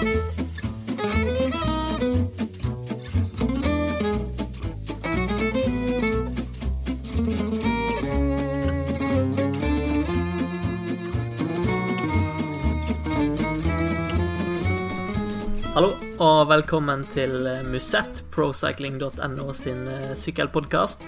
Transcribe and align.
Hallo 0.00 0.08
og 16.16 16.48
velkommen 16.48 17.04
til 17.12 17.44
Musett, 17.68 18.24
procycling.no 18.32 19.52
sin 19.52 19.84
eh, 19.84 20.16
sykkelpodkast. 20.16 21.04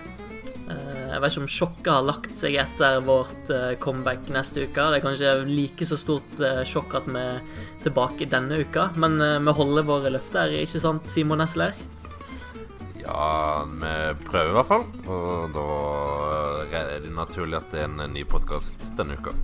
Jeg 1.13 1.21
vet 1.21 1.35
ikke 1.35 1.43
om 1.43 1.51
sjokket 1.53 1.89
har 1.93 2.05
lagt 2.09 2.37
seg 2.41 2.55
etter 2.63 3.03
vårt 3.05 3.51
eh, 3.53 3.75
comeback 3.83 4.31
neste 4.33 4.65
uke. 4.65 4.81
Det 4.81 4.99
er 4.99 5.05
kanskje 5.05 5.33
like 5.45 5.89
så 5.89 5.99
stort 6.01 6.39
eh, 6.41 6.63
sjokk 6.69 6.97
at 6.97 7.11
vi 7.11 7.21
er 7.21 7.43
tilbake 7.83 8.29
denne 8.33 8.63
uka, 8.65 8.87
men 8.97 9.21
eh, 9.21 9.41
vi 9.45 9.55
holder 9.59 9.85
våre 9.89 10.13
løfter, 10.15 10.55
ikke 10.63 10.81
sant, 10.81 11.11
Simon 11.13 11.43
Nesler? 11.43 11.77
Ja, 13.03 13.67
vi 13.69 13.93
prøver 14.25 14.55
i 14.55 14.57
hvert 14.57 14.71
fall. 14.71 14.87
Og 15.11 15.53
da 15.53 15.67
er 16.81 17.05
det 17.05 17.13
naturlig 17.13 17.61
at 17.61 17.69
det 17.75 17.85
er 17.85 17.91
en 17.91 18.15
ny 18.15 18.25
podkast 18.25 18.89
denne 18.97 19.19
uka. 19.21 19.37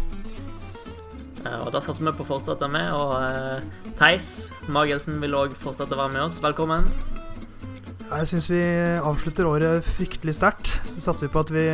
Og 1.49 1.69
da 1.75 1.81
satser 1.83 2.03
vi 2.03 2.17
på 2.17 2.25
å 2.25 2.33
fortsette 2.33 2.67
med, 2.71 2.91
og 2.93 3.95
Theis 4.01 4.51
Magelsen 4.73 5.21
vil 5.23 5.37
òg 5.39 5.55
fortsette 5.59 5.97
å 5.97 6.01
være 6.01 6.17
med 6.17 6.27
oss. 6.29 6.41
Velkommen. 6.45 6.89
Jeg 8.09 8.25
syns 8.31 8.47
vi 8.49 8.59
avslutter 9.05 9.45
året 9.45 9.85
fryktelig 9.85 10.33
sterkt. 10.39 10.71
Så 10.89 11.03
satser 11.03 11.27
vi 11.27 11.33
på 11.35 11.43
at 11.43 11.51
vi 11.53 11.65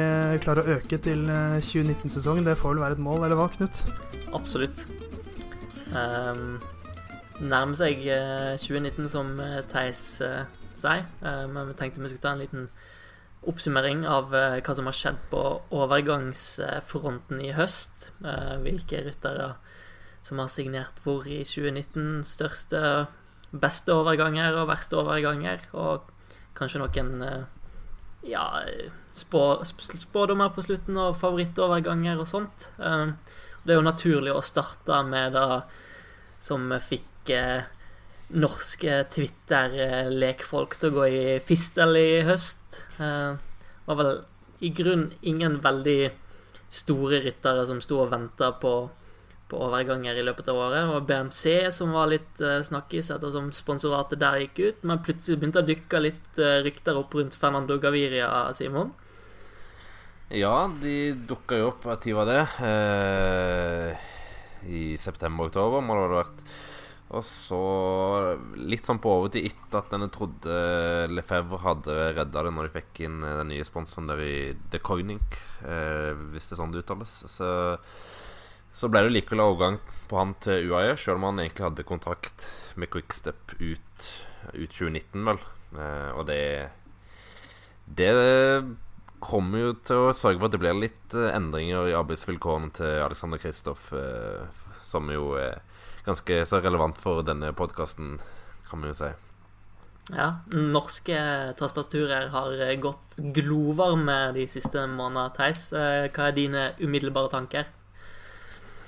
klarer 0.42 0.64
å 0.66 0.76
øke 0.80 0.98
til 0.98 1.28
eh, 1.30 1.60
2019-sesongen. 1.62 2.42
Det 2.48 2.56
får 2.58 2.72
vel 2.72 2.80
være 2.82 2.96
et 2.96 3.02
mål, 3.04 3.22
eller 3.22 3.38
hva, 3.38 3.46
Knut? 3.52 3.84
Absolutt. 4.34 4.82
Um, 5.94 6.56
nærmer 7.38 7.78
seg 7.78 8.02
eh, 8.10 8.56
2019, 8.58 9.06
som 9.12 9.30
eh, 9.44 9.60
Theis 9.70 10.00
uh, 10.26 10.42
sier. 10.74 11.04
Eh, 11.22 11.44
men 11.52 11.70
vi 11.70 11.76
tenkte 11.78 12.02
vi 12.02 12.10
skulle 12.10 12.24
ta 12.24 12.32
en 12.34 12.42
liten 12.42 12.66
oppsummering 13.46 14.02
av 14.10 14.34
uh, 14.34 14.56
hva 14.58 14.74
som 14.74 14.90
har 14.90 14.96
skjedd 14.98 15.20
på 15.30 15.42
overgangsfronten 15.70 17.44
i 17.46 17.52
høst. 17.54 18.08
Uh, 18.24 18.56
hvilke 18.64 19.04
ryttere 19.06 19.52
som 20.26 20.42
har 20.42 20.50
signert 20.50 20.98
hvor 21.06 21.30
i 21.30 21.44
2019. 21.46 22.24
Største, 22.26 23.06
beste 23.54 23.94
overganger 23.94 24.58
og 24.58 24.72
verste 24.72 24.98
overganger. 24.98 25.62
Og 25.78 26.10
kanskje 26.58 26.82
noen 26.82 27.14
eh, 27.26 27.44
ja, 28.30 28.44
spå, 29.12 29.44
spådommer 29.64 30.52
på 30.54 30.64
slutten 30.64 30.98
og 31.00 31.18
favorittoverganger 31.20 32.20
og 32.20 32.28
sånt. 32.28 32.70
Eh, 32.78 33.14
det 33.64 33.74
er 33.74 33.80
jo 33.80 33.86
naturlig 33.86 34.34
å 34.34 34.44
starte 34.44 35.00
med 35.08 35.36
det 35.36 35.48
som 36.44 36.68
fikk 36.84 37.32
eh, 37.32 37.64
norske 38.34 39.02
Twitter-lekfolk 39.12 40.76
til 40.80 40.90
å 40.90 40.98
gå 40.98 41.06
i 41.08 41.24
fistel 41.44 41.96
i 42.00 42.10
høst. 42.26 42.82
Eh, 42.98 43.36
var 43.84 44.00
vel 44.00 44.12
i 44.64 44.70
grunn 44.74 45.10
ingen 45.22 45.58
veldig 45.64 46.12
store 46.74 47.20
ryttere 47.24 47.64
som 47.68 47.80
sto 47.84 48.00
og 48.02 48.12
venta 48.14 48.50
på, 48.60 48.74
på 49.50 49.60
overganger 49.66 50.16
i 50.18 50.24
løpet 50.26 50.50
av 50.50 50.60
året. 50.64 50.90
Og 50.94 51.06
BMC 51.08 51.70
som 51.74 51.94
var 51.94 52.10
litt 52.12 52.42
uh, 52.42 52.58
snakkis 52.64 53.12
ettersom 53.14 53.52
sponsoratet 53.54 54.22
der 54.22 54.42
gikk 54.44 54.60
ut, 54.64 54.84
men 54.88 55.02
plutselig 55.04 55.40
begynte 55.40 55.62
å 55.62 55.68
dykke 55.68 56.02
litt 56.02 56.42
uh, 56.42 56.60
rykter 56.66 57.00
opp 57.00 57.16
rundt 57.18 57.38
Fernando 57.38 57.78
Gaviria, 57.82 58.30
Simon. 58.56 58.94
Ja, 60.32 60.66
de 60.80 61.12
dukka 61.28 61.58
jo 61.60 61.70
opp. 61.70 61.84
Når 61.84 62.14
var 62.16 62.28
det? 62.30 62.42
Eh, 62.66 64.06
I 64.72 64.84
september-oktober 64.98 65.84
må 65.84 65.98
det 65.98 66.06
ha 66.06 66.22
vært. 66.22 66.40
Og 67.14 67.22
så 67.28 67.60
litt 68.56 68.88
sånn 68.88 68.98
på 69.02 69.12
overtid 69.12 69.46
etter 69.46 69.78
at 69.78 69.92
en 69.94 70.08
trodde 70.10 70.54
Lefebvre 71.12 71.60
hadde 71.62 71.98
redda 72.16 72.42
det 72.46 72.52
når 72.56 72.66
de 72.66 72.74
fikk 72.80 73.04
inn 73.06 73.20
den 73.22 73.52
nye 73.52 73.66
sponsoren 73.68 74.08
der 74.10 74.22
i 74.24 74.36
The 74.72 74.80
Coining, 74.82 75.20
eh, 75.62 76.16
hvis 76.32 76.48
det 76.48 76.56
er 76.56 76.62
sånn 76.62 76.74
det 76.74 76.82
uttales. 76.82 77.14
Så, 77.30 77.50
så 78.74 78.90
ble 78.90 79.04
det 79.06 79.12
likevel 79.14 79.42
overgang 79.44 79.76
på 80.10 80.18
han 80.18 80.34
til 80.42 80.70
UAE, 80.70 80.96
sjøl 80.98 81.20
om 81.20 81.28
han 81.30 81.42
egentlig 81.44 81.68
hadde 81.68 81.86
kontrakt 81.86 82.46
med 82.80 82.90
Quickstep 82.90 83.54
ut, 83.60 84.08
ut 84.50 84.72
2019, 84.74 85.22
vel. 85.28 85.38
Eh, 85.78 86.10
og 86.14 86.26
det 86.26 86.70
Det 87.86 88.10
kommer 89.20 89.58
jo 89.60 89.72
til 89.84 90.08
å 90.08 90.16
sørge 90.16 90.38
for 90.38 90.48
at 90.48 90.54
det 90.54 90.60
blir 90.62 90.76
litt 90.76 91.14
eh, 91.14 91.30
endringer 91.36 91.88
i 91.88 91.96
arbeidsvilkårene 91.96 92.72
til 92.74 93.02
Alexander 93.04 93.38
Kristoff, 93.38 93.92
eh, 93.92 94.42
som 94.82 95.06
jo 95.12 95.36
er 95.38 95.62
ganske 96.04 96.42
så 96.44 96.60
relevant 96.60 96.98
for 97.00 97.22
denne 97.24 97.52
podkasten, 97.56 98.18
kan 98.68 98.80
man 98.80 98.90
jo 98.90 98.98
si. 98.98 99.12
Ja, 100.12 100.42
norske 100.52 101.16
tastaturer 101.56 102.28
har 102.28 102.58
gått 102.76 103.16
glovarme 103.32 104.34
de 104.36 104.44
siste 104.50 104.82
månedene, 104.84 105.32
Theis. 105.32 105.70
Hva 105.72 106.26
er 106.28 106.36
dine 106.36 106.66
umiddelbare 106.82 107.32
tanker? 107.32 107.70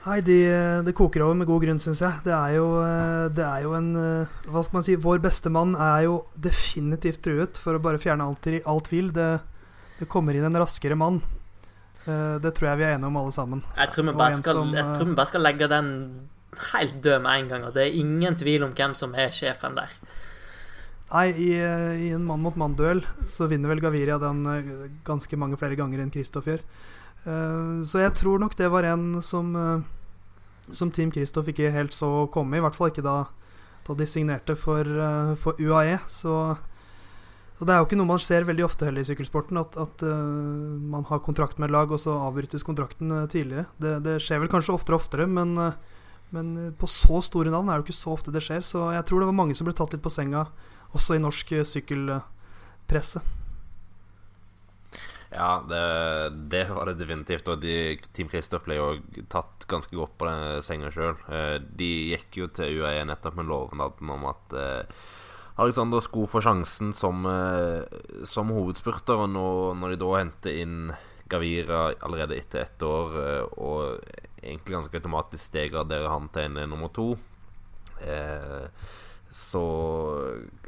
Nei, 0.06 0.20
de, 0.22 0.34
det 0.86 0.92
koker 0.94 1.24
over 1.24 1.34
med 1.34 1.48
god 1.48 1.64
grunn, 1.64 1.80
syns 1.82 1.98
jeg. 2.04 2.20
Det 2.22 2.30
er, 2.30 2.52
jo, 2.60 2.66
eh, 2.78 3.24
det 3.34 3.42
er 3.42 3.64
jo 3.64 3.72
en 3.74 3.88
eh, 3.98 4.34
Hva 4.46 4.62
skal 4.62 4.78
man 4.78 4.84
si? 4.86 4.94
Vår 5.02 5.18
beste 5.24 5.50
mann 5.50 5.72
er 5.74 6.04
jo 6.04 6.20
definitivt 6.38 7.24
truet, 7.26 7.58
for 7.58 7.74
å 7.74 7.80
bare 7.82 7.98
fjerne 7.98 8.22
alt, 8.28 8.46
all 8.70 8.82
tvil. 8.86 9.08
Det, 9.16 9.26
det 9.98 10.06
kommer 10.12 10.36
inn 10.38 10.46
en 10.46 10.60
raskere 10.62 10.94
mann. 10.98 11.18
Eh, 12.06 12.36
Det 12.44 12.52
tror 12.54 12.68
jeg 12.70 12.80
vi 12.82 12.86
er 12.86 12.94
enige 12.94 13.10
om, 13.10 13.18
alle 13.18 13.34
sammen. 13.34 13.64
Jeg 13.74 13.90
tror 13.96 14.06
vi 14.06 14.14
bare 14.20 14.38
skal, 14.38 14.60
som, 14.62 14.70
jeg 14.78 14.92
tror 14.92 15.10
vi 15.10 15.16
bare 15.18 15.32
skal 15.32 15.44
legge 15.48 15.70
den 15.74 15.90
helt 16.70 17.02
død 17.02 17.26
med 17.26 17.40
en 17.40 17.50
gang. 17.50 17.66
Og 17.66 17.74
det 17.74 17.88
er 17.88 17.98
ingen 18.04 18.38
tvil 18.38 18.68
om 18.68 18.76
hvem 18.78 18.94
som 18.94 19.18
er 19.18 19.34
sjefen 19.34 19.74
der. 19.80 19.90
Nei, 21.10 21.26
i, 21.34 21.50
i 22.06 22.12
en 22.14 22.24
mann-mot-mann-duell 22.26 23.02
så 23.30 23.50
vinner 23.50 23.74
vel 23.74 23.82
Gaviria 23.82 24.20
den 24.22 24.46
ganske 25.06 25.38
mange 25.38 25.58
flere 25.58 25.78
ganger 25.78 26.02
enn 26.02 26.14
Kristoff 26.14 26.46
gjør. 26.50 26.62
Så 27.86 27.98
jeg 28.02 28.14
tror 28.18 28.38
nok 28.42 28.54
det 28.58 28.66
var 28.70 28.86
en 28.86 29.20
som, 29.22 29.52
som 30.72 30.90
Team 30.90 31.12
Kristoff 31.14 31.48
ikke 31.50 31.72
helt 31.74 31.94
så 31.94 32.26
komme, 32.32 32.58
i 32.58 32.64
hvert 32.64 32.76
fall 32.76 32.90
ikke 32.90 33.04
da, 33.06 33.26
da 33.86 33.96
de 33.98 34.06
signerte 34.08 34.56
for, 34.58 34.82
eh, 34.82 35.34
for 35.40 35.60
UAE. 35.60 35.98
Så, 36.10 36.34
så 37.58 37.68
det 37.68 37.74
er 37.74 37.80
jo 37.80 37.88
ikke 37.88 37.98
noe 38.00 38.10
man 38.10 38.22
ser 38.22 38.48
veldig 38.48 38.66
ofte 38.66 38.88
heller 38.88 39.04
i 39.04 39.08
sykkelsporten, 39.08 39.60
at, 39.60 39.78
at 39.80 40.06
uh, 40.06 40.16
man 40.96 41.06
har 41.10 41.24
kontrakt 41.24 41.60
med 41.60 41.70
et 41.70 41.76
lag, 41.76 41.92
og 41.92 42.02
så 42.02 42.16
avbrytes 42.26 42.66
kontrakten 42.66 43.12
eh, 43.22 43.28
tidligere. 43.32 43.68
Det, 43.82 43.98
det 44.06 44.18
skjer 44.24 44.42
vel 44.42 44.52
kanskje 44.52 44.74
oftere 44.76 44.98
og 44.98 45.04
oftere, 45.04 45.28
men, 45.30 45.56
men 46.34 46.54
på 46.78 46.90
så 46.90 47.22
store 47.24 47.54
navn 47.54 47.70
er 47.70 47.78
det 47.78 47.84
jo 47.84 47.90
ikke 47.90 48.00
så 48.02 48.16
ofte 48.18 48.34
det 48.34 48.44
skjer. 48.44 48.66
Så 48.66 48.88
jeg 48.96 49.08
tror 49.08 49.22
det 49.22 49.30
var 49.30 49.40
mange 49.44 49.58
som 49.58 49.68
ble 49.68 49.76
tatt 49.76 49.94
litt 49.94 50.04
på 50.04 50.12
senga, 50.12 50.48
også 50.96 51.18
i 51.18 51.22
norsk 51.22 51.58
sykkelpresse. 51.68 53.24
Ja, 55.36 55.60
det, 55.68 55.80
det 56.48 56.64
var 56.72 56.88
det 56.88 56.96
definitivt. 57.02 57.48
Og 57.52 57.60
de, 57.60 57.76
Team 58.16 58.30
Kristoff 58.32 58.64
ble 58.64 58.78
jo 58.78 58.88
tatt 59.32 59.66
ganske 59.68 59.92
godt 59.92 60.16
på 60.16 60.28
den 60.30 60.64
senga 60.64 60.88
sjøl. 60.94 61.18
De 61.76 61.90
gikk 62.14 62.40
jo 62.40 62.48
til 62.56 62.80
UAE 62.80 63.04
nettopp 63.10 63.36
med 63.36 63.50
lovnaden 63.50 64.14
om 64.16 64.24
at 64.32 64.56
eh, 64.56 65.04
Alexander 65.56 66.00
skulle 66.00 66.28
få 66.28 66.42
sjansen 66.44 66.92
som, 66.92 67.26
eh, 67.26 67.84
som 68.24 68.52
hovedspurter. 68.52 69.16
Og 69.24 69.30
nå, 69.30 69.48
når 69.80 69.94
de 69.94 70.00
da 70.02 70.10
henter 70.18 70.58
inn 70.62 70.92
Gavira 71.28 71.94
allerede 72.04 72.36
etter 72.36 72.60
ett 72.60 72.82
år, 72.82 73.16
eh, 73.22 73.44
og 73.56 74.00
egentlig 74.42 74.76
ganske 74.76 74.96
automatisk 75.00 75.52
degraderer 75.52 76.08
han 76.12 76.28
til 76.28 76.44
en 76.44 76.70
nummer 76.70 76.92
to, 76.92 77.16
eh, 78.00 78.68
så 79.32 79.62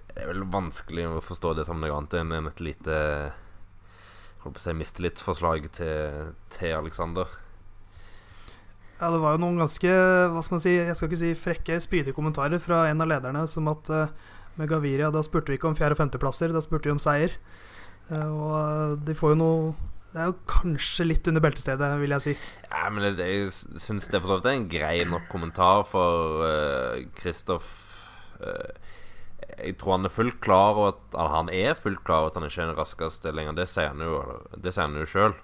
det 0.08 0.24
er 0.24 0.32
vel 0.32 0.48
vanskelig 0.50 1.06
å 1.06 1.20
forstå 1.22 1.54
det 1.54 1.66
som 1.66 1.80
noe 1.80 1.92
annet 1.94 2.14
enn 2.18 2.48
et 2.48 2.60
lite 2.60 2.96
holdt 4.48 4.58
på 4.58 4.64
å 4.64 4.66
si 4.66 4.74
mistillitsforslag 4.76 5.68
til, 5.76 6.32
til 6.56 6.74
Alexander. 6.78 7.28
Ja, 8.98 9.12
det 9.14 9.20
var 9.22 9.36
jo 9.36 9.42
noen 9.44 9.60
ganske 9.60 9.90
hva 10.32 10.40
skal 10.42 10.56
man 10.56 10.64
si, 10.64 10.72
jeg 10.74 10.96
skal 10.98 11.08
ikke 11.08 11.20
si 11.20 11.34
frekke, 11.38 11.76
spydige 11.82 12.16
kommentarer 12.16 12.58
fra 12.62 12.82
en 12.90 13.04
av 13.04 13.10
lederne, 13.12 13.44
som 13.50 13.68
at 13.70 13.90
uh, 13.94 14.10
med 14.58 14.70
Gaviria 14.70 15.12
da 15.14 15.22
spurte 15.22 15.52
vi 15.52 15.58
ikke 15.58 15.70
om 15.70 15.76
fjerde- 15.78 15.94
og 15.94 16.00
femteplasser, 16.00 16.50
da 16.50 16.62
spurte 16.64 16.90
vi 16.90 16.96
om 16.96 17.02
seier. 17.02 17.36
Uh, 18.08 18.26
og 18.26 18.56
eh, 18.58 18.96
de 19.04 19.14
får 19.14 19.34
jo 19.34 19.36
noe 19.36 19.56
Det 20.08 20.22
er 20.22 20.30
jo 20.30 20.36
kanskje 20.48 21.04
litt 21.04 21.26
under 21.28 21.44
beltestedet, 21.44 21.88
vil 22.00 22.14
jeg 22.16 22.24
si. 22.24 22.34
Ja, 22.64 22.86
men 22.90 23.04
det, 23.04 23.26
jeg 23.28 23.52
syns 23.52 24.08
det 24.08 24.22
for 24.22 24.32
så 24.32 24.38
vidt 24.40 24.48
er 24.48 24.56
en 24.56 24.70
grei 24.72 24.94
nok 25.06 25.28
kommentar 25.30 25.84
for 25.86 26.48
Kristoff. 27.20 27.68
Jeg 29.38 29.76
tror 29.78 29.96
han 29.96 30.08
er 30.08 30.14
fullt 30.14 30.40
klar 30.42 30.76
over 30.76 30.92
at 30.92 31.14
eller, 31.14 31.34
Han 31.34 31.50
er 31.54 31.78
fullt 31.78 32.02
klar 32.06 32.24
over 32.24 32.32
at 32.32 32.38
han 32.38 32.46
ikke 32.48 32.62
er 32.62 32.70
den 32.72 32.78
raskeste 32.78 33.32
lenger. 33.34 33.56
Det 33.58 33.68
sier 33.70 33.92
han 33.92 34.02
jo, 34.02 34.22
det 34.56 34.74
sier 34.74 34.88
han 34.88 34.98
jo 34.98 35.06
sjøl. 35.08 35.34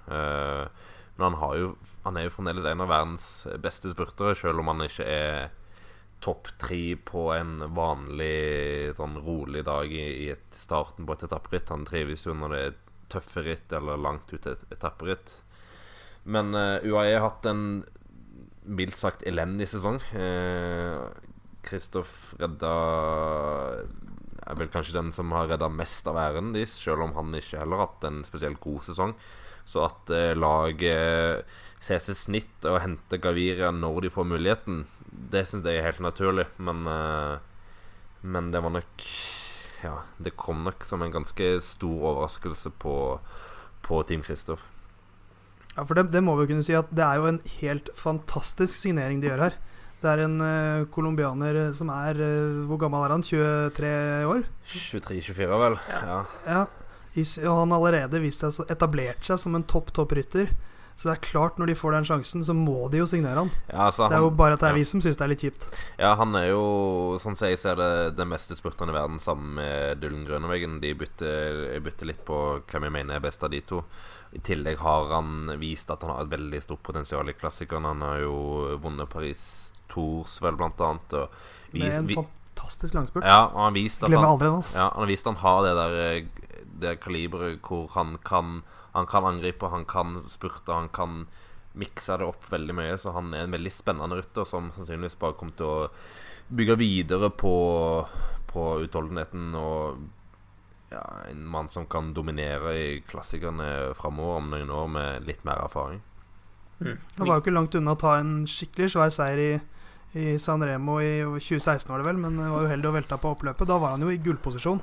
men 1.16 1.36
han, 1.38 1.58
jo, 1.58 1.74
han 2.02 2.16
er 2.18 2.26
jo 2.26 2.34
fremdeles 2.34 2.66
en 2.66 2.82
av 2.82 2.90
verdens 2.90 3.28
beste 3.62 3.92
spurtere, 3.92 4.34
sjøl 4.38 4.62
om 4.62 4.72
han 4.72 4.86
ikke 4.88 5.06
er 5.06 5.52
topp 6.24 6.48
tre 6.58 6.96
på 7.04 7.26
en 7.34 7.58
vanlig 7.76 8.94
sånn 8.96 9.18
rolig 9.26 9.64
dag 9.66 9.90
i, 9.92 10.04
i 10.24 10.30
et 10.32 10.56
starten 10.56 11.06
på 11.06 11.16
et 11.16 11.26
etapperitt. 11.26 11.72
Han 11.72 11.84
trives 11.88 12.24
jo 12.26 12.36
når 12.38 12.54
det 12.54 12.62
er 12.62 12.78
tøffe 13.14 13.44
ritt 13.44 13.74
eller 13.76 14.00
langt 14.00 14.32
ut 14.32 14.48
et 14.48 14.64
etapperitt. 14.72 15.36
Men 16.24 16.54
uh, 16.56 16.80
UAE 16.80 17.12
har 17.12 17.26
hatt 17.26 17.46
en 17.50 17.84
mildt 18.64 18.96
sagt 18.96 19.26
elendig 19.28 19.68
sesong. 19.74 20.00
Uh, 20.16 21.12
Kristoff 21.64 22.34
redda 22.40 22.72
er 24.44 24.58
vel 24.58 24.70
kanskje 24.72 24.96
den 24.98 25.12
som 25.16 25.32
har 25.32 25.48
redda 25.48 25.70
mest 25.72 26.06
av 26.10 26.18
æren 26.20 26.52
deres, 26.54 26.74
selv 26.76 27.06
om 27.06 27.14
han 27.16 27.32
ikke 27.38 27.60
heller 27.60 27.80
har 27.80 27.88
hatt 27.88 28.08
en 28.08 28.24
spesielt 28.26 28.60
god 28.64 28.84
sesong. 28.86 29.14
Så 29.64 29.86
at 29.86 30.12
eh, 30.12 30.34
laget 30.36 31.46
ser 31.84 32.02
seg 32.04 32.18
snitt 32.18 32.68
og 32.68 32.82
henter 32.84 33.20
Gaviria 33.22 33.70
når 33.72 34.04
de 34.04 34.12
får 34.12 34.28
muligheten, 34.28 34.84
det 35.08 35.46
syns 35.48 35.64
jeg 35.68 35.80
er 35.80 35.88
helt 35.88 36.04
naturlig. 36.04 36.46
Men, 36.58 36.84
eh, 36.90 37.38
men 38.22 38.52
det 38.52 38.62
var 38.64 38.76
nok 38.80 39.08
Ja, 39.84 39.98
det 40.16 40.32
kom 40.40 40.62
nok 40.64 40.84
som 40.88 41.02
en 41.04 41.12
ganske 41.12 41.48
stor 41.60 42.06
overraskelse 42.10 42.70
på, 42.80 42.94
på 43.84 43.98
Team 44.08 44.22
Kristoff. 44.24 44.62
Ja, 45.74 45.82
for 45.84 45.98
det, 45.98 46.06
det, 46.14 46.22
må 46.24 46.36
vi 46.38 46.46
jo 46.46 46.54
kunne 46.54 46.64
si 46.64 46.76
at 46.78 46.88
det 46.94 47.04
er 47.04 47.18
jo 47.20 47.28
en 47.28 47.40
helt 47.58 47.90
fantastisk 47.98 48.72
signering 48.78 49.20
de 49.20 49.28
gjør 49.28 49.48
her. 49.48 49.58
Det 50.04 50.12
er 50.12 50.24
en 50.26 50.36
colombianer 50.92 51.56
uh, 51.62 51.72
som 51.72 51.88
er 51.94 52.18
uh, 52.20 52.64
Hvor 52.68 52.80
gammel 52.82 53.06
er 53.06 53.14
han? 53.16 53.24
23 53.24 53.92
år? 54.28 54.44
23-24, 54.68 55.48
vel. 55.64 55.78
Ja. 55.88 56.18
ja. 56.44 56.64
Og 57.16 57.58
han 57.62 57.72
har 57.72 57.78
allerede 57.78 58.20
vist 58.20 58.44
seg 58.44 58.70
etablert 58.72 59.24
seg 59.24 59.40
som 59.40 59.56
en 59.56 59.64
topp, 59.70 59.94
topp 59.96 60.12
rytter. 60.18 60.52
Så 60.94 61.08
det 61.08 61.14
er 61.16 61.24
klart, 61.26 61.56
når 61.58 61.72
de 61.72 61.74
får 61.74 61.96
den 61.96 62.06
sjansen, 62.06 62.42
så 62.46 62.54
må 62.54 62.86
de 62.90 63.00
jo 63.00 63.06
signere 63.10 63.42
han. 63.42 63.50
Ja, 63.66 63.88
altså, 63.88 64.06
det 64.10 64.14
er 64.14 64.22
jo 64.22 64.30
bare 64.38 64.54
at 64.54 64.62
det 64.62 64.68
er 64.68 64.76
ja. 64.76 64.78
vi 64.78 64.86
som 64.86 65.02
syns 65.02 65.18
det 65.18 65.24
er 65.26 65.32
litt 65.32 65.42
kjipt. 65.42 65.66
Ja, 65.98 66.12
han 66.20 66.36
er 66.38 66.52
jo, 66.52 66.66
sånn 67.22 67.34
som 67.38 67.50
jeg 67.50 67.58
ser 67.58 67.80
det, 67.80 67.90
den 68.18 68.30
meste 68.30 68.54
spurteren 68.54 68.92
i 68.92 68.94
verden 68.94 69.18
sammen 69.22 69.56
med 69.58 69.98
Dullen 70.02 70.22
Grønneveggen. 70.28 70.78
De 70.84 70.92
bytter, 70.98 71.64
bytter, 71.82 72.10
litt 72.12 72.22
på 72.26 72.38
hvem 72.70 72.86
jeg 72.86 72.94
mener 73.00 73.18
er 73.18 73.24
best 73.26 73.42
av 73.42 73.50
de 73.50 73.62
to. 73.66 73.82
I 74.34 74.42
tillegg 74.42 74.78
har 74.82 75.10
han 75.14 75.50
vist 75.58 75.90
at 75.90 76.02
han 76.06 76.14
har 76.14 76.24
et 76.24 76.34
veldig 76.34 76.62
stort 76.62 76.82
potensial 76.86 77.30
i 77.30 77.36
klassikeren. 77.38 77.90
Han 77.90 78.06
har 78.06 78.22
jo 78.22 78.38
vunnet 78.82 79.10
Paris 79.10 79.42
Tours, 79.92 80.38
vel, 80.42 80.56
blant 80.58 80.80
annet. 80.80 81.16
Og 81.18 81.74
vist, 81.74 81.84
Med 81.84 81.98
en 81.98 82.26
fantastisk 82.54 82.94
langspurt. 82.94 83.26
Ja, 83.26 83.46
og 83.50 83.60
han 83.66 83.78
at 83.78 84.08
Glemmer 84.08 84.26
han, 84.26 84.32
aldri 84.34 84.48
den. 84.48 84.58
Altså. 84.62 84.78
Ja, 84.78 84.88
han 84.90 85.04
har 85.04 85.12
vist 85.12 85.30
han 85.30 85.40
har 85.42 85.62
det 85.66 85.74
der 85.80 86.26
Det 86.84 87.00
kaliberet 87.00 87.60
hvor 87.62 87.88
han 87.94 88.18
kan 88.24 88.62
Han 88.94 89.06
kan 89.06 89.24
angripe, 89.24 89.66
han 89.68 89.84
kan 89.84 90.20
spurte, 90.28 90.72
han 90.72 90.88
kan 90.88 91.26
mikse 91.74 92.14
det 92.18 92.26
opp 92.26 92.44
veldig 92.50 92.74
mye. 92.78 92.98
Så 92.98 93.10
han 93.10 93.34
er 93.34 93.48
en 93.48 93.56
veldig 93.56 93.72
spennende 93.74 94.20
rytter 94.20 94.46
som 94.46 94.70
sannsynligvis 94.76 95.18
bare 95.18 95.34
kommer 95.34 95.56
til 95.58 95.66
å 95.66 95.88
bygge 96.54 96.76
videre 96.78 97.30
på, 97.34 97.54
på 98.46 98.66
utholdenheten 98.84 99.54
og 99.58 100.04
ja, 100.94 101.02
en 101.30 101.46
mann 101.46 101.68
som 101.68 101.86
kan 101.86 102.12
dominere 102.14 102.74
i 102.78 102.88
klassikerne 103.08 103.94
framover 103.98 104.36
om 104.38 104.50
noen 104.52 104.70
år 104.70 104.90
med 104.94 105.28
litt 105.28 105.44
mer 105.46 105.64
erfaring. 105.64 106.02
Mm. 106.78 106.98
Han 107.18 107.28
var 107.28 107.38
jo 107.38 107.44
ikke 107.44 107.54
langt 107.54 107.74
unna 107.78 107.94
å 107.94 108.00
ta 108.00 108.16
en 108.20 108.34
skikkelig 108.50 108.92
svær 108.94 109.12
seier 109.14 109.42
i 109.42 109.52
i 110.14 110.38
San 110.38 110.62
Remo 110.62 111.00
i 111.02 111.22
2016, 111.24 111.90
var 111.90 111.98
det 111.98 112.06
vel, 112.06 112.20
men 112.22 112.38
var 112.38 112.68
uheldig 112.68 112.86
og 112.90 112.96
velta 113.00 113.18
på 113.18 113.32
oppløpet. 113.34 113.66
Da 113.66 113.78
var 113.82 113.96
han 113.96 114.04
jo 114.04 114.12
i 114.14 114.20
gullposisjon. 114.22 114.80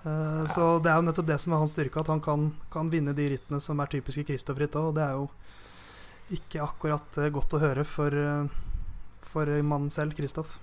Uh, 0.00 0.46
så 0.48 0.78
det 0.80 0.92
er 0.92 1.00
jo 1.00 1.06
nettopp 1.08 1.28
det 1.28 1.38
som 1.42 1.52
er 1.52 1.60
hans 1.60 1.74
styrke, 1.74 2.00
at 2.00 2.10
han 2.12 2.22
kan, 2.24 2.46
kan 2.72 2.90
vinne 2.92 3.14
de 3.16 3.26
rittene 3.34 3.60
som 3.60 3.80
er 3.82 3.90
typiske 3.90 4.24
Kristoff-ritt. 4.28 4.78
Og 4.78 4.94
det 4.96 5.04
er 5.04 5.18
jo 5.18 5.26
ikke 6.38 6.62
akkurat 6.64 7.18
uh, 7.18 7.28
godt 7.34 7.58
å 7.58 7.62
høre 7.62 7.84
for, 7.88 8.14
uh, 8.14 8.46
for 9.32 9.50
mannen 9.60 9.90
selv, 9.92 10.14
Kristoff. 10.18 10.60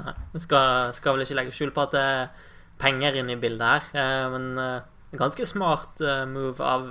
Nei, 0.00 0.14
vi 0.34 0.42
skal, 0.42 0.90
skal, 0.94 1.14
vel 1.14 1.24
ikke 1.24 1.38
legge 1.38 1.54
skjul 1.54 1.74
på 1.74 1.86
at 1.86 1.94
det 1.94 2.02
er 2.06 2.48
penger 2.80 3.20
inne 3.20 3.34
i 3.34 3.40
bildet 3.40 3.92
her. 3.92 4.28
men 4.32 4.54
en 4.56 5.18
ganske 5.18 5.44
smart 5.44 5.98
move 6.30 6.62
av 6.64 6.86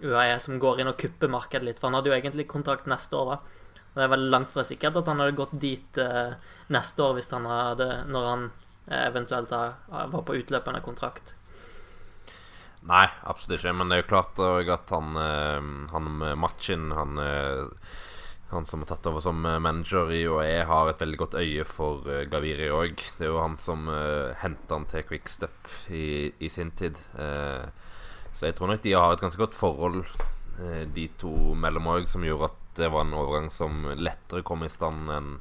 UAE 0.00 0.38
som 0.40 0.56
går 0.62 0.80
inn 0.80 0.88
og 0.88 0.96
kupper 0.96 1.28
markedet 1.28 1.66
litt. 1.66 1.80
For 1.80 1.90
han 1.90 1.98
hadde 1.98 2.08
jo 2.12 2.14
egentlig 2.14 2.46
kontrakt 2.48 2.86
neste 2.88 3.18
år, 3.18 3.34
da. 3.34 3.55
Det 3.96 4.04
er 4.04 4.12
veldig 4.12 4.28
langt 4.28 4.50
fra 4.52 4.60
sikkert 4.66 4.98
at 5.00 5.06
han 5.08 5.22
hadde 5.22 5.38
gått 5.38 5.54
dit 5.56 5.98
eh, 6.02 6.34
neste 6.74 7.00
år 7.00 7.14
hvis 7.16 7.30
han 7.32 7.46
hadde, 7.48 7.86
når 8.12 8.26
han 8.28 8.42
eh, 8.90 9.06
eventuelt 9.06 9.54
var 9.54 10.10
på 10.12 10.36
utløpende 10.36 10.82
kontrakt. 10.84 11.32
Nei, 12.86 13.06
absolutt 13.24 13.62
ikke. 13.62 13.72
Men 13.78 13.88
det 13.88 13.96
er 13.96 14.02
jo 14.04 14.10
klart 14.10 14.42
at 14.44 14.92
han, 14.92 15.16
eh, 15.16 15.70
han 15.94 16.10
Machin, 16.42 16.90
han, 16.92 17.16
eh, 17.24 17.96
han 18.52 18.68
som 18.68 18.84
er 18.84 18.90
tatt 18.92 19.08
over 19.08 19.24
som 19.24 19.40
manager 19.40 20.12
i 20.12 20.20
UAE, 20.28 20.60
har 20.68 20.92
et 20.92 21.00
veldig 21.00 21.22
godt 21.24 21.40
øye 21.40 21.64
for 21.64 22.04
Gaviri 22.30 22.68
òg. 22.68 23.00
Det 23.16 23.26
er 23.26 23.32
jo 23.32 23.40
han 23.42 23.56
som 23.58 23.88
uh, 23.90 24.36
henta 24.38 24.76
han 24.76 24.86
til 24.86 25.02
Quickstep 25.08 25.72
i, 25.90 26.30
i 26.38 26.52
sin 26.52 26.70
tid. 26.78 27.00
Uh, 27.18 27.66
så 28.36 28.46
jeg 28.46 28.54
tror 28.54 28.70
nok 28.70 28.84
de 28.84 28.94
har 28.94 29.16
et 29.16 29.24
ganske 29.24 29.40
godt 29.40 29.56
forhold, 29.58 30.04
uh, 30.60 30.84
de 30.86 31.08
to 31.18 31.32
mellom 31.58 31.90
òg, 31.96 32.06
som 32.12 32.22
gjorde 32.22 32.52
at 32.52 32.62
det 32.76 32.88
var 32.92 33.06
en 33.06 33.16
overgang 33.16 33.50
som 33.52 33.86
lettere 33.96 34.44
kom 34.46 34.64
i 34.66 34.72
stand 34.72 35.10
enn 35.12 35.36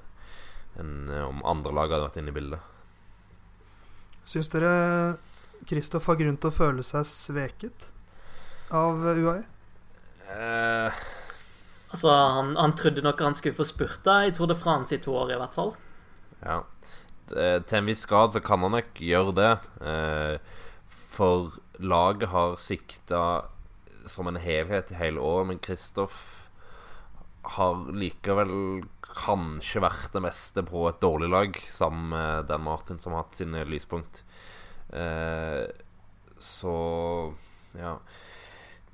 en, 0.79 1.09
eh, 1.09 1.23
om 1.23 1.43
andre 1.45 1.71
lag 1.71 1.91
hadde 1.91 2.07
vært 2.09 2.19
inne 2.19 2.33
i 2.33 2.35
bildet. 2.35 2.59
Syns 4.25 4.49
dere 4.51 4.71
Kristoff 5.69 6.09
har 6.09 6.17
grunn 6.19 6.37
til 6.37 6.51
å 6.51 6.55
føle 6.55 6.83
seg 6.83 7.05
sveket 7.07 7.89
av 8.75 8.99
UAE? 8.99 9.45
Eh. 10.35 11.03
Altså, 11.93 12.11
han, 12.11 12.55
han, 12.59 12.75
trodde 12.75 13.03
nok 13.05 13.21
han 13.23 13.37
skulle 13.37 13.55
få 13.55 13.67
spurta 13.67 14.17
i 14.25 14.33
Tour 14.35 14.49
de 14.51 14.57
France 14.59 14.95
i 14.95 14.99
to 14.99 15.13
år, 15.15 15.31
i 15.31 15.39
hvert 15.39 15.55
fall. 15.55 15.75
Ja. 16.41 16.63
til 17.29 17.77
en 17.79 17.87
viss 17.87 18.03
grad 18.05 18.33
så 18.35 18.41
kan 18.43 18.61
han 18.65 18.75
nok 18.75 18.99
gjøre 18.99 19.35
det. 19.37 19.53
Eh, 19.81 20.55
for 21.15 21.55
laget 21.79 22.29
har 22.33 22.57
sikta 22.59 23.21
som 24.11 24.27
en 24.27 24.41
helhet 24.41 24.91
i 24.91 24.99
hele 24.99 25.23
år, 25.23 25.45
men 25.47 25.61
Kristoff 25.63 26.44
har 27.55 27.87
likevel 27.93 28.53
kanskje 29.15 29.83
vært 29.83 30.11
det 30.15 30.23
meste 30.25 30.63
på 30.65 30.87
et 30.89 31.01
dårlig 31.03 31.29
lag, 31.31 31.57
sammen 31.71 32.09
med 32.11 32.49
Dan 32.49 32.65
Martin, 32.65 32.99
som 32.99 33.15
har 33.15 33.25
hatt 33.25 33.39
sine 33.39 33.63
lyspunkt. 33.69 34.23
Eh, 34.95 35.65
så 36.41 36.75
ja 37.75 37.97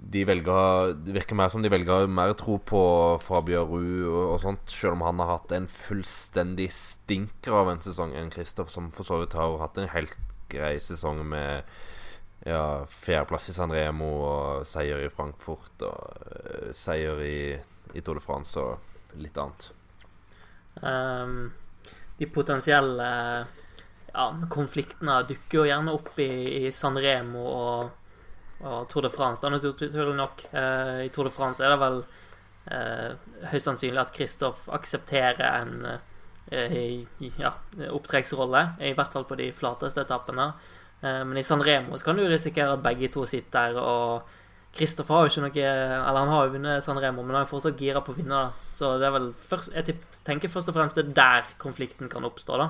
de 0.01 0.23
velger, 0.25 0.93
Det 0.93 1.13
virker 1.13 1.37
mer 1.37 1.51
som 1.53 1.61
de 1.61 1.69
velger 1.69 2.07
mer 2.09 2.33
tro 2.33 2.57
på 2.57 2.81
Fabio 3.21 3.63
Ru 3.69 4.09
og, 4.09 4.33
og, 4.33 4.39
sånt, 4.41 4.65
selv 4.71 4.97
om 4.97 5.05
han 5.05 5.21
har 5.21 5.35
hatt 5.35 5.53
en 5.55 5.69
fullstendig 5.69 6.71
stinker 6.73 7.59
av 7.61 7.71
en 7.71 7.83
sesong 7.85 8.15
enn 8.17 8.31
Kristoff, 8.33 8.71
som 8.73 8.89
for 8.93 9.07
så 9.07 9.21
vidt 9.21 9.37
har 9.37 9.59
hatt 9.61 9.77
en 9.77 9.91
helt 9.93 10.17
grei 10.51 10.73
sesong 10.81 11.21
med 11.29 11.69
ja, 12.47 12.83
fjerdeplass 12.89 13.51
i 13.51 13.55
San 13.55 13.73
Remo 13.73 14.09
og 14.25 14.65
seier 14.65 15.05
i 15.05 15.11
Frankfurt 15.13 15.85
og 15.85 16.25
uh, 16.25 16.71
seier 16.73 17.21
i 17.21 17.37
i 17.93 18.01
Tour 18.01 18.19
de 18.19 18.23
France 18.23 18.59
og 18.59 19.17
litt 19.19 19.37
annet. 19.37 19.71
Um, 20.81 21.51
de 22.17 22.27
potensielle 22.31 23.07
ja, 24.13 24.25
konfliktene 24.49 25.21
dukker 25.27 25.61
jo 25.61 25.65
gjerne 25.67 25.95
opp 25.95 26.19
i, 26.19 26.31
i 26.65 26.71
San 26.75 26.97
Remo 26.99 27.43
og, 27.47 27.91
og, 28.61 28.87
Tour 28.91 29.07
de 29.07 29.11
France. 29.13 29.41
Da, 29.43 29.51
naturlig 29.53 30.17
nok. 30.17 30.45
Uh, 30.53 31.01
I 31.05 31.11
Tour 31.13 31.29
de 31.29 31.33
France 31.35 31.63
er 31.63 31.73
det 31.73 31.79
vel 31.81 32.01
uh, 32.03 33.47
høyst 33.51 33.69
sannsynlig 33.69 34.03
at 34.03 34.13
Kristoff 34.15 34.67
aksepterer 34.71 35.43
en 35.61 35.87
uh, 35.87 35.97
ja, 37.39 37.55
opptrekksrolle. 37.91 38.65
I 38.83 38.93
hvert 38.97 39.15
fall 39.15 39.27
på 39.27 39.39
de 39.39 39.51
flateste 39.55 40.03
etappene. 40.03 40.51
men 41.01 41.37
i 41.37 41.43
San 41.43 41.63
Remo 41.63 41.97
kan 41.97 42.17
du 42.17 42.27
risikere 42.27 42.75
at 42.75 42.83
begge 42.83 43.07
to 43.09 43.23
sitter 43.25 43.77
og 43.79 44.27
Kristoffer 44.71 45.17
har 45.17 45.25
jo 45.25 45.31
ikke 45.33 45.43
noe 45.43 45.63
Eller 45.71 46.19
han 46.21 46.29
har 46.31 46.45
jo 46.45 46.53
vunnet 46.53 46.83
San 46.85 46.99
Remo, 47.01 47.25
men 47.25 47.35
han 47.35 47.43
er 47.43 47.49
fortsatt 47.49 47.79
gira 47.81 48.03
på 48.03 48.13
å 48.13 48.19
vinne. 48.19 48.45
Så 48.77 48.93
det 49.01 49.09
er 49.09 49.15
vel 49.17 49.31
først, 49.35 49.73
jeg 49.75 49.97
tenker 50.27 50.51
først 50.51 50.71
og 50.71 50.77
fremst 50.77 50.97
det 50.97 51.09
er 51.09 51.17
der 51.17 51.51
konflikten 51.61 52.11
kan 52.11 52.25
oppstå, 52.27 52.61
da. 52.61 52.69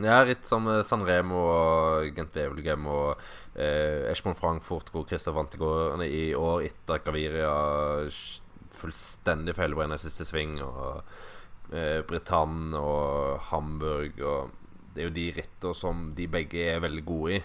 Ja, 0.00 0.22
litt 0.24 0.46
som 0.48 0.70
San 0.88 1.04
Remo 1.04 1.42
og 1.52 2.16
Gent 2.16 2.36
Wevelgem 2.38 2.86
og 2.88 3.20
eh, 3.52 4.08
Eschmond 4.08 4.38
Frankfurt, 4.40 4.88
hvor 4.88 5.04
Kristoffer 5.04 5.36
vant 5.36 5.52
i, 5.52 5.60
går, 5.60 6.04
i 6.06 6.24
år 6.38 6.64
etter 6.70 7.02
Gaviria 7.04 7.52
fullstendig 8.72 9.54
feilberegna 9.58 9.98
siste 10.00 10.24
sving, 10.24 10.56
og 10.64 11.02
eh, 11.76 12.00
Britann 12.08 12.72
og 12.78 13.44
Hamburg 13.52 14.20
og 14.24 14.58
Det 14.92 15.00
er 15.00 15.06
jo 15.06 15.16
de 15.16 15.28
ritter 15.32 15.76
som 15.76 16.10
de 16.16 16.26
begge 16.28 16.64
er 16.68 16.82
veldig 16.84 17.04
gode 17.08 17.36
i, 17.38 17.44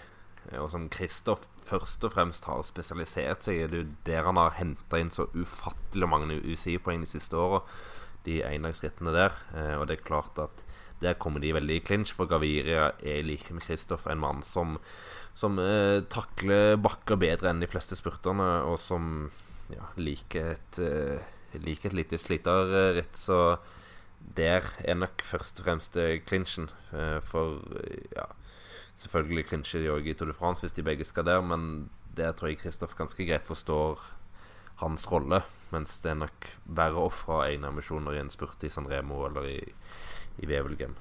og 0.56 0.70
som 0.72 0.88
Kristoff 0.92 1.44
først 1.68 2.04
og 2.06 2.14
fremst 2.14 2.46
har 2.48 2.62
spesialisert 2.64 3.44
seg 3.44 3.68
Det 3.68 3.82
er 3.82 3.90
der 4.06 4.28
han 4.30 4.40
har 4.40 4.56
henta 4.56 5.00
inn 5.00 5.12
så 5.12 5.28
ufattelig 5.34 6.08
mange 6.08 6.38
UCI-poeng 6.40 7.04
de 7.04 7.10
siste 7.10 7.36
åra. 7.36 7.60
De 8.24 8.40
endagsrittene 8.46 9.12
der. 9.14 9.36
Eh, 9.54 9.74
og 9.76 9.86
det 9.88 9.98
er 9.98 10.08
klart 10.08 10.40
at 10.40 10.64
der 11.02 11.18
kommer 11.20 11.40
de 11.40 11.52
veldig 11.54 11.76
i 11.78 11.84
clinch, 11.84 12.10
for 12.14 12.26
Gaviria 12.26 12.90
er 12.98 13.22
like 13.22 13.54
med 13.54 13.62
Kristoff 13.62 14.08
en 14.10 14.18
mann 14.18 14.42
som, 14.42 14.78
som 15.38 15.58
eh, 15.62 16.00
takler 16.10 16.78
bakker 16.82 17.20
bedre 17.20 17.52
enn 17.52 17.62
de 17.62 17.70
fleste 17.70 17.98
spurterne, 17.98 18.48
og 18.66 18.80
som 18.82 19.28
ja, 19.70 19.92
liker 20.00 20.56
et, 20.56 20.80
eh, 20.82 21.60
liker 21.62 21.92
et 21.92 22.00
lite 22.00 22.18
sliterritt. 22.18 23.14
Så 23.20 23.58
der 24.18 24.66
er 24.82 24.98
nok 24.98 25.22
først 25.22 25.60
og 25.60 25.68
fremst 25.68 26.00
eh, 26.00 26.18
clinchen. 26.26 26.72
Eh, 26.90 27.20
for 27.22 27.60
ja 28.16 28.26
Selvfølgelig 28.98 29.46
klinsjer 29.52 29.84
de 29.84 29.90
òg 29.94 30.08
i 30.10 30.14
Tour 30.18 30.32
de 30.32 30.36
France 30.36 30.64
hvis 30.64 30.74
de 30.74 30.84
begge 30.86 31.06
skal 31.06 31.26
der, 31.28 31.42
men 31.44 31.88
det 32.18 32.32
tror 32.36 32.50
jeg 32.50 32.58
Kristoff 32.62 32.96
ganske 32.98 33.26
greit 33.28 33.46
forstår 33.46 34.00
hans 34.82 35.06
rolle. 35.10 35.42
Mens 35.74 35.98
det 36.02 36.14
er 36.14 36.22
nok 36.22 36.48
verre 36.78 36.98
å 36.98 37.10
ofre 37.10 37.44
egne 37.50 37.70
ambisjoner 37.70 38.16
i 38.16 38.22
en 38.22 38.32
spurt 38.32 38.64
i 38.66 38.72
San 38.72 38.88
Remo 38.90 39.24
eller 39.28 39.46
i, 39.50 39.60
i 40.42 40.48
Wevelgem. 40.50 40.96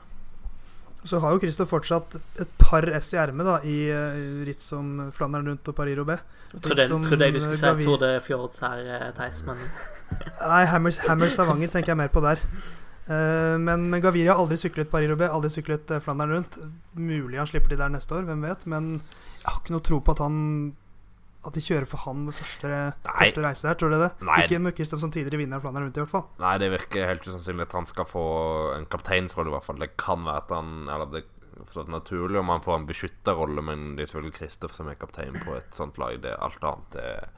Så 1.07 1.21
har 1.23 1.33
jo 1.33 1.39
Kristoff 1.41 1.69
fortsatt 1.71 2.17
et 2.41 2.55
par 2.59 2.85
S 2.97 3.13
i 3.13 3.19
ermet 3.21 3.47
da, 3.47 3.59
i 3.63 3.77
uh, 3.93 4.41
ritt 4.47 4.63
som 4.65 5.07
Flandern 5.15 5.47
rundt 5.47 5.69
og 5.69 5.77
Paris-Roubais. 5.77 6.25
Trodde, 6.57 6.87
trodde 6.89 7.27
jeg 7.27 7.35
du 7.35 7.41
skulle 7.43 7.59
si 7.59 7.85
Tour 7.85 8.01
de 8.01 8.11
Fjords 8.23 8.61
her, 8.63 8.81
eh, 8.95 9.07
Theis, 9.15 9.41
men 9.47 9.59
Nei, 9.59 10.63
Hammers, 10.71 11.01
Hammers 11.03 11.33
Stavanger 11.35 11.71
tenker 11.73 11.91
jeg 11.91 11.99
mer 11.99 12.11
på 12.13 12.23
der. 12.23 12.41
Uh, 13.07 13.55
men, 13.61 13.87
men 13.91 14.03
Gaviria 14.03 14.33
har 14.35 14.41
aldri 14.43 14.57
syklet 14.59 14.89
Paris-Roubais, 14.91 15.31
aldri 15.31 15.51
syklet 15.53 15.95
uh, 15.95 16.01
Flandern 16.03 16.33
rundt. 16.35 16.57
Mulig 16.99 17.39
han 17.39 17.47
slipper 17.47 17.71
til 17.71 17.79
der 17.79 17.93
neste 17.93 18.17
år, 18.17 18.27
hvem 18.27 18.43
vet. 18.43 18.67
Men 18.67 18.97
jeg 18.97 19.47
har 19.47 19.61
ikke 19.61 19.75
noe 19.77 19.87
tro 19.87 20.01
på 20.03 20.17
at 20.17 20.25
han 20.25 20.37
At 21.47 21.55
de 21.55 21.63
kjører 21.63 21.87
for 21.87 22.03
han 22.03 22.25
første, 22.35 22.69
første 23.05 23.43
reise 23.45 23.67
der, 23.69 23.77
tror 23.79 23.93
du 23.93 23.97
det? 24.01 24.11
Nei. 24.27 24.41
Ikke 24.43 24.73
Kristoff 24.75 24.99
som 24.99 25.13
tidligere 25.13 25.39
vinner 25.39 25.61
av 25.61 25.63
Flandern 25.63 25.87
rundt, 25.87 25.95
i 25.95 26.03
hvert 26.03 26.11
fall. 26.11 26.25
Nei, 26.43 26.57
det 26.59 26.73
virker 26.73 27.07
helt 27.07 27.23
usannsynlig 27.23 27.69
at 27.69 27.77
han 27.77 27.87
skal 27.87 28.09
få 28.09 28.27
en 28.75 28.89
kapteinsrolle, 28.91 29.53
i 29.53 29.55
hvert 29.55 29.67
fall. 29.69 29.79
Det 29.79 29.93
kan 29.95 30.27
være 30.27 30.43
at 30.43 30.55
han 30.57 30.73
Eller 30.91 31.13
det 31.13 31.23
er 31.23 31.87
naturlig 31.89 32.41
om 32.41 32.51
han 32.51 32.65
får 32.65 32.75
en 32.81 32.89
beskytterrolle, 32.89 33.63
men 33.63 33.93
det 33.95 34.03
er 34.03 34.11
selvfølgelig 34.11 34.39
Kristoff 34.41 34.75
som 34.75 34.91
er 34.91 34.99
kaptein 34.99 35.39
på 35.45 35.55
et 35.55 35.71
sånt 35.77 35.97
lag. 36.01 36.19
Det 36.21 36.33
er 36.33 36.43
alt 36.43 36.67
annet 36.67 36.99
er 37.01 37.29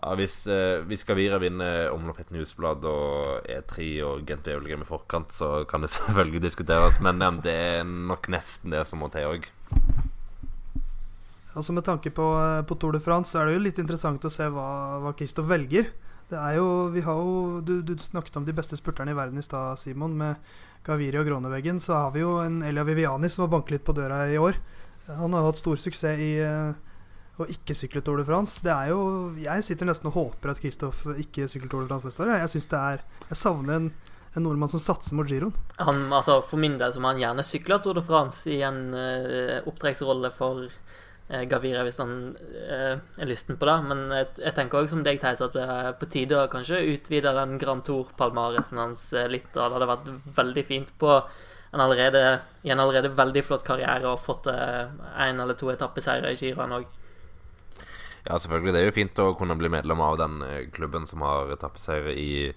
ja, 0.00 0.14
hvis, 0.18 0.46
eh, 0.50 0.80
hvis 0.88 1.04
Gavira 1.06 1.38
vinner 1.42 1.90
omlopp 1.92 2.22
et 2.22 2.32
newsblad 2.34 2.86
og 2.88 3.44
E3 3.46 3.90
og 4.06 4.24
Gent 4.28 4.48
Wevelgem 4.48 4.82
i 4.82 4.88
forkant, 4.88 5.34
så 5.36 5.62
kan 5.68 5.84
det 5.84 5.92
selvfølgelig 5.96 6.42
diskuteres, 6.46 7.00
men 7.04 7.22
eh, 7.22 7.42
det 7.44 7.54
er 7.54 7.84
nok 7.84 8.30
nesten 8.32 8.74
det 8.74 8.86
som 8.88 9.02
må 9.04 9.10
til 9.12 9.34
òg. 9.34 9.50
Altså 11.52 11.74
Med 11.76 11.84
tanke 11.84 12.10
på, 12.10 12.24
eh, 12.40 12.62
på, 12.64 12.78
Tour 12.80 12.96
de 12.96 13.02
France 13.04 13.30
så 13.30 13.42
er 13.42 13.50
det 13.50 13.58
jo 13.58 13.66
litt 13.66 13.78
interessant 13.82 14.24
å 14.24 14.32
se 14.32 14.48
hva, 14.48 14.98
hva 15.04 15.12
Kristoff 15.18 15.50
velger. 15.50 15.92
Det 16.32 16.40
er 16.40 16.56
jo, 16.56 16.88
vi 16.94 17.02
har 17.04 17.18
jo, 17.20 17.60
du, 17.60 17.74
du, 17.84 17.92
snakket 18.00 18.38
om 18.40 18.46
de 18.48 18.54
beste 18.56 18.78
spurterne 18.78 19.12
i 19.12 19.16
verden 19.16 19.36
i 19.36 19.44
stad, 19.44 19.76
Simon. 19.76 20.16
Med 20.16 20.40
Gaviri 20.86 21.20
og 21.20 21.28
Groneveggen. 21.28 21.80
Så 21.80 21.92
har 21.94 22.14
vi 22.14 22.22
jo 22.24 22.38
en 22.42 22.62
Elia 22.66 22.86
Viviani 22.88 23.28
som 23.30 23.44
har 23.44 23.52
banket 23.52 23.76
litt 23.76 23.84
på 23.86 23.94
døra 23.96 24.24
i 24.32 24.40
år. 24.40 24.56
Han 25.18 25.34
har 25.36 25.44
hatt 25.46 25.60
stor 25.60 25.76
suksess 25.76 26.22
i 26.22 26.32
uh, 26.40 26.72
å 27.42 27.50
ikke 27.50 27.76
sykle 27.76 28.02
Tour 28.04 28.20
de 28.20 28.26
France. 28.28 28.62
Det 28.64 28.72
er 28.72 28.92
jo, 28.92 29.02
jeg 29.40 29.66
sitter 29.66 29.88
nesten 29.88 30.10
og 30.10 30.16
håper 30.16 30.52
at 30.52 30.62
Kristoff 30.62 31.04
ikke 31.12 31.48
sykler 31.50 31.70
Tour 31.70 31.84
de 31.84 31.90
France 31.90 32.08
neste 32.08 32.24
år. 32.24 32.34
Jeg, 32.40 32.54
synes 32.54 32.72
det 32.72 32.80
er, 32.80 33.04
jeg 33.28 33.38
savner 33.40 33.78
en, 33.78 33.92
en 34.36 34.46
nordmann 34.46 34.72
som 34.72 34.82
satser 34.82 35.16
mot 35.18 35.28
giroen. 35.28 35.54
Han, 35.82 36.04
altså, 36.12 36.40
for 36.46 36.62
min 36.62 36.78
del 36.80 36.94
så 36.94 37.02
må 37.02 37.12
han 37.12 37.22
gjerne 37.22 37.46
sykle 37.46 37.78
Tour 37.82 37.98
de 37.98 38.04
France 38.06 38.50
i 38.50 38.60
en 38.66 38.82
uh, 38.96 39.58
opptrekksrolle 39.68 40.32
for 40.36 40.64
uh, 40.68 41.42
Gavira 41.50 41.84
hvis 41.86 42.00
han 42.02 42.16
uh, 42.38 42.96
er 42.96 43.30
lysten 43.30 43.60
på 43.60 43.68
det. 43.68 43.78
Men 43.90 44.04
jeg, 44.18 44.32
jeg 44.46 44.56
tenker 44.58 44.82
òg 44.82 44.90
som 44.92 45.04
deg, 45.06 45.20
Theis, 45.22 45.44
at 45.44 45.56
det 45.58 45.68
er 45.76 45.92
på 46.00 46.10
tide 46.12 46.40
å 46.40 46.50
kanskje 46.52 46.84
utvide 46.94 47.34
den 47.38 47.58
Grand 47.62 47.84
Tour-palmaresen 47.88 48.80
hans 48.82 49.10
litt. 49.32 49.50
Og 49.54 49.62
det 49.62 49.78
hadde 49.78 49.92
vært 49.94 50.12
veldig 50.42 50.66
fint 50.68 50.94
på 51.02 51.16
en 51.72 51.80
allerede, 51.80 52.40
i 52.68 52.72
en 52.72 52.80
allerede 52.82 53.08
veldig 53.16 53.42
flott 53.46 53.62
karriere 53.64 54.10
og 54.10 54.20
fått 54.20 54.50
én 54.52 55.38
eller 55.40 55.56
to 55.56 55.70
etappeseiere 55.72 56.34
i 56.34 56.36
giroen 56.36 56.74
òg. 56.76 56.90
Ja, 58.24 58.36
selvfølgelig. 58.38 58.72
Det 58.74 58.80
er 58.80 58.86
jo 58.86 58.94
fint 58.94 59.18
å 59.18 59.32
kunne 59.34 59.56
bli 59.58 59.70
medlem 59.72 60.02
av 60.04 60.14
den 60.20 60.42
klubben 60.74 61.08
som 61.10 61.24
har 61.26 61.50
etappeseiere 61.56 62.14
i, 62.14 62.52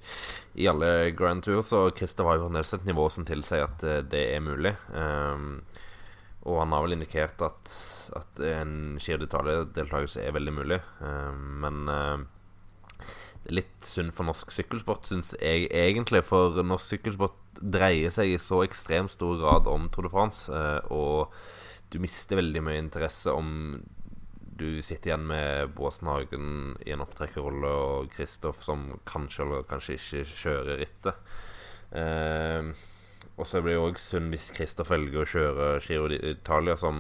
i, 0.53 0.67
alle 0.69 1.09
Grand 1.17 1.41
Tours. 1.45 1.71
Og 1.73 1.97
Christer 1.97 2.27
har 2.27 2.37
jo 2.37 2.45
fremdeles 2.45 2.73
et 2.77 2.85
nivå 2.85 3.07
som 3.09 3.25
tilsier 3.25 3.65
at 3.65 3.85
det 4.11 4.21
er 4.35 4.45
mulig. 4.45 4.75
Um, 4.93 5.63
og 6.45 6.59
han 6.61 6.75
har 6.75 6.85
vel 6.85 6.93
indikert 6.99 7.41
at, 7.41 7.73
at 8.13 8.43
en 8.45 8.99
Giro 9.01 9.23
d'Italia-deltakelse 9.23 10.21
er 10.21 10.37
veldig 10.37 10.53
mulig. 10.53 10.79
Uh, 11.01 11.33
men 11.33 11.81
det 11.89 13.49
er 13.49 13.59
litt 13.63 13.89
synd 13.89 14.13
for 14.13 14.29
norsk 14.29 14.53
sykkelsport, 14.53 15.09
syns 15.09 15.33
jeg 15.39 15.65
egentlig. 15.73 16.21
For 16.29 16.61
norsk 16.61 16.93
sykkelsport 16.93 17.41
dreier 17.57 18.13
seg 18.13 18.35
i 18.35 18.41
så 18.41 18.61
ekstremt 18.67 19.17
stor 19.17 19.41
grad 19.41 19.69
om 19.71 19.89
Tour 19.89 20.05
de 20.05 20.13
France. 20.13 20.61
Og 20.93 21.33
du 21.89 21.97
mister 22.01 22.37
veldig 22.37 22.63
mye 22.65 22.81
interesse 22.81 23.33
om 23.33 23.79
du 24.55 24.81
sitter 24.81 25.11
igjen 25.11 25.27
med 25.27 25.73
Båsen 25.75 26.07
Hagen 26.07 26.49
i 26.85 26.93
en 26.95 27.03
opptrekkerrolle 27.03 27.71
og 27.75 28.11
Kristoff 28.15 28.63
som 28.63 28.87
kanskje 29.07 29.43
eller 29.43 29.65
kanskje 29.67 29.97
ikke 29.97 30.21
kjører 30.31 30.79
rittet. 30.79 31.33
Eh, 31.95 32.69
og 33.35 33.47
så 33.49 33.59
blir 33.59 33.75
det 33.75 33.83
òg 33.83 33.99
synd 33.99 34.31
hvis 34.31 34.53
Kristoff 34.55 34.93
velger 34.93 35.25
å 35.25 35.27
kjøre 35.27 35.67
Giro 35.83 36.07
d'Italia, 36.11 36.77
som 36.79 36.95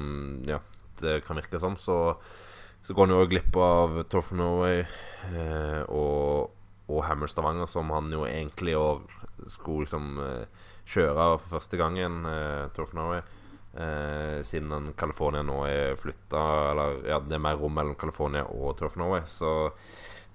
ja, 0.47 0.59
det 0.99 1.21
kan 1.27 1.39
virke 1.39 1.61
som. 1.63 1.77
Så, 1.79 2.17
så 2.83 2.95
går 2.95 3.07
han 3.07 3.15
jo 3.15 3.21
òg 3.23 3.31
glipp 3.31 3.55
av 3.55 4.01
Tour 4.11 4.33
Norway 4.35 4.81
eh, 4.83 5.81
og, 5.87 6.51
og, 6.89 6.99
Hammer 7.07 7.31
Stavanger, 7.31 7.69
som 7.71 7.93
han 7.95 8.11
jo 8.11 8.27
egentlig 8.27 8.75
i 8.75 8.79
år 8.81 8.99
skulle 9.51 9.87
liksom 9.87 10.19
eh, 10.25 10.67
kjøre 10.91 11.31
for 11.39 11.55
første 11.55 11.79
gangen, 11.79 12.25
eh, 12.27 12.67
Tour 12.75 12.89
of 12.89 12.95
Norway. 12.99 13.23
Eh, 13.75 14.39
siden 14.47 14.93
California 14.95 15.43
nå 15.43 15.57
er 15.67 15.97
flytta 15.99 16.41
Eller 16.71 17.01
ja, 17.09 17.17
det 17.19 17.35
er 17.35 17.41
mer 17.43 17.57
rom 17.59 17.73
mellom 17.75 17.97
California 17.99 18.45
og 18.47 18.77
Turf 18.79 18.95
Norway. 18.99 19.25
Så 19.27 19.51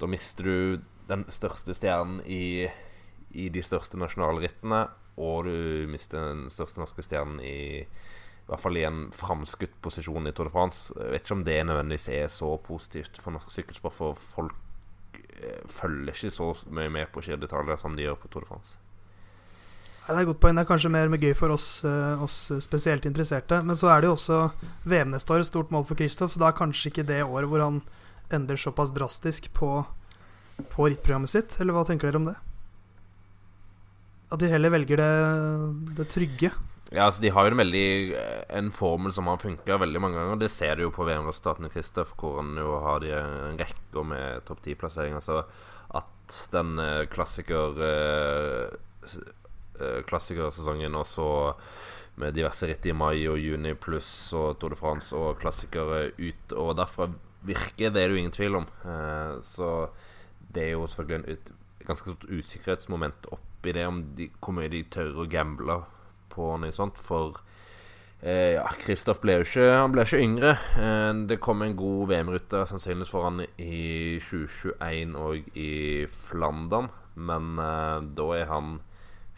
da 0.01 0.09
mister 0.11 0.49
du 0.49 0.87
den 1.11 1.25
største 1.33 1.75
stjernen 1.75 2.21
i, 2.29 2.69
i 3.33 3.49
de 3.53 3.63
største 3.65 3.99
nasjonalrittene 4.01 4.85
og 5.21 5.45
du 5.49 5.87
mister 5.91 6.23
den 6.31 6.49
største 6.53 6.83
norske 6.83 7.05
stjernen 7.05 7.41
i 7.45 7.61
i 8.41 8.53
hvert 8.53 8.63
fall 8.65 8.79
i 8.81 8.83
en 8.83 9.03
framskutt 9.15 9.77
posisjon 9.79 10.27
i 10.27 10.33
Tour 10.35 10.49
de 10.49 10.51
France. 10.51 10.89
Jeg 10.97 11.13
vet 11.13 11.23
ikke 11.23 11.35
om 11.37 11.45
det 11.47 11.59
nødvendigvis 11.69 12.09
er 12.11 12.25
så 12.35 12.49
positivt 12.59 13.21
for 13.23 13.37
norsk 13.37 13.53
sykkelsport, 13.55 13.95
for 13.95 14.19
folk 14.19 15.21
eh, 15.37 15.61
følger 15.71 16.11
ikke 16.11 16.33
så 16.35 16.49
mye 16.75 16.91
med 16.91 17.13
på 17.15 17.23
Giro 17.23 17.77
som 17.79 17.95
de 17.95 18.09
gjør 18.09 18.19
på 18.19 18.33
Tour 18.33 18.43
de 18.43 18.51
France. 18.51 18.80
Det 20.11 20.19
er 20.19 20.25
et 20.25 20.31
godt 20.31 20.41
poeng. 20.43 20.59
Det 20.59 20.65
er 20.65 20.69
kanskje 20.69 20.93
mer 20.93 21.11
gøy 21.23 21.33
for 21.39 21.55
oss, 21.55 21.85
eh, 21.87 22.23
oss, 22.23 22.37
spesielt 22.65 23.07
interesserte. 23.09 23.63
Men 23.65 23.79
så 23.79 23.91
er 23.93 24.01
det 24.01 24.11
jo 24.11 24.17
også 24.17 24.39
VM 24.85 25.11
neste 25.15 25.35
år, 25.35 25.41
et 25.41 25.51
stort 25.51 25.71
mål 25.71 25.87
for 25.87 25.99
Kristoff. 25.99 26.33
Så 26.35 26.43
det 26.43 26.49
er 26.49 26.59
kanskje 26.59 26.91
ikke 26.91 27.07
det 27.07 27.23
året 27.25 27.49
hvor 27.49 27.65
han 27.65 27.83
endrer 28.31 28.61
såpass 28.61 28.93
drastisk 28.95 29.53
på, 29.53 29.85
på 30.71 30.89
rittprogrammet 30.89 31.31
sitt. 31.31 31.61
Eller 31.61 31.77
hva 31.77 31.85
tenker 31.87 32.11
dere 32.11 32.23
om 32.23 32.31
det? 32.31 32.37
At 34.31 34.43
de 34.43 34.51
heller 34.51 34.71
velger 34.71 35.01
det, 35.01 35.13
det 35.99 36.11
trygge. 36.13 36.53
Ja, 36.91 37.07
altså 37.07 37.23
De 37.23 37.31
har 37.31 37.47
jo 37.47 37.53
en 37.55 37.61
veldig 37.61 37.89
En 38.51 38.71
formel 38.75 39.13
som 39.15 39.29
har 39.31 39.39
funka 39.39 39.79
veldig 39.79 40.01
mange 40.03 40.19
ganger. 40.19 40.41
Det 40.43 40.51
ser 40.51 40.77
du 40.77 40.89
jo 40.89 40.95
på 40.95 41.07
VM-resultatene 41.07 41.71
Kristoff, 41.71 42.15
hvor 42.19 42.41
han 42.43 42.57
jo 42.59 42.79
har 42.83 43.03
de 43.03 43.13
en 43.15 43.59
rekke 43.61 44.07
med 44.07 44.47
topp 44.47 44.63
ti-plasseringer. 44.67 45.23
Så 45.23 45.45
at 45.95 46.39
den 46.53 46.79
eh, 46.79 47.07
klassiker 47.11 47.79
eh, 47.83 48.67
eh, 49.07 49.29
klassikersesongen 50.09 50.99
og 50.99 51.07
så 51.09 51.31
med 52.21 52.35
diverse 52.37 52.69
ritt 52.69 52.87
i 52.91 52.95
mai 52.97 53.25
og 53.31 53.39
juni 53.41 53.73
pluss 53.81 54.11
og 54.37 54.59
Tour 54.61 54.75
de 54.75 54.79
France 54.81 55.17
og 55.17 55.39
klassikere 55.41 56.11
ut 56.19 56.55
og 56.59 56.75
derfra 56.79 57.09
virker, 57.47 57.89
det 57.89 58.03
er 58.03 58.11
det 58.11 58.17
jo 58.17 58.21
ingen 58.21 58.35
tvil 58.35 58.59
om. 58.59 58.67
Så 59.47 59.69
det 60.53 60.67
er 60.67 60.75
jo 60.75 60.89
selvfølgelig 60.91 61.37
et 61.39 61.53
ganske 61.87 62.11
stort 62.11 62.27
usikkerhetsmoment 62.31 63.31
oppi 63.35 63.73
det 63.77 63.87
om 63.89 64.03
de, 64.17 64.29
hvor 64.41 64.57
mye 64.57 64.71
de 64.73 64.83
tør 64.93 65.23
å 65.23 65.29
gamble 65.31 65.81
på 66.33 66.51
noe 66.63 66.75
sånt. 66.75 66.99
For 67.01 67.41
eh, 68.23 68.57
ja, 68.57 68.67
Kristoff 68.81 69.23
ble 69.23 69.39
jo 69.39 69.47
ikke, 69.47 69.67
han 69.77 69.95
ble 69.95 70.07
ikke 70.07 70.23
yngre. 70.23 70.55
Eh, 70.81 71.11
det 71.31 71.41
kom 71.43 71.65
en 71.65 71.77
god 71.79 72.13
VM-rute 72.13 72.65
sannsynligvis 72.71 73.15
for 73.15 73.29
han 73.29 73.45
i 73.57 74.21
2021 74.27 75.17
og 75.21 75.59
i 75.59 75.73
Flandern. 76.29 76.91
Men 77.21 77.57
eh, 77.61 77.99
da 78.17 78.31
er 78.39 78.49
han 78.51 78.79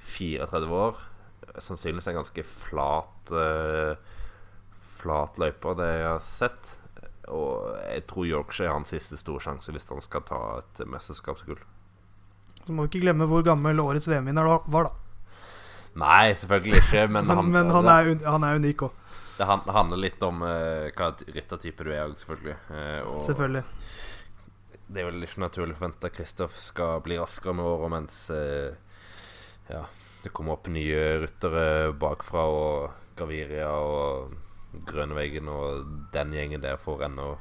34 0.03 0.79
år. 0.79 1.03
Sannsynligvis 1.59 2.09
en 2.11 2.21
ganske 2.21 2.45
flat 2.47 3.35
uh, 3.35 3.95
Flat 5.03 5.39
løype, 5.43 5.73
det 5.81 5.89
jeg 5.91 6.07
har 6.07 6.21
sett. 6.23 6.75
Og 7.33 7.73
jeg 7.81 8.05
tror 8.11 8.27
Yorkshire 8.29 8.69
er 8.69 8.77
hans 8.77 8.93
siste 8.95 9.19
store 9.19 9.43
sjanse 9.43 9.75
hvis 9.75 9.89
han 9.91 10.03
skal 10.05 10.23
ta 10.27 10.41
et 10.61 10.83
mesterskapsgull. 10.87 11.59
Så 12.63 12.75
må 12.75 12.85
vi 12.85 12.93
ikke 12.93 13.07
glemme 13.09 13.27
hvor 13.31 13.43
gammel 13.47 13.83
årets 13.83 14.07
VM-vinner 14.11 14.47
var, 14.47 14.87
da. 14.87 14.93
Nei, 15.99 16.33
selvfølgelig 16.39 16.79
ikke, 16.79 17.07
men, 17.11 17.27
men, 17.27 17.37
han, 17.37 17.51
men 17.53 17.73
han, 17.75 17.89
er, 17.91 18.13
han, 18.25 18.47
er, 18.47 18.61
unik 18.63 18.87
òg. 18.87 19.01
Det 19.37 19.49
handler 19.49 19.99
litt 20.01 20.23
om 20.25 20.45
uh, 20.45 20.89
hva 20.95 21.11
ryttertype 21.19 21.85
du 21.85 21.91
er 21.91 22.05
òg, 22.07 22.15
selvfølgelig. 22.21 22.57
Uh, 22.71 23.19
selvfølgelig. 23.27 23.65
Det 24.93 25.03
er 25.03 25.09
vel 25.09 25.27
ikke 25.27 25.43
naturlig 25.43 25.77
å 25.77 25.81
forvente 25.81 26.09
at 26.09 26.17
Kristoff 26.17 26.57
skal 26.61 27.03
bli 27.05 27.19
raskere 27.21 27.57
med 27.59 27.67
åra, 27.67 27.91
mens 27.93 28.23
uh, 28.33 28.73
ja, 29.73 29.83
det 30.23 30.33
kom 30.37 30.53
opp 30.53 30.69
nye 30.71 31.23
ryttere 31.25 31.93
bakfra, 31.99 32.47
og 32.47 33.17
Gaviria 33.19 33.71
og 33.73 34.35
Grønneveggen 34.89 35.49
og 35.53 35.89
den 36.15 36.33
gjengen 36.33 36.63
der 36.63 36.81
får 36.81 37.07
ennå 37.09 37.35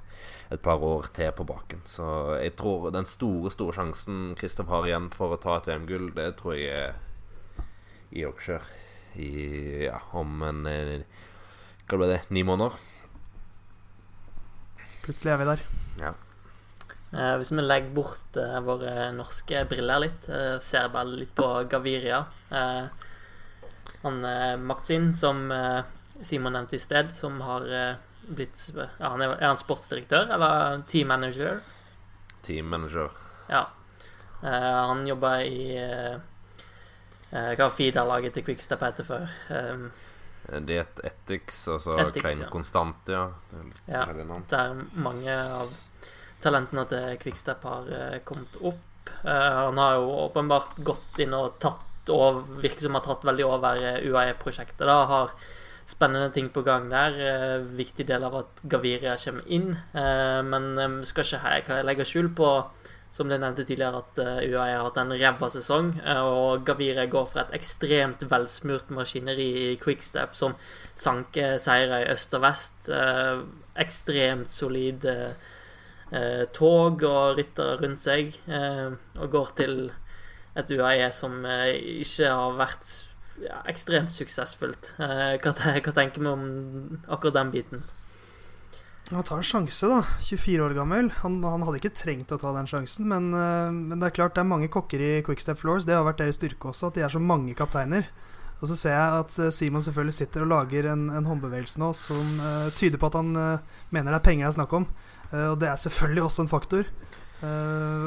et 0.51 0.59
par 0.63 0.83
år 0.83 1.07
til 1.15 1.31
på 1.35 1.45
baken. 1.47 1.83
Så 1.87 2.05
jeg 2.41 2.57
tror 2.59 2.89
den 2.91 3.07
store, 3.07 3.51
store 3.53 3.75
sjansen 3.77 4.33
Kristoff 4.39 4.71
har 4.71 4.87
igjen 4.87 5.07
for 5.13 5.35
å 5.35 5.39
ta 5.39 5.57
et 5.59 5.69
VM-gull, 5.69 6.11
det 6.17 6.33
tror 6.41 6.57
jeg 6.57 6.71
er 6.75 6.97
i 8.11 8.25
Yorkshire 8.25 8.67
i, 9.15 9.29
ja, 9.85 9.99
om 10.15 10.41
en 10.47 10.65
eh, 10.67 11.03
Hva 11.87 11.97
ble 11.99 12.07
det? 12.07 12.19
Ni 12.31 12.43
måneder? 12.47 12.75
Plutselig 15.03 15.33
er 15.33 15.39
vi 15.41 15.47
der. 15.49 15.63
Ja. 15.99 16.11
Eh, 17.11 17.33
hvis 17.37 17.51
vi 17.51 17.63
legger 17.63 17.91
bort 17.91 18.37
eh, 18.39 18.59
våre 18.63 19.09
norske 19.11 19.65
briller 19.67 20.05
litt, 20.05 20.29
eh, 20.31 20.55
ser 20.63 20.91
bare 20.93 21.11
litt 21.11 21.33
på 21.35 21.47
Gaviria 21.67 22.21
eh, 22.47 22.85
Han 24.05 24.23
Martin 24.65 25.11
som 25.13 25.43
Simon 26.25 26.55
nevnte 26.55 26.77
i 26.77 26.81
sted, 26.81 27.11
som 27.13 27.35
har 27.45 27.67
blitt 28.25 28.63
ja, 28.73 29.11
han 29.11 29.21
er, 29.21 29.35
er, 29.35 29.43
han 29.45 29.59
sportsdirektør 29.59 30.31
eller 30.33 30.81
team 30.89 31.11
manager? 31.11 31.59
Team 32.41 32.71
manager. 32.73 33.11
Ja. 33.51 33.67
han 34.41 35.05
jobba 35.05 35.35
i 35.45 35.77
Hva 37.29 37.61
har 37.61 37.75
Fida-laget 37.77 38.33
til 38.33 38.47
Quickstep 38.47 38.81
heter 38.87 39.05
før? 39.05 39.37
Um, 39.53 39.85
Diet 40.65 41.03
Ethics, 41.05 41.61
altså 41.69 41.99
Ethics, 42.01 42.25
Klein 42.25 42.41
ja. 42.41 42.49
Konstant, 42.49 43.13
ja. 43.13 43.27
ja. 43.85 44.05
Der 44.49 44.81
mange 44.97 45.37
av 45.37 45.77
talentene 46.43 46.85
til 46.89 47.17
Quickstep 47.21 47.63
har 47.67 47.89
kommet 48.27 48.57
opp. 48.61 49.09
han 49.23 49.77
har 49.77 49.95
jo 49.95 50.11
åpenbart 50.27 50.77
gått 50.83 51.19
inn 51.21 51.33
og 51.37 51.59
tatt 51.61 52.09
og 52.09 52.45
virker 52.61 52.87
som 52.87 52.97
har 52.97 53.05
tatt 53.05 53.25
veldig 53.25 53.45
over 53.45 53.81
UAE-prosjektet. 54.01 54.85
da 54.87 55.05
Har 55.05 55.33
spennende 55.85 56.31
ting 56.33 56.49
på 56.49 56.63
gang 56.65 56.89
der. 56.89 57.63
viktig 57.75 58.07
del 58.07 58.23
av 58.23 58.35
at 58.35 58.63
Gaviria 58.63 59.17
kommer 59.17 59.43
inn. 59.47 59.77
men 59.93 61.03
skal 61.05 61.23
ikke 61.23 61.77
jeg 61.77 61.85
legge 61.85 62.05
skjul 62.05 62.33
på 62.35 62.49
som 63.11 63.27
det 63.27 63.41
nevnte 63.41 63.65
tidligere, 63.67 63.99
at 63.99 64.19
UAE 64.47 64.75
har 64.77 64.85
hatt 64.85 64.97
en 64.97 65.11
ræva 65.11 65.49
sesong. 65.51 65.99
Og 66.23 66.65
Gaviria 66.65 67.05
går 67.05 67.25
for 67.27 67.41
et 67.41 67.55
ekstremt 67.57 68.23
velsmurt 68.31 68.89
maskineri 68.89 69.49
i 69.71 69.75
quickstep 69.75 70.35
som 70.35 70.55
sanker 70.95 71.57
seire 71.59 72.05
i 72.05 72.11
øst 72.13 72.33
og 72.33 72.45
vest. 72.47 72.89
ekstremt 73.75 74.51
solid 74.51 75.05
tog 76.55 77.03
og 77.07 77.37
ryttere 77.37 77.77
rundt 77.79 78.01
seg. 78.01 78.35
og 79.15 79.29
går 79.31 79.53
til 79.55 79.77
et 80.59 80.73
UAE 80.75 81.07
som 81.15 81.37
ikke 81.45 82.27
har 82.27 82.57
vært 82.59 82.91
ja, 83.39 83.61
ekstremt 83.71 84.11
suksessfullt. 84.11 84.93
Hva, 84.99 85.53
hva 85.55 85.93
tenker 85.95 86.19
vi 86.19 86.27
om 86.27 86.43
akkurat 87.07 87.39
den 87.39 87.53
biten? 87.55 87.85
Han 89.11 89.25
tar 89.27 89.41
en 89.41 89.47
sjanse, 89.47 89.87
da. 89.91 90.03
24 90.23 90.63
år 90.63 90.75
gammel. 90.75 91.09
Han, 91.23 91.41
han, 91.43 91.63
hadde 91.67 91.81
ikke 91.81 91.95
trengt 91.99 92.31
å 92.31 92.39
ta 92.39 92.53
den 92.55 92.69
sjansen, 92.69 93.09
men, 93.11 93.31
men, 93.31 93.97
det 93.99 94.07
er 94.07 94.17
klart 94.21 94.37
det 94.37 94.43
er 94.45 94.51
mange 94.51 94.69
kokker 94.71 95.03
i 95.03 95.13
Quickstep 95.25 95.59
Floors. 95.59 95.87
Det 95.87 95.97
har 95.97 96.05
vært 96.07 96.21
deres 96.23 96.39
styrke 96.39 96.71
også, 96.71 96.91
at 96.91 96.99
de 96.99 97.03
er 97.07 97.11
så 97.11 97.19
mange 97.19 97.55
kapteiner. 97.57 98.07
Og 98.61 98.69
så 98.69 98.77
ser 98.77 98.93
jeg 98.93 99.23
at 99.23 99.55
Simon 99.55 99.81
selvfølgelig 99.81 100.15
sitter 100.15 100.45
og 100.45 100.51
lager 100.51 100.91
en, 100.91 101.07
en 101.09 101.27
håndbevegelse 101.27 101.81
nå 101.81 101.89
som 101.97 102.35
uh, 102.37 102.69
tyder 102.77 103.01
på 103.01 103.09
at 103.09 103.17
han 103.17 103.31
uh, 103.33 103.79
mener 103.89 104.13
det 104.13 104.19
er 104.19 104.27
penger 104.27 104.45
det 104.45 104.51
er 104.51 104.57
snakk 104.59 104.75
om. 104.77 104.85
Uh, 105.31 105.51
og 105.53 105.59
det 105.61 105.69
er 105.71 105.79
selvfølgelig 105.79 106.25
også 106.27 106.45
en 106.45 106.51
faktor. 106.51 106.91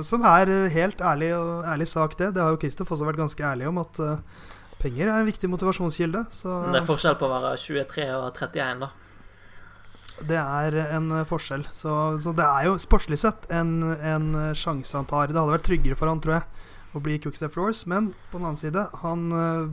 som 0.07 0.23
er 0.23 0.47
helt 0.71 1.01
ærlig 1.03 1.33
og 1.35 1.65
ærlig 1.67 1.89
sak, 1.91 2.13
det. 2.19 2.29
Det 2.37 2.43
har 2.43 2.53
jo 2.55 2.59
Kristoff 2.63 2.93
også 2.95 3.05
vært 3.05 3.19
ganske 3.19 3.43
ærlig 3.43 3.67
om, 3.67 3.81
at 3.83 3.99
penger 4.79 5.09
er 5.09 5.17
en 5.19 5.27
viktig 5.27 5.51
motivasjonskilde. 5.51 6.21
Så, 6.31 6.53
det 6.71 6.79
er 6.79 6.87
forskjell 6.87 7.17
på 7.19 7.27
å 7.27 7.33
være 7.33 7.57
23 7.59 8.07
og 8.15 8.29
31, 8.31 8.85
da. 8.85 8.93
Det 10.23 10.39
er 10.39 10.77
en 10.95 11.11
forskjell. 11.27 11.67
Så, 11.75 11.91
så 12.23 12.35
det 12.37 12.47
er 12.47 12.69
jo 12.69 12.77
sportslig 12.79 13.19
sett 13.19 13.49
en, 13.51 13.81
en, 13.97 14.29
sjanse 14.55 14.95
han 14.95 15.09
tar. 15.11 15.33
Det 15.33 15.41
hadde 15.41 15.57
vært 15.57 15.67
tryggere 15.67 15.99
for 15.99 16.11
han, 16.11 16.23
tror 16.23 16.37
jeg, 16.39 16.71
å 16.95 17.03
bli 17.03 17.19
Quickstep 17.19 17.55
Floors. 17.57 17.83
Men 17.91 18.13
på 18.31 18.39
den 18.39 18.47
annen 18.47 18.61
side, 18.61 18.87
han 19.03 19.27
uh, 19.35 19.67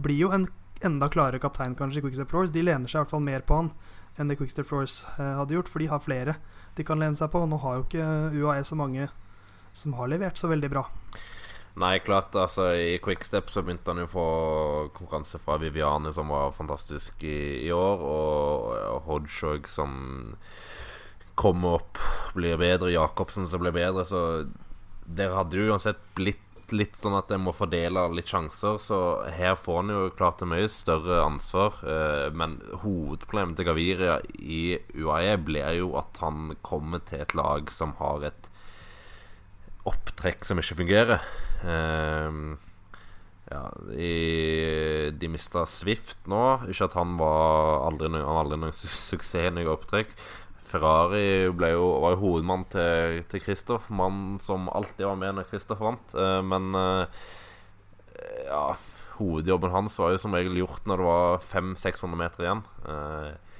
blir 0.00 0.24
jo 0.24 0.32
en 0.32 0.48
enda 0.82 1.08
klarere 1.12 1.42
kaptein 1.42 1.76
kanskje 1.78 2.00
i 2.00 2.06
Quickstep 2.06 2.32
Floors. 2.32 2.54
De 2.54 2.64
lener 2.64 2.88
seg 2.88 3.00
i 3.00 3.02
hvert 3.04 3.12
fall 3.12 3.26
mer 3.26 3.44
på 3.46 3.60
han 3.60 3.72
enn 4.20 4.28
det 4.28 4.38
Quickstep 4.40 4.68
Floors 4.68 5.02
uh, 5.18 5.38
hadde 5.40 5.56
gjort, 5.58 5.70
for 5.72 5.84
de 5.84 5.90
har 5.92 6.02
flere 6.04 6.38
de 6.76 6.86
kan 6.86 7.00
lene 7.00 7.18
seg 7.18 7.30
på. 7.32 7.44
Nå 7.46 7.58
har 7.62 7.78
jo 7.78 7.86
ikke 7.86 8.06
UAE 8.36 8.64
så 8.68 8.78
mange 8.78 9.08
som 9.76 9.94
har 9.96 10.10
levert 10.12 10.40
så 10.40 10.50
veldig 10.52 10.70
bra. 10.72 10.86
Nei, 11.80 11.96
klart. 12.04 12.34
altså 12.36 12.68
I 12.76 12.98
Quickstep 13.00 13.48
så 13.50 13.62
begynte 13.64 13.92
han 13.92 14.02
jo 14.02 14.08
å 14.08 14.12
få 14.12 14.26
konkurranse 14.96 15.40
fra 15.40 15.56
Viviane, 15.60 16.12
som 16.12 16.28
var 16.28 16.52
fantastisk 16.52 17.24
i, 17.24 17.64
i 17.64 17.70
år, 17.72 18.04
og, 18.04 19.06
Hodge 19.06 19.62
som 19.72 20.34
kommer 21.34 21.78
opp, 21.80 22.00
blir 22.36 22.60
bedre, 22.60 22.92
Jacobsen 22.92 23.48
som 23.48 23.64
blir 23.64 23.72
bedre. 23.72 24.04
Så 24.04 24.20
dere 25.08 25.38
hadde 25.38 25.58
jo 25.58 25.72
uansett 25.72 26.02
blitt 26.18 26.41
litt 26.76 26.96
sånn 26.98 27.16
at 27.18 27.30
jeg 27.32 27.42
må 27.42 27.54
fordele 27.56 28.04
litt 28.16 28.30
sjanser, 28.32 28.78
så 28.82 28.98
her 29.34 29.54
får 29.60 29.78
han 29.80 29.92
jo 29.92 30.00
klart 30.16 30.42
mye 30.48 30.68
større 30.70 31.20
ansvar. 31.24 31.78
Eh, 31.84 32.28
men 32.34 32.58
hovedproblemet 32.82 33.58
til 33.58 33.68
Gaviria 33.68 34.18
i 34.38 34.78
UAE 34.96 35.36
blir 35.44 35.78
jo 35.80 35.94
at 36.00 36.22
han 36.24 36.56
kommer 36.64 37.04
til 37.06 37.24
et 37.24 37.36
lag 37.38 37.70
som 37.74 37.96
har 38.00 38.28
et 38.32 38.50
opptrekk 39.88 40.46
som 40.46 40.60
ikke 40.62 40.78
fungerer. 40.78 41.24
Uh, 41.62 42.54
ja, 43.50 43.62
de, 43.90 45.10
de 45.18 45.28
mista 45.30 45.64
Swift 45.68 46.28
nå. 46.30 46.42
Ikke 46.70 46.86
at 46.88 46.96
han 46.96 47.16
var 47.20 47.88
aldri, 47.88 48.08
aldri 48.20 48.60
noen 48.60 48.76
su 48.76 48.86
suksess 48.88 49.58
i 49.60 49.68
opptrekk. 49.68 50.14
Ferrari 50.72 51.50
ble 51.52 51.74
jo, 51.74 51.84
var 52.02 52.16
jo 52.16 52.22
hovedmann 52.22 52.64
til, 52.72 53.20
til 53.30 53.44
Christoph, 53.44 53.90
mann 53.92 54.40
som 54.42 54.70
alltid 54.72 55.04
var 55.06 55.20
med 55.20 55.36
når 55.38 55.48
Kristoff 55.50 55.82
vant. 55.84 56.16
Uh, 56.16 56.40
men 56.46 56.72
uh, 56.74 57.04
ja, 58.48 58.64
hovedjobben 59.18 59.74
hans 59.74 59.98
var 60.00 60.14
jo 60.14 60.20
som 60.22 60.34
regel 60.36 60.56
gjort 60.62 60.88
når 60.88 61.02
det 61.02 61.08
var 61.10 61.48
500-600 61.52 62.20
meter 62.24 62.46
igjen. 62.46 62.66
Uh, 62.88 63.52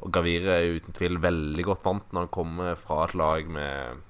og 0.00 0.12
Gavire 0.16 0.56
er 0.56 0.78
uten 0.80 0.96
tvil 0.96 1.20
veldig 1.20 1.66
godt 1.66 1.84
vant 1.84 2.14
når 2.14 2.26
han 2.26 2.32
kommer 2.34 2.78
fra 2.80 3.04
et 3.04 3.18
lag 3.20 3.50
med 3.52 4.06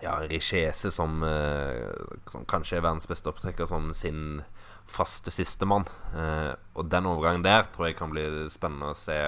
ja, 0.00 0.20
Richese 0.30 0.90
som, 0.90 1.22
eh, 1.22 1.88
som, 2.30 2.44
kanskje 2.48 2.78
er 2.78 2.84
verdens 2.84 3.08
beste 3.10 3.30
opptrekker, 3.30 3.66
som 3.66 3.92
sin 3.96 4.42
faste 4.86 5.32
sistemann. 5.34 5.88
Eh, 6.14 6.52
og 6.76 6.90
den 6.92 7.08
overgangen 7.10 7.46
der 7.46 7.66
tror 7.72 7.88
jeg 7.88 7.98
kan 7.98 8.12
bli 8.12 8.26
spennende 8.52 8.92
å 8.92 8.98
se 8.98 9.18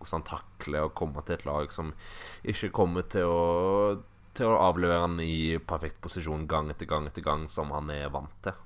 hvordan 0.00 0.20
han 0.20 0.28
takler 0.30 0.86
å 0.86 0.94
komme 0.96 1.22
til 1.26 1.36
et 1.36 1.46
lag 1.48 1.72
som 1.74 1.92
ikke 2.42 2.72
kommer 2.74 3.06
til 3.12 3.28
å, 3.28 3.44
til 4.36 4.50
å 4.50 4.62
avlevere 4.64 5.04
han 5.04 5.20
i 5.22 5.58
perfekt 5.60 6.00
posisjon 6.02 6.48
gang 6.50 6.72
etter 6.72 6.88
gang 6.90 7.06
etter 7.10 7.24
gang, 7.24 7.46
som 7.48 7.72
han 7.76 7.92
er 7.94 8.10
vant 8.12 8.34
til. 8.44 8.56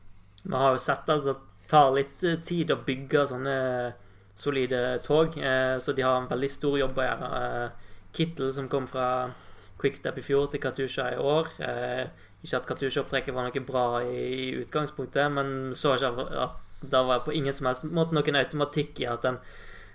Vi 0.44 0.54
har 0.54 0.74
jo 0.74 0.80
sett 0.82 1.10
at 1.10 1.24
det 1.26 1.36
tar 1.68 1.94
litt 1.96 2.24
tid 2.44 2.72
å 2.72 2.82
bygge 2.84 3.26
sånne 3.30 3.58
solide 4.34 4.98
tog, 5.02 5.38
eh, 5.38 5.78
så 5.78 5.92
de 5.92 6.02
har 6.02 6.20
en 6.20 6.30
veldig 6.30 6.50
stor 6.50 6.78
jobb 6.78 6.98
å 6.98 7.08
gjøre. 7.08 7.32
Eh, 7.40 7.90
Kittel, 8.14 8.52
som 8.54 8.68
kom 8.70 8.86
fra 8.86 9.08
Quickstep 9.80 10.18
i 10.18 10.24
fjor 10.24 10.48
til 10.50 10.62
Katusha 10.62 11.10
i 11.14 11.18
år. 11.18 11.50
Eh, 11.60 12.06
ikke 12.44 12.60
at 12.60 12.66
Katusha-opptrekket 12.68 13.34
var 13.34 13.48
noe 13.48 13.64
bra 13.64 13.86
i, 14.04 14.52
utgangspunktet, 14.64 15.32
men 15.32 15.72
så 15.74 15.94
ikke 15.96 16.26
at 16.44 16.60
det 16.84 17.00
var 17.08 17.22
på 17.24 17.32
ingen 17.32 17.54
som 17.56 17.70
helst 17.70 17.86
måte 17.88 18.14
noen 18.14 18.36
automatikk 18.36 19.00
i 19.00 19.08
at 19.08 19.24
en, 19.24 19.38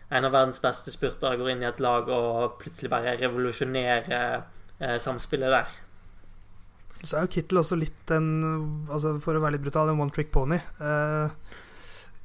en 0.09 0.25
av 0.25 0.33
verdens 0.33 0.61
beste 0.63 0.91
spurtere 0.93 1.37
går 1.37 1.51
inn 1.53 1.63
i 1.63 1.69
et 1.69 1.81
lag 1.83 2.09
og 2.09 2.57
plutselig 2.61 2.89
bare 2.91 3.15
revolusjonerer 3.19 4.09
eh, 4.81 4.97
samspillet 5.01 5.53
der. 5.53 5.73
Så 7.03 7.15
er 7.15 7.25
jo 7.25 7.31
Kittel 7.31 7.61
også 7.61 7.77
litt 7.79 8.11
en 8.11 8.29
altså 8.91 9.13
For 9.23 9.37
å 9.37 9.39
være 9.39 9.55
litt 9.55 9.63
brutal, 9.63 9.91
en 9.91 10.01
one 10.03 10.11
trick 10.11 10.33
pony. 10.33 10.57
Eh, 10.57 11.35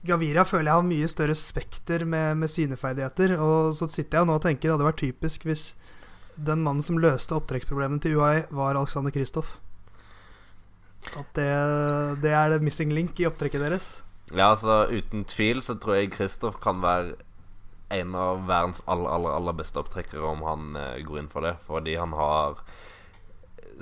Gaviria 0.05 0.45
føler 0.45 0.69
jeg 0.69 0.81
har 0.81 0.87
mye 0.89 1.11
større 1.11 1.37
spekter 1.39 2.05
med, 2.05 2.41
med, 2.41 2.51
sine 2.53 2.77
ferdigheter. 2.77 3.37
Og 3.41 3.73
så 3.77 3.89
sitter 3.89 4.21
jeg 4.21 4.29
nå 4.29 4.39
og 4.39 4.43
tenker 4.45 4.69
det 4.69 4.75
hadde 4.75 4.89
vært 4.89 5.03
typisk 5.05 5.47
hvis 5.49 5.69
den 6.35 6.65
mannen 6.65 6.83
som 6.83 6.99
løste 6.99 7.37
opptrekksproblemet 7.37 8.03
til 8.03 8.19
UAE, 8.19 8.49
var 8.51 8.75
Alexander 8.75 9.15
Kristoff. 9.15 9.59
At 11.15 11.29
det, 11.37 11.47
det, 12.25 12.33
er 12.33 12.51
det 12.51 12.65
missing 12.65 12.91
link 12.97 13.21
i 13.21 13.29
opptrekket 13.29 13.63
deres. 13.63 13.89
Ja, 14.33 14.51
altså 14.51 14.87
uten 14.91 15.23
tvil 15.29 15.63
så 15.63 15.77
tror 15.79 16.01
jeg 16.01 16.13
Kristoff 16.17 16.59
kan 16.65 16.81
være 16.83 17.15
en 17.95 18.17
av 18.19 18.43
verdens 18.49 18.83
aller, 18.91 19.11
aller, 19.11 19.37
aller 19.39 19.57
beste 19.59 19.81
opptrekkere 19.81 20.27
om 20.29 20.45
han 20.47 20.77
uh, 20.79 20.99
går 21.05 21.23
inn 21.23 21.31
for 21.33 21.47
det. 21.47 21.55
Fordi 21.67 21.97
han 22.01 22.15
har, 22.17 22.61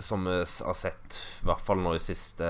som 0.02 0.26
vi 0.28 0.38
har 0.40 0.78
sett, 0.78 1.20
i 1.42 1.50
hvert 1.50 1.62
fall 1.64 1.82
nå 1.82 1.94
i 1.96 2.02
siste, 2.02 2.48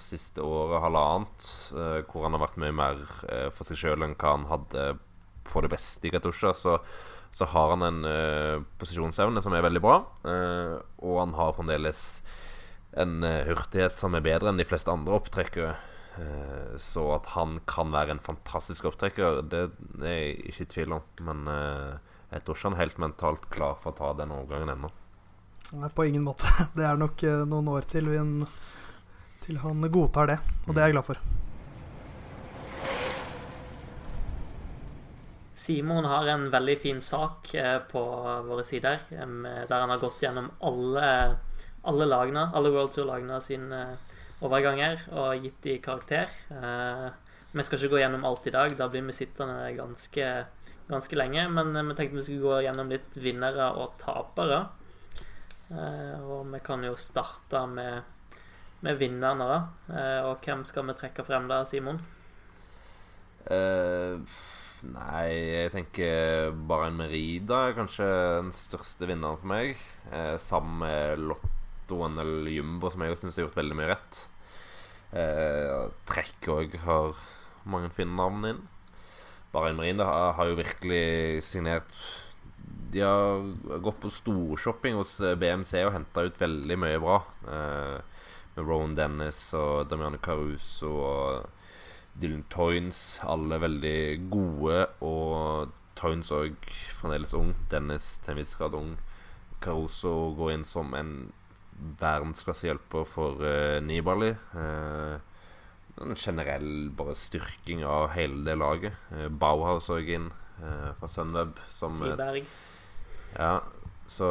siste 0.00 0.44
året, 0.44 0.82
halvannet, 0.84 1.48
uh, 1.76 1.98
hvor 2.10 2.28
han 2.28 2.36
har 2.36 2.46
vært 2.46 2.60
mye 2.64 2.76
mer 2.82 3.02
uh, 3.30 3.50
for 3.54 3.68
seg 3.68 3.82
sjøl 3.82 4.06
enn 4.06 4.16
hva 4.18 4.36
han 4.36 4.48
hadde 4.52 4.94
på 5.44 5.60
det 5.64 5.72
beste 5.74 6.08
i 6.08 6.14
Katusha, 6.14 6.54
så 6.56 6.78
så 7.34 7.48
har 7.50 7.72
han 7.72 7.82
en 7.82 8.04
uh, 8.06 8.62
posisjonsevne 8.78 9.40
som 9.42 9.56
er 9.58 9.64
veldig 9.66 9.80
bra. 9.82 9.96
Uh, 10.22 10.76
og 11.02 11.16
han 11.18 11.32
har 11.34 11.56
fremdeles 11.56 12.04
en 12.94 13.26
hurtighet 13.26 13.98
som 13.98 14.14
er 14.14 14.22
bedre 14.22 14.52
enn 14.52 14.60
de 14.60 14.66
fleste 14.68 14.92
andre 14.92 15.16
opptrekkere. 15.16 15.72
Så 16.78 17.02
at 17.16 17.32
han 17.32 17.56
kan 17.66 17.90
være 17.90 18.14
en 18.14 18.22
fantastisk 18.22 18.86
opptrekker, 18.90 19.40
det, 19.50 19.62
er 19.98 20.12
jeg 20.12 20.36
ikke 20.52 20.66
i 20.66 20.70
tvil 20.74 20.94
om. 20.98 21.08
Men 21.26 21.48
jeg 21.50 22.44
tror 22.44 22.54
ikke 22.54 22.68
han 22.68 22.76
er 22.76 22.82
helt 22.84 23.00
mentalt 23.02 23.48
klar 23.50 23.78
for 23.82 23.90
å 23.90 23.98
ta 23.98 24.12
den 24.20 24.34
overgangen 24.34 24.76
ennå. 24.76 24.92
Nei, 25.74 25.90
på 25.90 26.06
ingen 26.06 26.26
måte. 26.26 26.46
Det 26.76 26.86
er 26.86 27.00
nok 27.00 27.24
noen 27.50 27.72
år 27.74 27.88
til, 27.90 28.12
til 29.42 29.62
han 29.64 29.90
godtar 29.90 30.30
det, 30.34 30.38
og 30.68 30.76
det 30.76 30.84
er 30.84 30.92
jeg 30.92 30.98
glad 30.98 31.10
for. 31.10 31.24
Simon 35.64 36.04
har 36.04 36.26
en 36.26 36.50
veldig 36.50 36.78
fin 36.78 37.00
sak 37.00 37.54
eh, 37.54 37.78
på 37.78 38.02
våre 38.44 38.64
sider, 38.66 38.98
der 39.08 39.80
han 39.80 39.92
har 39.92 40.02
gått 40.02 40.20
gjennom 40.20 40.50
alle, 40.60 41.06
alle 41.88 42.08
lagene, 42.10 42.48
alle 42.52 42.72
World 42.74 42.92
Tour-lagene 42.92 43.38
sine 43.40 43.78
overganger 44.44 45.04
og 45.16 45.44
gitt 45.44 45.60
de 45.64 45.78
karakter. 45.84 46.30
Eh, 46.52 47.08
vi 47.54 47.64
skal 47.64 47.78
ikke 47.78 47.94
gå 47.94 48.00
gjennom 48.02 48.24
alt 48.26 48.46
i 48.48 48.54
dag. 48.54 48.74
Da 48.78 48.88
blir 48.90 49.04
vi 49.06 49.14
sittende 49.14 49.68
ganske, 49.76 50.30
ganske 50.88 51.18
lenge. 51.18 51.46
Men 51.54 51.70
vi 51.76 51.94
tenkte 51.94 52.18
vi 52.18 52.24
skulle 52.26 52.48
gå 52.48 52.64
gjennom 52.66 52.90
litt 52.90 53.20
vinnere 53.22 53.70
og 53.78 53.94
tapere. 54.00 54.64
Og 55.70 56.50
vi 56.50 56.60
kan 56.66 56.82
jo 56.84 56.96
starte 56.98 57.62
med, 57.70 58.02
med 58.82 58.98
vinnerne, 58.98 59.46
da. 59.46 59.60
Og 60.26 60.42
hvem 60.44 60.66
skal 60.66 60.90
vi 60.90 60.98
trekke 60.98 61.24
frem 61.26 61.46
da, 61.50 61.62
Simon? 61.66 62.02
Uh, 63.46 64.18
nei, 64.90 65.30
jeg 65.30 65.72
tenker 65.76 66.52
bare 66.68 66.90
en 66.90 66.98
Merida 66.98 67.68
er 67.68 67.78
kanskje 67.78 68.10
den 68.42 68.52
største 68.56 69.06
vinneren 69.06 69.38
for 69.38 69.54
meg. 69.54 69.78
Sammen 70.42 70.82
med 70.82 71.26
Lotto 71.30 72.02
NL 72.10 72.50
Jumbo, 72.50 72.90
som 72.90 73.06
jeg 73.06 73.22
syns 73.22 73.38
har 73.38 73.46
gjort 73.46 73.62
veldig 73.62 73.78
mye 73.78 73.92
rett. 73.94 74.24
Uh, 75.14 75.92
Trekk 76.10 76.48
òg 76.50 76.74
har 76.82 77.18
mange 77.70 77.92
fine 77.94 78.16
navn 78.18 78.48
inn. 78.48 78.62
Bahrain 79.54 79.78
Marine 79.78 80.02
har, 80.02 80.32
har 80.34 80.50
jo 80.50 80.58
virkelig 80.58 81.44
signert 81.46 81.92
De 82.90 83.04
har 83.04 83.78
gått 83.84 84.00
på 84.02 84.10
storshopping 84.10 84.96
hos 84.98 85.12
BMC 85.38 85.84
og 85.84 85.92
henta 85.94 86.24
ut 86.26 86.40
veldig 86.40 86.78
mye 86.82 86.98
bra. 87.02 87.20
med 87.46 88.66
Rowan 88.66 88.94
Dennis 88.94 89.52
og 89.54 89.88
Damiano 89.90 90.18
Caruso 90.22 90.90
og 90.90 91.46
Dylan 92.20 92.44
Toynes. 92.50 93.20
Alle 93.26 93.58
veldig 93.60 94.30
gode, 94.30 94.86
og 95.02 95.72
Toynes 95.98 96.30
òg 96.34 96.54
fremdeles 96.94 97.34
ung. 97.34 97.54
Dennis 97.70 98.14
til 98.22 98.34
en 98.34 98.42
viss 98.42 98.54
grad 98.58 98.76
ung. 98.78 98.94
Caruso 99.64 100.34
går 100.38 100.54
inn 100.54 100.68
som 100.68 100.94
en 100.94 101.32
verdensklassehjelper 102.00 103.06
for 103.08 103.42
uh, 103.44 103.80
Nibali. 103.84 104.32
Uh, 104.54 105.18
en 106.02 106.16
generell 106.18 106.90
bare 106.96 107.14
styrking 107.18 107.84
av 107.86 108.10
hele 108.14 108.42
det 108.46 108.56
laget. 108.58 108.96
Uh, 109.12 109.28
Bauhaus 109.28 109.90
òg 109.94 110.10
inn 110.16 110.30
uh, 110.62 110.90
fra 110.98 111.10
Sunweb. 111.10 111.54
Som, 111.74 111.96
Siberg. 111.98 112.48
ja, 113.38 113.58
så 114.10 114.30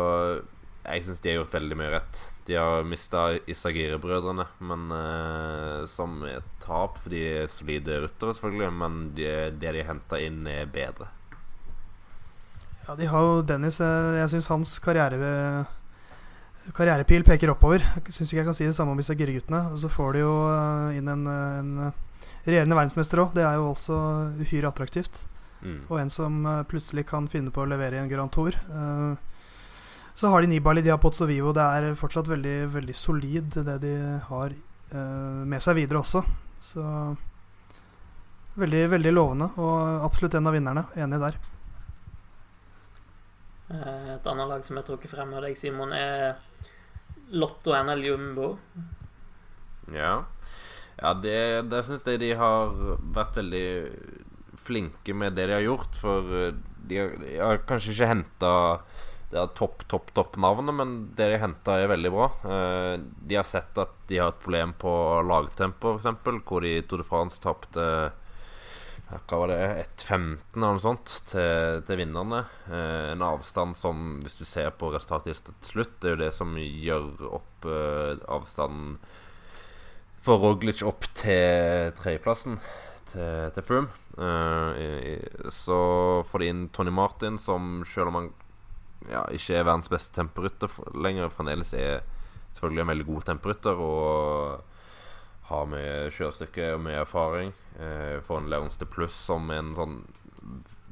jeg 0.84 1.06
syns 1.06 1.22
de 1.24 1.32
har 1.32 1.40
gjort 1.40 1.56
veldig 1.56 1.80
mye 1.80 1.92
rett. 1.94 2.24
De 2.48 2.58
har 2.60 2.84
mista 2.88 3.30
Isagire-brødrene, 3.48 4.46
men 4.68 4.90
uh, 4.92 5.84
som 5.88 6.18
et 6.28 6.50
tap 6.64 7.00
for 7.00 7.16
de 7.16 7.24
er 7.44 7.52
solide 7.52 8.02
ryttere, 8.04 8.36
selvfølgelig. 8.36 8.72
Men 8.84 9.04
de, 9.16 9.30
det 9.60 9.78
de 9.78 9.86
henta 9.88 10.20
inn, 10.24 10.44
er 10.48 10.68
bedre. 10.72 11.08
Ja, 12.84 12.98
de 13.00 13.08
har 13.08 13.24
jo 13.24 13.36
Dennis 13.48 13.78
Jeg 13.80 14.28
syns 14.34 14.50
hans 14.52 14.74
karriere 14.84 15.16
karrierepil 16.72 17.26
peker 17.28 17.52
oppover. 17.52 17.84
Syns 18.08 18.32
ikke 18.32 18.42
jeg 18.42 18.48
kan 18.48 18.58
si 18.58 18.68
det 18.68 18.76
samme 18.78 18.94
om 18.94 19.02
disse 19.02 19.16
gireguttene. 19.20 19.60
Og 19.74 19.82
så 19.82 19.92
får 19.92 20.16
de 20.16 20.24
jo 20.24 20.34
eh, 20.48 20.98
inn 21.00 21.12
en, 21.12 21.28
en 21.28 21.74
regjerende 22.46 22.78
verdensmester 22.80 23.24
òg. 23.24 23.36
Det 23.36 23.44
er 23.48 23.60
jo 23.60 23.70
også 23.74 24.00
uhyre 24.40 24.72
attraktivt. 24.72 25.26
Mm. 25.64 25.82
Og 25.88 26.00
en 26.00 26.12
som 26.12 26.40
plutselig 26.68 27.06
kan 27.12 27.30
finne 27.32 27.54
på 27.54 27.64
å 27.64 27.70
levere 27.72 28.00
i 28.00 28.04
en 28.04 28.12
Grand 28.12 28.32
Tour. 28.32 28.58
Så 30.14 30.30
har 30.30 30.44
de 30.44 30.50
Nibali, 30.52 30.84
de 30.84 30.92
har 30.92 31.00
Pozzo 31.02 31.26
Vivo. 31.26 31.54
Det 31.56 31.64
er 31.64 31.96
fortsatt 31.98 32.28
veldig, 32.28 32.58
veldig 32.74 32.96
solid, 33.00 33.56
det 33.64 33.78
de 33.82 33.94
har 34.28 34.58
med 35.48 35.64
seg 35.64 35.80
videre 35.80 36.04
også. 36.04 36.20
Så 36.60 36.84
veldig, 38.60 38.84
veldig 38.92 39.14
lovende, 39.16 39.48
og 39.58 40.06
absolutt 40.06 40.36
en 40.38 40.52
av 40.52 40.56
vinnerne. 40.58 40.86
Enig 41.00 41.22
der. 41.24 41.40
Eh, 43.74 44.10
et 44.16 44.28
annet 44.30 44.50
lag 44.50 44.66
som 44.66 44.78
jeg 44.80 44.88
trukket 44.88 45.14
frem 45.14 45.34
av 45.36 45.46
deg, 45.46 45.58
Simon, 45.58 45.94
er 45.96 46.38
Lotto 47.34 47.74
NL 47.74 48.04
Jumbo. 48.06 48.52
Ja. 49.94 50.20
Ja, 51.00 51.14
det, 51.18 51.38
det 51.72 51.82
syns 51.88 52.06
jeg 52.06 52.22
de 52.22 52.36
har 52.38 52.76
vært 53.16 53.40
veldig 53.40 53.66
flinke 54.64 55.16
med 55.18 55.36
det 55.36 55.50
de 55.50 55.58
har 55.58 55.66
gjort. 55.66 55.98
For 56.00 56.38
eh, 56.38 56.54
de 56.88 57.02
har, 57.02 57.18
de 57.22 57.40
har 57.42 57.66
kanskje 57.70 57.96
ikke 57.96 58.12
henta 58.12 58.54
topp, 59.58 59.88
topp, 59.90 60.14
topp 60.14 60.38
navnet, 60.38 60.76
men 60.76 60.92
det 61.18 61.32
de 61.32 61.40
henta, 61.42 61.80
er 61.82 61.90
veldig 61.90 62.12
bra. 62.14 62.28
Uh, 62.46 63.02
de 63.26 63.40
har 63.40 63.48
sett 63.48 63.78
at 63.82 63.96
de 64.10 64.20
har 64.22 64.34
et 64.34 64.44
problem 64.44 64.76
på 64.78 64.92
lagtempo, 65.26 65.96
f.eks., 65.98 66.44
hvor 66.46 66.62
de 66.62 66.76
i 66.78 66.84
Tour 66.86 67.02
de 67.02 67.08
France 67.08 67.42
tapte 67.42 67.88
hva 69.28 69.40
var 69.42 69.52
det, 69.52 69.60
1,15 70.04 70.24
eller 70.56 70.64
noe 70.64 70.82
sånt 70.82 71.16
til, 71.30 71.82
til 71.88 72.00
vinnerne. 72.00 72.44
Eh, 72.70 73.12
en 73.14 73.26
avstand 73.26 73.78
som, 73.78 74.20
hvis 74.24 74.40
du 74.42 74.46
ser 74.48 74.72
på 74.78 74.92
resultatet 74.94 75.44
til 75.50 75.74
slutt, 75.74 75.98
det 76.02 76.10
er 76.10 76.16
jo 76.16 76.22
det 76.24 76.32
som 76.36 76.56
gjør 76.60 77.28
opp 77.40 77.68
eh, 77.68 78.24
avstanden 78.32 78.98
for 80.24 80.40
Roglic 80.40 80.84
opp 80.88 81.10
til 81.20 81.92
tredjeplassen, 82.00 82.60
til, 83.12 83.52
til 83.56 83.68
Froome. 83.68 83.92
Eh, 84.18 85.50
så 85.52 85.80
får 86.30 86.44
de 86.44 86.52
inn 86.52 86.66
Tony 86.76 86.94
Martin, 86.96 87.40
som 87.42 87.82
selv 87.90 88.14
om 88.14 88.20
han 88.22 88.34
ja, 89.10 89.26
ikke 89.36 89.58
er 89.60 89.66
verdens 89.68 89.92
beste 89.92 90.16
temperytter 90.16 90.72
lenger. 90.96 91.32
Fremdeles 91.34 91.74
er 91.76 92.06
selvfølgelig 92.54 92.86
en 92.86 92.94
veldig 92.94 93.10
god 93.10 93.26
temperytter. 93.32 93.84
og 93.84 94.73
har 95.50 95.68
mye 95.70 96.12
sjøstykke 96.14 96.74
og 96.76 96.84
mye 96.86 97.02
erfaring. 97.04 97.52
Eh, 97.80 98.20
får 98.24 98.44
en 98.44 98.50
Leonste 98.54 98.88
pluss 98.90 99.18
som 99.30 99.50
en 99.52 99.74
sånn 99.78 100.00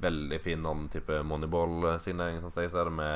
veldig 0.02 0.40
fin 0.42 0.66
annen 0.66 0.90
type 0.92 1.22
moneyball-signering, 1.28 2.42
sånn 2.42 2.64
jeg 2.64 2.74
ser 2.74 2.90
det, 2.90 3.10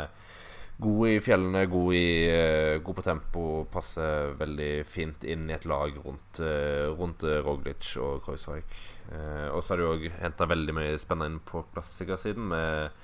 god 0.85 1.07
i 1.07 1.19
fjellene, 1.23 1.63
god, 1.71 1.93
i, 1.95 2.07
uh, 2.29 2.73
god, 2.83 2.97
på 2.97 3.05
tempo, 3.05 3.43
passer 3.71 4.35
veldig 4.39 4.71
fint 4.89 5.23
inn 5.23 5.47
i 5.49 5.55
et 5.55 5.65
lag 5.69 5.95
rundt, 6.03 6.41
uh, 6.43 6.91
rundt 6.99 7.23
Roglic 7.45 7.93
og 8.03 8.19
Kreuzweig. 8.25 8.75
Eh, 9.05 9.47
og 9.53 9.61
så 9.61 9.73
har 9.73 9.81
de 9.81 9.87
òg 9.87 10.05
henta 10.19 10.47
veldig 10.49 10.73
mye 10.75 10.97
spennende 10.97 11.35
inn 11.35 11.45
på 11.45 11.63
klassikersiden 11.73 12.51
med 12.51 13.01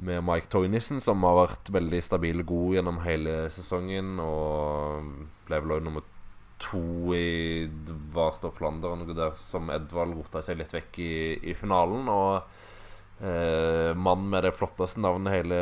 med 0.00 0.22
Mike 0.24 0.48
Toynissen, 0.48 1.00
som 1.00 1.20
har 1.26 1.36
vært 1.36 1.70
veldig 1.74 1.98
stabil 2.00 2.40
god 2.48 2.78
gjennom 2.78 3.02
hele 3.04 3.34
sesongen. 3.52 4.14
Og 4.24 5.10
ble 5.44 5.58
vel 5.60 5.74
òg 5.76 5.84
nummer 5.84 6.06
to 6.60 7.14
i 7.16 7.68
Vast 8.14 8.44
noe 8.44 9.14
der 9.16 9.36
som 9.40 9.70
Edvald 9.72 10.16
rota 10.18 10.42
seg 10.44 10.60
litt 10.60 10.74
vekk 10.74 10.98
i, 11.02 11.14
i 11.50 11.54
finalen. 11.56 12.08
Og 12.12 13.24
eh, 13.24 13.92
mannen 13.96 14.28
med 14.32 14.44
det 14.46 14.54
flotteste 14.58 15.00
navnet 15.02 15.38
hele 15.38 15.60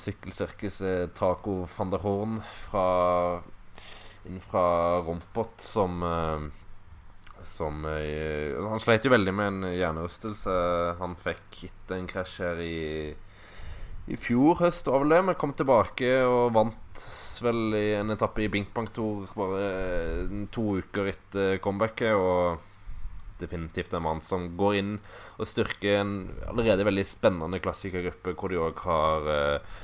sykkelsirkuset, 0.00 1.14
Taco 1.18 1.62
van 1.76 1.94
der 1.94 2.04
Horn 2.04 2.40
fra, 2.66 2.88
inn 4.28 4.42
fra 4.44 4.64
Rompot, 5.06 5.60
som 5.62 6.02
eh, 6.06 6.50
som 7.44 7.84
eh, 7.88 8.52
Han 8.68 8.80
sleit 8.80 9.04
jo 9.04 9.12
veldig 9.14 9.32
med 9.32 9.46
en 9.52 9.72
hjernerystelse. 9.72 10.52
Han 11.00 11.16
fikk 11.20 11.64
etter 11.70 11.96
en 11.96 12.08
krasj 12.10 12.42
her 12.44 12.60
i 12.64 12.78
i 14.08 14.16
fjor 14.18 14.58
høst 14.62 14.88
var 14.88 15.02
vel 15.02 15.12
det. 15.14 15.20
Vi 15.28 15.36
kom 15.40 15.52
tilbake 15.56 16.08
og 16.24 16.54
vant 16.56 17.04
vel 17.44 17.76
i 17.78 17.86
en 17.98 18.12
etappe 18.12 18.44
i 18.44 18.50
Bink 18.52 18.72
Bank 18.74 18.92
Tour 18.96 19.28
bare 19.36 19.60
eh, 19.68 20.34
to 20.52 20.80
uker 20.80 21.12
etter 21.12 21.60
comebacket. 21.62 22.16
Og 22.16 22.66
definitivt 23.40 23.94
en 23.96 24.04
mann 24.04 24.20
som 24.24 24.50
går 24.60 24.78
inn 24.80 24.96
og 25.40 25.48
styrker 25.48 26.02
en 26.02 26.14
allerede 26.50 26.84
veldig 26.84 27.06
spennende 27.08 27.60
klassikergruppe, 27.64 28.34
hvor 28.36 28.52
de 28.52 28.60
òg 28.60 28.82
har 28.84 29.30
eh, 29.34 29.76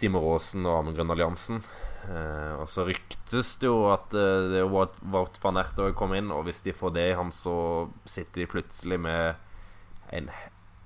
Timo 0.00 0.22
Aasen 0.32 0.66
og 0.66 0.78
Amund 0.78 1.02
Alliansen. 1.02 1.60
Eh, 2.08 2.54
og 2.58 2.66
så 2.72 2.86
ryktes 2.88 3.56
det 3.62 3.68
jo 3.68 3.84
at 3.92 4.16
eh, 4.16 4.48
det 4.54 4.62
er 4.62 4.70
Wout 4.72 5.38
van 5.44 5.60
Ert 5.60 5.82
òg 5.82 5.94
kom 5.98 6.16
inn, 6.16 6.32
og 6.34 6.46
hvis 6.48 6.64
de 6.64 6.76
får 6.76 6.96
det 6.96 7.08
i 7.10 7.16
ham, 7.18 7.34
så 7.34 7.88
sitter 8.08 8.42
de 8.42 8.50
plutselig 8.56 9.00
med 9.04 9.34
en 10.12 10.32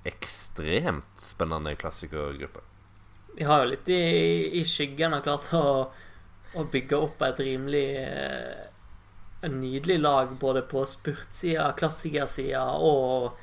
ekstremt 0.07 1.23
spennende 1.23 1.73
klassikergruppe 1.79 2.63
vi 3.37 3.45
har 3.45 3.63
jo 3.63 3.69
litt 3.69 3.89
i, 3.93 4.01
i 4.57 4.63
skyggen 4.65 5.13
og 5.13 5.25
klart 5.25 5.51
å, 5.53 5.65
å, 6.57 6.63
bygge 6.73 6.97
opp 6.97 7.21
et 7.27 7.41
rimelig 7.45 7.85
eh, 8.01 8.63
En 9.45 9.59
nydelig 9.61 9.99
lag 10.01 10.31
både 10.41 10.63
på 10.65 10.81
spurtsida, 10.89 11.67
klassikersida 11.77 12.63
og, 12.81 13.35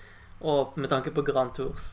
og 0.42 0.74
med 0.74 0.90
tanke 0.90 1.12
på 1.14 1.22
Grand 1.22 1.54
Tours. 1.54 1.84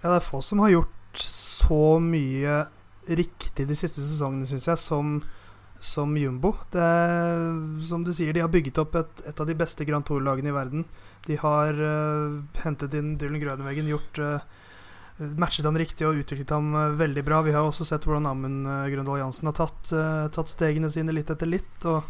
Ja, 0.00 0.06
det 0.06 0.14
er 0.14 0.24
få 0.24 0.40
som 0.40 0.62
har 0.64 0.72
gjort 0.72 1.20
så 1.20 1.98
mye 2.00 2.62
riktig 3.10 3.66
de 3.68 3.76
siste 3.76 4.00
sesongene, 4.00 4.48
syns 4.48 4.70
jeg, 4.70 4.80
som, 4.80 5.18
som 5.76 6.16
Jumbo. 6.16 6.54
Det 6.72 6.88
som 7.90 8.06
du 8.06 8.14
sier, 8.16 8.32
de 8.32 8.40
har 8.40 8.48
bygget 8.52 8.80
opp 8.80 8.96
et, 9.02 9.22
et 9.28 9.44
av 9.44 9.52
de 9.52 9.58
beste 9.60 9.84
Grand 9.84 10.08
Tour-lagene 10.08 10.48
i 10.48 10.56
verden. 10.56 10.88
De 11.28 11.36
har 11.44 11.76
uh, 11.76 12.40
hentet 12.64 12.96
inn 12.96 13.18
Dylan 13.20 13.44
Grøneveggen, 13.44 13.92
gjort 13.92 14.24
uh, 14.24 14.59
matchet 15.20 15.66
han 15.68 15.78
riktig 15.78 16.06
og 16.08 16.20
utviklet 16.22 16.52
ham 16.54 16.72
eh, 16.74 16.94
veldig 17.00 17.24
bra. 17.26 17.42
Vi 17.46 17.52
har 17.54 17.66
også 17.66 17.84
sett 17.88 18.06
hvordan 18.08 18.28
Amund 18.30 18.68
uh, 18.68 18.88
Grøndal 18.92 19.20
Jansen 19.20 19.50
har 19.50 19.56
tatt, 19.58 19.92
uh, 19.92 20.28
tatt, 20.32 20.48
stegene 20.52 20.90
sine 20.92 21.14
litt 21.14 21.30
etter 21.32 21.48
litt. 21.50 21.86
Og 21.88 22.00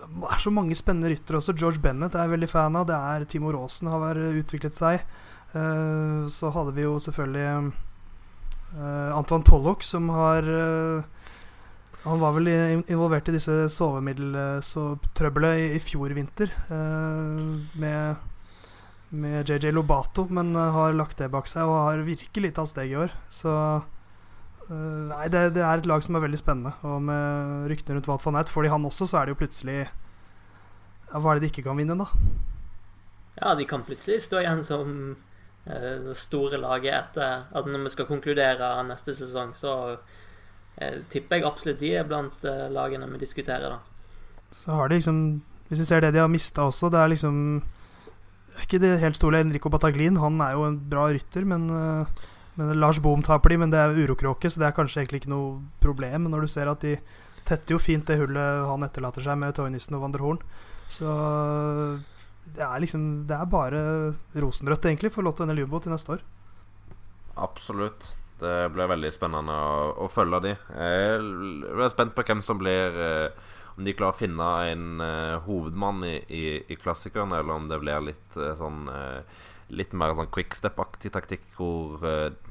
det 0.00 0.30
er 0.30 0.42
så 0.42 0.52
mange 0.54 0.78
spennende 0.78 1.10
ryttere 1.12 1.40
også. 1.40 1.56
George 1.58 1.82
Bennett 1.82 2.14
er 2.14 2.26
jeg 2.26 2.34
veldig 2.36 2.50
fan 2.50 2.78
av. 2.78 2.86
Det 2.88 2.98
er 2.98 3.26
Timo 3.30 3.52
Raasen 3.54 3.90
har 3.92 4.18
utviklet 4.18 4.74
seg. 4.74 5.04
Så 5.50 6.50
hadde 6.54 6.72
vi 6.76 6.84
jo 6.84 6.92
selvfølgelig 7.02 7.72
Antoine 9.18 9.42
Tollock, 9.46 9.82
som 9.82 10.06
har 10.14 10.46
Han 12.04 12.22
var 12.22 12.36
vel 12.38 12.48
involvert 12.86 13.28
i 13.28 13.34
disse 13.34 13.68
sovemiddeltrøbbelet 13.74 15.58
i, 15.58 15.66
i 15.74 15.82
fjor 15.82 16.14
vinter. 16.16 16.54
med 16.70 18.29
med 19.10 19.48
JJ 19.48 19.72
Lobato, 19.74 20.26
men 20.30 20.56
uh, 20.56 20.70
har 20.70 20.94
lagt 20.94 21.18
det 21.18 21.30
bak 21.32 21.48
seg 21.50 21.66
og 21.66 21.86
har 21.88 22.04
virkelig 22.06 22.52
tatt 22.54 22.70
steg 22.70 22.92
i 22.92 22.98
år. 23.04 23.14
Så 23.32 23.50
uh, 23.50 25.00
Nei, 25.10 25.24
det, 25.32 25.48
det, 25.56 25.64
er 25.66 25.80
et 25.80 25.88
lag 25.90 26.02
som 26.04 26.16
er 26.16 26.24
veldig 26.24 26.38
spennende. 26.38 26.74
Og 26.86 27.00
med 27.08 27.66
ryktene 27.72 27.98
rundt 27.98 28.10
Walt 28.10 28.26
van 28.26 28.38
Nett 28.38 28.52
får 28.52 28.66
de 28.66 28.74
han 28.74 28.86
også, 28.86 29.08
så 29.10 29.20
er 29.20 29.26
det 29.26 29.34
jo 29.34 29.40
plutselig 29.42 29.80
ja, 29.80 31.18
Hva 31.18 31.32
er 31.32 31.40
det 31.40 31.48
de 31.48 31.50
ikke 31.50 31.66
kan 31.66 31.80
vinne, 31.80 31.98
da? 31.98 32.06
Ja, 33.40 33.56
de 33.58 33.66
kan 33.66 33.82
plutselig 33.86 34.22
stå 34.26 34.44
igjen 34.44 34.62
som 34.66 34.94
uh, 35.16 35.96
det 36.06 36.16
store 36.18 36.60
laget 36.62 36.94
etter 36.94 37.50
at 37.50 37.66
når 37.68 37.88
vi 37.88 37.94
skal 37.96 38.08
konkludere 38.10 38.72
neste 38.86 39.16
sesong, 39.16 39.54
så 39.58 39.98
tipper 41.12 41.36
jeg 41.36 41.44
absolutt 41.44 41.80
de 41.82 41.88
er 41.98 42.06
blant 42.08 42.44
lagene 42.72 43.04
vi 43.10 43.18
diskuterer, 43.20 43.74
da. 43.74 44.46
Så 44.54 44.72
har 44.72 44.88
de 44.88 44.96
liksom 44.96 45.18
Hvis 45.68 45.82
vi 45.82 45.84
ser 45.90 46.00
det 46.00 46.14
de 46.14 46.22
har 46.22 46.30
mista 46.30 46.64
også, 46.70 46.88
det 46.90 46.98
er 46.98 47.10
liksom 47.12 47.34
ikke 48.66 48.82
det 48.82 48.98
helt 49.02 49.18
store 49.18 49.40
Enrico 49.44 49.70
Bataglin. 49.72 50.18
Han 50.20 50.40
er 50.44 50.54
jo 50.56 50.66
en 50.68 50.78
bra 50.90 51.08
rytter, 51.12 51.46
men, 51.48 51.66
eh, 51.70 52.28
men 52.58 52.76
Lars 52.80 53.00
Bohm 53.02 53.22
taper 53.26 53.54
de, 53.54 53.58
men 53.62 53.72
det 53.72 53.80
er 53.80 53.98
urokråke, 53.98 54.50
så 54.50 54.62
det 54.62 54.68
er 54.70 54.76
kanskje 54.76 55.02
egentlig 55.02 55.22
ikke 55.22 55.34
noe 55.34 55.58
problem. 55.80 56.28
Når 56.30 56.46
du 56.46 56.52
ser 56.52 56.70
at 56.70 56.80
de 56.84 56.96
tetter 57.48 57.74
jo 57.74 57.82
fint 57.82 58.06
det 58.06 58.18
hullet 58.20 58.66
han 58.68 58.84
etterlater 58.86 59.24
seg 59.24 59.38
med 59.40 59.54
Toynissen 59.56 59.96
og 59.96 60.04
Van. 60.04 60.38
Så 60.90 61.10
det 62.50 62.64
er 62.66 62.80
liksom 62.82 63.26
Det 63.28 63.36
er 63.36 63.46
bare 63.46 63.80
rosenrødt, 64.34 64.86
egentlig, 64.86 65.12
for 65.12 65.22
Lotto 65.22 65.46
NLU-båt 65.46 65.86
til 65.86 65.92
neste 65.94 66.16
år. 66.16 66.24
Absolutt. 67.36 68.16
Det 68.40 68.72
blir 68.72 68.88
veldig 68.88 69.10
spennende 69.12 69.52
å, 69.52 69.92
å 70.04 70.08
følge 70.08 70.40
de. 70.46 70.52
Jeg 70.72 71.20
er 71.76 71.92
spent 71.92 72.14
på 72.16 72.24
hvem 72.24 72.40
som 72.42 72.58
blir 72.60 72.96
eh, 72.96 73.48
om 73.80 73.86
de 73.86 73.94
klarer 73.96 74.12
å 74.12 74.20
finne 74.20 74.48
en 74.68 75.00
uh, 75.00 75.40
hovedmann 75.46 76.04
i, 76.04 76.18
i, 76.28 76.44
i, 76.68 76.76
klassikeren, 76.76 77.32
eller 77.32 77.56
om 77.56 77.70
det 77.70 77.78
blir 77.80 78.10
litt 78.10 78.36
uh, 78.36 78.52
sånn 78.58 78.84
uh, 78.92 79.46
Litt 79.70 79.92
mer 79.94 80.16
sånn 80.18 80.26
quickstep-aktig 80.34 81.12
taktikk, 81.14 81.44
hvor 81.54 82.00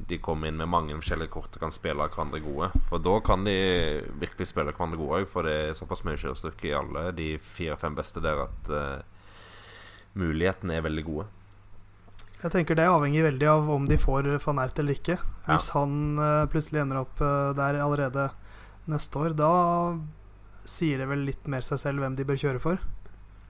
de 0.08 0.18
kommer 0.24 0.48
inn 0.48 0.56
med 0.56 0.70
mange 0.72 0.96
forskjellige 0.96 1.34
kort 1.34 1.58
og 1.58 1.66
kan 1.66 1.74
spille 1.76 2.06
hverandre 2.06 2.40
gode. 2.40 2.70
For 2.88 3.04
da 3.04 3.18
kan 3.28 3.42
de 3.44 3.56
virkelig 4.22 4.48
spille 4.48 4.72
hverandre 4.72 4.96
gode 5.02 5.18
òg, 5.18 5.26
for 5.28 5.44
det 5.44 5.56
er 5.66 5.76
såpass 5.76 6.06
mye 6.08 6.16
kjørestykke 6.16 6.70
i 6.70 6.78
alle 6.78 7.02
de 7.18 7.26
fire-fem 7.44 7.98
beste 7.98 8.24
der 8.24 8.40
at 8.46 8.72
mulighetene 10.16 10.78
er 10.78 10.86
veldig 10.88 11.04
gode. 11.10 11.26
Jeg 12.38 12.54
tenker 12.56 12.80
Det 12.80 12.88
avhenger 12.88 13.28
veldig 13.28 13.50
av 13.52 13.68
om 13.76 13.90
de 13.92 13.98
får 14.00 14.30
van 14.46 14.64
Ert 14.64 14.80
eller 14.80 14.96
ikke. 14.96 15.18
Hvis 15.50 15.68
ja. 15.74 15.76
han 15.76 16.24
plutselig 16.56 16.86
ender 16.86 17.02
opp 17.02 17.20
der 17.60 17.82
allerede 17.84 18.30
neste 18.88 19.26
år, 19.26 19.36
da 19.36 19.52
sier 20.70 21.02
det 21.02 21.10
vel 21.10 21.26
litt 21.28 21.50
mer 21.52 21.66
seg 21.68 21.82
selv 21.82 22.04
hvem 22.04 22.16
de 22.18 22.28
bør 22.28 22.40
kjøre 22.40 22.64
for. 22.64 22.80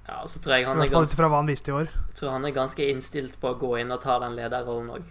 Ja, 0.10 0.24
så 0.26 0.42
tror 0.42 0.56
jeg 0.56 0.66
han 0.66 0.82
er 0.82 0.90
ganske, 0.90 1.18
fra 1.20 1.30
hva 1.30 1.44
han 1.44 1.50
viste 1.52 1.70
i 1.70 1.76
år. 1.84 1.92
tror 2.18 2.34
han 2.34 2.48
er 2.48 2.56
ganske 2.56 2.86
innstilt 2.90 3.38
på 3.42 3.52
å 3.52 3.58
gå 3.62 3.76
inn 3.84 3.94
og 3.94 4.02
ta 4.02 4.18
den 4.24 4.38
lederrollen 4.40 4.90
òg. 4.98 5.10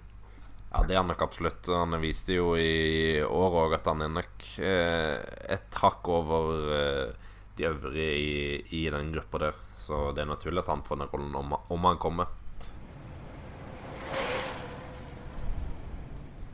Ja, 0.68 0.82
det 0.84 0.96
er 0.96 1.00
han 1.00 1.08
nok 1.08 1.22
absolutt. 1.24 1.68
Han 1.70 1.96
viste 2.02 2.34
jo 2.36 2.50
i 2.58 3.22
år 3.24 3.54
òg 3.62 3.78
at 3.78 3.86
han 3.88 4.02
er 4.04 4.10
nok 4.18 4.48
eh, 4.60 5.14
et 5.54 5.78
hakk 5.80 6.10
over 6.12 6.74
eh, 6.74 7.28
de 7.56 7.68
øvrige 7.70 8.10
i, 8.18 8.34
i, 8.80 8.82
den 8.92 9.14
gruppa 9.14 9.40
der. 9.46 9.62
Så 9.78 10.10
det 10.16 10.24
er 10.24 10.32
naturlig 10.32 10.64
at 10.64 10.72
han 10.74 10.84
får 10.84 11.00
den 11.00 11.12
rollen 11.14 11.38
om, 11.38 11.56
om 11.56 11.88
han 11.88 12.02
kommer. 12.02 12.28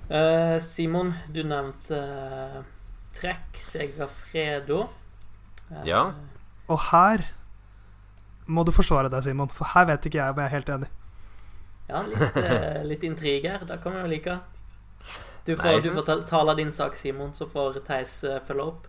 Uh, 0.04 0.60
Simon, 0.60 1.14
du 1.32 1.40
nevnte 1.48 1.96
uh, 1.96 2.60
Trekk 3.16 3.56
Segafredo. 3.58 4.84
Ja. 5.84 6.04
Og 6.68 6.80
her 6.90 7.24
må 8.46 8.64
du 8.64 8.72
forsvare 8.74 9.10
deg, 9.12 9.24
Simon, 9.24 9.52
for 9.52 9.68
her 9.72 9.88
vet 9.88 10.06
ikke 10.08 10.20
jeg 10.20 10.34
om 10.34 10.40
jeg 10.40 10.50
er 10.50 10.54
helt 10.58 10.72
enig. 10.74 10.90
Ja, 11.88 12.00
litt, 12.08 12.36
eh, 12.40 12.82
litt 12.84 13.04
intriger. 13.04 13.64
Da 13.68 13.78
kan 13.80 13.96
vi 13.96 14.04
jo 14.04 14.10
like. 14.12 14.38
Du 15.44 15.52
får, 15.56 15.68
Nei, 15.68 15.80
synes... 15.84 16.06
får 16.06 16.24
tale 16.28 16.54
din 16.56 16.72
sak, 16.72 16.96
Simon, 16.96 17.34
så 17.36 17.48
får 17.50 17.82
Theis 17.84 18.16
uh, 18.24 18.38
følge 18.46 18.68
opp. 18.70 18.86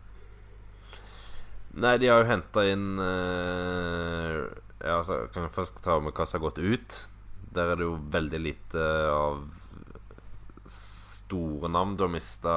Nei, 1.76 1.98
de 2.00 2.08
har 2.08 2.22
jo 2.24 2.30
henta 2.30 2.62
inn 2.72 2.86
uh, 2.96 4.46
Ja, 4.80 5.02
altså, 5.02 5.26
Kan 5.34 5.44
jeg 5.44 5.52
først 5.58 5.82
ta 5.84 5.98
med 6.00 6.16
hva 6.16 6.24
som 6.24 6.40
har 6.40 6.46
gått 6.46 6.62
ut? 6.64 7.00
Der 7.56 7.74
er 7.74 7.80
det 7.80 7.84
jo 7.84 7.98
veldig 8.14 8.40
lite 8.40 8.86
av 9.12 9.44
store 10.72 11.68
navn. 11.72 11.98
Du 12.00 12.06
har 12.06 12.14
mista 12.14 12.56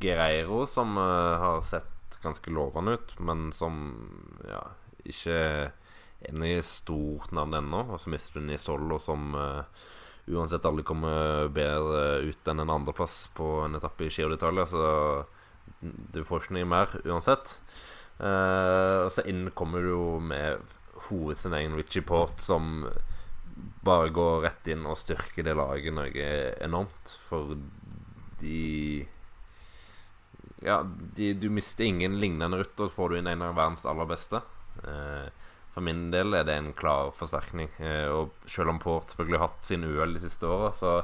Gereiro, 0.00 0.64
som 0.70 0.96
uh, 0.96 1.36
har 1.42 1.60
sett 1.68 1.93
ganske 2.24 2.52
lovende 2.54 2.96
ut, 2.98 3.16
men 3.24 3.48
som 3.54 3.80
ja, 4.48 4.62
ikke 5.04 5.38
er 6.24 6.36
noe 6.36 6.62
stort 6.64 7.34
navn 7.36 7.58
ennå. 7.60 7.84
Og 7.94 8.00
så 8.00 8.12
mister 8.12 8.40
du 8.40 8.48
Nisollo, 8.48 8.98
som 9.02 9.34
uh, 9.36 9.62
uansett 10.32 10.64
alle 10.64 10.84
kommer 10.86 11.50
bedre 11.52 12.24
ut 12.24 12.50
enn 12.50 12.64
en 12.64 12.76
andreplass 12.78 13.26
på 13.36 13.48
en 13.66 13.76
etappe 13.78 14.06
i 14.06 14.12
Giro 14.12 14.32
d'Italia, 14.32 14.66
så 14.68 15.24
du 15.84 16.22
får 16.24 16.44
ikke 16.44 16.56
noe 16.58 16.70
mer 16.70 16.94
uansett. 17.04 17.58
Uh, 18.18 19.04
og 19.04 19.10
så 19.12 19.24
inn 19.28 19.48
kommer 19.56 19.84
du 19.84 19.92
jo 19.92 20.06
med 20.22 20.78
hoved 21.08 21.44
Richie 21.76 22.02
Port, 22.02 22.40
som 22.40 22.86
bare 23.84 24.10
går 24.14 24.40
rett 24.46 24.68
inn 24.72 24.86
og 24.88 24.98
styrker 24.98 25.44
det 25.46 25.56
laget 25.58 25.94
noe 25.94 26.28
enormt. 26.64 27.16
For 27.28 27.54
de 28.40 29.04
ja, 30.64 30.80
de, 31.14 31.32
du 31.32 31.50
mister 31.52 31.84
ingen 31.84 32.18
lignende 32.20 32.58
rutter, 32.58 32.88
får 32.88 33.10
du 33.10 33.18
inn 33.18 33.28
en 33.28 33.42
av 33.44 33.54
verdens 33.56 33.84
aller 33.86 34.08
beste. 34.08 34.40
Eh, 34.84 35.26
for 35.74 35.84
min 35.84 36.06
del 36.14 36.34
er 36.38 36.46
det 36.48 36.56
en 36.56 36.72
klar 36.76 37.12
forsterkning. 37.16 37.68
Eh, 37.82 38.08
og 38.08 38.32
selv 38.48 38.72
om 38.72 38.80
Port 38.80 39.12
selvfølgelig 39.12 39.40
har 39.40 39.48
hatt 39.50 39.68
sin 39.68 39.84
uhell 39.84 40.16
de 40.16 40.24
siste 40.24 40.48
åra, 40.48 40.72
så 40.72 40.96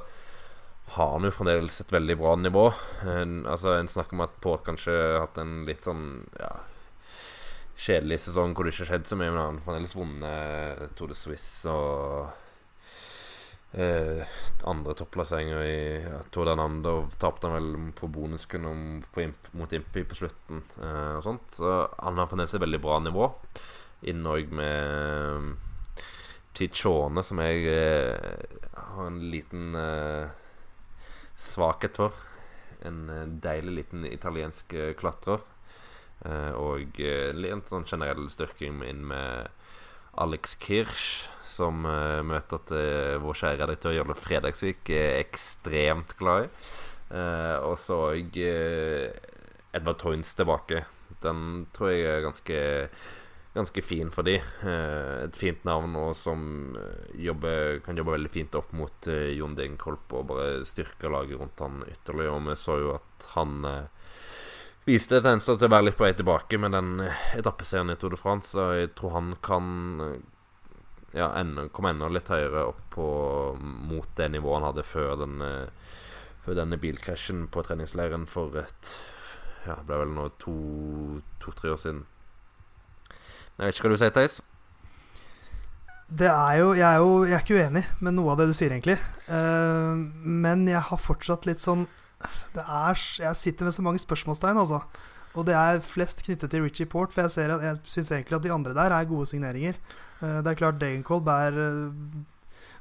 har 0.97 1.13
han 1.13 1.29
jo 1.29 1.35
fremdeles 1.35 1.81
et 1.83 1.93
veldig 1.93 2.17
bra 2.19 2.35
nivå. 2.41 2.67
En, 3.07 3.41
altså 3.47 3.77
En 3.77 3.91
snakker 3.91 4.17
om 4.17 4.25
at 4.27 4.41
Port 4.43 4.65
kanskje 4.67 4.97
har 4.97 5.27
hatt 5.27 5.39
en 5.43 5.61
litt 5.69 5.85
sånn 5.87 6.07
ja, 6.41 6.55
kjedelig 7.81 8.23
sesong 8.27 8.55
hvor 8.55 8.67
det 8.67 8.75
ikke 8.75 8.87
har 8.87 8.95
skjedd 8.95 9.11
så 9.11 9.19
mye, 9.21 9.31
men 9.31 9.43
han 9.43 9.61
har 9.61 9.67
fremdeles 9.67 9.97
vunnet 9.99 10.97
Tour 10.99 11.13
de 11.13 11.19
Suisse 11.19 11.71
og 11.71 12.33
eh, 13.73 14.23
andre 14.65 14.95
topplasseringer 14.99 15.63
i 15.63 16.03
ja, 16.05 16.21
Tour 16.31 16.49
de 16.51 16.57
Nando. 16.59 16.95
Tapte 17.19 17.49
han 17.49 17.57
vel 17.57 17.93
på 17.97 18.11
bonuskunden 18.11 19.03
imp, 19.23 19.51
mot 19.53 19.73
Impi 19.73 20.05
på 20.05 20.19
slutten 20.19 20.63
eh, 20.83 21.17
og 21.19 21.25
sånt. 21.27 21.59
Så 21.59 21.75
han 21.99 22.19
har 22.21 22.31
fremdeles 22.31 22.55
et 22.57 22.65
veldig 22.65 22.83
bra 22.83 23.01
nivå. 23.05 23.31
Inn 24.11 24.27
òg 24.27 24.53
med 24.57 25.55
Chichone, 26.57 27.25
som 27.25 27.41
jeg 27.45 27.69
eh, 27.71 28.59
har 28.75 29.07
en 29.07 29.21
liten 29.33 29.77
eh, 29.79 30.33
svakhet 31.39 32.01
for. 32.03 32.17
En 32.87 33.07
eh, 33.13 33.27
deilig 33.45 33.77
liten 33.83 34.07
italiensk 34.09 34.75
eh, 34.75 34.95
klatrer. 34.99 35.47
og 36.21 36.99
en 37.01 37.63
sånn 37.65 37.87
generell 37.89 38.27
styrking 38.29 38.83
inn 38.85 39.07
med 39.09 39.49
Alex 40.21 40.53
Kirsch 40.61 41.31
som 41.51 41.85
uh, 41.87 42.21
møter 42.27 42.61
at 42.61 42.73
uh, 42.75 43.21
vår 43.23 43.39
kjære 43.43 43.61
redaktør 43.65 43.97
Jarle 43.97 44.17
Fredagsvik 44.19 44.91
er 44.95 45.21
ekstremt 45.21 46.17
glad 46.21 46.47
i. 46.47 46.51
Uh, 47.11 47.57
og 47.67 47.77
så 47.83 47.99
òg 48.13 48.37
Edvard 48.41 49.99
Toynes 50.03 50.31
tilbake. 50.39 50.85
Den 51.23 51.67
tror 51.75 51.91
jeg 51.91 52.07
er 52.07 52.25
ganske, 52.25 52.61
ganske 53.55 53.83
fin 53.85 54.11
for 54.15 54.27
de. 54.27 54.39
et 54.41 55.37
fint 55.37 55.65
navn 55.69 55.95
og 55.99 56.15
som 56.17 56.73
jobber, 57.19 57.81
kan 57.85 57.99
jobbe 57.99 58.15
veldig 58.15 58.31
fint 58.33 58.57
opp 58.59 58.73
mot 58.75 59.11
Jon 59.11 59.55
Degenkolp 59.59 60.15
og 60.17 60.31
bare 60.31 60.65
styrke 60.67 61.11
laget 61.13 61.39
rundt 61.39 61.61
han 61.61 61.85
ytterligere. 61.87 62.39
Og 62.39 62.49
vi 62.49 62.57
så 62.59 62.79
jo 62.81 62.95
at 62.97 63.29
han 63.35 63.69
viste 64.89 65.21
tendenser 65.21 65.59
til 65.59 65.69
å 65.69 65.75
være 65.75 65.91
litt 65.91 65.99
på 65.99 66.07
vei 66.07 66.15
tilbake 66.17 66.59
med 66.63 66.75
den 66.75 67.05
etappeseieren 67.37 67.93
i 67.93 67.99
Tour 68.01 68.15
de 68.15 68.21
France. 68.21 68.55
Så 68.55 68.71
jeg 68.79 68.95
tror 68.99 69.19
han 69.19 69.35
kan 69.45 69.73
ja, 71.17 71.31
enda, 71.41 71.67
kom 71.75 71.89
enda 71.91 72.09
litt 72.13 72.31
høyere 72.31 72.69
opp 72.71 72.83
på, 72.95 73.07
mot 73.61 74.11
det 74.19 74.31
nivået 74.31 74.61
han 74.61 74.69
hadde 74.69 74.87
før, 74.87 75.17
denne, 75.25 75.51
før 76.45 76.61
denne 76.61 76.79
bilkrasjen 76.81 77.49
på 77.51 77.65
treningsleiren 77.67 78.29
for 78.31 78.61
et 78.63 78.95
Ja, 79.67 79.75
det 79.77 79.85
ble 79.91 79.99
vel 80.01 80.15
nå 80.17 80.23
to-tre 80.41 81.67
to, 81.69 81.75
år 81.75 81.81
siden. 81.83 82.05
Jeg 83.59 83.67
vet 83.67 83.77
ikke 83.77 83.91
hva 83.91 83.93
du 83.93 84.01
sier, 84.01 84.15
Theis? 84.17 84.39
Det 86.11 86.27
er 86.27 86.55
jo 86.59 86.71
jeg, 86.75 86.87
er 86.89 86.99
jo 86.99 87.11
jeg 87.29 87.37
er 87.37 87.45
ikke 87.45 87.59
uenig 87.61 87.83
med 88.01 88.17
noe 88.17 88.33
av 88.33 88.41
det 88.41 88.49
du 88.51 88.55
sier, 88.57 88.73
egentlig. 88.73 88.97
Uh, 89.29 90.01
men 90.25 90.65
jeg 90.71 90.81
har 90.89 91.01
fortsatt 91.01 91.47
litt 91.47 91.63
sånn 91.63 91.85
Det 92.55 92.65
er 92.65 92.99
Jeg 93.21 93.39
sitter 93.39 93.69
med 93.69 93.77
så 93.77 93.85
mange 93.85 94.03
spørsmålstegn, 94.03 94.59
altså. 94.59 94.81
Og 95.39 95.47
det 95.47 95.55
er 95.55 95.85
flest 95.85 96.25
knyttet 96.27 96.51
til 96.51 96.65
Richie 96.65 96.89
Port, 96.91 97.13
for 97.15 97.27
jeg, 97.27 97.35
ser 97.37 97.53
jeg 97.63 97.83
syns 97.87 98.11
egentlig 98.11 98.41
at 98.41 98.47
de 98.49 98.55
andre 98.55 98.75
der 98.75 98.97
er 98.97 99.07
gode 99.09 99.29
signeringer. 99.31 99.77
Uh, 100.21 100.41
det 100.45 100.53
er 100.53 100.61
klart 100.61 100.81
Degenkolb 100.81 101.29
er 101.33 101.57
uh, 101.57 101.93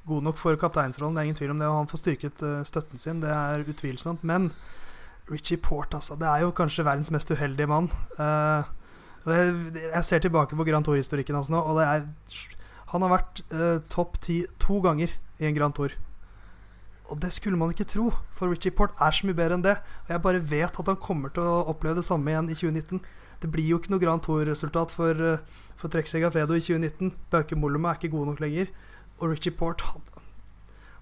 god 0.10 0.26
nok 0.26 0.40
for 0.40 0.60
kapteinsrollen, 0.60 1.16
det 1.16 1.22
er 1.22 1.30
ingen 1.30 1.40
tvil 1.40 1.54
om 1.56 1.62
det. 1.62 1.70
Og 1.70 1.80
han 1.82 1.92
får 1.92 2.04
styrket 2.04 2.44
uh, 2.44 2.60
støtten 2.68 3.02
sin, 3.02 3.22
det 3.24 3.32
er 3.34 3.66
utvilsomt. 3.68 4.24
Men 4.24 4.52
Richie 5.30 5.58
Port, 5.58 5.94
altså. 5.94 6.16
Det 6.16 6.28
er 6.28 6.44
jo 6.44 6.52
kanskje 6.56 6.86
verdens 6.86 7.12
mest 7.12 7.32
uheldige 7.32 7.68
mann. 7.68 7.90
jeg 9.26 10.04
ser 10.04 10.20
tilbake 10.20 10.56
på 10.56 10.64
Grand 10.64 10.86
Tour-historikken 10.86 11.36
hans 11.36 11.50
nå, 11.50 11.60
og 11.60 11.78
er 11.82 12.08
Han 12.90 13.02
har 13.06 13.12
vært 13.12 13.42
eh, 13.54 13.82
topp 13.86 14.18
ti 14.18 14.48
to 14.58 14.80
ganger 14.82 15.12
i 15.38 15.46
en 15.46 15.54
Grand 15.54 15.76
Tour. 15.76 15.92
Og 17.10 17.20
det 17.22 17.30
skulle 17.34 17.58
man 17.58 17.70
ikke 17.70 17.86
tro, 17.86 18.10
for 18.34 18.50
Richie 18.50 18.72
Port 18.72 18.96
er 19.02 19.14
så 19.14 19.28
mye 19.28 19.38
bedre 19.38 19.60
enn 19.60 19.66
det. 19.66 19.76
Og 20.08 20.10
jeg 20.10 20.22
bare 20.26 20.42
vet 20.42 20.80
at 20.80 20.90
han 20.90 20.98
kommer 20.98 21.30
til 21.30 21.46
å 21.46 21.68
oppleve 21.70 22.00
det 22.00 22.06
samme 22.08 22.32
igjen 22.32 22.50
i 22.50 22.58
2019. 22.58 23.04
Det 23.40 23.48
blir 23.52 23.68
jo 23.70 23.80
ikke 23.80 23.94
noe 23.94 24.04
Grand 24.04 24.24
Tour-resultat 24.24 24.92
for, 24.92 25.16
uh, 25.16 25.68
for 25.80 26.08
Segafredo 26.12 26.58
i 26.58 26.64
2019. 26.64 27.14
Bauke 27.32 27.56
Mollema 27.56 27.94
er 27.94 28.00
ikke 28.00 28.16
god 28.16 28.34
nok 28.34 28.42
lenger. 28.44 28.72
Og 29.20 29.32
Richie 29.32 29.56
Port 29.56 29.84
han, 29.88 30.02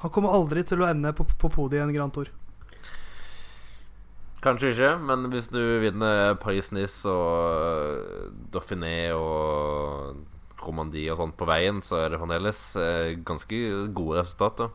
han 0.04 0.14
kommer 0.14 0.34
aldri 0.34 0.64
til 0.66 0.82
å 0.82 0.90
ende 0.90 1.14
på, 1.18 1.26
på 1.26 1.50
podiet 1.50 1.82
i 1.82 1.86
en 1.86 1.96
Grand 1.96 2.14
Tour. 2.14 2.30
Kanskje 4.46 4.70
ikke, 4.72 4.92
men 5.02 5.26
hvis 5.34 5.50
du 5.50 5.62
vinner 5.82 6.36
Paris-Nice 6.38 7.10
og 7.10 7.30
eh, 7.50 8.28
Dauphiné 8.54 9.10
og 9.18 10.20
Romandie 10.62 11.10
og 11.10 11.24
sånt 11.24 11.38
på 11.40 11.48
veien, 11.50 11.82
så 11.82 12.04
er 12.04 12.14
det 12.14 12.20
fremdeles 12.22 12.62
eh, 12.78 13.16
ganske 13.26 13.62
gode 13.98 14.22
resultater. 14.22 14.70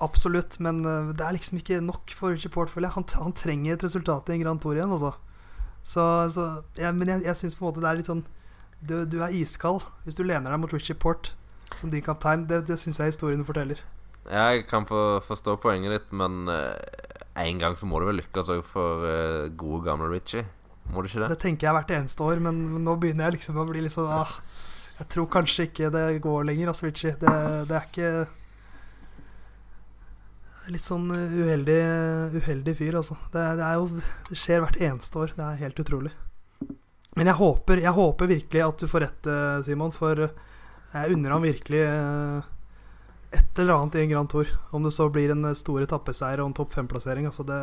Absolutt, 0.00 0.60
men 0.62 0.80
det 0.86 1.26
er 1.26 1.34
liksom 1.34 1.58
ikke 1.58 1.82
nok 1.84 2.14
for 2.16 2.32
Richie 2.32 2.52
Port, 2.52 2.70
føler 2.72 2.88
jeg. 2.88 2.94
Han, 2.94 3.08
han, 3.26 3.34
trenger 3.36 3.74
et 3.74 3.84
resultat 3.84 4.30
i 4.30 4.38
en 4.38 4.46
Grand 4.46 4.62
Tour 4.62 4.78
igjen, 4.78 4.94
altså. 4.94 5.12
Så, 5.82 6.02
så 6.34 6.46
ja, 6.78 6.92
Men 6.92 7.08
jeg, 7.08 7.24
jeg 7.24 7.36
syns 7.40 7.56
på 7.56 7.64
en 7.64 7.70
måte 7.70 7.82
det 7.82 7.88
er 7.90 8.00
litt 8.00 8.10
sånn 8.10 8.26
du, 8.80 9.04
du, 9.04 9.18
er 9.20 9.34
iskald 9.36 9.84
hvis 10.04 10.16
du 10.16 10.22
lener 10.24 10.52
deg 10.52 10.60
mot 10.62 10.72
Richie 10.72 10.96
Port 10.96 11.34
som 11.76 11.90
din 11.92 12.04
kaptein. 12.04 12.46
Det, 12.48 12.64
det 12.68 12.78
syns 12.80 13.00
jeg 13.00 13.12
historien 13.12 13.44
forteller. 13.46 13.82
Jeg 14.30 14.64
kan 14.70 14.86
for, 14.88 15.20
forstå 15.24 15.56
poenget 15.62 15.94
ditt, 15.94 16.08
men 16.16 16.48
uh, 16.50 16.74
en 17.40 17.60
gang 17.60 17.76
så 17.78 17.88
må 17.88 18.00
du 18.00 18.08
vel 18.08 18.20
lykkes 18.20 18.50
òg 18.52 18.64
for 18.66 19.04
uh, 19.06 19.52
gode, 19.58 19.84
gamle 19.86 20.10
Richie? 20.10 20.46
Må 20.90 21.02
du 21.02 21.10
ikke 21.10 21.22
det? 21.24 21.30
Det 21.34 21.42
tenker 21.44 21.68
jeg 21.68 21.76
hvert 21.76 21.94
eneste 21.94 22.26
år, 22.26 22.42
men, 22.42 22.58
men 22.72 22.84
nå 22.86 22.96
begynner 23.00 23.28
jeg 23.28 23.38
liksom 23.38 23.60
å 23.60 23.68
bli 23.68 23.84
litt 23.84 23.94
sånn 23.94 24.10
ah, 24.10 24.32
Jeg 24.98 25.08
tror 25.14 25.30
kanskje 25.32 25.68
ikke 25.68 25.92
det 25.94 26.04
går 26.24 26.48
lenger, 26.48 26.72
altså, 26.72 26.88
Richie. 26.88 27.14
Det, 27.20 27.34
det 27.70 27.78
er 27.78 27.88
ikke 27.88 28.12
litt 30.68 30.84
sånn 30.84 31.08
eh, 31.14 31.38
uheldig, 31.40 31.80
uheldig 32.36 32.74
fyr, 32.76 32.98
altså. 33.00 33.16
Det, 33.32 33.44
det, 33.58 33.66
er 33.66 33.78
jo, 33.80 34.02
det 34.28 34.38
skjer 34.38 34.64
hvert 34.64 34.80
eneste 34.80 35.22
år. 35.22 35.34
Det 35.36 35.46
er 35.46 35.62
helt 35.64 35.82
utrolig. 35.82 36.12
Men 37.18 37.30
jeg 37.30 37.40
håper, 37.40 37.82
jeg 37.82 37.96
håper 37.96 38.30
virkelig 38.30 38.64
at 38.66 38.82
du 38.82 38.90
får 38.90 39.04
rett, 39.06 39.28
eh, 39.30 39.60
Simon, 39.66 39.94
for 39.94 40.26
jeg 40.90 41.14
unner 41.14 41.34
ham 41.34 41.46
virkelig 41.46 41.80
eh, 41.86 42.50
et 43.38 43.62
eller 43.62 43.76
annet 43.76 43.96
i 43.98 44.04
en 44.04 44.12
Grand 44.12 44.30
Tour. 44.30 44.50
Om 44.76 44.86
det 44.86 44.94
så 44.94 45.08
blir 45.12 45.32
en 45.34 45.54
stor 45.58 45.82
etappeseier 45.86 46.42
og 46.42 46.50
en 46.50 46.58
topp 46.60 46.76
fem-plassering. 46.76 47.28
Altså 47.30 47.46
det, 47.46 47.58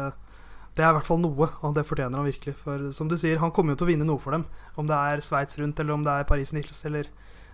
det, 0.73 0.83
er 0.83 0.91
i 0.91 0.97
hvert 0.97 1.07
fall 1.07 1.21
noe, 1.23 1.49
og 1.62 1.77
det 1.77 1.86
fortjener 1.88 2.19
han 2.19 2.27
virkelig. 2.27 2.57
For 2.63 2.89
som 2.95 3.12
du 3.12 3.17
sier, 3.19 3.39
han 3.43 3.53
kommer 3.55 3.75
jo 3.75 3.81
til 3.83 3.89
å 3.89 3.93
vinne 3.93 4.10
noe 4.10 4.23
for 4.23 4.36
dem. 4.36 4.47
Om 4.79 4.89
det 4.89 4.99
er 5.13 5.25
Sveits 5.25 5.60
rundt, 5.62 5.79
eller 5.83 5.97
om 5.97 6.05
det 6.07 6.15
er 6.17 6.29
Paris-Nice, 6.29 6.81
eller, 6.89 7.10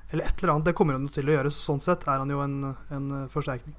eller, 0.10 0.26
et 0.26 0.44
eller 0.44 0.56
annet. 0.56 0.72
Det 0.72 0.78
kommer 0.78 0.98
han 0.98 1.10
til 1.14 1.30
å 1.30 1.38
gjøre. 1.38 1.54
Så 1.54 1.68
sånn 1.74 1.84
sett 1.84 2.08
er 2.08 2.22
han 2.22 2.34
jo 2.34 2.42
en, 2.46 2.60
en 2.94 3.10
forsterkning. 3.34 3.78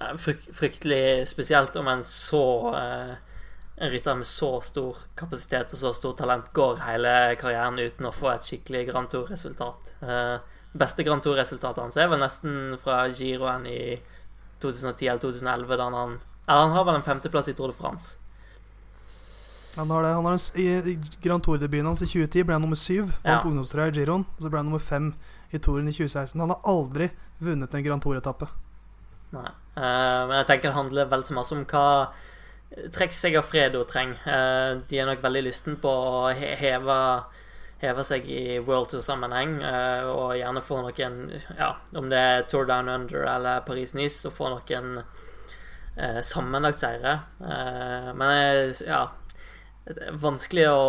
Eh, 0.00 0.16
fryktelig 0.52 1.28
spesielt 1.28 1.76
om 1.76 1.88
en 1.88 2.04
så 2.04 2.74
uh, 2.74 3.14
En 3.76 3.90
rytter 3.90 4.14
med 4.14 4.26
så 4.26 4.60
stor 4.60 4.96
kapasitet 5.14 5.72
og 5.72 5.78
så 5.78 5.90
stort 5.94 6.18
talent 6.18 6.52
går 6.54 6.76
hele 6.86 7.12
karrieren 7.38 7.78
uten 7.78 8.06
å 8.06 8.12
få 8.14 8.28
et 8.30 8.46
skikkelig 8.46 8.84
Grand 8.86 9.10
Tour-resultat. 9.10 9.94
Uh, 10.02 10.36
beste 10.78 11.02
Grand 11.02 11.22
Tour-resultatet 11.22 11.82
hans 11.82 11.98
er 11.98 12.06
vel 12.10 12.22
nesten 12.22 12.76
fra 12.78 13.00
Giroen 13.10 13.66
i 13.66 13.96
2010 14.62 15.08
eller 15.08 15.24
2011, 15.24 15.74
da 15.80 15.88
han 15.90 16.20
Eller 16.46 16.60
han 16.60 16.76
har 16.76 16.84
vel 16.84 17.00
en 17.00 17.02
femteplass 17.02 17.48
i 17.48 17.54
Tour 17.54 17.72
de 17.72 17.74
France. 17.74 18.18
Han 19.74 19.90
har 19.90 20.02
det. 20.02 20.14
Han 20.14 20.24
har 20.24 20.38
en, 20.38 20.88
I 20.88 20.98
Grand 21.22 21.42
Tour-debuten 21.42 21.86
hans 21.86 22.02
i 22.02 22.06
2010 22.06 22.46
ble 22.46 22.54
han 22.54 22.62
nummer 22.62 22.78
syv. 22.78 23.10
Vant 23.24 23.42
ja. 23.42 23.42
ungdomstrøya 23.42 23.90
i 23.90 23.98
Giroen. 23.98 24.26
Og 24.36 24.46
så 24.46 24.50
ble 24.50 24.62
han 24.62 24.70
nummer 24.70 24.82
fem 24.82 25.10
i 25.50 25.58
Touren 25.58 25.90
i 25.90 25.96
2016. 25.96 26.40
Han 26.40 26.54
har 26.54 26.62
aldri 26.62 27.10
vunnet 27.42 27.74
en 27.74 27.86
Grand 27.86 28.02
Tour-etappe. 28.02 28.46
Nei. 29.34 29.50
Uh, 29.74 30.26
men 30.28 30.36
jeg 30.40 30.48
tenker 30.50 30.70
det 30.70 30.78
handler 30.78 31.10
vel 31.10 31.24
så 31.26 31.36
mye 31.36 31.56
om 31.56 31.66
hva 31.70 31.88
Trekk 32.94 33.12
seg 33.14 33.36
av 33.38 33.46
Fredo 33.46 33.84
trenger. 33.86 34.18
treng 34.18 34.80
de 34.90 34.98
er 34.98 35.06
nok 35.06 35.20
veldig 35.22 35.42
lysten 35.46 35.76
på 35.78 35.90
å 35.90 36.32
heve, 36.34 36.96
heve 37.78 38.04
seg 38.08 38.26
i 38.26 38.58
World 38.58 38.90
Tour-sammenheng, 38.90 39.60
uh, 39.62 40.10
og 40.10 40.32
gjerne 40.40 40.62
få 40.64 40.80
noen 40.82 41.20
Ja, 41.58 41.76
om 41.94 42.10
det 42.10 42.18
er 42.18 42.48
Tour 42.50 42.66
Down 42.66 42.90
Under 42.90 43.28
eller 43.30 43.62
Paris-Nice, 43.68 44.26
og 44.26 44.34
få 44.34 44.50
noen 44.50 45.04
sammenlagtseire. 45.94 47.20
sammenlagtseiere. 47.38 48.14
men 48.18 48.72
ja 48.82 49.04
vanskelig 50.20 50.64
å, 50.70 50.84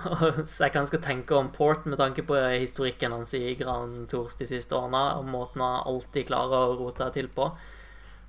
å 0.16 0.30
si 0.38 0.64
hva 0.64 0.72
han 0.72 0.88
skal 0.88 1.02
tenke 1.04 1.36
om 1.36 1.50
Port 1.52 1.86
med 1.86 2.00
tanke 2.00 2.24
på 2.26 2.38
historikken 2.54 3.12
hans 3.12 3.34
i 3.36 3.54
Grand 3.58 4.08
Tours 4.10 4.38
de 4.40 4.48
siste 4.48 4.76
årene, 4.76 5.02
og 5.18 5.28
måten 5.28 5.64
han 5.64 5.84
alltid 5.90 6.28
klarer 6.30 6.70
å 6.70 6.78
rote 6.80 7.10
til 7.16 7.28
på. 7.32 7.50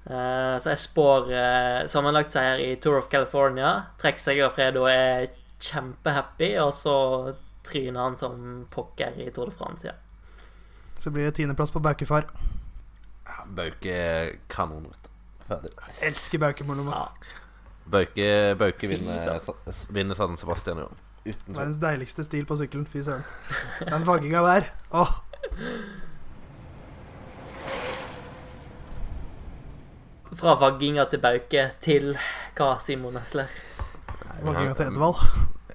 Uh, 0.01 0.57
så 0.57 0.71
jeg 0.71 0.81
spår 0.81 1.29
uh, 1.29 1.81
sammenlagt 1.91 2.33
seier 2.33 2.61
i 2.63 2.71
Tour 2.81 2.97
of 2.97 3.09
California. 3.11 3.73
Trekk 4.01 4.21
seg 4.21 4.41
av 4.41 4.55
Fredo 4.55 4.87
er 4.89 5.27
kjempehappy, 5.61 6.55
og 6.63 6.73
så 6.73 6.95
tryner 7.67 8.01
han 8.01 8.17
som 8.17 8.63
pokker 8.73 9.19
i 9.21 9.29
Tour 9.33 9.51
de 9.51 9.57
France. 9.57 9.85
Ja. 9.91 9.93
Så 11.01 11.13
blir 11.13 11.29
det 11.29 11.35
tiendeplass 11.37 11.73
på 11.73 11.81
Baukefar. 11.81 12.27
Ja, 13.27 13.45
Bauke 13.45 13.93
er 13.93 14.33
kanon, 14.49 14.89
vet 14.89 15.05
du. 15.05 15.13
Ferdig. 15.51 15.71
Jeg 15.85 16.09
elsker 16.09 16.41
Bauke 16.41 16.65
Mollema. 16.65 16.97
Ja. 16.97 17.37
Bauke, 17.91 18.27
Bauke 18.57 18.89
vinner, 18.89 19.39
vinner 19.91 20.17
San 20.17 20.37
Sebastian 20.37 20.81
i 20.81 20.85
år. 20.85 20.99
Verdens 21.47 21.77
deiligste 21.81 22.25
stil 22.25 22.45
på 22.49 22.57
sykkelen. 22.57 22.85
Fy 22.89 23.03
søren. 23.05 23.25
Den 23.85 24.05
fagginga 24.05 24.41
der. 24.45 24.69
Åh. 24.97 25.11
Fra 30.31 30.53
vagginga 30.55 31.03
til 31.11 31.19
Bauke 31.19 31.63
til 31.83 32.13
hva, 32.55 32.67
Simon 32.79 33.17
Nesler? 33.17 33.51
Vagginga 34.45 34.75
til 34.79 34.87
Edvald. 34.87 35.19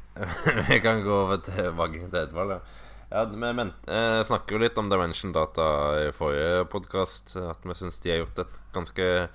vi 0.71 0.79
kan 0.81 1.03
gå 1.05 1.13
over 1.13 1.43
til 1.45 1.69
vagginga 1.77 2.09
til 2.09 2.23
Edvald, 2.23 2.55
ja. 2.57 2.85
Ja, 3.11 3.25
Vi 3.29 3.37
men, 3.37 3.75
eh, 3.87 4.23
snakker 4.27 4.57
jo 4.57 4.63
litt 4.65 4.79
om 4.81 4.89
Dimension 4.91 5.35
Data 5.37 5.67
i 6.07 6.09
forrige 6.17 6.65
podkast. 6.73 7.37
At 7.37 7.61
vi 7.69 7.77
syns 7.77 8.01
de 8.01 8.11
har 8.15 8.23
gjort 8.25 8.41
et 8.47 8.57
ganske, 8.75 9.29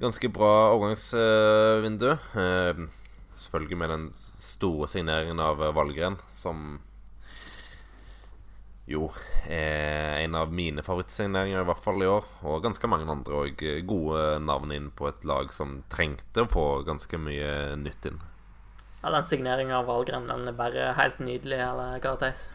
ganske 0.00 0.32
bra 0.32 0.72
overgangsvindu. 0.72 2.08
Eh, 2.16 2.80
selvfølgelig 3.36 3.78
med 3.78 3.92
den 3.92 4.08
store 4.16 4.88
signeringen 4.88 5.38
av 5.38 5.60
Valgren, 5.76 6.16
som 6.32 6.80
jo 8.86 9.10
Eh, 9.48 10.22
en 10.24 10.34
av 10.34 10.52
mine 10.52 10.82
favorittsigneringer, 10.82 11.60
i 11.60 11.66
hvert 11.68 11.82
fall 11.82 12.02
i 12.02 12.08
år. 12.10 12.24
Og 12.50 12.64
ganske 12.64 12.88
mange 12.90 13.06
andre 13.10 13.44
og 13.44 13.62
gode 13.86 14.24
navn 14.42 14.74
inn 14.74 14.88
på 14.90 15.06
et 15.10 15.26
lag 15.28 15.52
som 15.54 15.80
trengte 15.92 16.42
å 16.42 16.50
få 16.50 16.66
ganske 16.86 17.20
mye 17.20 17.76
nytt 17.78 18.10
inn. 18.10 18.18
Ja, 19.04 19.12
den 19.14 19.28
signeringa 19.30 19.78
av 19.78 19.90
Valgren 19.90 20.26
den 20.26 20.48
er 20.50 20.56
bare 20.58 20.90
helt 20.98 21.20
nydelig, 21.22 21.60
eller 21.62 22.00
hva, 22.02 22.16
Theis? 22.18 22.48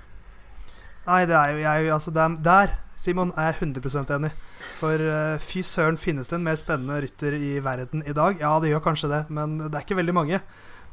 Nei, 1.05 1.23
det 1.29 1.37
er 1.37 1.53
jo 1.55 1.61
jeg 1.63 1.93
Altså, 1.95 2.11
der, 2.13 2.35
der 2.43 2.75
Simon, 2.99 3.31
er 3.39 3.53
jeg 3.53 3.71
100% 3.71 4.11
enig. 4.17 4.33
For 4.81 4.99
uh, 4.99 5.39
fy 5.41 5.63
søren, 5.65 5.97
finnes 5.97 6.27
det 6.27 6.37
en 6.37 6.45
mer 6.45 6.59
spennende 6.59 6.99
rytter 7.05 7.37
i 7.39 7.55
verden 7.63 8.03
i 8.03 8.13
dag? 8.13 8.35
Ja, 8.41 8.57
det 8.59 8.73
gjør 8.73 8.83
kanskje 8.91 9.13
det, 9.13 9.23
men 9.33 9.57
det 9.63 9.71
er 9.71 9.87
ikke 9.87 9.97
veldig 10.01 10.17
mange. 10.17 10.41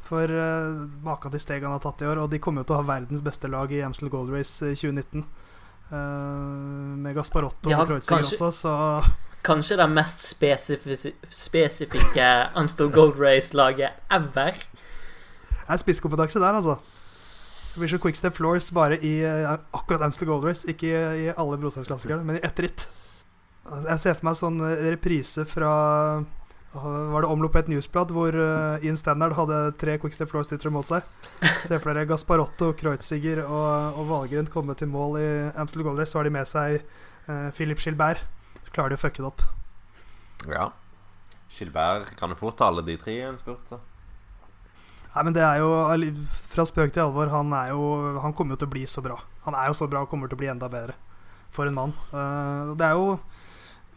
For 0.08 0.32
uh, 0.32 0.88
maka 1.04 1.28
til 1.32 1.42
steg 1.42 1.64
han 1.66 1.74
har 1.74 1.82
tatt 1.84 2.02
i 2.02 2.08
år. 2.08 2.22
Og 2.24 2.32
de 2.32 2.40
kommer 2.42 2.64
jo 2.64 2.70
til 2.70 2.78
å 2.78 2.80
ha 2.80 2.88
verdens 2.94 3.24
beste 3.24 3.50
lag 3.52 3.72
i 3.74 3.82
Amstel 3.84 4.10
Gold 4.12 4.32
Race 4.32 4.64
2019. 4.64 5.24
Uh, 5.88 5.96
med 7.00 7.16
Gasparotto 7.16 7.72
ja, 7.72 7.80
og 7.80 7.88
Kreuzinger 7.88 8.26
også, 8.26 8.50
så 8.52 8.74
Kanskje 9.46 9.78
det 9.78 9.86
mest 9.88 10.20
spesifi 10.20 11.14
spesifikke 11.32 12.26
Amstel 12.58 12.90
Gold 12.92 13.16
Race-laget 13.16 13.96
ever. 14.12 14.58
Det 14.58 15.72
er 15.72 15.80
spisskompetanse 15.80 16.42
der, 16.42 16.58
altså. 16.58 16.76
Det 17.72 17.80
blir 17.80 17.92
så 17.92 18.00
Quickstep 18.02 18.36
Floors 18.36 18.68
bare 18.74 18.98
i 19.04 19.14
uh, 19.24 19.54
akkurat 19.76 20.04
Amstel 20.04 20.28
Gold 20.28 20.44
Race. 20.48 20.68
Ikke 20.68 20.90
i, 20.90 21.28
i 21.28 21.30
alle 21.36 21.60
brosteinsklassikerne, 21.60 22.24
men 22.26 22.40
i 22.40 22.44
ett 22.44 22.64
ritt. 22.64 22.88
Jeg 23.68 24.00
ser 24.00 24.16
for 24.16 24.30
meg 24.30 24.36
sånn 24.38 24.60
reprise 24.88 25.44
fra 25.48 25.72
var 26.76 27.24
det 27.24 27.30
omlopp 27.32 27.56
et 27.56 27.68
newsblad 27.70 28.10
hvor 28.12 28.34
uh, 28.36 28.84
Ian 28.84 28.98
Standard 28.98 29.32
hadde 29.38 29.60
tre 29.80 29.96
Quickstep 30.00 30.28
Floor-styttere 30.28 30.72
mot 30.72 30.86
seg. 30.88 31.06
Se 31.64 31.78
for 31.78 31.90
dere 31.90 32.08
Gasparotto, 32.08 32.74
Kreutziger 32.76 33.40
og, 33.46 33.96
og 33.98 34.10
Valgren 34.10 34.50
komme 34.52 34.76
til 34.76 34.90
mål 34.92 35.16
i 35.20 35.28
Amstel 35.56 35.86
Gold 35.86 36.00
Race. 36.00 36.12
Så 36.12 36.20
har 36.20 36.28
de 36.28 36.34
med 36.34 36.48
seg 36.48 36.82
uh, 37.30 37.48
Philip 37.56 37.80
Gilbert. 37.80 38.20
Så 38.66 38.74
klarer 38.74 38.92
de 38.92 39.00
å 39.00 39.02
fucke 39.02 39.24
det 39.24 39.30
opp. 39.30 39.46
Ja. 40.46 40.68
Gilbert 41.56 42.12
kan 42.20 42.34
jo 42.34 42.38
fort 42.38 42.58
ta 42.60 42.68
alle 42.68 42.84
de 42.84 42.98
tre 43.00 43.16
i 43.16 43.24
en 43.24 43.40
spurt, 43.40 43.64
så. 43.70 43.80
Nei, 45.14 45.24
men 45.24 45.34
det 45.34 45.40
er 45.42 45.62
jo 45.62 45.70
Fra 46.52 46.66
spøk 46.68 46.92
til 46.92 47.06
alvor, 47.06 47.30
han 47.32 47.48
er 47.56 47.70
jo 47.72 48.18
Han 48.20 48.34
kommer 48.36 48.54
jo 48.54 48.60
til 48.60 48.68
å 48.68 48.74
bli 48.74 48.82
så 48.86 49.00
bra. 49.02 49.16
Han 49.46 49.56
er 49.56 49.70
jo 49.70 49.78
så 49.78 49.88
bra 49.90 50.04
og 50.04 50.12
kommer 50.12 50.28
til 50.28 50.36
å 50.36 50.42
bli 50.42 50.50
enda 50.52 50.68
bedre. 50.70 50.94
For 51.50 51.64
en 51.64 51.78
mann. 51.78 51.94
Uh, 52.12 52.76
det 52.76 52.90
er 52.90 52.98
jo 53.00 53.16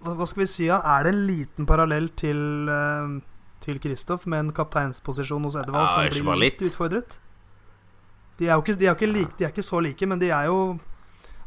hva 0.01 0.25
skal 0.25 0.43
vi 0.43 0.49
si, 0.49 0.67
ja? 0.69 0.79
Er 0.97 1.05
det 1.05 1.13
en 1.15 1.25
liten 1.27 1.67
parallell 1.69 2.09
til 2.17 2.69
uh, 2.69 3.19
Til 3.61 3.77
Kristoff 3.83 4.25
med 4.25 4.47
en 4.47 4.53
kapteinsposisjon 4.57 5.43
hos 5.45 5.57
Edvald 5.61 5.85
ja, 5.85 6.07
som 6.09 6.29
blir 6.31 6.39
litt 6.41 6.63
utfordret? 6.65 7.19
De 8.39 8.47
er 8.47 8.55
jo 8.55 8.63
ikke, 8.63 8.77
de 8.81 8.87
er 8.89 8.95
ikke, 8.97 9.11
like, 9.11 9.35
de 9.37 9.45
er 9.45 9.51
ikke 9.53 9.65
så 9.65 9.81
like, 9.85 10.07
men 10.09 10.21
de 10.21 10.31
er 10.33 10.47
jo 10.49 10.79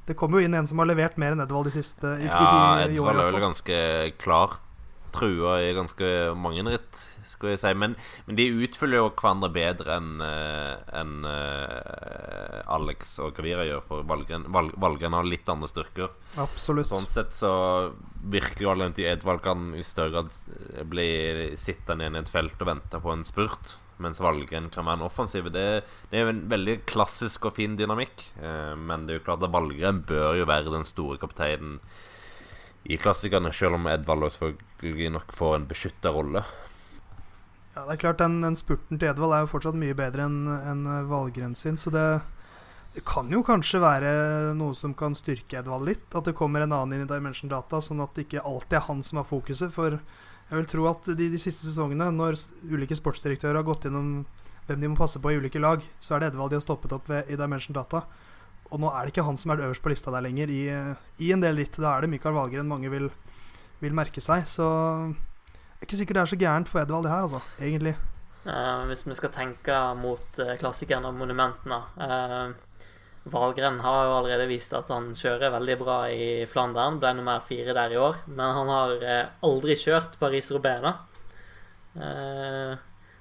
Det 0.06 0.14
kommer 0.20 0.38
jo 0.38 0.46
inn 0.46 0.54
en 0.54 0.68
som 0.70 0.78
har 0.78 0.86
levert 0.86 1.18
mer 1.18 1.34
enn 1.34 1.42
Edvald 1.42 1.66
de 1.70 1.74
siste 1.80 2.06
i, 2.20 2.28
Ja, 2.28 2.38
i, 2.38 2.92
i, 2.92 2.94
i 2.94 2.98
Edvald 3.00 3.16
år. 3.16 3.24
er 3.24 3.32
vel 3.32 3.46
ganske 3.48 3.80
klart 4.22 4.60
trua 5.14 5.60
i 5.62 5.74
ganske 5.74 6.08
mange 6.38 6.62
ritt, 6.66 7.02
skal 7.28 7.52
jeg 7.52 7.60
si. 7.62 7.72
Men, 7.78 7.96
men 8.26 8.38
de 8.38 8.48
utfyller 8.64 9.00
jo 9.00 9.10
hverandre 9.12 9.50
bedre 9.54 9.98
enn 9.98 10.22
en, 10.24 10.82
enn, 11.00 11.14
eh, 11.28 12.58
Alex 12.74 13.16
og 13.24 13.34
Gavira 13.36 13.66
gjør, 13.68 13.84
for 13.88 14.08
Valgren, 14.08 14.46
Val, 14.54 14.70
Valgren 14.80 15.16
har 15.16 15.28
litt 15.28 15.48
andre 15.50 15.70
styrker. 15.70 16.12
Absolutt. 16.40 16.90
Sånn 16.90 17.08
sett 17.10 17.34
så 17.36 17.54
virker 18.24 18.66
jo 18.66 18.72
Alenti 18.72 19.06
Edvald 19.08 19.42
kan 19.44 19.72
i 19.76 19.84
større 19.84 20.14
grad 20.14 20.86
bli 20.88 21.08
sittende 21.60 22.06
igjen 22.06 22.18
i 22.18 22.22
et 22.22 22.32
felt 22.32 22.60
og 22.60 22.70
vente 22.70 23.00
på 23.00 23.12
en 23.12 23.26
spurt, 23.26 23.76
mens 24.02 24.22
Valgren 24.22 24.70
kan 24.74 24.86
være 24.88 25.02
en 25.02 25.08
offensiv. 25.08 25.50
Det, 25.54 25.66
det 26.10 26.18
er 26.18 26.26
jo 26.26 26.32
en 26.34 26.42
veldig 26.50 26.80
klassisk 26.88 27.50
og 27.50 27.56
fin 27.58 27.76
dynamikk, 27.78 28.26
eh, 28.40 28.74
men 28.78 29.06
det 29.06 29.14
er 29.14 29.22
jo 29.22 29.28
klart 29.28 29.44
at 29.44 29.54
Valgren 29.54 30.02
bør 30.08 30.40
jo 30.40 30.48
være 30.50 30.74
den 30.74 30.88
store 30.88 31.20
kapteinen 31.22 31.78
i 32.84 32.98
klassikerne, 33.00 33.52
selv 33.54 33.78
om 33.78 33.88
Edvald 33.88 34.26
selvfølgelig 34.34 35.14
nok 35.14 35.32
får 35.32 35.54
en 35.56 35.68
beskytta 35.70 36.12
rolle. 36.12 36.44
Ja, 37.74 37.82
det 37.88 37.96
er 37.96 38.02
klart 38.04 38.22
Den, 38.22 38.38
den 38.44 38.54
spurten 38.54 39.00
til 39.00 39.10
Edvald 39.10 39.34
er 39.34 39.42
jo 39.44 39.50
fortsatt 39.50 39.78
mye 39.78 39.96
bedre 39.98 40.28
enn 40.28 40.46
en 40.46 40.84
Valgren 41.10 41.56
sin, 41.58 41.78
så 41.80 41.90
det, 41.90 42.04
det 42.94 43.02
kan 43.08 43.30
jo 43.32 43.40
kanskje 43.46 43.80
være 43.82 44.12
noe 44.54 44.76
som 44.78 44.94
kan 44.94 45.16
styrke 45.18 45.58
Edvald 45.58 45.88
litt. 45.88 46.06
At 46.14 46.28
det 46.28 46.36
kommer 46.38 46.62
en 46.62 46.74
annen 46.76 46.94
inn 46.94 47.08
i 47.08 47.10
Dimension 47.10 47.50
Data, 47.50 47.82
sånn 47.82 48.04
at 48.04 48.14
det 48.14 48.28
ikke 48.28 48.44
alltid 48.46 48.78
er 48.78 48.86
han 48.86 49.02
som 49.02 49.18
har 49.18 49.26
fokuset. 49.26 49.74
For 49.74 49.98
jeg 49.98 50.60
vil 50.60 50.70
tro 50.70 50.86
at 50.92 51.10
de, 51.18 51.28
de 51.32 51.42
siste 51.42 51.66
sesongene, 51.66 52.12
når 52.14 52.38
ulike 52.70 52.94
sportsdirektører 52.94 53.58
har 53.58 53.66
gått 53.66 53.88
gjennom 53.88 54.22
hvem 54.68 54.80
de 54.80 54.92
må 54.94 55.00
passe 55.02 55.18
på 55.20 55.34
i 55.34 55.42
ulike 55.42 55.60
lag, 55.60 55.82
så 56.00 56.14
er 56.14 56.22
det 56.22 56.30
Edvald 56.30 56.54
de 56.54 56.60
har 56.60 56.64
stoppet 56.64 56.94
opp 56.94 57.10
ved 57.10 57.26
i 57.26 57.40
Dimension 57.40 57.74
Data. 57.74 58.04
Og 58.70 58.78
nå 58.80 58.94
er 58.94 59.02
det 59.02 59.16
ikke 59.16 59.26
han 59.26 59.36
som 59.40 59.50
er 59.50 59.66
øverst 59.66 59.82
på 59.82 59.90
lista 59.90 60.14
der 60.14 60.22
lenger 60.24 60.50
i, 60.54 60.62
i 61.18 61.34
en 61.34 61.42
del 61.42 61.58
ritt. 61.58 61.74
Da 61.82 61.96
er 61.96 62.06
det 62.06 62.14
Mikael 62.14 62.38
Valgren 62.38 62.70
mange 62.70 62.94
vil, 62.94 63.10
vil 63.82 63.98
merke 63.98 64.22
seg. 64.22 64.46
Så 64.46 64.70
er 65.84 65.88
ikke 65.88 66.00
sikkert 66.00 66.18
det 66.18 66.24
er 66.24 66.32
så 66.32 66.40
gærent 66.40 66.70
for 66.72 66.82
Edvald, 66.82 67.06
det 67.06 67.12
her, 67.14 67.24
altså. 67.28 67.40
Egentlig. 67.60 67.94
Uh, 68.44 68.84
hvis 68.90 69.06
vi 69.06 69.16
skal 69.16 69.32
tenke 69.32 69.78
mot 69.96 70.40
uh, 70.42 70.52
klassikeren 70.60 71.06
og 71.08 71.14
monumentene 71.16 71.78
uh, 71.96 72.52
Valgren 73.32 73.78
har 73.80 74.02
jo 74.04 74.16
allerede 74.18 74.48
vist 74.50 74.74
at 74.76 74.90
han 74.92 75.14
kjører 75.16 75.54
veldig 75.54 75.76
bra 75.80 75.94
i 76.12 76.44
Flandern. 76.44 76.98
Ble 77.00 77.14
nummer 77.16 77.40
fire 77.40 77.72
der 77.72 77.94
i 77.94 77.96
år. 77.96 78.18
Men 78.28 78.52
han 78.58 78.68
har 78.68 78.96
uh, 79.00 79.30
aldri 79.48 79.76
kjørt 79.80 80.18
Paris-Roubais, 80.20 80.82
da. 80.84 80.92
Eh, 81.94 82.74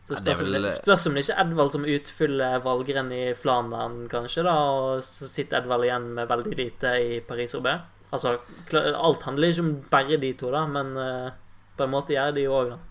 så 0.03 0.17
Ja, 0.17 0.19
det 0.19 0.33
er 0.33 0.35
spørs, 0.35 0.41
om 0.41 0.51
vel- 0.51 0.71
spørs 0.75 1.07
om 1.07 1.13
det 1.13 1.23
ikke 1.23 1.35
er 1.37 1.45
Edvald 1.45 1.71
som 1.71 1.85
utfyller 1.85 2.63
Valgren 2.65 3.11
i 3.15 3.33
Flandern, 3.37 4.09
kanskje, 4.11 4.43
da. 4.43 4.55
Og 4.59 5.03
så 5.07 5.29
sitter 5.29 5.61
Edvald 5.61 5.87
igjen 5.87 6.09
med 6.17 6.27
veldig 6.27 6.57
lite 6.57 6.93
i 6.99 7.21
Paris-Roubais. 7.21 7.81
Altså, 8.11 8.35
alt 8.73 9.23
handler 9.23 9.47
ikke 9.53 9.63
om 9.63 9.71
bare 9.89 10.17
de 10.19 10.33
to, 10.33 10.51
da, 10.51 10.65
men 10.67 10.97
eh, 10.97 11.31
på 11.77 11.85
en 11.85 11.93
måte 11.93 12.15
gjør 12.15 12.35
de 12.35 12.47
òg, 12.49 12.73
da. 12.73 12.81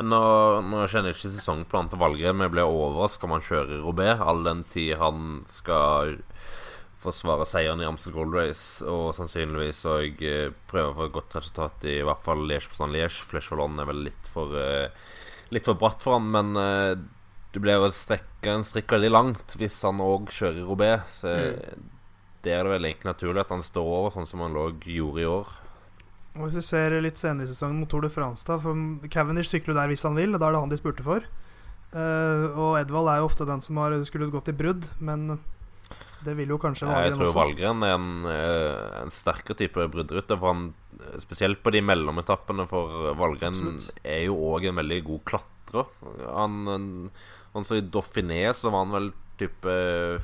Nå, 0.00 0.18
nå 0.64 0.86
kjenner 0.88 1.10
jeg 1.10 1.18
ikke 1.18 1.34
sesongplanen 1.34 1.90
til 1.92 2.00
Valgren, 2.00 2.38
men 2.38 2.46
jeg 2.46 2.54
ble 2.54 2.64
overrasket 2.64 3.26
om 3.26 3.34
han 3.36 3.44
kjører 3.44 3.82
Robé, 3.84 4.08
all 4.16 4.40
den 4.46 4.62
tid 4.72 4.94
han 4.96 5.42
skal 5.52 6.16
forsvare 7.02 7.44
seieren 7.48 7.82
i 7.82 7.86
Amstel 7.88 8.14
Gold 8.14 8.32
Race, 8.36 8.80
og 8.88 9.10
sannsynligvis 9.16 9.82
og 9.90 10.22
eh, 10.24 10.52
prøve 10.70 10.92
å 10.92 10.96
få 10.96 11.08
et 11.08 11.16
godt 11.16 11.36
resultat 11.36 11.86
i, 11.88 11.98
i 11.98 12.06
hvert 12.06 12.22
fall 12.24 12.44
Liège-Bastogne-Liège. 12.48 13.26
Flèche-Wallonne 13.28 13.82
er 13.82 13.90
vel 13.90 14.04
litt 14.08 14.30
for 14.32 14.54
eh, 14.58 15.10
Litt 15.52 15.66
for 15.68 15.76
bratt 15.76 16.00
for 16.00 16.16
han, 16.16 16.30
men 16.32 16.56
eh, 16.56 16.94
det 17.52 17.60
blir 17.60 17.82
å 17.82 17.90
strekke 17.92 18.54
en 18.54 18.62
strikk 18.64 18.94
veldig 18.94 19.10
langt 19.12 19.56
hvis 19.60 19.74
han 19.84 20.00
òg 20.00 20.30
kjører 20.32 20.64
Robé. 20.64 20.94
Så 21.12 21.34
det 22.42 22.54
er 22.54 22.64
det 22.64 22.72
vel 22.72 22.88
egentlig 22.88 23.10
naturlig 23.10 23.42
at 23.42 23.52
han 23.52 23.66
står 23.66 23.90
over, 23.98 24.14
sånn 24.14 24.30
som 24.30 24.40
han 24.46 24.56
lå 24.56 24.70
gjorde 24.88 25.20
i 25.20 25.28
år. 25.28 25.52
Og 26.32 26.46
Hvis 26.46 26.62
vi 26.62 26.64
ser 26.64 26.96
litt 27.04 27.20
senere 27.20 27.44
i 27.44 27.50
sesongen 27.50 27.82
mot 27.82 27.90
Tour 27.92 28.06
de 28.06 28.10
France, 28.12 28.46
da 28.48 28.56
For 28.60 29.08
Cavendish 29.12 29.52
sykler 29.52 29.76
der 29.76 29.90
hvis 29.92 30.04
han 30.06 30.16
vil, 30.16 30.32
og 30.32 30.40
da 30.40 30.48
er 30.48 30.56
det 30.56 30.62
han 30.64 30.72
de 30.72 30.80
spurte 30.80 31.04
for. 31.04 31.26
Uh, 31.92 32.46
og 32.56 32.78
Edvald 32.80 33.10
er 33.12 33.20
jo 33.20 33.28
ofte 33.28 33.44
den 33.44 33.60
som 33.60 33.76
har 33.82 33.92
skulle 34.08 34.30
gått 34.32 34.48
i 34.48 34.56
brudd, 34.56 34.88
men 35.04 35.36
det 36.24 36.36
vil 36.38 36.54
jo 36.54 36.58
kanskje 36.60 36.88
Jeg 36.88 37.16
tror. 37.16 37.32
Valgren 37.34 37.82
er 37.84 37.96
en, 37.96 38.10
eh, 38.30 39.00
en 39.02 39.10
sterkere 39.10 39.58
type 39.58 39.86
bruddrute. 39.90 40.38
For 40.38 40.52
han, 40.52 40.68
spesielt 41.18 41.62
på 41.64 41.72
de 41.74 41.82
mellometappene 41.82 42.68
for 42.70 43.10
Valgren 43.18 43.58
Absolutt. 43.58 43.90
er 44.06 44.26
jo 44.28 44.36
òg 44.52 44.68
en 44.70 44.78
veldig 44.78 45.00
god 45.08 45.24
klatrer. 45.32 45.90
Han, 46.30 47.10
han 47.54 47.66
så 47.66 47.80
I 47.80 47.82
Dauphiné 47.82 48.44
så 48.54 48.70
var 48.70 48.86
han 48.86 48.94
vel 48.94 49.10
type 49.40 49.74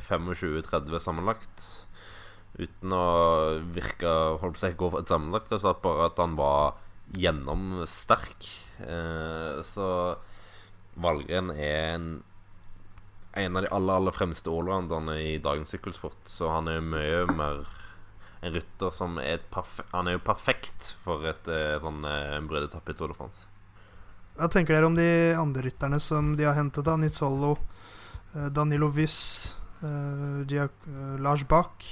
25-30 0.06 1.02
sammenlagt. 1.02 1.77
Uten 2.58 2.94
å 2.94 3.04
virke 3.74 4.14
holdt 4.42 4.58
på 4.58 4.62
si, 4.64 4.72
gå 4.78 4.90
for 4.90 5.04
et 5.04 5.10
sammenlagt 5.12 5.52
resultat, 5.54 5.82
bare 5.84 6.08
at 6.10 6.18
han 6.18 6.34
var 6.38 6.78
gjennomsterk. 7.18 8.48
Eh, 8.82 9.60
så 9.66 9.90
Valgren 10.98 11.52
er 11.54 11.94
en 11.94 12.08
en 13.38 13.56
av 13.56 13.62
de 13.62 13.68
aller 13.70 13.94
aller 14.00 14.14
fremste 14.14 14.50
allrounderne 14.50 15.18
i 15.20 15.36
dagens 15.42 15.70
sykkelsport. 15.70 16.24
Så 16.26 16.48
han 16.50 16.68
er 16.68 16.80
jo 16.80 16.88
mye 16.94 17.20
mer 17.30 17.60
en 18.40 18.54
rytter 18.54 18.94
som 18.94 19.18
er 19.18 19.38
et 19.38 19.46
perfe 19.50 19.82
Han 19.92 20.06
er 20.06 20.14
jo 20.14 20.22
perfekt 20.22 20.92
for 21.02 21.26
et 21.26 21.48
eh, 21.50 21.78
sånn 21.82 22.04
eh, 22.06 22.38
brødetappe 22.46 22.94
i 22.94 22.98
Tour 22.98 23.12
de 23.12 23.18
France. 23.18 23.48
Hva 24.38 24.46
tenker 24.52 24.76
dere 24.76 24.86
om 24.86 24.94
de 24.94 25.08
andre 25.34 25.64
rytterne 25.66 25.98
som 26.02 26.36
de 26.38 26.46
har 26.46 26.54
hentet? 26.54 26.86
da? 26.86 26.94
Nizzolo, 26.96 27.56
eh, 28.34 28.46
Danilo 28.54 28.92
Wyss, 28.94 29.56
eh, 29.82 30.68
Lars 31.18 31.42
Bach. 31.50 31.88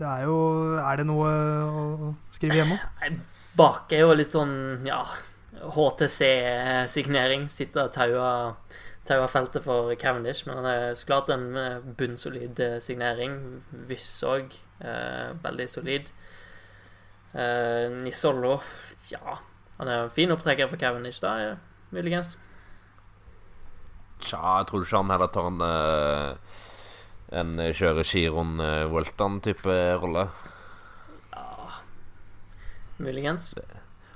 Det 0.00 0.08
er 0.08 0.24
jo 0.24 0.36
Er 0.80 1.00
det 1.00 1.04
noe 1.08 1.30
å 1.30 2.12
skrive 2.32 2.62
hjemme 2.62 2.78
om? 2.78 3.18
Bak 3.58 3.92
er 3.92 4.06
jo 4.06 4.14
litt 4.16 4.32
sånn, 4.32 4.86
ja 4.86 5.02
HTC-signering. 5.60 7.48
Sitter 7.52 7.88
og 7.88 7.92
tauer 7.92 8.54
tauer 9.10 9.28
feltet 9.28 9.64
for 9.64 9.90
Cavendish, 9.98 10.46
men 10.46 10.60
han 10.60 10.68
er 10.70 10.94
så 10.96 11.08
klart 11.08 11.30
en 11.34 11.48
eh, 11.58 11.80
bunnsolid 11.98 12.60
eh, 12.62 12.76
signering. 12.80 13.34
Vyss 13.88 14.08
òg. 14.24 14.54
Eh, 14.80 15.32
veldig 15.42 15.66
solid. 15.68 16.12
Eh, 17.34 17.86
Nisollo, 18.00 18.56
ja 19.12 19.36
Han 19.78 19.88
er 19.88 20.04
en 20.04 20.10
fin 20.10 20.32
opptrekker 20.32 20.70
for 20.70 20.80
Cavendish, 20.80 21.20
da, 21.22 21.34
ja, 21.38 21.52
muligens. 21.94 22.34
Tja, 24.20 24.40
jeg 24.60 24.66
tror 24.68 24.82
ikke 24.84 24.98
han 24.98 25.12
heller 25.14 25.30
tar 25.32 25.46
en 25.48 25.62
eh, 25.64 26.56
En 27.30 27.58
eh, 27.62 27.74
kjøre 27.76 28.02
Giron 28.06 28.58
uh, 28.58 28.88
Weltan-type 28.90 29.76
rolle. 30.02 30.26
Muligens. 33.00 33.54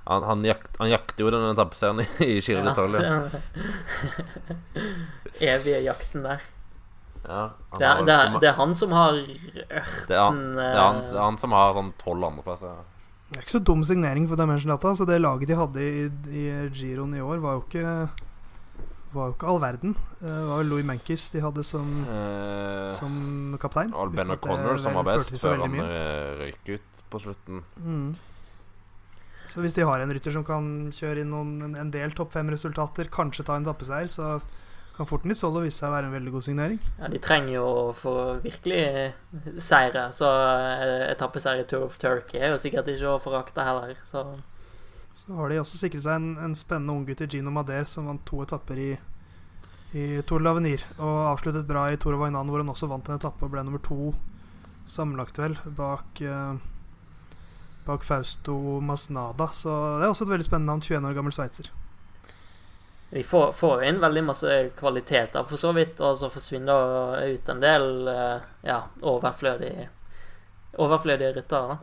Han, 0.05 0.23
han, 0.23 0.43
jakt, 0.45 0.75
han 0.77 0.91
jakter 0.91 1.25
jo 1.25 1.31
denne 1.33 1.55
etappeseieren 1.55 2.03
i, 2.03 2.09
i 2.27 2.41
Giro 2.45 2.61
d'Italia. 2.67 3.15
Ja, 5.41 5.55
evige 5.55 5.79
jakten 5.87 6.27
der. 6.27 6.43
Ja, 7.25 7.45
Det 7.79 7.87
er, 7.87 8.03
det, 8.05 8.15
er, 8.15 8.35
det 8.43 8.49
er 8.51 8.59
han 8.59 8.75
som 8.77 8.93
har 8.93 9.17
ørten 9.17 10.11
det 10.11 10.13
er 10.13 10.21
han, 10.21 10.41
det 10.59 10.67
er 10.67 10.77
han, 10.77 10.99
det 11.01 11.15
er 11.17 11.23
han 11.23 11.39
som 11.41 11.55
har 11.57 11.73
sånn 11.73 11.89
tolv 12.03 12.27
andreplasser. 12.29 12.83
Det 13.31 13.39
er 13.39 13.47
ikke 13.47 13.55
så 13.55 13.63
dum 13.65 13.81
signering 13.89 14.29
for 14.29 14.37
Dimension 14.37 14.75
Data. 14.75 14.93
Så 14.99 15.07
det 15.09 15.23
laget 15.23 15.49
de 15.49 15.57
hadde 15.57 15.87
i, 15.89 16.05
i 16.29 16.45
Giroen 16.77 17.17
i 17.17 17.25
år, 17.25 17.41
var 17.41 17.57
jo 17.57 17.65
ikke 17.65 17.95
var 19.15 19.31
jo 19.31 19.37
ikke 19.37 19.49
all 19.51 19.61
verden. 19.63 19.95
Eh, 20.21 20.27
Det 20.27 20.45
var 20.51 20.63
jo 20.63 20.69
Louis 20.73 20.87
Mankis 20.87 21.31
de 21.31 21.43
hadde 21.45 21.65
som, 21.65 21.89
uh, 22.09 22.91
som 22.99 23.57
kaptein. 23.61 23.95
Og 23.95 24.15
Ben 24.15 24.35
O'Connor 24.35 24.79
som 24.83 24.99
var 24.99 25.09
best 25.09 25.35
før 25.41 25.65
han 25.65 25.79
eh, 25.81 26.35
røyk 26.43 26.75
ut 26.77 27.03
på 27.11 27.23
slutten. 27.23 27.63
Mm. 27.79 28.15
Så 29.47 29.61
hvis 29.61 29.75
de 29.77 29.85
har 29.87 30.01
en 30.01 30.13
rytter 30.13 30.33
som 30.35 30.45
kan 30.45 30.91
kjøre 30.95 31.23
inn 31.23 31.31
noen, 31.31 31.57
en, 31.63 31.75
en 31.79 31.91
del 31.95 32.15
topp 32.17 32.33
fem-resultater, 32.35 33.11
kanskje 33.13 33.45
ta 33.47 33.59
en 33.61 33.67
tappeseier, 33.67 34.09
så 34.11 34.39
kan 34.97 35.09
fort 35.11 35.25
Nisolo 35.27 35.61
vise 35.65 35.81
seg 35.81 35.91
å 35.91 35.95
være 35.95 36.09
en 36.09 36.15
veldig 36.15 36.33
god 36.37 36.45
signering. 36.47 36.81
Ja, 37.01 37.11
de 37.11 37.21
trenger 37.23 37.57
jo 37.57 37.69
for 37.99 38.41
virkelig 38.45 39.13
seire, 39.63 40.07
så 40.15 40.31
etappeseier 41.11 41.65
i 41.65 41.69
Tour 41.71 41.89
of 41.89 41.99
Turkey 41.99 42.39
er 42.41 42.55
jo 42.55 42.61
sikkert 42.63 42.91
ikke 42.93 43.17
å 43.17 43.23
forakte 43.23 43.67
heller. 43.67 43.97
Så 44.07 44.23
Så 45.15 45.35
har 45.39 45.49
de 45.49 45.61
også 45.63 45.79
sikret 45.79 46.05
seg 46.05 46.19
en, 46.19 46.35
en 46.43 46.57
spennende 46.59 46.95
unggutt 46.97 47.23
i 47.25 47.29
Gino 47.31 47.53
Mader, 47.55 47.87
som 47.89 48.09
vant 48.11 48.25
to 48.27 48.43
etapper 48.43 48.81
i, 48.81 48.91
i 49.95 50.05
Tour 50.27 50.43
l'Avenir. 50.43 50.83
Og 50.99 51.21
avsluttet 51.31 51.69
bra 51.69 51.87
i 51.93 51.99
Tour 52.01 52.17
of 52.17 52.25
Vainan, 52.25 52.51
hvor 52.51 52.63
han 52.63 52.73
også 52.73 52.91
vant 52.91 53.09
en 53.09 53.21
etappe 53.21 53.47
og 53.47 53.55
ble 53.55 53.63
nummer 53.65 53.83
to 53.85 54.13
sammenlagt, 54.91 55.39
vel, 55.41 55.57
bak, 55.79 56.21
eh, 56.21 56.59
bak 57.87 58.05
Fausto 58.05 58.81
Masnada. 58.85 59.49
Så 59.55 59.71
det 59.71 60.05
er 60.05 60.13
også 60.13 60.27
et 60.27 60.35
veldig 60.35 60.51
spennende 60.51 60.75
navn. 60.75 60.85
21 60.85 61.09
år 61.09 61.17
gammel 61.17 61.37
sveitser. 61.37 61.71
Vi 63.15 63.23
får, 63.23 63.53
får 63.55 63.85
inn 63.87 64.01
veldig 64.03 64.25
masse 64.27 64.55
kvaliteter, 64.75 65.45
for 65.47 65.61
så 65.61 65.71
vidt, 65.77 66.01
og 66.03 66.17
så 66.19 66.33
forsvinner 66.35 67.21
ut 67.31 67.53
en 67.53 67.61
del 67.63 68.09
eh, 68.11 68.49
ja, 68.67 68.81
overflødige 69.07 69.93
overflødige 70.83 71.35
ryttere. 71.37 71.79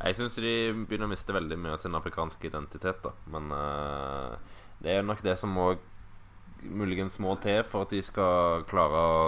Jeg 0.00 0.16
syns 0.16 0.38
de 0.40 0.54
begynner 0.88 1.08
å 1.08 1.12
miste 1.12 1.34
veldig 1.36 1.58
mye 1.60 1.74
av 1.76 1.82
sin 1.82 1.96
afrikanske 1.96 2.48
identitet, 2.48 3.02
da. 3.04 3.12
Men 3.32 3.50
uh, 3.52 4.60
det 4.80 4.94
er 4.96 5.04
nok 5.04 5.20
det 5.24 5.36
som 5.40 5.56
òg 5.60 5.82
muligens 6.60 7.16
må 7.20 7.34
til 7.40 7.62
for 7.64 7.86
at 7.86 7.92
de 7.94 8.00
skal 8.04 8.64
klare 8.68 9.00
å 9.00 9.20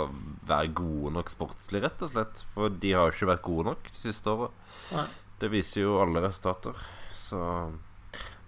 være 0.49 0.73
gode 0.77 1.13
nok 1.17 1.33
sportslig, 1.33 1.83
rett 1.85 2.05
og 2.05 2.13
slett. 2.13 2.43
For 2.55 2.73
de 2.73 2.93
har 2.97 3.09
jo 3.09 3.17
ikke 3.17 3.31
vært 3.33 3.47
gode 3.47 3.69
nok 3.71 3.93
de 3.93 4.01
siste 4.01 4.33
åra. 4.33 4.51
Det 5.41 5.51
viser 5.53 5.85
jo 5.87 6.01
alle 6.03 6.23
resultater. 6.25 6.77
Så 7.25 7.41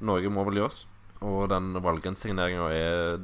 Norge 0.04 0.32
må 0.32 0.44
vel 0.48 0.62
gjøres. 0.62 0.84
Og 1.24 1.48
den 1.52 1.72
valgrensigneringa 1.80 2.68
er 2.76 3.22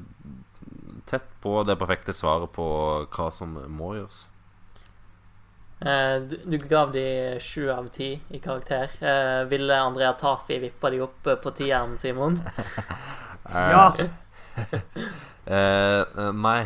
tett 1.10 1.28
på 1.42 1.60
det 1.68 1.76
perfekte 1.80 2.14
svaret 2.16 2.52
på 2.54 2.66
hva 3.04 3.28
som 3.34 3.58
må 3.68 3.94
gjøres. 3.98 4.24
Eh, 5.80 6.20
du, 6.20 6.40
du, 6.44 6.58
gav 6.58 6.92
de 6.92 7.38
sju 7.40 7.70
av 7.72 7.88
ti 7.88 8.20
i 8.28 8.38
karakter. 8.38 8.90
Eh, 9.00 9.44
ville 9.48 9.80
Andrea 9.80 10.12
Tafi 10.12 10.58
vippa 10.58 10.90
de 10.90 11.00
opp 11.00 11.28
på 11.42 11.50
tieren, 11.56 11.98
Simon? 11.98 12.40
ja! 13.52 13.94
uh, 15.46 16.32
nei. 16.46 16.60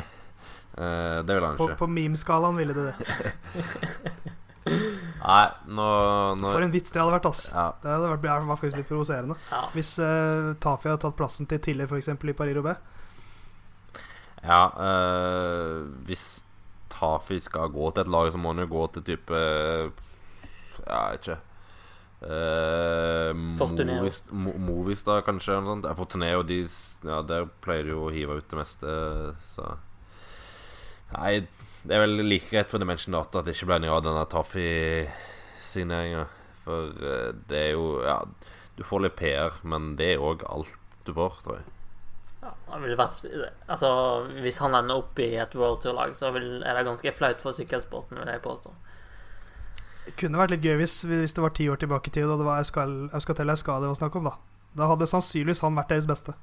Uh, 0.75 1.23
det 1.23 1.35
ville 1.35 1.47
han 1.47 1.55
ikke. 1.55 1.62
På, 1.62 1.77
på 1.85 1.87
memeskalaen 1.87 2.59
ville 2.59 2.75
du 2.75 2.89
det. 2.89 2.95
Nei, 4.65 5.45
nå, 5.69 5.87
nå, 6.41 6.49
For 6.49 6.65
en 6.65 6.73
vits 6.73 6.93
det 6.93 7.01
hadde 7.01 7.12
vært, 7.19 7.27
ass. 7.29 7.43
Ja. 7.53 7.67
Det 7.83 7.91
hadde 7.93 8.09
vært, 8.15 8.25
var 8.49 8.57
faktisk 8.57 8.81
litt 8.81 8.89
provoserende. 8.89 9.37
Ja. 9.51 9.61
Hvis 9.77 9.93
uh, 10.01 10.55
Tafi 10.61 10.89
hadde 10.89 11.03
tatt 11.05 11.19
plassen 11.19 11.49
til 11.49 11.61
Tille, 11.62 11.87
f.eks. 11.87 12.09
i 12.11 12.37
Paris-Roubais. 12.39 12.81
Ja, 14.45 14.62
uh, 14.75 15.85
hvis 16.09 16.44
Tafi 17.05 17.41
skal 17.45 17.73
gå 17.75 17.91
til 17.93 18.07
et 18.07 18.13
lag, 18.17 18.31
så 18.33 18.41
må 18.41 18.55
han 18.55 18.65
jo 18.65 18.71
gå 18.73 18.87
til 18.95 19.05
type 19.13 19.41
Ja, 20.85 21.03
ikke 21.15 21.37
uh, 22.25 23.31
Movistar, 24.65 25.21
kanskje. 25.27 25.53
Eller 25.53 25.67
noe 25.67 25.75
sånt. 25.77 25.91
Fortuneo, 25.99 26.45
de, 26.49 26.63
ja, 27.05 27.21
der 27.29 27.45
pleier 27.65 27.85
de 27.85 27.93
jo 27.93 28.07
å 28.07 28.15
hive 28.15 28.39
ut 28.41 28.49
det 28.49 28.61
meste, 28.63 28.97
så 29.53 29.75
Nei 31.15 31.45
det 31.85 31.93
er 31.93 32.01
vel 32.01 32.23
like 32.25 32.49
greit 32.49 32.71
for 32.73 32.81
Dimension 32.81 33.13
Data 33.13 33.43
at 33.43 33.47
det 33.47 33.53
ikke 33.59 33.69
ble 33.69 33.77
noe 33.85 33.99
av 33.99 34.05
denne 34.07 34.25
Taffy-signeringa. 34.33 36.23
For 36.65 36.95
eh, 36.97 37.31
det 37.51 37.59
er 37.61 37.73
jo 37.75 38.01
Ja, 38.07 38.23
du 38.79 38.83
får 38.89 39.05
litt 39.05 39.19
PR, 39.19 39.59
men 39.69 39.93
det 40.01 40.15
er 40.15 40.25
òg 40.25 40.47
alt 40.49 40.73
du 41.05 41.13
får, 41.13 41.43
tror 41.45 41.61
jeg. 41.61 41.67
Det 42.75 42.97
vært 42.99 43.20
Altså, 43.70 43.91
hvis 44.43 44.59
han 44.59 44.75
ender 44.75 44.99
opp 44.99 45.18
i 45.22 45.35
et 45.39 45.55
World 45.55 45.85
Tour-lag, 45.85 46.14
så 46.18 46.33
vil, 46.35 46.59
er 46.66 46.75
det 46.79 46.87
ganske 46.89 47.12
flaut 47.14 47.43
for 47.43 47.57
sykkelsporten, 47.57 48.18
vil 48.18 48.33
jeg 48.33 48.43
påstå. 48.43 48.72
Det 50.05 50.16
kunne 50.20 50.41
vært 50.41 50.53
litt 50.53 50.66
gøy 50.66 50.77
hvis, 50.83 50.99
hvis 51.09 51.33
det 51.37 51.45
var 51.45 51.55
ti 51.57 51.68
år 51.70 51.81
tilbake 51.81 52.11
i 52.11 52.16
tid 52.18 52.29
og 52.29 52.43
det 52.43 52.49
var 52.49 52.61
Euskatel 52.61 53.55
Euskade 53.55 53.89
var 53.89 53.97
snakk 53.97 54.18
om, 54.20 54.29
da. 54.29 54.35
Da 54.75 54.89
hadde 54.91 55.07
sannsynligvis 55.09 55.62
han 55.64 55.79
vært 55.79 55.95
deres 55.95 56.09
beste. 56.11 56.35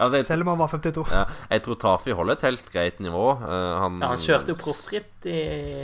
Altså, 0.00 0.16
jeg, 0.16 0.26
Selv 0.28 0.44
om 0.44 0.52
han 0.52 0.60
var 0.60 0.70
52. 0.72 1.02
Ja, 1.12 1.24
jeg 1.50 1.62
tror 1.64 1.78
Tafi 1.80 2.14
holder 2.16 2.38
et 2.38 2.44
helt 2.46 2.68
greit 2.72 3.00
nivå. 3.04 3.24
Uh, 3.40 3.76
han, 3.82 3.98
ja, 4.00 4.12
han 4.12 4.20
kjørte 4.20 4.54
jo 4.54 4.58
proffritt 4.60 5.26
i 5.28 5.40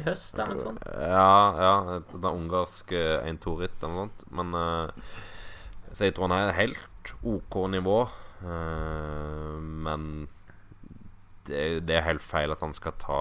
høst 0.07 0.39
eller 0.39 0.57
noe 0.57 0.65
sånt. 0.65 0.87
Ja, 1.01 1.33
ja 1.61 1.75
den 2.13 2.29
ungarske 2.31 3.03
1-2-ritt 3.27 3.83
eller 3.83 3.93
noe 3.93 4.07
sånt. 4.07 4.25
Men 4.39 4.57
uh, 4.57 5.11
Så 5.93 6.09
jeg 6.09 6.17
tror 6.17 6.31
han 6.31 6.37
har 6.39 6.53
et 6.53 6.61
helt 6.61 7.13
OK 7.27 7.59
nivå. 7.73 8.05
Uh, 8.43 9.57
men 9.61 10.27
det, 11.49 11.87
det, 11.87 11.97
er 11.97 12.09
helt 12.09 12.25
feil 12.25 12.53
at 12.53 12.63
han 12.65 12.75
skal 12.77 12.97
ta 13.01 13.21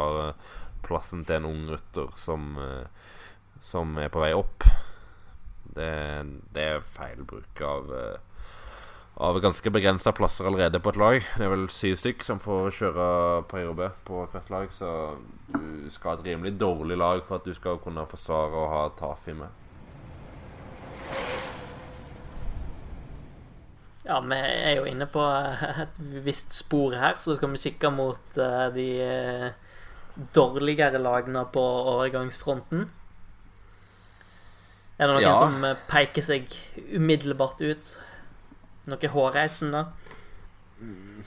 plassen 0.86 1.24
til 1.26 1.40
en 1.40 1.50
ung 1.50 1.66
rutter 1.72 2.12
som, 2.22 2.58
som 3.62 3.96
er 4.02 4.12
på 4.14 4.22
vei 4.22 4.32
opp. 4.38 4.66
Det, 5.76 5.92
det 6.54 6.66
er 6.76 6.88
feil 6.96 7.24
bruk 7.26 7.62
av 7.66 7.90
av 9.16 9.40
ganske 9.40 9.72
begrensa 9.72 10.12
plasser 10.12 10.48
allerede 10.48 10.80
på 10.84 10.92
et 10.92 11.00
lag. 11.00 11.18
Det 11.38 11.46
er 11.46 11.52
vel 11.54 11.68
syv 11.72 11.96
stykk 12.02 12.24
som 12.28 12.42
får 12.44 12.74
kjøre 12.76 13.06
Paris 13.52 14.00
på 14.08 14.24
hvert 14.32 14.50
lag, 14.52 14.74
så 14.76 14.90
du 15.54 15.88
skal 15.92 16.12
ha 16.12 16.18
et 16.18 16.26
rimelig 16.28 16.58
dårlig 16.60 16.98
lag 17.00 17.24
for 17.24 17.40
at 17.40 17.48
du 17.48 17.56
skal 17.56 17.80
kunne 17.84 18.04
forsvare 18.12 18.60
å 18.60 18.72
ha 18.74 18.82
Tafi 19.00 19.38
med. 19.38 19.65
Ja, 24.06 24.20
vi 24.22 24.38
er 24.38 24.76
jo 24.78 24.86
inne 24.86 25.08
på 25.10 25.22
et 25.26 26.02
visst 26.26 26.54
spor 26.54 26.94
her, 26.94 27.18
så 27.18 27.38
skal 27.38 27.50
vi 27.56 27.62
kikke 27.64 27.90
mot 27.94 28.38
uh, 28.38 28.68
de 28.74 28.90
uh, 29.02 30.28
dårligere 30.36 31.02
lagene 31.02 31.42
på 31.54 31.64
overgangsfronten. 31.96 32.86
Er 34.96 35.10
det 35.10 35.16
noen 35.18 35.26
ja. 35.26 35.34
som 35.36 35.58
eh, 35.68 35.80
peker 35.90 36.24
seg 36.24 36.54
umiddelbart 36.96 37.60
ut? 37.68 37.90
Noe 38.88 39.10
hårreisende? 39.12 39.82
Mm. 40.80 41.26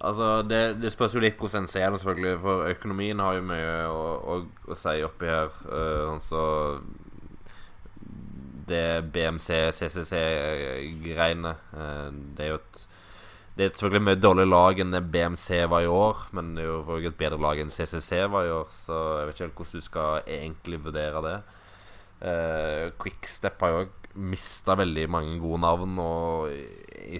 Altså, 0.00 0.30
det, 0.48 0.60
det, 0.80 0.92
spørs 0.94 1.12
jo 1.12 1.20
litt 1.20 1.36
hvordan 1.36 1.66
en 1.66 1.68
ser 1.68 1.90
det, 1.92 2.00
selvfølgelig. 2.00 2.38
For 2.40 2.70
økonomien 2.70 3.20
har 3.20 3.36
jo 3.36 3.44
mye 3.50 3.74
å, 3.90 4.00
å, 4.16 4.38
å 4.72 4.78
si 4.78 4.96
oppi 5.04 5.28
her. 5.28 5.52
Uh, 5.68 6.14
altså 6.14 6.46
Det 8.70 8.86
BMC-CCC-greiene 9.14 11.52
uh, 11.74 12.08
Det 12.36 12.42
er 12.46 12.50
jo 12.54 12.60
et 12.62 12.76
det 13.60 13.66
er 13.66 13.74
selvfølgelig 13.74 14.06
mye 14.06 14.16
dårligere 14.16 14.48
lag 14.48 14.78
enn 14.80 14.96
BMC 15.12 15.46
var 15.68 15.84
i 15.84 15.88
år, 15.92 16.20
men 16.32 16.54
det 16.56 16.62
er 16.62 16.68
jo 16.70 17.10
et 17.10 17.16
bedre 17.18 17.36
lag 17.42 17.58
enn 17.60 17.72
CCC 17.74 18.22
var 18.32 18.46
i 18.46 18.52
år, 18.54 18.70
så 18.72 19.00
jeg 19.18 19.26
vet 19.26 19.34
ikke 19.34 19.44
helt 19.44 19.58
hvordan 19.58 19.82
du 19.82 19.84
skal 19.84 20.30
egentlig 20.38 20.78
vurdere 20.86 21.20
det. 21.26 21.34
Uh, 22.20 22.84
Quickstep 23.00 23.60
har 23.60 23.74
jo 23.74 23.82
mista 24.30 24.76
veldig 24.80 25.04
mange 25.12 25.36
gode 25.42 25.60
navn 25.62 26.00
og 26.02 26.50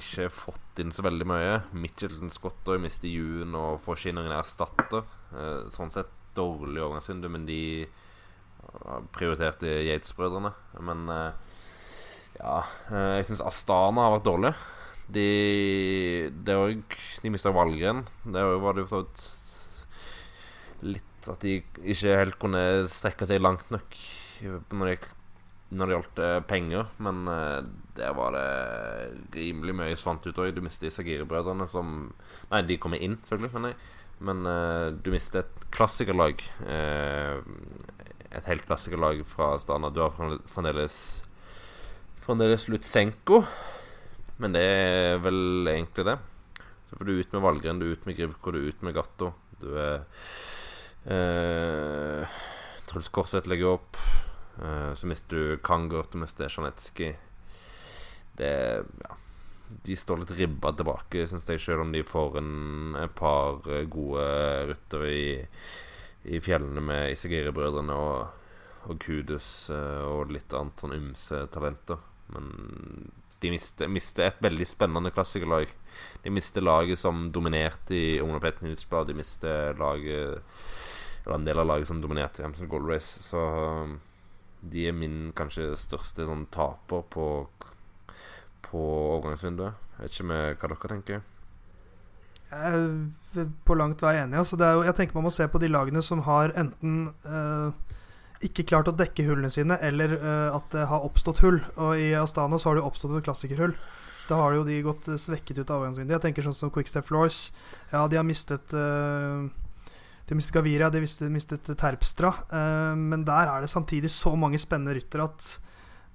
ikke 0.01 0.31
fått 0.33 0.83
inn 0.83 0.95
så 0.95 1.05
veldig 1.05 1.29
mye. 1.29 1.59
Mitchelton 1.77 2.33
Scott 2.33 2.73
og 2.73 2.81
mister 2.83 3.11
June 3.11 3.59
og 3.59 3.83
får 3.85 4.01
ikke 4.01 4.15
inn 4.15 4.39
erstatter. 4.39 5.05
Uh, 5.35 5.69
sånn 5.73 5.93
sett 5.93 6.13
dårlig 6.37 6.81
overgangsvindu, 6.81 7.29
men 7.33 7.47
de 7.49 7.61
prioriterte 9.15 9.71
Yates-brødrene. 9.87 10.53
Men 10.87 11.07
eh, 11.11 11.31
ja 12.41 12.57
eh, 12.91 13.17
Jeg 13.19 13.31
syns 13.31 13.45
Astana 13.51 14.07
har 14.07 14.17
vært 14.19 14.29
dårlig. 14.29 14.55
De 15.11 15.29
det 16.47 16.59
De 17.23 17.33
mista 17.33 17.53
Valgren. 17.55 18.05
Det 18.25 18.45
var 18.65 18.77
det 18.77 18.87
jo 18.87 19.05
litt 20.87 21.29
at 21.29 21.43
de 21.45 21.59
ikke 21.61 22.17
helt 22.17 22.39
kunne 22.41 22.61
strekke 22.89 23.27
seg 23.29 23.43
langt 23.43 23.67
nok 23.75 23.97
når 24.41 24.87
det 24.89 25.17
når 25.77 25.93
gjaldt 25.93 26.21
eh, 26.25 26.39
penger, 26.51 26.87
men 26.99 27.29
der 27.95 28.15
var 28.17 28.33
det 28.35 29.37
rimelig 29.37 29.75
mye 29.79 29.99
svant 30.01 30.25
ut 30.27 30.41
òg. 30.41 30.49
Du 30.57 30.65
mistet 30.65 30.91
Sagire-brødrene 30.91 31.69
som 31.71 32.09
Nei, 32.51 32.65
de 32.67 32.79
kommer 32.83 32.99
inn, 32.99 33.21
selvfølgelig, 33.29 33.53
men, 33.55 33.77
men 34.27 34.97
du 35.05 35.13
mistet 35.15 35.45
et 35.45 35.69
klassikerlag. 35.71 36.43
Uh, 36.65 37.39
et 38.31 38.47
helt 38.47 38.67
klassikerlag 38.67 39.25
fra 39.27 39.53
Stana. 39.59 39.91
Du 39.91 40.01
har 40.05 40.15
fremdeles 40.55 40.97
Fremdeles 42.21 42.69
Lutsenko, 42.69 43.41
men 44.39 44.53
det 44.55 44.63
er 44.63 45.23
vel 45.25 45.67
egentlig 45.73 46.05
det. 46.07 46.19
Så 46.91 46.99
får 46.99 47.09
du 47.09 47.13
ut 47.17 47.33
med 47.33 47.43
Valgren, 47.43 47.81
du 47.81 47.87
er 47.89 47.97
ut 47.97 48.07
med 48.07 48.17
Grivko, 48.19 48.53
du 48.53 48.61
er 48.61 48.69
ut 48.71 48.83
med 48.87 48.95
Gatto. 48.95 49.33
Du 49.59 49.73
er 49.81 50.05
Truls 52.91 53.09
Korseth 53.09 53.49
legger 53.49 53.77
opp. 53.77 53.97
Eh, 54.61 54.95
så 54.95 55.07
mister 55.07 55.37
du 55.37 55.57
Kangert 55.65 56.15
og 56.15 56.25
mister 56.25 56.49
Sjanetskij. 56.49 57.17
Det 58.37 58.85
Ja. 59.05 59.17
De 59.87 59.95
står 59.95 60.19
litt 60.19 60.33
ribba 60.35 60.73
tilbake, 60.75 61.29
syns 61.31 61.47
jeg, 61.47 61.61
selv 61.63 61.85
om 61.85 61.93
de 61.93 62.03
får 62.03 62.39
en, 62.41 62.97
et 62.99 63.13
par 63.15 63.63
gode 63.87 64.25
rutter 64.67 65.05
i, 65.07 65.47
i 66.25 66.41
fjellene 66.43 66.83
med 66.85 67.15
Isagiri-brødrene 67.15 67.97
og, 67.97 68.47
og 68.89 69.01
Kudus 69.01 69.71
uh, 69.73 70.05
og 70.05 70.33
litt 70.35 70.53
annet 70.57 70.83
sånn 70.83 70.97
ymse 70.97 71.45
talenter. 71.55 72.01
Men 72.35 72.51
de 73.41 73.53
mister, 73.55 73.89
mister, 73.89 74.29
et 74.29 74.43
veldig 74.45 74.67
spennende 74.69 75.13
klassikerlag. 75.15 75.71
De 76.23 76.33
mister 76.33 76.65
laget 76.65 77.01
som 77.01 77.29
dominerte 77.33 77.97
i 77.97 78.21
Ungdom 78.21 78.43
Pet 78.43 78.61
Nyhetsblad. 78.63 79.09
De 79.09 79.17
mister 79.17 79.75
laget 79.81 80.43
Eller 81.25 81.37
en 81.37 81.45
del 81.45 81.59
av 81.61 81.67
laget 81.69 81.89
som 81.89 82.01
dominerte 82.01 82.41
i 82.41 82.45
Hamson 82.45 82.69
Gold 82.69 82.89
Race. 82.89 83.21
Så 83.23 83.41
de 84.61 84.87
er 84.89 84.97
min 84.97 85.33
kanskje 85.37 85.73
største 85.77 86.25
sånn 86.29 86.47
taper 86.53 87.05
på, 87.13 87.27
på 88.69 88.85
overgangsvinduet. 89.17 89.89
Jeg 89.97 90.05
vet 90.05 90.17
ikke 90.17 90.29
hva 90.31 90.73
dere 90.73 90.93
tenker. 90.95 91.23
På 92.51 93.77
langt 93.79 94.03
vei 94.03 94.17
enig. 94.19 94.41
Altså 94.41 94.59
jo, 94.59 94.83
jeg 94.83 94.97
tenker 94.99 95.15
Man 95.15 95.29
må 95.29 95.31
se 95.35 95.47
på 95.47 95.61
de 95.63 95.71
lagene 95.71 96.03
som 96.03 96.25
har 96.27 96.51
enten 96.59 97.05
uh, 97.29 97.71
ikke 98.43 98.65
klart 98.67 98.89
å 98.91 98.97
dekke 98.97 99.27
hullene 99.29 99.53
sine, 99.53 99.77
eller 99.85 100.17
uh, 100.19 100.57
at 100.57 100.71
det 100.75 100.89
har 100.91 101.07
oppstått 101.07 101.43
hull. 101.45 101.61
Og 101.77 102.01
I 102.01 102.11
Astana 102.19 102.59
så 102.59 102.71
har 102.71 102.81
det 102.81 102.87
oppstått 102.89 103.19
et 103.19 103.27
klassikerhull. 103.29 103.77
Så 104.23 104.33
Da 104.33 104.41
har 104.41 104.57
jo 104.57 104.67
de 104.67 104.83
gått 104.83 105.11
svekket 105.21 105.63
ut 105.63 105.71
av 105.71 105.79
overgangsvinduet. 105.79 106.17
Jeg 106.19 106.27
tenker 106.27 106.49
sånn 106.49 106.57
som 106.57 106.73
Quickstep 106.75 107.07
Floors. 107.07 107.51
Ja, 107.93 108.07
de 108.11 108.19
har 108.19 108.27
mistet 108.27 108.75
uh, 108.75 109.47
de 110.31 110.37
mistet 110.39 110.55
Gaviria, 110.55 110.91
de 110.95 111.03
mistet 111.03 111.67
Terpstra. 111.75 112.31
Uh, 112.53 112.95
men 112.95 113.27
der 113.27 113.51
er 113.51 113.65
det 113.65 113.73
samtidig 113.73 114.13
så 114.15 114.37
mange 114.39 114.61
spennende 114.63 114.95
ryttere 114.95 115.27
at, 115.27 115.49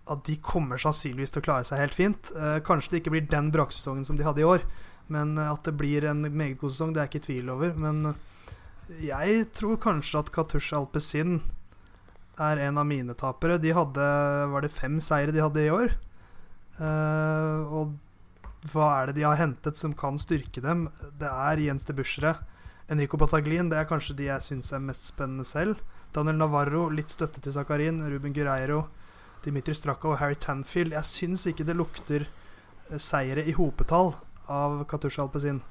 at, 0.07 0.21
de 0.23 0.37
kommer 0.39 0.79
sannsynligvis 0.79 1.35
til 1.35 1.43
å 1.43 1.47
klare 1.49 1.67
seg 1.67 1.81
helt 1.83 1.97
fint. 1.97 2.31
Eh, 2.31 2.59
kanskje 2.63 2.93
det 2.93 3.01
ikke 3.01 3.15
blir 3.15 3.25
den 3.27 3.51
braksesongen 3.51 4.07
som 4.07 4.15
de 4.15 4.23
hadde 4.23 4.43
i 4.43 4.47
år. 4.47 4.63
Men 5.11 5.37
at 5.37 5.67
det 5.67 5.75
blir 5.77 6.07
en 6.09 6.23
meget 6.25 6.57
god 6.61 6.73
sesong, 6.73 6.93
det 6.93 7.01
er 7.01 7.07
jeg 7.07 7.13
ikke 7.13 7.23
i 7.23 7.27
tvil 7.27 7.51
over. 7.53 7.75
Men 7.77 8.15
jeg 9.01 9.45
tror 9.57 9.77
kanskje 9.81 10.21
at 10.21 10.31
Katusha 10.33 10.77
Alpezin 10.77 11.39
er 12.41 12.61
en 12.67 12.77
av 12.77 12.85
mine 12.87 13.15
tapere. 13.17 13.57
De 13.61 13.73
hadde 13.73 14.07
Var 14.51 14.65
det 14.65 14.73
fem 14.73 14.99
seire 15.01 15.33
de 15.33 15.43
hadde 15.43 15.63
i 15.63 15.71
år? 15.73 15.95
Uh, 16.75 17.61
og 17.71 17.93
hva 18.73 18.89
er 18.99 19.09
det 19.09 19.21
de 19.21 19.25
har 19.25 19.39
hentet 19.39 19.77
som 19.79 19.93
kan 19.95 20.19
styrke 20.19 20.61
dem? 20.61 20.87
Det 21.19 21.29
er 21.29 21.63
Jens 21.63 21.87
de 21.87 21.95
Buschere. 21.95 22.35
Enrico 22.91 23.17
Bataglin 23.17 23.71
det 23.71 23.79
er 23.79 23.89
kanskje 23.89 24.17
de 24.17 24.27
jeg 24.27 24.45
syns 24.45 24.73
er 24.73 24.83
mest 24.83 25.07
spennende 25.07 25.45
selv. 25.47 25.79
Daniel 26.13 26.37
Navarro, 26.39 26.87
litt 26.89 27.11
støtte 27.11 27.41
til 27.41 27.55
Zakarin. 27.55 28.03
Ruben 28.09 28.33
Gureiro, 28.33 28.85
Dimitri 29.45 29.75
Straka 29.75 30.11
og 30.11 30.19
Harry 30.21 30.37
Tanfield. 30.37 30.93
Jeg 30.93 31.09
syns 31.09 31.45
ikke 31.49 31.65
det 31.67 31.77
lukter 31.77 32.27
eh, 32.27 32.99
seire 33.01 33.45
i 33.45 33.55
hopetall 33.57 34.13
av 34.51 34.83
Katusha 34.89 35.23
Alpezin. 35.25 35.61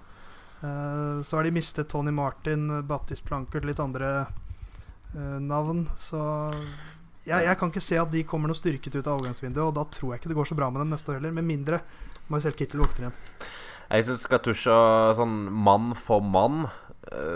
Uh, 0.65 1.23
så 1.23 1.37
har 1.37 1.45
de 1.45 1.55
mistet 1.55 1.89
Tony 1.93 2.13
Martin, 2.15 2.69
Baptist 2.89 3.25
Plankert, 3.27 3.67
litt 3.67 3.83
andre 3.83 4.27
uh, 5.15 5.39
navn. 5.41 5.85
Så 5.97 6.21
jeg, 7.25 7.45
jeg, 7.47 7.59
kan 7.61 7.73
ikke 7.73 7.85
se 7.85 7.99
at 8.01 8.13
de 8.13 8.25
kommer 8.29 8.51
noe 8.51 8.59
styrket 8.59 8.97
ut 8.97 9.05
av 9.05 9.19
overgangsvinduet, 9.19 9.67
og 9.67 9.77
da 9.77 9.85
tror 9.93 10.15
jeg 10.15 10.23
ikke 10.23 10.33
det 10.33 10.39
går 10.39 10.51
så 10.53 10.59
bra 10.59 10.71
med 10.73 10.85
dem 10.85 10.95
neste 10.95 11.13
år 11.13 11.21
heller. 11.21 11.37
Med 11.37 11.49
mindre 11.49 11.83
Marcel 12.33 12.57
Kittel 12.57 12.85
våkner 12.85 13.09
igjen. 13.09 13.21
Jeg 13.85 14.07
syns 14.09 14.25
Katusha 14.31 14.79
sånn 15.19 15.37
mann 15.53 15.93
for 15.99 16.25
mann, 16.25 16.65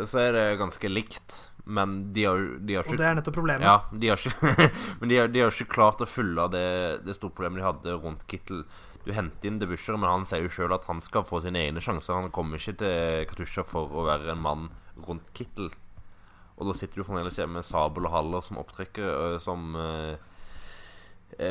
så 0.09 0.23
er 0.23 0.33
det 0.33 0.47
ganske 0.63 0.89
likt. 0.89 1.43
Men 1.69 1.99
de 2.17 2.23
har, 2.25 2.39
de 2.65 2.79
har 2.79 2.87
ikke 2.87 2.97
Og 2.97 3.01
det 3.01 3.09
er 3.11 3.17
nettopp 3.19 3.35
problemet. 3.37 3.67
Ja, 3.69 3.77
de 3.93 4.09
har 4.09 4.21
ikke, 4.21 4.69
men 5.01 5.11
de 5.13 5.19
har, 5.21 5.33
de 5.33 5.43
har 5.45 5.53
ikke 5.53 5.75
klart 5.75 6.01
å 6.01 6.09
fylle 6.09 6.47
det, 6.55 6.69
det 7.05 7.17
store 7.19 7.35
problemet 7.35 7.61
de 7.61 7.67
hadde 7.69 7.97
rundt 8.01 8.25
Kittel 8.31 8.65
du 9.09 9.15
henter 9.17 9.49
inn 9.49 9.57
Debuscher, 9.61 9.97
men 9.97 10.11
han 10.11 10.27
sier 10.29 10.45
jo 10.45 10.53
sjøl 10.53 10.75
at 10.77 10.85
han 10.85 11.01
skal 11.01 11.25
få 11.25 11.41
sine 11.41 11.63
egne 11.63 11.81
sjanser. 11.81 12.19
Han 12.19 12.33
kommer 12.35 12.61
ikke 12.61 12.77
til 12.83 13.29
Katusha 13.31 13.65
for 13.65 13.89
å 13.89 14.05
være 14.05 14.35
en 14.35 14.43
mann 14.45 14.67
rundt 15.07 15.31
Kittel. 15.37 15.71
Og 16.59 16.69
da 16.69 16.75
sitter 16.77 17.01
du 17.01 17.07
fremdeles 17.07 17.39
hjemme 17.39 17.61
med 17.61 17.65
Sabel 17.65 18.09
og 18.09 18.13
Haller 18.13 18.45
som 18.45 18.59
opptrekker, 18.61 19.07
øh, 19.09 19.37
som 19.41 19.79
uh, 19.79 20.19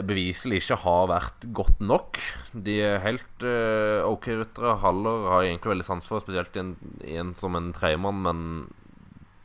beviselig 0.06 0.62
ikke 0.62 0.78
har 0.84 1.10
vært 1.10 1.48
godt 1.58 1.82
nok. 1.82 2.20
De 2.54 2.76
er 2.84 3.02
helt 3.06 3.46
uh, 3.48 4.06
OK 4.06 4.30
ryttere. 4.36 4.76
Haller 4.84 5.30
har 5.32 5.46
jeg 5.46 5.56
egentlig 5.56 5.74
veldig 5.78 5.88
sans 5.88 6.12
for, 6.12 6.22
spesielt 6.22 6.60
i 6.60 6.62
en, 6.62 6.76
i 7.08 7.18
en 7.24 7.34
som 7.40 7.58
en 7.58 7.72
tredjemann, 7.74 8.22
men 8.28 8.44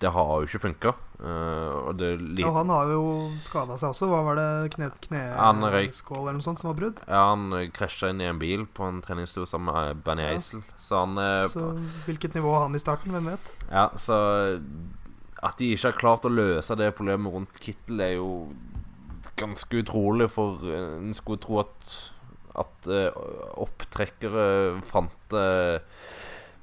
det 0.02 0.10
har 0.12 0.30
jo 0.40 0.48
ikke 0.48 0.60
funka. 0.66 0.92
Uh, 1.22 1.92
og, 1.92 2.00
og, 2.02 2.54
han 2.56 2.72
har 2.72 2.90
jo 2.90 3.02
skada 3.44 3.76
seg 3.78 3.92
også. 3.92 4.08
Hva 4.10 4.22
var 4.26 4.38
det? 4.40 4.46
Kne, 4.74 4.88
kneskål 4.98 6.24
eller 6.24 6.38
noe 6.40 6.44
sånt 6.44 6.62
som 6.62 6.72
var 6.72 6.78
brudd? 6.80 7.02
Ja, 7.06 7.22
han 7.30 7.70
krasja 7.76 8.10
inn 8.10 8.22
i 8.22 8.26
en 8.26 8.40
bil 8.42 8.66
på 8.66 8.88
en 8.90 8.98
treningstur 9.04 9.46
sammen 9.46 9.70
med 9.70 10.02
Benny 10.06 10.26
ja. 10.26 10.40
Så 10.82 11.04
han 11.04 11.14
uh, 11.20 11.46
Så 11.52 11.68
hvilket 12.08 12.34
nivå 12.38 12.54
har 12.56 12.66
han 12.66 12.78
i 12.78 12.82
starten? 12.82 13.14
Hvem 13.14 13.30
vet? 13.32 13.52
Ja, 13.70 13.86
så 14.00 14.18
At 15.42 15.62
de 15.62 15.72
ikke 15.76 15.92
har 15.92 16.00
klart 16.00 16.26
å 16.26 16.32
løse 16.32 16.78
det 16.78 16.92
problemet 16.98 17.34
rundt 17.34 17.62
Kittel, 17.62 18.02
er 18.02 18.16
jo 18.18 18.32
ganske 19.38 19.78
utrolig, 19.80 20.28
for 20.30 20.60
en 20.76 21.14
skulle 21.16 21.40
tro 21.42 21.62
at 21.62 21.94
at 22.52 22.88
uh, 22.92 23.08
opptrekkere 23.64 24.42
fant 24.84 25.32
uh, 25.32 25.80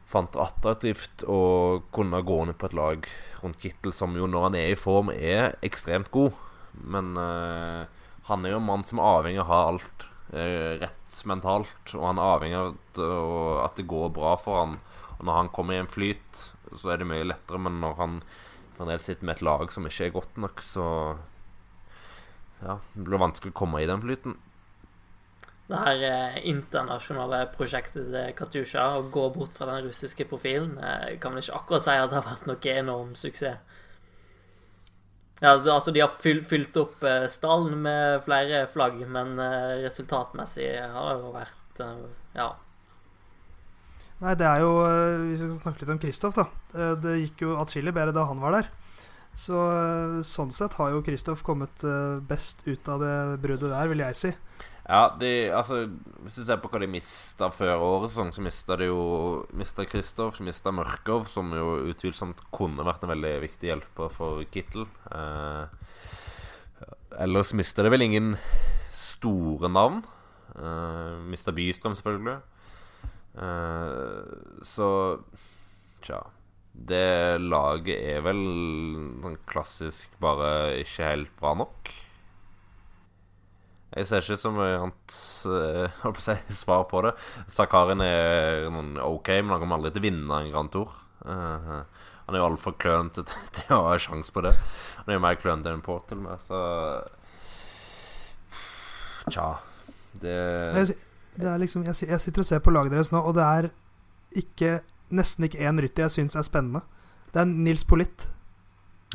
fant 0.09 0.37
attraktivt 0.41 1.23
å 1.29 1.39
kunne 1.93 2.21
gå 2.25 2.37
ned 2.49 2.57
på 2.59 2.69
et 2.69 2.77
lag 2.77 3.09
rundt 3.43 3.61
Kittel, 3.61 3.93
som 3.95 4.15
jo 4.17 4.27
når 4.29 4.49
han 4.49 4.57
er 4.59 4.73
i 4.73 4.79
form, 4.79 5.11
er 5.13 5.55
ekstremt 5.65 6.11
god. 6.13 6.35
Men 6.79 7.15
uh, 7.17 7.85
han 8.29 8.45
er 8.45 8.53
jo 8.53 8.61
en 8.61 8.67
mann 8.69 8.85
som 8.87 9.01
er 9.01 9.19
avhengig 9.19 9.41
av 9.41 9.47
å 9.47 9.51
ha 9.51 9.61
alt 9.71 10.05
uh, 10.33 10.73
rett 10.81 11.21
mentalt. 11.29 11.95
Og 11.95 12.03
han 12.05 12.21
er 12.21 12.35
avhengig 12.35 12.59
av 12.59 12.73
at, 12.73 13.01
uh, 13.01 13.55
at, 13.65 13.79
det 13.79 13.89
går 13.89 14.11
bra 14.15 14.35
for 14.41 14.61
han 14.61 14.77
Og 15.17 15.25
når 15.27 15.39
han 15.41 15.53
kommer 15.55 15.75
i 15.75 15.81
en 15.81 15.91
flyt, 15.91 16.43
så 16.75 16.93
er 16.93 17.01
det 17.01 17.09
mye 17.09 17.27
lettere. 17.27 17.61
Men 17.61 17.81
når 17.83 17.97
han 17.99 18.19
fremdeles 18.77 19.09
sitter 19.09 19.27
med 19.27 19.37
et 19.37 19.47
lag 19.47 19.73
som 19.73 19.87
ikke 19.87 20.07
er 20.07 20.15
godt 20.15 20.37
nok, 20.39 20.61
så 20.63 20.85
ja, 22.59 22.77
det 22.93 23.07
blir 23.07 23.21
vanskelig 23.21 23.55
å 23.55 23.59
komme 23.61 23.81
i 23.83 23.89
den 23.89 24.03
flyten 24.03 24.37
det 25.69 25.77
her 25.77 26.03
eh, 26.07 26.37
internasjonale 26.49 27.43
prosjektet 27.53 28.07
til 28.09 28.31
Katusha, 28.37 28.85
å 28.97 29.09
gå 29.13 29.27
bort 29.35 29.57
fra 29.57 29.67
den 29.69 29.85
russiske 29.85 30.25
profilen, 30.29 30.71
eh, 30.81 31.11
kan 31.21 31.35
vel 31.35 31.43
ikke 31.43 31.59
akkurat 31.59 31.85
si 31.85 31.93
at 31.93 32.09
det 32.09 32.17
har 32.17 32.25
vært 32.25 32.47
noe 32.49 32.71
enorm 32.73 33.11
suksess. 33.17 33.75
Ja, 35.39 35.53
altså 35.55 35.93
De 35.95 36.01
har 36.01 36.17
fylt 36.19 36.77
opp 36.81 37.05
eh, 37.05 37.27
stallen 37.31 37.77
med 37.85 38.25
flere 38.25 38.63
flagg, 38.71 38.97
men 39.07 39.37
resultatmessig 39.85 40.71
har 40.89 41.13
det 41.13 41.21
jo 41.21 41.35
vært 41.37 41.85
Ja. 42.35 42.49
Nei, 44.19 44.33
det 44.35 44.43
er 44.43 44.59
jo 44.65 44.71
Hvis 44.83 45.39
vi 45.39 45.45
skal 45.45 45.61
snakke 45.61 45.79
litt 45.85 45.93
om 45.93 46.01
Kristoff, 46.01 46.35
da. 46.35 46.49
Det 46.99 47.13
gikk 47.21 47.45
jo 47.45 47.53
atskillig 47.61 47.93
bedre 47.95 48.11
da 48.11 48.25
han 48.27 48.41
var 48.41 48.57
der. 48.57 48.67
Så 49.37 49.61
sånn 50.27 50.51
sett 50.51 50.75
har 50.75 50.91
jo 50.91 51.05
Kristoff 51.05 51.45
kommet 51.47 51.85
best 52.27 52.65
ut 52.67 52.89
av 52.91 52.99
det 52.99 53.15
bruddet 53.45 53.71
der, 53.71 53.87
vil 53.93 54.03
jeg 54.03 54.19
si. 54.19 54.33
Ja, 54.89 55.03
de, 55.21 55.29
altså 55.53 55.83
Hvis 56.23 56.39
du 56.39 56.45
ser 56.47 56.57
på 56.61 56.69
hva 56.71 56.79
de 56.81 56.89
mista 56.89 57.51
før 57.53 57.83
årets 57.85 58.15
sesong, 58.15 58.31
så 58.33 58.41
mista 58.41 58.77
de 58.79 58.87
jo 58.89 59.01
Mista 59.53 59.85
Kristoff, 59.85 60.39
mista 60.41 60.73
Mørkov, 60.73 61.27
som 61.29 61.51
jo 61.53 61.75
utvilsomt 61.91 62.41
kunne 62.55 62.85
vært 62.87 63.05
en 63.05 63.13
veldig 63.13 63.35
viktig 63.45 63.69
hjelper 63.69 64.15
for 64.15 64.41
Kittel. 64.49 64.87
Eh, 65.13 65.77
ellers 67.21 67.53
mista 67.57 67.85
de 67.85 67.93
vel 67.93 68.07
ingen 68.07 68.33
store 68.89 69.69
navn. 69.69 70.01
Eh, 70.57 71.21
mista 71.29 71.53
Bystrøm, 71.53 71.93
selvfølgelig. 71.99 72.39
Eh, 73.45 74.65
så 74.65 74.89
Tja. 76.01 76.23
Det 76.73 77.37
laget 77.43 77.97
er 78.15 78.21
vel 78.23 78.39
sånn 79.21 79.41
klassisk 79.49 80.13
bare 80.23 80.79
ikke 80.81 81.09
helt 81.11 81.33
bra 81.41 81.57
nok. 81.61 81.91
Jeg 83.89 84.05
ser 84.05 84.21
ikke 84.21 84.37
så 84.37 84.51
mye 84.53 84.75
annet 84.77 85.15
uh, 86.05 86.19
si, 86.21 86.35
svar 86.53 86.85
på 86.91 87.01
det. 87.05 87.15
Zakarin 87.49 88.03
er 88.05 88.67
noen 88.73 88.97
OK, 89.01 89.31
men 89.41 89.55
han 89.55 89.63
kommer 89.63 89.79
aldri 89.79 89.93
til 89.95 90.03
å 90.03 90.07
vinne 90.09 90.41
en 90.43 90.51
Grand 90.53 90.71
Tour. 90.73 90.93
Uh, 91.25 91.81
han 92.29 92.37
er 92.37 92.43
jo 92.43 92.49
altfor 92.51 92.75
klønete 92.77 93.25
til, 93.25 93.47
til, 93.57 93.71
å 93.73 93.87
ha 93.87 93.95
sjanse 94.01 94.33
på 94.35 94.45
det. 94.45 94.53
Han 95.01 95.09
er 95.09 95.17
jo 95.17 95.23
mer 95.25 95.39
klønete 95.41 95.73
enn 95.73 95.85
Port, 95.85 96.05
til 96.11 96.21
og 96.21 96.27
med, 96.27 96.45
så 96.45 96.59
Tja. 99.29 99.49
Det, 100.19 100.37
det 101.37 101.49
er 101.49 101.59
liksom, 101.61 101.83
jeg, 101.85 101.95
jeg, 102.09 102.21
sitter 102.21 102.41
og 102.41 102.47
ser 102.47 102.61
på 102.65 102.73
laget 102.73 102.95
deres 102.95 103.11
nå, 103.13 103.19
og 103.21 103.35
det 103.37 103.45
er 103.45 103.67
ikke, 104.41 104.79
nesten 105.13 105.45
ikke 105.45 105.61
én 105.65 105.81
rytter 105.81 106.07
jeg 106.07 106.15
syns 106.17 106.37
er 106.37 106.45
spennende. 106.45 106.81
Det 107.33 107.43
er 107.43 107.49
Nils 107.49 107.85
Politt, 107.85 108.29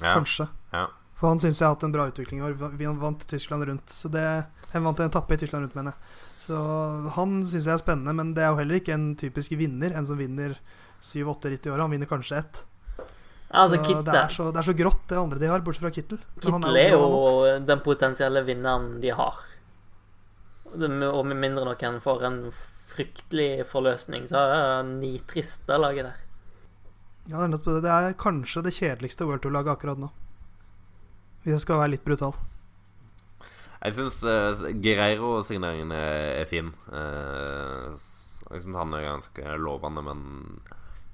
ja. 0.01 0.13
kanskje. 0.13 0.47
Ja. 0.75 0.87
For 1.19 1.31
han 1.31 1.43
syns 1.43 1.61
jeg 1.61 1.67
har 1.67 1.75
hatt 1.77 1.87
en 1.87 1.95
bra 1.95 2.07
utvikling 2.11 2.43
i 2.43 2.47
år. 2.47 2.57
Vi 2.79 2.89
vant 3.01 3.27
Tyskland 3.31 3.67
rundt. 3.69 3.91
Så 3.91 4.11
det 4.13 4.27
Han 4.75 4.87
vant 4.89 5.01
en 5.01 5.11
etappe 5.11 5.37
i 5.37 5.39
Tyskland 5.39 5.65
rundt, 5.65 5.77
mener 5.79 5.95
jeg. 5.95 6.21
Så 6.45 6.61
han 7.17 7.41
syns 7.47 7.69
jeg 7.69 7.77
er 7.77 7.83
spennende, 7.83 8.15
men 8.19 8.33
det 8.35 8.43
er 8.43 8.53
jo 8.53 8.59
heller 8.59 8.81
ikke 8.81 8.97
en 8.97 9.13
typisk 9.19 9.55
vinner. 9.59 9.95
En 9.95 10.09
som 10.09 10.19
vinner 10.19 10.57
syv-åtte 11.05 11.53
ritt 11.53 11.69
i 11.69 11.73
året. 11.73 11.85
Han 11.87 11.95
vinner 11.95 12.11
kanskje 12.11 12.41
ett. 12.43 12.65
Altså, 13.55 13.79
så 13.79 14.01
det, 14.03 14.15
er 14.19 14.33
så, 14.35 14.49
det, 14.51 14.59
er 14.59 14.67
så, 14.67 14.75
grått, 14.75 15.05
det 15.11 15.19
andre 15.21 15.39
de 15.39 15.51
har, 15.51 15.63
bortsett 15.63 15.85
fra 15.85 15.93
Kittel. 15.95 16.19
Kittel 16.43 16.75
er, 16.75 16.89
er 16.89 16.97
jo 16.97 17.59
den 17.63 17.83
potensielle 17.85 18.43
vinneren 18.47 18.97
de 19.03 19.13
har. 19.15 19.43
Og 20.75 21.23
med 21.29 21.39
mindre 21.39 21.69
noen 21.69 22.01
får 22.03 22.25
en 22.27 22.41
fryktelig 22.95 23.67
forløsning, 23.71 24.27
så 24.31 24.41
er 24.43 24.57
det 24.57 24.97
nitrist, 24.99 25.63
det 25.69 25.79
laget 25.79 26.11
der. 26.11 26.25
Ja, 27.31 27.45
er, 27.47 27.55
det 27.55 27.93
er 27.93 28.19
kanskje 28.21 28.65
det 28.67 28.75
kjedeligste 28.77 29.29
World 29.29 29.45
Tour-laget 29.45 29.77
akkurat 29.77 30.03
nå. 30.03 30.11
Hvis 31.45 31.55
jeg 31.55 31.65
skal 31.65 31.81
være 31.81 31.95
litt 31.95 32.05
brutal. 32.05 32.35
Jeg 33.85 33.99
syns 33.99 34.23
uh, 34.25 34.63
Gereiro-signeringen 34.81 35.91
er, 35.93 36.47
fin. 36.49 36.71
Uh, 36.89 37.93
jeg 38.49 38.63
syns 38.65 38.79
han 38.81 38.97
er 38.97 39.05
ganske 39.05 39.57
lovende, 39.61 40.01
men 40.07 40.23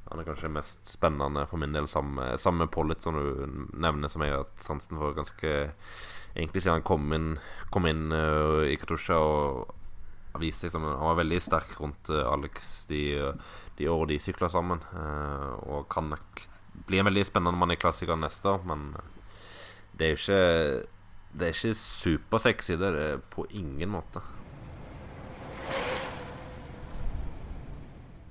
han 0.07 0.23
er 0.23 0.29
kanskje 0.29 0.53
mest 0.55 0.87
spennende 0.87 1.49
for 1.51 1.59
min 1.59 1.75
del, 1.75 1.89
sammen 1.91 2.61
med 2.61 2.71
Pollitt, 2.71 3.03
som 3.03 3.19
du 3.19 3.57
nevner, 3.75 4.11
som 4.11 4.23
jeg 4.23 4.37
har 4.37 4.45
hatt 4.45 4.63
sansen 4.63 4.99
for 5.01 5.19
ganske 5.19 5.57
Egentlig 6.31 6.61
siden 6.63 6.77
han 6.77 6.87
kom 6.87 7.11
inn, 7.11 7.31
kom 7.75 7.89
inn 7.91 8.15
uh, 8.15 8.63
i 8.63 8.77
Katusha 8.79 9.17
og 9.19 10.37
viste 10.39 10.69
seg 10.69 10.77
som 10.77 10.85
Han 10.87 11.09
var 11.09 11.17
veldig 11.19 11.41
sterk 11.43 11.73
rundt 11.81 12.07
Alex 12.15 12.69
de, 12.87 13.01
de 13.81 13.89
årene 13.91 14.13
de 14.13 14.21
sykla 14.23 14.47
sammen. 14.47 14.79
Og 15.67 15.89
kan 15.91 16.07
nok 16.13 16.45
bli 16.87 17.01
en 17.03 17.09
veldig 17.11 17.25
spennende 17.27 17.59
mann 17.59 17.75
i 17.75 17.79
klassikeren 17.83 18.23
neste 18.23 18.47
år, 18.53 18.63
men 18.63 18.93
det 19.99 20.07
er 20.07 20.15
jo 20.15 20.21
ikke 20.21 21.00
Det 21.33 21.47
er 21.47 21.55
ikke 21.55 21.79
supersexy, 21.79 22.75
det 22.81 22.89
er 22.89 22.97
det 22.99 23.23
på 23.31 23.47
ingen 23.55 23.93
måte. 23.93 24.23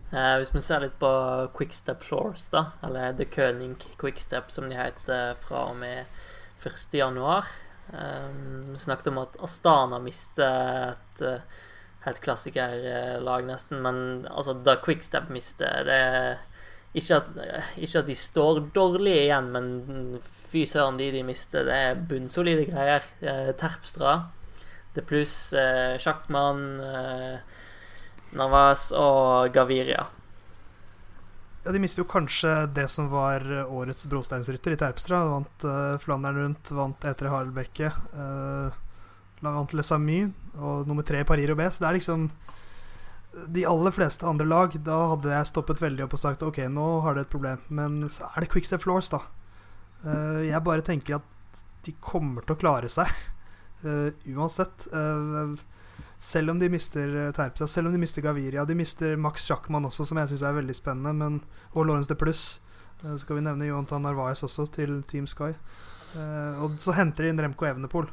Eh, 0.09 0.35
hvis 0.41 0.51
vi 0.55 0.61
ser 0.65 0.83
litt 0.83 0.97
på 0.99 1.09
Quickstep 1.55 2.03
Shores, 2.03 2.47
da, 2.51 2.71
eller 2.83 3.13
The 3.15 3.27
König 3.29 3.75
Quickstep, 4.01 4.49
som 4.51 4.69
de 4.69 4.77
heter 4.79 5.37
fra 5.43 5.67
og 5.69 5.77
med 5.79 6.09
1.1. 6.65 7.49
Eh, 7.93 8.29
vi 8.73 8.77
snakket 8.81 9.11
om 9.13 9.21
at 9.23 9.37
Astana 9.45 10.01
mister 10.01 10.95
et, 10.95 11.25
helt 12.05 12.21
klassikerlag, 12.23 13.45
nesten. 13.47 13.81
Men 13.85 14.27
altså, 14.31 14.55
da 14.65 14.77
Quickstep 14.81 15.29
mister 15.31 15.83
det 15.87 15.99
er 15.99 16.37
ikke 16.97 17.19
at, 17.19 17.27
ikke 17.77 18.01
at 18.01 18.07
de 18.09 18.15
står 18.17 18.63
dårlig 18.73 19.15
igjen, 19.25 19.49
men 19.53 19.67
fy 20.49 20.63
søren, 20.65 20.97
de 20.97 21.11
de 21.13 21.23
mister, 21.25 21.67
det 21.67 21.75
er 21.77 21.99
bunnsolide 22.09 22.65
greier. 22.69 23.05
Eh, 23.21 23.51
Terpstra, 23.59 24.15
det 24.95 25.05
pluss 25.09 25.53
eh, 25.53 25.99
Sjakkmann, 26.01 26.63
eh, 26.81 27.59
Navas 28.39 28.89
og 28.97 29.53
Gaviria. 29.53 30.07
Ja, 31.63 31.71
De 31.75 31.81
mister 31.81 32.01
jo 32.01 32.09
kanskje 32.09 32.51
det 32.73 32.87
som 32.89 33.09
var 33.11 33.45
årets 33.67 34.07
brosteinsrytter 34.09 34.73
i 34.73 34.79
Terpstra. 34.79 35.25
Vant 35.27 35.65
uh, 35.67 35.97
Flandern 35.99 36.37
rundt, 36.39 36.69
vant 36.71 37.03
E3 37.03 37.27
Haraldbekke. 37.29 37.89
Uh, 38.13 38.77
vant 39.43 39.73
Les 39.75 39.91
Amis 39.91 40.29
og 40.55 40.87
nummer 40.87 41.03
tre 41.05 41.21
i 41.21 41.27
Paris-Roubais. 41.27 41.81
Det 41.81 41.89
er 41.89 41.97
liksom 41.97 42.29
de 43.47 43.65
aller 43.65 43.91
fleste 43.93 44.25
andre 44.25 44.47
lag, 44.47 44.73
da 44.85 44.97
hadde 45.11 45.31
jeg 45.31 45.49
stoppet 45.51 45.81
veldig 45.83 46.05
opp 46.05 46.15
og 46.17 46.21
sagt 46.21 46.45
ok, 46.45 46.63
nå 46.73 46.85
har 47.05 47.15
dere 47.15 47.27
et 47.27 47.33
problem. 47.33 47.61
Men 47.69 48.01
så 48.09 48.29
er 48.31 48.43
det 48.43 48.51
Quickstep 48.53 48.83
Floors, 48.85 49.11
da. 49.13 49.21
Uh, 50.05 50.41
jeg 50.47 50.63
bare 50.65 50.85
tenker 50.85 51.19
at 51.19 51.59
de 51.85 51.93
kommer 52.03 52.45
til 52.45 52.55
å 52.55 52.61
klare 52.61 52.89
seg. 52.91 53.11
Uh, 53.83 54.09
uansett. 54.37 54.87
Uh, 54.93 55.53
selv 56.19 56.51
om 56.51 56.59
de 56.59 56.71
mister 56.71 57.13
Terpia, 57.35 57.67
selv 57.69 57.87
om 57.87 57.95
de 57.95 58.01
mister 58.01 58.25
Gaviria. 58.25 58.65
De 58.67 58.75
mister 58.75 59.15
Max 59.15 59.45
Schackmann 59.47 59.87
også, 59.87 60.07
som 60.09 60.19
jeg 60.19 60.33
syns 60.33 60.47
er 60.47 60.57
veldig 60.57 60.75
spennende. 60.75 61.13
Men, 61.15 61.39
og 61.75 61.85
Lawrence 61.85 62.11
de 62.11 62.17
Pluss. 62.19 62.47
Så 62.99 63.21
skal 63.21 63.37
vi 63.37 63.45
nevne 63.45 63.69
Johan 63.69 63.87
Narvaez 64.03 64.41
også, 64.43 64.65
til 64.75 64.99
Team 65.07 65.29
Sky. 65.29 65.53
Og 66.59 66.75
så 66.83 66.91
henter 66.97 67.23
de 67.23 67.31
inn 67.31 67.39
Remco 67.39 67.69
Evenepool. 67.69 68.09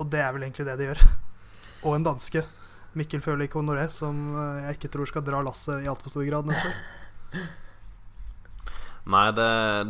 Og 0.00 0.08
det 0.08 0.22
er 0.24 0.32
vel 0.32 0.46
egentlig 0.46 0.64
det 0.70 0.78
de 0.80 0.88
gjør. 0.88 1.04
Og 1.84 1.98
en 1.98 2.08
danske. 2.08 2.46
Mikkel 2.98 3.22
Følik 3.24 3.56
Honoré, 3.56 3.86
som 3.92 4.16
eh, 4.36 4.62
jeg 4.66 4.78
ikke 4.78 4.92
tror 4.92 5.08
skal 5.08 5.24
dra 5.26 5.40
lasset 5.44 5.84
i 5.84 5.90
altfor 5.90 6.12
stor 6.12 6.26
grad 6.28 6.48
neste 6.50 6.70
år. 6.70 7.42
Nei, 9.12 9.24
det, 9.34 9.46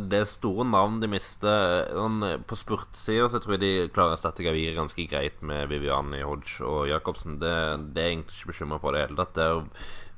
det 0.09 0.23
er 0.23 0.29
store 0.29 0.63
navn 0.65 0.95
de 1.03 1.09
mister. 1.11 1.83
Sånn, 1.93 2.23
på 2.49 2.57
spurtsida 2.57 3.27
så 3.29 3.41
tror 3.43 3.55
jeg 3.55 3.61
de 3.61 3.73
klarer 3.93 4.15
å 4.15 4.17
erstatte 4.17 4.45
Gavir 4.45 4.73
ganske 4.73 5.05
greit 5.09 5.43
med 5.45 5.67
Viviani 5.69 6.23
Hodge 6.25 6.65
og 6.65 6.87
Jacobsen. 6.89 7.37
Det, 7.41 7.51
det 7.93 8.01
er 8.01 8.09
jeg 8.09 8.15
egentlig 8.15 8.39
ikke 8.39 8.53
bekymra 8.55 8.79
for 8.81 8.95
det 8.95 9.03
hele 9.03 9.19
tatt. 9.19 9.35
Der 9.37 9.61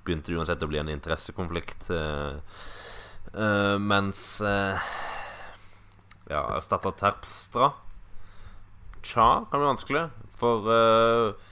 begynte 0.06 0.32
det 0.32 0.40
uansett 0.40 0.64
å 0.64 0.70
bli 0.72 0.80
en 0.80 0.94
interessekonflikt. 0.94 1.90
Uh, 1.92 3.76
mens 3.84 4.22
uh, 4.46 4.80
Ja, 6.30 6.46
erstatta 6.56 6.94
Terpstra 6.96 7.74
Tja, 9.04 9.44
kan 9.50 9.60
bli 9.60 9.68
vanskelig. 9.74 10.06
For 10.40 10.72
uh, 10.72 11.45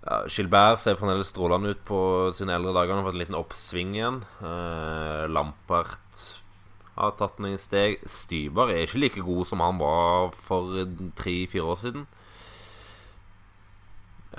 ja, 0.00 0.20
Gilbert 0.32 0.80
ser 0.80 0.96
fremdeles 0.96 1.28
strålende 1.32 1.74
ut 1.74 1.82
på 1.88 2.00
sine 2.36 2.54
eldre 2.56 2.72
dager. 2.76 2.94
Han 2.94 3.02
har 3.02 3.10
fått 3.10 3.18
en 3.18 3.24
liten 3.24 3.40
oppsving 3.40 3.96
igjen. 3.98 4.22
Eh, 4.40 5.24
Lampert 5.28 6.24
har 6.96 7.12
tatt 7.18 7.40
noen 7.42 7.60
steg. 7.60 8.00
Styber 8.08 8.72
er 8.72 8.86
ikke 8.86 9.02
like 9.02 9.24
god 9.26 9.48
som 9.50 9.62
han 9.64 9.80
var 9.80 10.32
for 10.36 10.80
tre-fire 11.20 11.68
år 11.74 11.80
siden. 11.82 12.06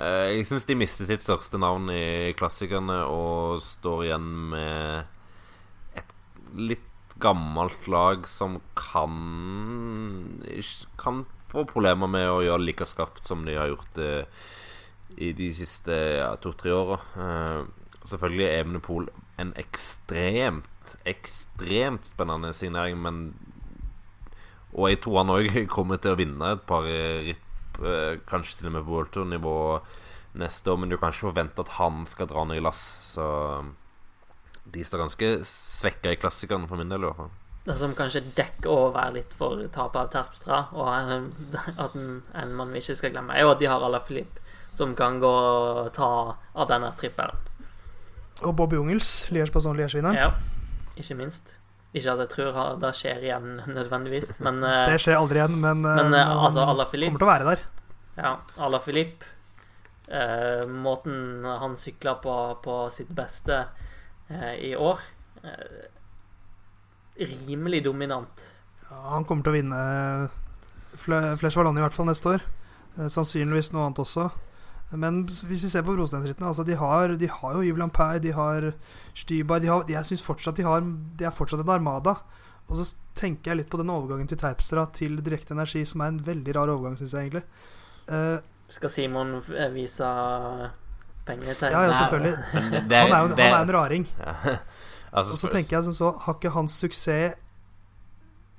Eh, 0.00 0.38
jeg 0.38 0.48
syns 0.48 0.66
de 0.66 0.78
mister 0.78 1.06
sitt 1.08 1.24
største 1.24 1.60
navn 1.60 1.90
i 1.92 2.32
klassikerne 2.38 3.02
og 3.12 3.60
står 3.62 4.06
igjen 4.08 4.30
med 4.54 6.00
et 6.00 6.16
litt 6.56 6.88
gammelt 7.22 7.86
lag 7.92 8.24
som 8.26 8.56
kan 8.74 9.12
Kan 10.98 11.22
få 11.52 11.66
problemer 11.68 12.08
med 12.08 12.30
å 12.30 12.40
gjøre 12.42 12.64
like 12.64 12.86
skarpt 12.88 13.22
som 13.28 13.44
de 13.44 13.54
har 13.58 13.68
gjort 13.68 13.94
det 13.98 14.14
i 15.16 15.32
de 15.36 15.48
siste 15.54 15.96
ja, 16.18 16.32
to-tre 16.40 16.72
åra. 16.74 16.98
Uh, 17.16 17.96
selvfølgelig 18.06 18.44
er 18.46 18.60
Evenepool 18.62 19.08
en 19.42 19.52
ekstremt, 19.60 20.94
ekstremt 21.08 22.10
spennende 22.12 22.52
signering, 22.56 23.00
men 23.00 23.34
Og 24.72 24.88
jeg 24.88 25.02
tror 25.04 25.18
han 25.20 25.34
òg 25.34 25.56
kommer 25.76 25.98
til 26.00 26.14
å 26.14 26.16
vinne 26.16 26.54
et 26.54 26.62
par 26.64 26.86
ritt, 26.86 27.80
uh, 27.82 28.16
kanskje 28.28 28.60
til 28.60 28.70
og 28.70 28.78
med 28.78 28.86
på 28.86 28.94
World 28.94 29.12
Tour-nivå 29.12 29.56
neste 30.40 30.72
år, 30.72 30.78
men 30.80 30.88
du 30.88 30.96
kan 30.96 31.12
ikke 31.12 31.28
forvente 31.28 31.60
at 31.60 31.76
han 31.76 32.06
skal 32.08 32.30
dra 32.30 32.46
ned 32.48 32.56
i 32.56 32.64
lass. 32.64 32.80
Så 33.04 33.26
de 34.72 34.84
står 34.84 35.04
ganske 35.04 35.30
svekka 35.48 36.14
i 36.14 36.20
klassikerne 36.20 36.68
for 36.70 36.80
min 36.80 36.88
del, 36.88 37.04
i 37.04 37.10
hvert 37.10 37.20
fall. 37.20 37.32
Det 37.62 37.76
som 37.78 37.92
kanskje 37.94 38.24
dekker 38.34 38.72
over 38.72 39.12
litt 39.14 39.34
for 39.38 39.60
tapet 39.70 40.00
av 40.00 40.08
Terpstra, 40.10 40.62
og 40.74 40.88
at 41.84 41.94
en 41.94 42.56
mann 42.58 42.72
vi 42.72 42.80
ikke 42.82 42.96
skal 42.98 43.12
glemme, 43.14 43.36
er 43.36 43.44
jo 43.44 43.52
at 43.52 43.60
de 43.60 43.68
har 43.70 43.84
Ala 43.86 44.00
Filip 44.02 44.40
som 44.74 44.94
kan 44.96 45.18
gå 45.20 45.32
og 45.32 45.90
ta 45.96 46.10
av 46.54 46.68
denne 46.70 46.92
trippelen. 46.98 47.36
Og 48.42 48.54
Bobby 48.58 48.78
Ungels, 48.80 49.10
Liège-Passon-Liège-vinneren. 49.30 50.16
Ja, 50.18 50.30
ikke 50.98 51.16
minst. 51.18 51.56
Ikke 51.92 52.14
at 52.14 52.22
jeg 52.24 52.30
tror 52.32 52.56
det 52.80 52.94
skjer 52.96 53.20
igjen 53.26 53.60
nødvendigvis, 53.76 54.32
men 54.42 54.62
eh, 54.64 54.86
Det 54.94 55.00
skjer 55.04 55.18
aldri 55.20 55.42
igjen, 55.42 55.58
men, 55.60 55.84
men, 55.84 56.10
men 56.10 56.18
eh, 56.18 56.32
altså, 56.46 56.66
Filip 56.90 57.12
kommer 57.12 57.24
til 57.24 57.28
å 57.28 57.32
være 57.32 57.48
der. 57.50 57.64
Ja, 58.16 58.32
Ala 58.60 58.80
Filip 58.84 59.24
eh, 60.12 60.64
Måten 60.68 61.44
han 61.48 61.78
sykler 61.80 62.18
på 62.20 62.34
på 62.64 62.74
sitt 62.92 63.08
beste 63.16 63.62
eh, 64.28 64.52
i 64.68 64.72
år 64.76 65.00
eh, 65.44 65.86
Rimelig 67.22 67.84
dominant. 67.84 68.44
Ja, 68.88 68.98
han 69.14 69.24
kommer 69.28 69.44
til 69.44 69.52
å 69.52 69.56
vinne 69.56 69.80
Flesh 70.96 71.56
Vallon 71.56 71.76
i 71.78 71.84
hvert 71.84 71.96
fall 71.96 72.08
neste 72.08 72.34
år. 72.36 72.44
Eh, 72.98 73.08
sannsynligvis 73.12 73.72
noe 73.72 73.86
annet 73.86 74.00
også. 74.02 74.30
Men 74.92 75.22
hvis 75.24 75.62
vi 75.64 75.70
ser 75.72 75.84
på 75.86 75.94
brosteinsrittene 75.96 76.50
altså 76.50 76.64
de, 76.68 76.76
har, 76.76 77.14
de 77.16 77.28
har 77.30 77.56
jo 77.56 77.64
Yves 77.64 77.80
Lampert, 77.80 78.20
de 78.24 78.34
har 78.36 78.72
Stybar 79.16 79.62
de 79.62 79.70
har, 79.70 79.86
Jeg 79.88 80.04
syns 80.08 80.24
fortsatt 80.24 80.58
de 80.58 80.66
har 80.66 80.84
De 80.84 81.24
er 81.24 81.34
fortsatt 81.34 81.62
en 81.64 81.72
armada. 81.72 82.18
Og 82.68 82.78
så 82.78 82.86
tenker 83.18 83.52
jeg 83.52 83.62
litt 83.62 83.72
på 83.72 83.80
den 83.80 83.92
overgangen 83.92 84.28
til 84.30 84.40
Terpstra 84.40 84.86
til 84.96 85.18
direkte 85.24 85.56
energi, 85.56 85.82
som 85.88 86.04
er 86.04 86.12
en 86.12 86.22
veldig 86.24 86.54
rar 86.56 86.70
overgang, 86.72 86.94
syns 86.96 87.12
jeg 87.12 87.26
egentlig. 87.28 87.42
Uh, 88.08 88.38
Skal 88.72 88.92
Simon 88.92 89.34
vise 89.74 90.08
penger 91.26 91.58
til 91.58 91.74
Ja, 91.74 91.82
ja, 91.88 91.96
selvfølgelig. 91.98 92.36
han, 92.54 92.92
er 92.92 93.04
jo, 93.04 93.34
han 93.34 93.42
er 93.44 93.58
en 93.58 93.74
raring. 93.76 94.06
altså, 95.16 95.34
og 95.34 95.38
så 95.42 95.52
tenker 95.52 95.76
jeg 95.76 95.88
som 95.90 95.96
så 95.98 96.14
Har 96.24 96.38
ikke 96.38 96.54
hans 96.54 96.78
suksess 96.80 97.38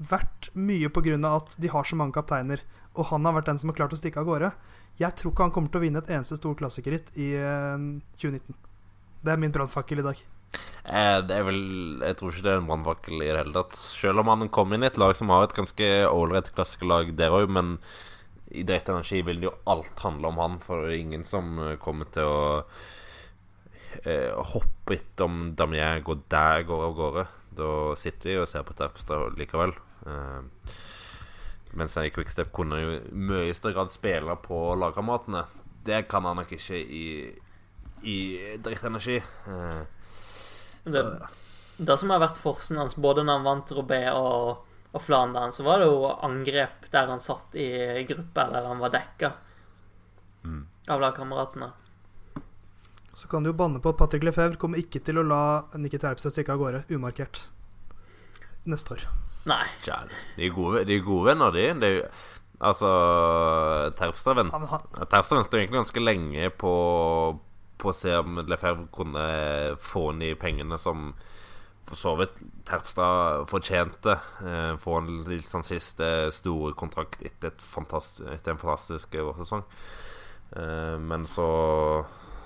vært 0.03 0.49
mye 0.57 0.89
på 0.91 1.03
grunn 1.05 1.25
av 1.27 1.43
at 1.43 1.57
de 1.61 1.69
har 1.71 1.85
så 1.87 1.95
mange 1.95 2.15
kapteiner, 2.15 2.61
og 2.97 3.07
han 3.11 3.25
har 3.25 3.37
vært 3.37 3.51
den 3.51 3.59
som 3.61 3.71
har 3.71 3.77
klart 3.77 3.93
å 3.95 3.99
stikke 3.99 4.21
av 4.21 4.27
gårde? 4.27 4.49
Jeg 4.99 5.17
tror 5.17 5.33
ikke 5.33 5.47
han 5.47 5.55
kommer 5.55 5.73
til 5.73 5.81
å 5.81 5.85
vinne 5.87 6.03
et 6.03 6.11
eneste 6.13 6.37
stort 6.37 6.59
klassikeritt 6.59 7.09
i 7.17 7.33
uh, 7.39 7.73
eh, 7.73 8.13
2019. 8.21 8.57
Det 9.23 9.33
er 9.33 9.41
min 9.41 9.53
brannfakkel 9.55 10.03
i 10.03 10.05
dag. 10.05 10.21
Eh, 10.83 11.19
det 11.25 11.33
er 11.33 11.45
vel 11.47 11.61
Jeg 12.03 12.17
tror 12.19 12.33
ikke 12.33 12.45
det 12.45 12.51
er 12.51 12.59
en 12.59 12.67
brannfakkel 12.69 13.21
i 13.21 13.29
det 13.29 13.39
hele 13.39 13.55
tatt. 13.55 13.77
Selv 13.79 14.21
om 14.21 14.31
han 14.31 14.49
kom 14.53 14.75
inn 14.75 14.83
i 14.85 14.89
et 14.91 14.99
lag 15.01 15.15
som 15.17 15.31
har 15.33 15.47
et 15.47 15.55
ganske 15.57 15.91
ålreit 16.09 16.51
klassikerlag 16.53 17.13
der 17.17 17.33
òg, 17.33 17.47
men 17.55 17.77
i 18.53 18.61
direkte 18.61 18.93
energi 18.93 19.23
vil 19.25 19.39
det 19.41 19.47
jo 19.47 19.55
alt 19.71 20.03
handle 20.03 20.29
om 20.29 20.41
han, 20.41 20.59
for 20.61 20.85
det 20.85 20.93
er 20.93 21.01
ingen 21.01 21.23
som 21.25 21.55
eh, 21.63 21.77
kommer 21.81 22.09
til 22.13 22.29
å 22.29 22.43
eh, 24.03 24.29
hoppe 24.53 24.97
etter 24.97 25.25
om 25.25 25.53
Damier 25.57 26.03
går 26.05 26.25
der 26.31 26.67
går 26.69 26.87
av 26.89 26.97
gårde. 26.99 27.27
Da 27.57 27.71
sitter 27.99 28.29
vi 28.29 28.39
og 28.41 28.49
ser 28.49 28.65
på 28.67 28.75
Terpstad 28.77 29.39
likevel. 29.39 29.73
Eh, 30.05 30.75
mens 31.73 31.95
han 31.95 32.05
i 32.05 32.11
Quickstep 32.13 32.51
kunne 32.53 32.79
jo 32.81 32.91
i 32.95 32.99
mye 33.13 33.53
større 33.57 33.73
grad 33.77 33.93
spille 33.93 34.35
på 34.43 34.59
lagkameratene. 34.77 35.45
Det 35.83 36.03
kan 36.11 36.25
han 36.25 36.37
nok 36.39 36.51
ikke 36.55 36.77
i, 36.77 37.05
i 38.07 38.17
direkte 38.61 38.91
energi. 38.91 39.17
Eh, 39.17 39.81
det, 40.83 41.03
det, 41.77 41.97
som 41.97 42.13
har 42.13 42.21
vært 42.23 42.41
forsen 42.41 42.79
hans, 42.79 42.95
både 42.95 43.25
når 43.25 43.39
han 43.39 43.47
vant 43.47 43.73
Robé 43.75 44.03
og, 44.13 44.67
og 44.91 45.01
Flandern, 45.01 45.55
så 45.55 45.65
var 45.65 45.81
det 45.81 45.89
jo 45.89 46.11
angrep 46.13 46.87
der 46.93 47.09
han 47.09 47.23
satt 47.23 47.57
i 47.57 47.69
gruppe, 48.07 48.45
eller 48.45 48.69
han 48.69 48.83
var 48.83 48.93
dekka 48.93 49.31
mm. 50.43 50.61
av 50.93 51.03
lagkameratene. 51.07 51.71
Så 53.17 53.29
kan 53.31 53.43
du 53.43 53.51
jo 53.51 53.57
banne 53.57 53.81
på 53.81 53.93
at 53.93 53.97
Patrick 53.97 54.25
Lefebvre 54.25 54.59
kommer 54.59 54.81
ikke 54.81 55.01
til 55.05 55.21
å 55.21 55.25
la 55.25 55.43
Nikki 55.79 56.01
Terpsted 56.01 56.33
stikke 56.33 56.55
av 56.55 56.61
gårde 56.61 56.85
umarkert 56.91 57.45
neste 58.69 58.97
år. 58.97 59.05
Nei. 59.49 59.65
Ja, 59.87 60.03
de 60.37 60.47
er 60.47 60.55
gode, 60.55 60.85
de 60.87 60.97
er 60.97 61.03
gode 61.05 61.31
venner, 61.31 61.51
de. 61.55 61.67
Det 61.81 61.89
er 61.89 61.99
jo 61.99 62.07
Altså, 62.63 62.89
Terpstra 63.97 64.37
vent, 64.37 64.53
venta 64.55 65.19
egentlig 65.19 65.73
ganske 65.73 65.99
lenge 65.99 66.47
på, 66.55 66.69
på 67.75 67.89
å 67.91 67.95
se 67.97 68.13
om 68.15 68.37
Lefebvre 68.47 68.85
kunne 68.93 69.23
få 69.83 70.05
inn 70.13 70.21
de 70.23 70.29
pengene 70.39 70.77
som 70.79 71.09
for 71.83 71.99
så 71.99 72.13
vidt 72.15 72.39
Terpstad 72.63 73.43
fortjente. 73.51 74.15
Eh, 74.47 74.77
få 74.79 74.95
en 75.01 75.09
litt 75.27 75.49
sånn 75.49 75.65
siste 75.67 76.31
store 76.31 76.71
kontrakt 76.79 77.19
etter, 77.27 77.51
etter 77.51 78.53
en 78.53 78.61
fantastisk 78.61 79.17
vårsesong. 79.19 79.65
Eh, 80.55 80.95
men 81.03 81.27
så 81.27 81.49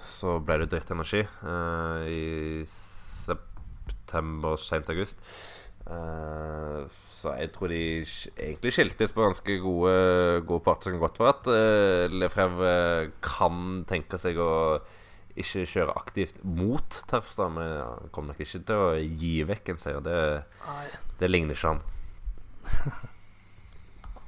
så 0.07 0.37
ble 0.41 0.61
det 0.63 0.69
dritt 0.71 0.91
energi 0.95 1.19
eh, 1.19 2.07
i 2.09 2.63
september, 2.65 4.55
sent 4.57 4.89
august. 4.89 5.19
Eh, 5.87 6.79
så 7.15 7.31
jeg 7.39 7.51
tror 7.55 7.71
de 7.71 7.81
egentlig 8.03 8.73
skiltes 8.75 9.13
på 9.15 9.23
ganske 9.23 9.57
gode, 9.63 9.95
gode 10.47 10.63
parter. 10.65 10.91
Som 10.91 11.01
godt 11.01 11.19
for 11.19 11.31
at 11.31 11.47
uh, 11.49 12.05
Lefrevre 12.11 13.09
kan 13.25 13.83
tenke 13.89 14.19
seg 14.21 14.39
å 14.41 14.51
ikke 15.37 15.67
kjøre 15.69 15.95
aktivt 15.97 16.41
mot 16.45 16.97
Terpstad, 17.09 17.53
men 17.53 17.75
han 17.77 18.09
kommer 18.13 18.33
nok 18.33 18.41
ikke 18.41 18.63
til 18.65 18.81
å 18.81 18.95
gi 18.97 19.35
vekk 19.47 19.73
en 19.73 19.81
seier. 19.81 20.01
Det, 20.05 20.19
det 21.21 21.29
ligner 21.29 21.57
ikke 21.57 21.75
han. 21.75 21.83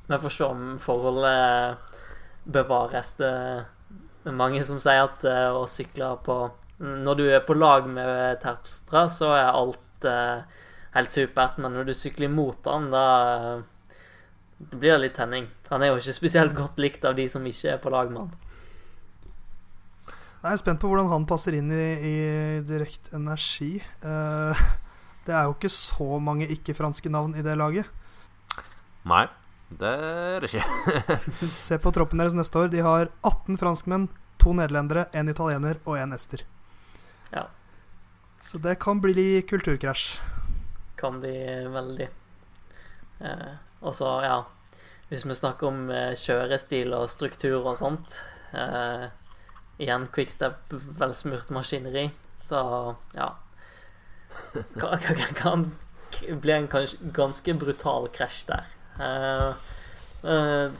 Vi 0.09 0.19
får 0.23 0.33
se 0.33 0.45
om 0.45 0.63
forholdet 0.81 1.99
bevares. 2.49 3.11
Det 3.17 3.29
er 4.29 4.37
mange 4.37 4.61
som 4.65 4.81
sier 4.81 5.05
at 5.05 5.25
å 5.53 5.65
sykle 5.69 6.15
på 6.25 6.37
Når 6.79 7.17
du 7.19 7.25
er 7.27 7.43
på 7.45 7.57
lag 7.57 7.89
med 7.89 8.39
Terpstra, 8.41 9.07
så 9.11 9.33
er 9.35 9.49
alt 9.51 10.05
helt 10.95 11.13
supert, 11.13 11.59
men 11.61 11.75
når 11.75 11.89
du 11.89 11.93
sykler 11.97 12.29
imot 12.29 12.65
han, 12.69 12.89
da 12.93 13.05
det 14.59 14.75
blir 14.75 14.91
det 14.91 15.03
litt 15.05 15.15
tenning. 15.15 15.47
Han 15.69 15.83
er 15.83 15.93
jo 15.93 15.99
ikke 16.01 16.17
spesielt 16.17 16.55
godt 16.57 16.79
likt 16.83 17.05
av 17.07 17.15
de 17.15 17.25
som 17.31 17.45
ikke 17.47 17.75
er 17.75 17.81
på 17.81 17.91
lag 17.93 18.11
med 18.11 18.25
han. 18.25 18.31
Jeg 20.39 20.55
er 20.55 20.59
spent 20.59 20.79
på 20.79 20.89
hvordan 20.91 21.09
han 21.11 21.27
passer 21.27 21.55
inn 21.55 21.71
i, 21.71 21.87
i 22.09 22.15
Direkte 22.67 23.15
Energi. 23.15 23.77
Uh, 24.03 24.55
det 25.27 25.35
er 25.35 25.47
jo 25.47 25.55
ikke 25.55 25.71
så 25.71 26.19
mange 26.23 26.47
ikke-franske 26.51 27.11
navn 27.11 27.35
i 27.39 27.43
det 27.43 27.55
laget. 27.59 27.87
Nei, 29.07 29.25
det 29.79 29.93
er 29.95 30.43
det 30.43 30.51
ikke. 30.51 31.19
Se 31.67 31.79
på 31.79 31.93
troppen 31.95 32.19
deres 32.19 32.35
neste 32.35 32.59
år. 32.59 32.71
De 32.71 32.83
har 32.83 33.11
18 33.27 33.59
franskmenn, 33.59 34.09
to 34.39 34.55
nederlendere, 34.55 35.07
en 35.15 35.31
italiener 35.31 35.79
og 35.85 35.99
en 35.99 36.15
ester. 36.15 36.43
Ja. 37.31 37.47
Så 38.43 38.59
det 38.63 38.77
kan 38.83 39.03
bli 39.03 39.41
kulturkrasj 39.47 40.38
kan 40.99 41.19
bli 41.23 41.35
veldig. 41.73 42.07
Eh, 43.19 43.51
og 43.79 43.95
så, 43.95 44.09
ja 44.23 44.37
Hvis 45.09 45.25
vi 45.25 45.35
snakker 45.35 45.67
om 45.67 45.89
eh, 45.91 46.15
kjørestil 46.15 46.93
og 46.95 47.09
struktur 47.11 47.65
og 47.67 47.77
sånt 47.79 48.15
eh, 48.55 49.09
Igjen 49.79 50.07
quickstep, 50.15 50.71
velsmurt 50.99 51.51
maskineri, 51.55 52.09
så 52.43 52.61
ja 53.15 53.33
Kan, 54.79 54.99
kan, 54.99 55.33
kan 55.35 55.65
bli 56.41 56.53
en 56.53 56.67
ganske 57.13 57.53
brutal 57.53 58.07
krasj 58.13 58.45
der. 58.49 58.69
Eh, 58.99 59.49
eh, 60.31 60.77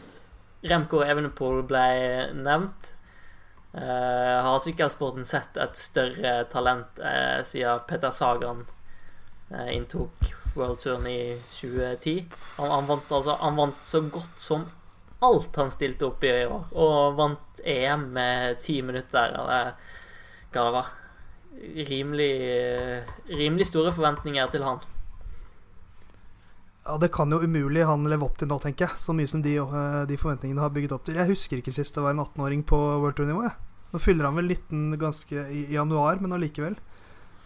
Remco 0.69 1.03
Evenepool 1.05 1.63
ble 1.67 1.83
nevnt. 2.35 2.95
Uh, 3.69 4.41
har 4.41 4.55
sykkelsporten 4.63 5.27
sett 5.29 5.57
et 5.61 5.77
større 5.77 6.31
talent 6.49 6.97
uh, 6.97 7.37
siden 7.45 7.83
Peter 7.85 8.09
Sagan 8.09 8.63
Eh, 9.51 9.75
inntok 9.75 10.33
worldturen 10.55 11.07
i 11.07 11.41
2010. 11.51 12.25
Han, 12.57 12.71
han, 12.71 12.85
vant, 12.85 13.11
altså, 13.11 13.35
han, 13.39 13.55
vant, 13.55 13.81
så 13.83 14.01
godt 14.01 14.39
som 14.39 14.65
alt 15.25 15.55
han 15.59 15.71
stilte 15.73 16.05
opp 16.07 16.23
i 16.23 16.31
i 16.31 16.45
år, 16.47 16.69
og 16.79 17.17
vant 17.17 17.63
EM 17.65 18.05
med 18.15 18.61
ti 18.63 18.79
minutter, 18.85 19.33
eller 19.33 19.73
hva 20.53 20.61
det 20.63 20.75
var. 20.77 20.93
Rimelig, 21.89 22.33
rimelig 23.27 23.67
store 23.67 23.91
forventninger 23.91 24.53
til 24.53 24.63
han. 24.63 24.79
Ja, 26.85 26.97
Det 26.97 27.11
kan 27.13 27.31
jo 27.31 27.41
umulig 27.41 27.83
han 27.85 28.07
leve 28.09 28.25
opp 28.25 28.37
til 28.39 28.47
nå, 28.49 28.59
tenker 28.61 28.87
jeg. 28.87 29.01
Så 29.01 29.13
mye 29.13 29.27
som 29.27 29.41
de, 29.41 29.57
eh, 29.57 30.05
de 30.09 30.17
forventningene 30.17 30.61
har 30.61 30.71
bygget 30.73 30.93
opp 30.95 31.05
til. 31.05 31.19
Jeg 31.19 31.33
husker 31.33 31.57
ikke 31.57 31.73
sist 31.73 31.93
det 31.95 32.05
var 32.05 32.15
en 32.15 32.23
18-åring 32.23 32.63
på 32.65 32.77
World 32.77 33.17
Tour-nivå. 33.17 33.49
Nå 33.91 33.99
fyller 33.99 34.25
han 34.25 34.37
vel 34.37 34.47
19 34.47 34.97
ganske 35.01 35.43
i 35.49 35.65
januar, 35.73 36.21
men 36.21 36.33
allikevel. 36.33 36.77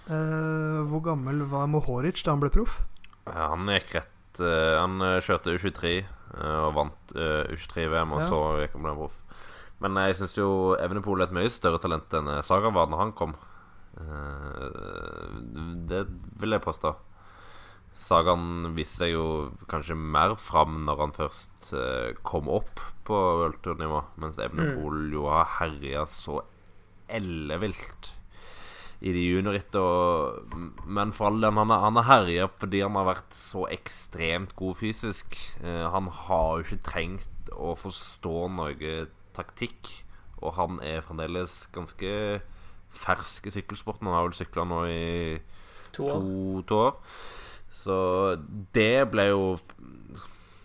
Uh, 0.03 0.83
hvor 0.89 0.99
gammel 1.05 1.45
var 1.47 1.69
Mohoric 1.71 2.25
da 2.25 2.33
han 2.33 2.41
ble 2.43 2.49
proff? 2.51 2.81
Ja, 3.23 3.53
han 3.53 3.69
gikk 3.71 3.93
rett 3.95 4.41
uh, 4.43 4.81
Han 4.81 4.99
eh, 4.99 5.21
kjørte 5.23 5.53
U23 5.55 5.93
uh, 6.01 6.65
og 6.65 6.73
vant 6.75 7.13
U23-VM, 7.15 8.11
og 8.11 8.19
ja. 8.19 8.27
så 8.27 8.41
gikk 8.59 8.75
han 8.75 8.87
ble 8.89 8.97
proff. 8.97 9.15
Men 9.83 9.99
jeg 10.03 10.17
syns 10.19 10.35
jo 10.35 10.49
Evenepool 10.79 11.23
er 11.23 11.29
et 11.29 11.35
mye 11.35 11.51
større 11.51 11.79
talent 11.83 12.11
enn 12.15 12.29
Saga 12.43 12.71
var 12.71 12.91
da 12.91 12.99
han 12.99 13.11
kom. 13.15 13.33
det 15.91 16.05
vil 16.39 16.55
jeg 16.55 16.63
påstå. 16.63 16.93
Sagaen 17.99 18.71
viste 18.77 19.03
seg 19.03 19.11
jo 19.13 19.25
kanskje 19.71 19.97
mer 19.97 20.37
fram 20.39 20.81
når 20.87 21.03
han 21.03 21.15
først 21.17 21.73
kom 22.23 22.47
opp 22.47 22.79
på 23.03 23.19
worldtour-nivå, 23.41 23.99
mens 24.23 24.39
Evenepool 24.39 25.03
mm. 25.03 25.13
jo 25.17 25.27
har 25.35 25.51
herja 25.59 26.07
så 26.15 26.39
ellevilt 27.11 28.13
i 29.03 29.11
de 29.11 29.23
juniorrittene. 29.27 30.69
Men 30.87 31.11
for 31.15 31.29
all 31.29 31.41
del, 31.43 31.51
han, 31.59 31.73
han 31.73 31.99
er 31.99 32.07
herja 32.07 32.47
fordi 32.59 32.83
han 32.85 32.95
har 32.99 33.09
vært 33.11 33.35
så 33.35 33.67
ekstremt 33.73 34.55
god 34.59 34.79
fysisk. 34.79 35.37
Eh, 35.63 35.85
han 35.91 36.07
har 36.23 36.57
jo 36.57 36.65
ikke 36.67 36.85
trengt 36.87 37.53
å 37.53 37.75
forstå 37.79 38.35
noe 38.55 38.95
taktikk. 39.35 39.91
Og 40.43 40.55
han 40.57 40.79
er 40.83 41.03
fremdeles 41.03 41.63
ganske 41.75 42.11
fersk 42.93 43.47
i 43.49 43.55
sykkelsporten. 43.55 44.07
Han 44.07 44.17
har 44.17 44.27
vel 44.27 44.37
sykla 44.37 44.67
nå 44.67 44.83
i 44.91 45.39
to 45.95 46.07
år. 46.07 46.23
To, 46.23 46.63
to 46.69 46.79
år. 46.87 46.93
Så 47.73 47.97
det 48.75 49.09
ble 49.11 49.31
jo 49.31 49.43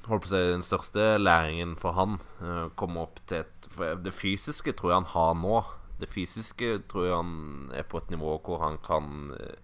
holdt 0.09 0.24
på 0.24 0.28
å 0.28 0.30
si, 0.30 0.41
den 0.53 0.64
største 0.64 1.16
læringen 1.20 1.74
for 1.80 1.97
han. 1.97 2.18
Å 2.41 2.70
komme 2.78 3.07
opp 3.07 3.20
til 3.28 3.43
et 3.43 3.55
det 4.03 4.14
fysiske 4.16 4.72
tror 4.74 4.91
jeg 4.91 4.99
han 5.03 5.12
har 5.12 5.34
nå 5.39 5.59
det 5.99 6.11
fysiske 6.11 6.74
tror 6.90 7.07
jeg 7.07 7.16
han 7.16 7.72
er 7.74 7.86
på 7.88 8.01
et 8.01 8.12
nivå 8.14 8.36
hvor 8.44 8.62
han 8.62 8.78
kan 8.84 9.32
eh, 9.38 9.57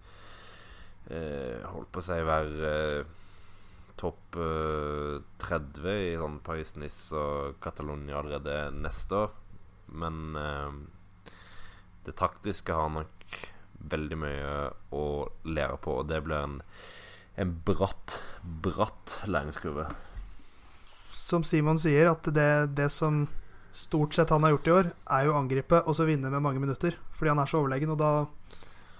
Holdt 1.05 1.91
på 1.93 2.01
å 2.01 2.05
si 2.05 2.15
være 2.25 2.69
eh, 2.71 3.15
topp 4.01 4.37
eh, 4.41 5.19
30 5.43 5.85
i 6.09 6.15
sånn 6.19 6.39
Paris-Nice 6.45 7.15
og 7.19 7.59
Catalonia 7.63 8.19
allerede 8.19 8.71
neste 8.73 9.19
år. 9.25 9.35
Men 10.01 10.35
eh, 10.39 10.79
det 12.07 12.17
taktiske 12.19 12.73
har 12.73 12.91
nok 12.93 13.39
veldig 13.91 14.17
mye 14.17 14.51
å 14.95 15.05
lære 15.45 15.77
på, 15.83 15.99
og 16.01 16.09
det 16.09 16.21
blir 16.25 16.41
en, 16.41 16.59
en 17.41 17.55
bratt, 17.67 18.19
bratt 18.65 19.19
læringskurve. 19.29 19.87
Som 21.15 21.45
Simon 21.45 21.79
sier, 21.81 22.09
at 22.11 22.27
det, 22.33 22.49
det 22.77 22.89
som 22.93 23.25
stort 23.75 24.15
sett 24.15 24.31
han 24.31 24.45
har 24.45 24.55
gjort 24.55 24.67
i 24.67 24.73
år, 24.75 24.89
er 25.11 25.27
jo 25.27 25.33
å 25.33 25.39
angripe 25.41 25.81
og 25.83 25.97
så 25.97 26.07
vinne 26.07 26.31
med 26.31 26.43
mange 26.43 26.61
minutter. 26.63 26.95
Fordi 27.17 27.33
han 27.33 27.41
er 27.41 27.51
så 27.51 27.59
overlegen. 27.59 27.91
Og 27.91 27.99
da 27.99 28.11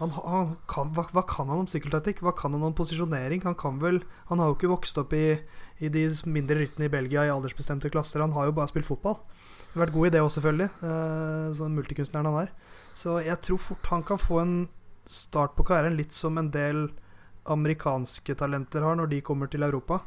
han, 0.02 0.12
han 0.12 0.56
kan, 0.68 0.92
hva, 0.96 1.06
hva, 1.16 1.24
kan 1.30 1.48
han 1.52 1.64
om 1.64 1.70
sykkeltaktikk? 1.72 2.20
Hva 2.26 2.34
kan 2.36 2.56
han 2.56 2.66
om 2.68 2.76
posisjonering? 2.76 3.46
Han 3.48 3.56
kan 3.56 3.80
vel 3.80 4.02
Han 4.28 4.42
har 4.44 4.52
jo 4.52 4.58
ikke 4.58 4.74
vokst 4.74 5.00
opp 5.00 5.16
i, 5.16 5.38
i 5.80 5.92
de 5.92 6.08
mindre 6.28 6.60
ryttene 6.60 6.90
i 6.90 6.92
Belgia 6.92 7.24
i 7.24 7.32
aldersbestemte 7.32 7.92
klasser. 7.94 8.24
Han 8.24 8.36
har 8.36 8.50
jo 8.50 8.58
bare 8.58 8.74
spilt 8.74 8.90
fotball. 8.90 9.22
Det 9.64 9.80
har 9.80 9.86
vært 9.86 9.96
god 9.96 10.08
i 10.08 10.12
det 10.16 10.24
òg, 10.24 10.34
selvfølgelig. 10.36 10.70
Eh, 10.90 11.48
sånn 11.56 11.80
multikunstneren 11.80 12.30
han 12.32 12.42
er. 12.44 12.52
Så 12.96 13.18
jeg 13.24 13.40
tror 13.44 13.64
fort 13.64 13.90
han 13.92 14.04
kan 14.08 14.20
få 14.20 14.42
en 14.44 14.58
start 15.08 15.56
på 15.56 15.66
karrieren 15.68 15.98
litt 16.00 16.16
som 16.16 16.38
en 16.40 16.52
del 16.52 16.90
amerikanske 17.52 18.36
talenter 18.40 18.82
har 18.82 18.96
når 18.98 19.12
de 19.12 19.24
kommer 19.24 19.52
til 19.52 19.64
Europa 19.64 20.00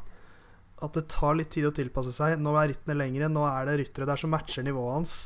at 0.85 0.95
det 0.95 1.07
tar 1.11 1.37
litt 1.37 1.51
tid 1.55 1.67
å 1.69 1.73
tilpasse 1.75 2.13
seg. 2.15 2.37
Nå 2.41 2.53
er 2.59 2.71
rittene 2.71 2.97
lengre, 2.97 3.29
nå 3.31 3.43
er 3.49 3.67
det 3.69 3.79
ryttere 3.81 4.07
der 4.09 4.19
som 4.19 4.31
matcher 4.33 4.65
nivået 4.65 4.95
hans. 4.97 5.17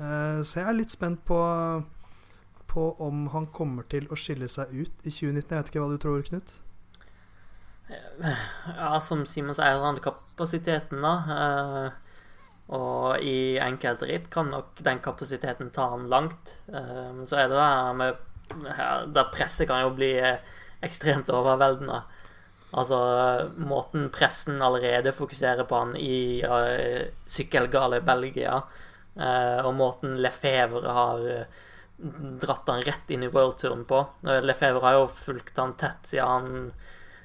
Uh, 0.00 0.40
så 0.46 0.60
jeg 0.60 0.66
er 0.68 0.76
litt 0.78 0.92
spent 0.94 1.22
på, 1.28 1.38
på 2.70 2.86
om 3.04 3.26
han 3.34 3.48
kommer 3.54 3.88
til 3.92 4.08
å 4.10 4.18
skille 4.18 4.48
seg 4.50 4.72
ut 4.72 5.06
i 5.06 5.12
2019. 5.12 5.40
Jeg 5.40 5.56
vet 5.56 5.72
ikke 5.72 5.84
hva 5.84 5.90
du 5.92 6.02
tror, 6.02 6.22
Knut? 6.28 6.54
Ja, 7.90 8.92
som 9.02 9.24
Simon 9.26 9.56
sier, 9.58 10.00
kapasiteten, 10.04 11.02
da. 11.02 11.16
Uh, 11.26 12.10
og 12.70 13.24
i 13.26 13.58
enkelte 13.58 14.06
ritt 14.06 14.28
kan 14.30 14.52
nok 14.52 14.78
den 14.86 15.00
kapasiteten 15.02 15.72
ta 15.74 15.88
han 15.96 16.06
langt. 16.12 16.60
Uh, 16.70 17.24
så 17.26 17.42
er 17.42 17.50
det 17.50 17.58
der 17.58 17.94
med 17.98 18.26
Der 19.14 19.28
presset 19.30 19.68
kan 19.70 19.84
jo 19.84 19.92
bli 19.94 20.14
ekstremt 20.82 21.28
overveldende. 21.30 22.00
Altså 22.70 22.98
måten 23.58 24.10
pressen 24.14 24.62
allerede 24.62 25.14
fokuserer 25.14 25.66
på 25.66 25.80
han 25.80 25.96
i 25.98 26.42
uh, 26.46 27.02
sykkelgale 27.26 27.98
Belgia, 28.06 28.60
uh, 29.18 29.58
og 29.64 29.74
måten 29.78 30.14
Lefebvre 30.22 30.94
har 30.94 31.26
uh, 31.26 31.66
dratt 32.40 32.70
han 32.70 32.84
rett 32.86 33.10
inn 33.10 33.26
i 33.26 33.32
worldturen 33.32 33.82
på. 33.88 34.04
Lefebvre 34.22 34.86
har 34.86 35.00
jo 35.00 35.10
fulgt 35.10 35.58
han 35.58 35.74
tett 35.80 36.12
siden 36.12 36.30
han 36.30 36.72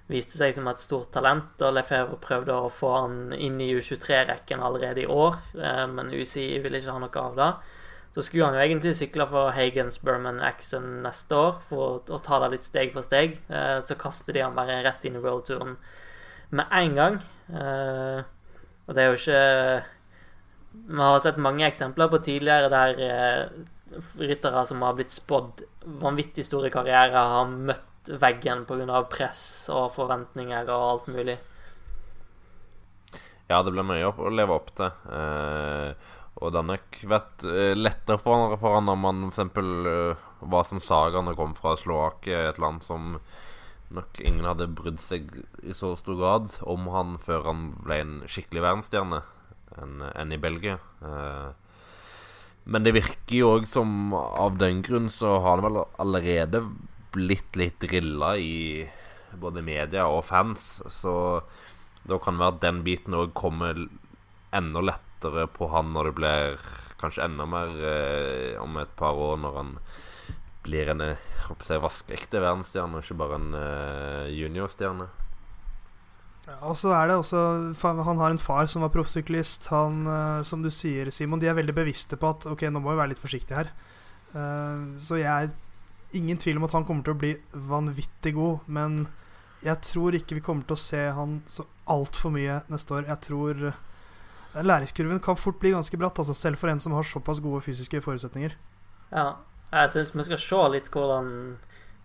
viste 0.09 0.37
seg 0.37 0.51
som 0.53 0.67
et 0.69 0.81
stort 0.81 1.13
talent, 1.13 1.53
og 1.61 1.77
Lefebvre 1.77 2.17
prøvde 2.21 2.57
å 2.57 2.73
få 2.73 2.91
han 2.97 3.15
inn 3.37 3.61
i 3.61 3.71
U23-rekken 3.77 4.61
allerede 4.65 5.05
i 5.05 5.09
år, 5.09 5.39
men 5.89 6.11
UCI 6.13 6.59
ville 6.61 6.77
ikke 6.77 6.93
ha 6.93 7.01
noe 7.01 7.23
av 7.23 7.39
det. 7.39 7.47
Så 8.15 8.23
skulle 8.23 8.45
han 8.47 8.55
jo 8.55 8.63
egentlig 8.63 8.93
sykle 8.95 9.25
for 9.27 9.51
Hagens 9.51 9.97
Berman 9.99 10.37
Axon 10.39 11.01
neste 11.03 11.35
år 11.35 11.57
for 11.67 11.97
å, 12.07 12.19
ta 12.23 12.37
det 12.45 12.53
litt 12.53 12.63
steg 12.63 12.93
for 12.93 13.03
steg. 13.03 13.41
Eh, 13.51 13.81
så 13.83 13.97
kaster 13.99 14.31
de 14.31 14.45
han 14.45 14.55
bare 14.55 14.77
rett 14.85 15.03
inn 15.03 15.17
i 15.19 15.23
worldturen 15.23 15.73
med 16.55 16.71
en 16.79 16.95
gang. 16.95 17.17
Eh, 17.51 18.21
og 18.85 18.95
det 18.95 19.03
er 19.03 19.11
jo 19.11 19.19
ikke 19.19 19.41
Vi 20.75 21.01
har 21.01 21.19
sett 21.23 21.41
mange 21.43 21.67
eksempler 21.67 22.07
på 22.11 22.21
tidligere 22.23 22.71
der 22.71 23.03
eh, 23.03 23.43
ryttere 24.31 24.63
som 24.67 24.87
har 24.87 24.95
blitt 24.95 25.11
spådd 25.11 25.65
vanvittig 25.99 26.47
store 26.47 26.71
karrierer, 26.71 27.19
har 27.19 27.51
møtt 27.51 28.15
veggen 28.21 28.63
pga. 28.69 29.03
press 29.11 29.67
og 29.73 29.91
forventninger 29.91 30.71
og 30.71 30.87
alt 30.93 31.11
mulig. 31.11 31.37
Ja, 33.49 33.61
det 33.61 33.75
blir 33.75 33.85
mye 33.85 34.07
å 34.07 34.31
leve 34.31 34.55
opp 34.55 34.71
til. 34.77 34.89
Eh, 35.11 36.13
og 36.35 36.51
det 36.51 36.59
har 36.59 36.67
nok 36.67 36.97
vært 37.07 37.43
eh, 37.47 37.73
lettere 37.77 38.19
for, 38.19 38.57
for 38.59 38.75
han 38.75 38.91
om 38.91 39.07
han 39.07 39.27
f.eks. 39.29 39.59
Eh, 39.61 40.23
var 40.45 40.65
som 40.67 40.81
Saga 40.83 41.21
når 41.23 41.37
kom 41.39 41.53
fra 41.57 41.75
Slovakia, 41.79 42.49
et 42.49 42.59
land 42.61 42.83
som 42.83 43.15
nok 43.95 44.19
ingen 44.19 44.47
hadde 44.47 44.67
brydd 44.75 44.99
seg 44.99 45.29
i 45.63 45.75
så 45.75 45.93
stor 45.95 46.17
grad 46.19 46.57
om 46.67 46.89
han 46.91 47.15
før 47.21 47.47
han 47.51 47.69
ble 47.85 47.99
en 48.01 48.15
skikkelig 48.27 48.65
verdensstjerne 48.65 49.21
enn 49.79 50.03
en 50.09 50.33
i 50.35 50.41
Belgia. 50.41 50.75
Eh, 51.05 51.47
men 52.65 52.83
det 52.83 52.95
virker 52.97 53.37
jo 53.37 53.53
òg 53.59 53.69
som 53.69 54.13
av 54.17 54.57
den 54.59 54.81
grunn 54.85 55.07
så 55.13 55.37
har 55.37 55.59
han 55.59 55.65
vel 55.67 55.83
allerede 56.01 56.63
blitt 57.15 57.55
litt 57.55 57.79
drilla 57.79 58.33
i 58.41 58.83
både 59.39 59.63
media 59.63 60.07
og 60.09 60.25
fans. 60.27 60.81
Så 60.91 61.13
da 62.03 62.19
kan 62.19 62.35
det 62.35 62.43
være 62.43 62.55
at 62.57 62.63
den 62.65 62.83
biten 62.87 63.15
òg 63.15 63.35
kommer 63.37 63.85
enda 64.55 64.83
lettere 64.83 65.04
på 65.55 65.69
han 65.73 65.93
når 65.95 66.09
det 66.09 66.17
blir 66.19 66.59
kanskje 67.01 67.25
enda 67.25 67.45
mer 67.49 67.73
eh, 67.79 68.61
om 68.61 68.77
et 68.81 68.91
par 68.99 69.17
år, 69.17 69.37
når 69.41 69.59
han 69.59 69.75
blir 70.65 70.89
en 70.93 71.03
jeg, 71.05 71.81
vaskeekte 71.83 72.41
verdensstjerne, 72.41 73.03
ikke 73.03 73.19
bare 73.19 73.39
en 73.39 73.57
eh, 73.59 74.33
juniorstjerne. 74.33 75.07
Ja, 76.45 76.59
og 76.69 76.75
så 76.77 76.91
er 76.93 77.09
det 77.09 77.15
også 77.17 77.39
Han 77.81 78.19
har 78.19 78.29
en 78.29 78.37
far 78.41 78.67
som 78.69 78.83
var 78.85 78.91
proffsyklist. 78.93 79.65
Han, 79.73 80.05
eh, 80.05 80.41
som 80.45 80.61
du 80.61 80.69
sier, 80.69 81.09
Simon, 81.11 81.41
de 81.41 81.49
er 81.49 81.57
veldig 81.57 81.75
bevisste 81.75 82.19
på 82.21 82.33
at 82.35 82.45
Ok, 82.51 82.67
nå 82.69 82.81
må 82.81 82.93
vi 82.93 83.01
være 83.01 83.13
litt 83.13 83.23
forsiktige 83.23 83.63
her. 83.63 83.71
Uh, 84.35 84.99
så 84.99 85.15
jeg 85.15 85.31
er 85.31 86.17
ingen 86.17 86.35
tvil 86.35 86.57
om 86.59 86.65
at 86.67 86.73
han 86.75 86.83
kommer 86.83 87.05
til 87.05 87.13
å 87.15 87.19
bli 87.21 87.31
vanvittig 87.69 88.33
god. 88.35 88.65
Men 88.67 89.05
jeg 89.63 89.79
tror 89.87 90.17
ikke 90.17 90.37
vi 90.37 90.43
kommer 90.43 90.67
til 90.67 90.75
å 90.75 90.81
se 90.81 91.01
han 91.15 91.39
så 91.49 91.63
altfor 91.89 92.33
mye 92.35 92.59
neste 92.69 92.97
år. 92.97 93.07
Jeg 93.09 93.23
tror 93.25 93.63
læringskurven 94.63 95.19
kan 95.19 95.37
fort 95.37 95.59
bli 95.59 95.73
ganske 95.75 95.97
bratt, 95.99 96.19
altså 96.19 96.33
selv 96.37 96.59
for 96.61 96.71
en 96.71 96.79
som 96.79 96.95
har 96.95 97.03
såpass 97.03 97.41
gode 97.43 97.61
fysiske 97.65 98.01
forutsetninger. 98.01 98.55
Ja, 99.11 99.31
jeg 99.71 99.91
syns 99.91 100.13
vi 100.15 100.27
skal 100.27 100.41
se 100.41 100.61
litt 100.71 100.91
hvordan, 100.93 101.57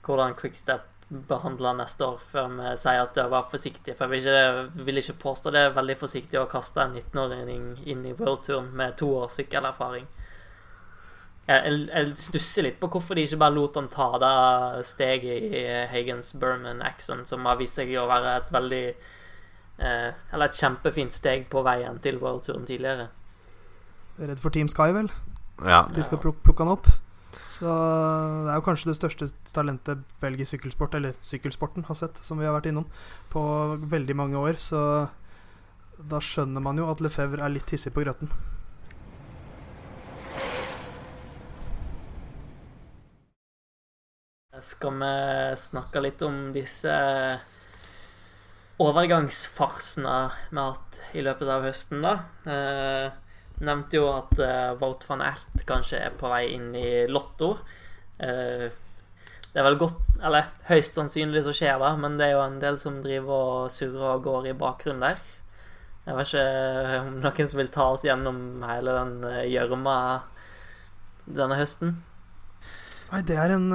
hvordan 0.07 0.34
Quickstep 0.38 0.88
behandler 1.11 1.74
neste 1.74 2.07
år, 2.07 2.18
før 2.32 2.48
vi 2.55 2.72
sier 2.78 3.03
at 3.03 3.16
det 3.18 3.26
var 3.32 3.48
forsiktig. 3.51 3.96
For 3.98 4.07
jeg 4.07 4.11
vil 4.11 4.28
ikke, 4.30 4.84
vil 4.86 5.03
ikke 5.03 5.22
påstå 5.24 5.53
det 5.55 5.64
er 5.66 5.76
veldig 5.76 5.96
forsiktig 5.98 6.38
å 6.38 6.48
kaste 6.51 6.84
en 6.84 6.94
19-åring 6.94 7.64
inn 7.90 8.05
i 8.07 8.14
worldturen 8.14 8.70
med 8.78 8.98
to 9.01 9.11
års 9.18 9.38
sykkelerfaring. 9.40 10.07
Jeg, 11.51 11.72
jeg, 11.88 12.12
stusser 12.20 12.68
litt 12.68 12.78
på 12.78 12.90
hvorfor 12.92 13.18
de 13.18 13.24
ikke 13.26 13.40
bare 13.40 13.57
lot 13.57 13.74
han 13.74 13.88
ta 13.90 14.11
det 14.22 14.84
steget 14.86 15.57
i 15.59 15.64
Hagens 15.90 16.36
Berman 16.38 16.82
Axon, 16.86 17.24
som 17.26 17.48
har 17.48 17.59
vist 17.59 17.80
seg 17.80 17.90
å 17.98 18.07
være 18.11 18.36
et 18.38 18.53
veldig 18.55 18.84
Eller 19.81 20.47
et 20.47 20.59
kjempefint 20.61 21.14
steg 21.16 21.47
på 21.53 21.62
veien 21.64 21.97
til 22.05 22.20
worldturen 22.20 22.66
tidligere. 22.68 23.09
Redd 24.20 24.43
for 24.43 24.53
Team 24.53 24.68
Sky, 24.68 24.91
vel? 24.93 25.09
Ja. 25.64 25.87
De 25.95 26.05
skal 26.05 26.20
plukke, 26.20 26.43
plukke 26.45 26.66
han 26.66 26.74
opp? 26.74 26.91
Så 27.51 27.66
det 27.66 28.53
er 28.53 28.59
jo 28.59 28.64
kanskje 28.66 28.91
det 28.91 28.99
største 28.99 29.26
talentet 29.55 30.05
belgisk 30.22 30.55
sykkelsport, 30.55 30.95
eller 30.99 31.16
sykkelsporten, 31.24 31.87
har 31.89 31.99
sett, 31.99 32.20
som 32.22 32.39
vi 32.39 32.47
har 32.47 32.55
vært 32.57 32.68
innom, 32.70 32.87
på 33.33 33.43
veldig 33.91 34.16
mange 34.18 34.39
år. 34.39 34.61
Så 34.61 34.81
da 36.11 36.20
skjønner 36.22 36.62
man 36.64 36.78
jo 36.81 36.89
at 36.91 37.03
Lefebvre 37.05 37.45
er 37.45 37.55
litt 37.55 37.72
hissig 37.72 37.93
på 37.97 38.05
grøten. 38.05 38.31
Skal 44.61 44.93
vi 45.01 45.12
snakke 45.57 46.03
litt 46.05 46.20
om 46.26 46.51
disse 46.53 46.93
overgangsfarsene 48.81 50.14
vi 50.51 50.57
har 50.57 50.70
hatt 50.72 51.01
i 51.16 51.24
løpet 51.24 51.51
av 51.53 51.66
høsten, 51.66 52.05
da? 52.05 52.14
Eh, 52.49 53.09
nevnte 53.66 53.99
jo 53.99 54.07
at 54.12 54.39
eh, 54.41 54.70
Wout 54.81 55.05
van 55.09 55.24
Ert 55.24 55.64
kanskje 55.68 56.01
er 56.07 56.14
på 56.16 56.31
vei 56.33 56.47
inn 56.55 56.70
i 56.76 57.05
Lotto. 57.11 57.53
Eh, 58.18 58.68
det 59.51 59.59
er 59.59 59.66
vel 59.66 59.81
godt 59.81 60.20
Eller 60.22 60.51
høyst 60.68 60.95
sannsynlig 60.95 61.41
så 61.43 61.53
skjer 61.57 61.81
det, 61.83 61.91
men 61.99 62.18
det 62.20 62.28
er 62.28 62.37
jo 62.37 62.45
en 62.45 62.61
del 62.62 62.76
som 62.78 63.01
driver 63.03 63.47
og 63.64 63.72
surrer 63.72 64.14
og 64.14 64.24
går 64.24 64.51
i 64.51 64.57
bakgrunnen 64.57 65.07
der. 65.09 65.22
Jeg 66.07 66.16
vet 66.16 66.31
ikke 66.31 67.01
om 67.01 67.16
noen 67.22 67.49
som 67.51 67.61
vil 67.61 67.72
ta 67.72 67.87
oss 67.95 68.05
gjennom 68.07 68.39
hele 68.68 68.95
den 68.97 69.16
eh, 69.28 69.49
gjørma 69.53 69.97
denne 71.31 71.59
høsten. 71.61 71.99
Nei, 73.11 73.24
det 73.26 73.37
er, 73.43 73.57
en, 73.57 73.66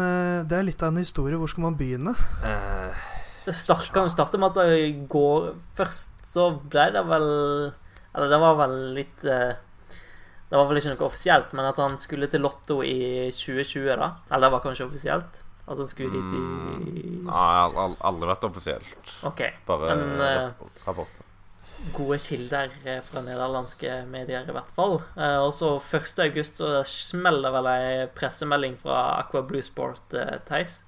det 0.48 0.56
er 0.56 0.64
litt 0.64 0.82
av 0.86 0.94
en 0.94 1.02
historie. 1.02 1.36
Hvor 1.36 1.52
skal 1.52 1.66
man 1.66 1.76
begynne? 1.76 2.14
Uh, 2.40 3.15
start, 3.54 3.92
kan 3.94 4.08
jo 4.08 4.14
starte 4.14 4.40
med 4.42 4.56
at 4.56 4.72
det 4.72 5.08
går 5.12 5.52
Først 5.78 6.16
så 6.36 6.50
ble 6.72 6.90
det 6.96 7.06
vel 7.08 7.30
Eller 8.16 8.32
det 8.32 8.42
var 8.42 8.60
vel 8.64 8.76
litt 8.98 9.26
uh, 9.28 9.54
det 10.46 10.60
var 10.60 10.68
vel 10.70 10.78
ikke 10.78 10.92
noe 10.94 11.08
offisielt, 11.08 11.54
men 11.58 11.66
at 11.66 11.80
han 11.82 11.96
skulle 12.00 12.30
til 12.32 12.44
Lotto 12.46 12.76
i 12.86 13.32
2020, 13.34 13.88
da. 13.98 14.12
Eller 14.30 14.46
det 14.46 14.52
var 14.54 14.62
kanskje 14.64 14.86
offisielt? 14.86 15.40
At 15.66 15.82
han 15.82 15.90
skulle 15.90 16.14
dit 16.14 16.36
i 16.38 16.40
mm, 16.40 17.24
Nei, 17.26 17.48
mm, 17.74 17.96
aldri 18.06 18.30
vært 18.30 18.46
offisielt. 18.46 19.10
Ok, 19.26 19.42
Bare 19.66 19.98
men 19.98 20.22
uh, 20.22 20.70
rapport. 20.86 21.18
Gode 21.98 22.22
kilder 22.22 22.70
eh, 22.86 23.02
fra 23.04 23.26
nederlandske 23.26 23.98
medier, 24.10 24.46
i 24.46 24.54
hvert 24.54 24.70
fall. 24.78 25.00
Og 25.18 25.52
så 25.58 25.74
1.8 25.82 26.46
så 26.48 26.70
smeller 26.88 27.58
vel 27.58 27.72
ei 27.74 28.08
pressemelding 28.16 28.78
fra 28.80 29.02
Aqua 29.18 29.44
Blue 29.50 29.66
Sport, 29.66 30.16
Theis. 30.48 30.85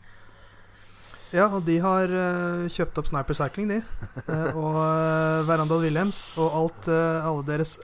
Ja, 1.35 1.49
og 1.51 1.65
de 1.67 1.75
har 1.83 2.07
uh, 2.07 2.67
kjøpt 2.71 3.01
opp 3.01 3.09
Sniper 3.09 3.35
Cycling, 3.35 3.67
de. 3.73 3.81
Uh, 4.29 4.55
og 4.61 4.77
uh, 4.79 5.43
Verandal 5.47 5.83
Williams. 5.83 6.21
Og 6.39 6.55
alt, 6.61 6.87
alle 6.87 7.43
deres 7.47 7.75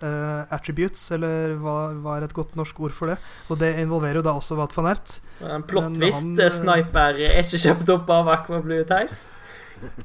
attributes, 0.54 1.04
eller 1.16 1.58
hva, 1.60 1.92
hva, 2.00 2.18
er 2.18 2.28
et 2.28 2.36
godt 2.36 2.56
norsk 2.60 2.80
ord 2.88 2.96
for 2.96 3.12
det? 3.12 3.18
Og 3.52 3.60
det 3.60 3.74
involverer 3.82 4.22
jo 4.22 4.26
da 4.26 4.36
også 4.40 4.58
Wat 4.60 4.76
van 4.78 4.92
Ert. 4.94 5.18
En 5.44 5.66
plottvist 5.68 6.40
Sniper 6.60 7.20
er 7.20 7.40
ikke 7.42 7.62
kjøpt 7.66 7.92
opp 7.98 8.12
av 8.14 8.32
Aqua 8.38 8.62
Blue 8.64 8.86
Theis? 8.88 9.26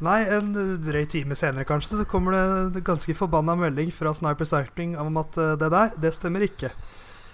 Nei, 0.02 0.24
en 0.34 0.50
drøy 0.82 1.04
time 1.06 1.36
senere 1.38 1.66
kanskje, 1.68 2.00
så 2.00 2.08
kommer 2.10 2.34
det 2.74 2.82
ganske 2.86 3.14
forbanna 3.14 3.54
melding 3.60 3.92
fra 3.94 4.10
Sniper 4.16 4.48
Cycling 4.48 4.96
om 4.98 5.20
at 5.20 5.38
det 5.60 5.70
der, 5.70 5.94
det 6.02 6.14
stemmer 6.16 6.42
ikke. 6.48 6.72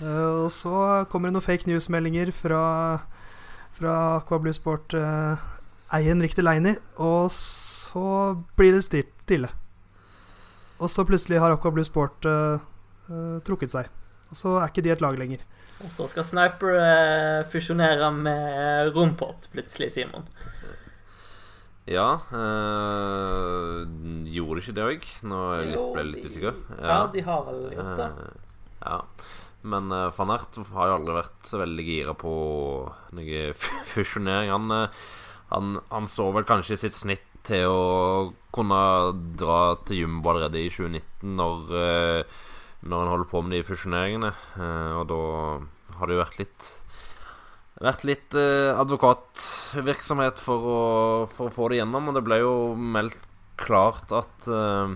og 0.04 0.50
så 0.52 1.06
kommer 1.08 1.30
det 1.30 1.38
noen 1.38 1.46
fake 1.46 1.70
news-meldinger 1.70 2.34
fra, 2.36 2.64
fra 3.78 3.96
Aqua 4.18 4.42
Blue 4.42 4.56
Sport 4.56 4.98
eie 4.98 5.53
en 5.92 6.22
riktig 6.22 6.44
Leini, 6.44 6.74
og 6.96 7.30
så 7.32 8.34
blir 8.56 8.72
det 8.74 8.84
stille. 8.86 9.48
Og 10.82 10.90
så 10.90 11.04
plutselig 11.06 11.40
har 11.40 11.54
Aqua 11.54 11.70
Blue 11.70 11.86
Sport 11.86 12.26
uh, 12.26 12.58
uh, 13.10 13.38
trukket 13.46 13.72
seg. 13.74 13.90
Og 14.32 14.38
så 14.38 14.56
er 14.58 14.72
ikke 14.72 14.84
de 14.84 14.90
et 14.94 15.04
lag 15.04 15.18
lenger. 15.18 15.44
Og 15.84 15.90
så 15.92 16.06
skal 16.10 16.26
Sniper 16.26 16.78
uh, 16.80 17.46
fusjonere 17.50 18.10
med 18.14 18.90
Rompot 18.96 19.48
plutselig, 19.52 19.92
Simon. 19.94 20.26
Ja 21.84 22.16
Gjorde 24.24 24.56
de 24.56 24.62
ikke 24.62 24.72
det 24.72 24.84
òg? 24.88 25.02
Nå 25.28 25.40
ble 25.52 26.00
jeg 26.00 26.10
litt 26.14 26.28
usikker. 26.30 26.54
Ja. 26.78 26.86
ja. 26.88 27.00
de 27.12 27.24
har 27.26 27.42
vel 27.50 27.58
gjort 27.74 27.98
det. 28.00 28.10
ja. 28.80 29.00
Men 29.64 29.92
uh, 29.92 30.08
van 30.16 30.32
Ert 30.32 30.58
har 30.74 30.90
jo 30.90 30.96
aldri 30.98 31.18
vært 31.20 31.48
så 31.48 31.60
veldig 31.60 31.84
gira 31.86 32.14
på 32.16 32.32
noe 33.16 33.44
fusjonering. 33.92 34.50
Han 34.52 34.88
han, 35.52 35.78
han, 35.90 36.08
så 36.10 36.30
vel 36.34 36.46
kanskje 36.48 36.78
sitt 36.80 36.96
snitt 36.96 37.26
til 37.44 37.68
å 37.68 38.32
kunne 38.54 38.78
dra 39.36 39.74
til 39.84 40.04
Jumbo 40.04 40.32
allerede 40.32 40.62
i 40.62 40.70
2019, 40.72 41.34
når, 41.36 41.74
eh, 41.80 42.38
når 42.88 43.02
han 43.02 43.12
holder 43.12 43.30
på 43.30 43.42
med 43.44 43.56
de 43.58 43.66
fusjoneringene. 43.68 44.32
Eh, 44.56 44.94
og 45.00 45.04
da 45.12 45.20
har 45.98 46.08
det 46.08 46.16
jo 46.16 46.24
vært 46.24 46.40
litt 46.40 46.72
vært 47.82 48.04
litt 48.06 48.34
eh, 48.38 48.70
advokatvirksomhet 48.78 50.40
for 50.40 50.68
å, 50.70 50.80
for 51.30 51.50
å, 51.50 51.54
få 51.54 51.70
det 51.70 51.80
gjennom. 51.80 52.10
Og 52.10 52.18
det 52.18 52.24
ble 52.26 52.40
jo 52.42 52.54
meldt 52.78 53.18
klart 53.60 54.10
at 54.10 54.48
uh, 54.50 54.90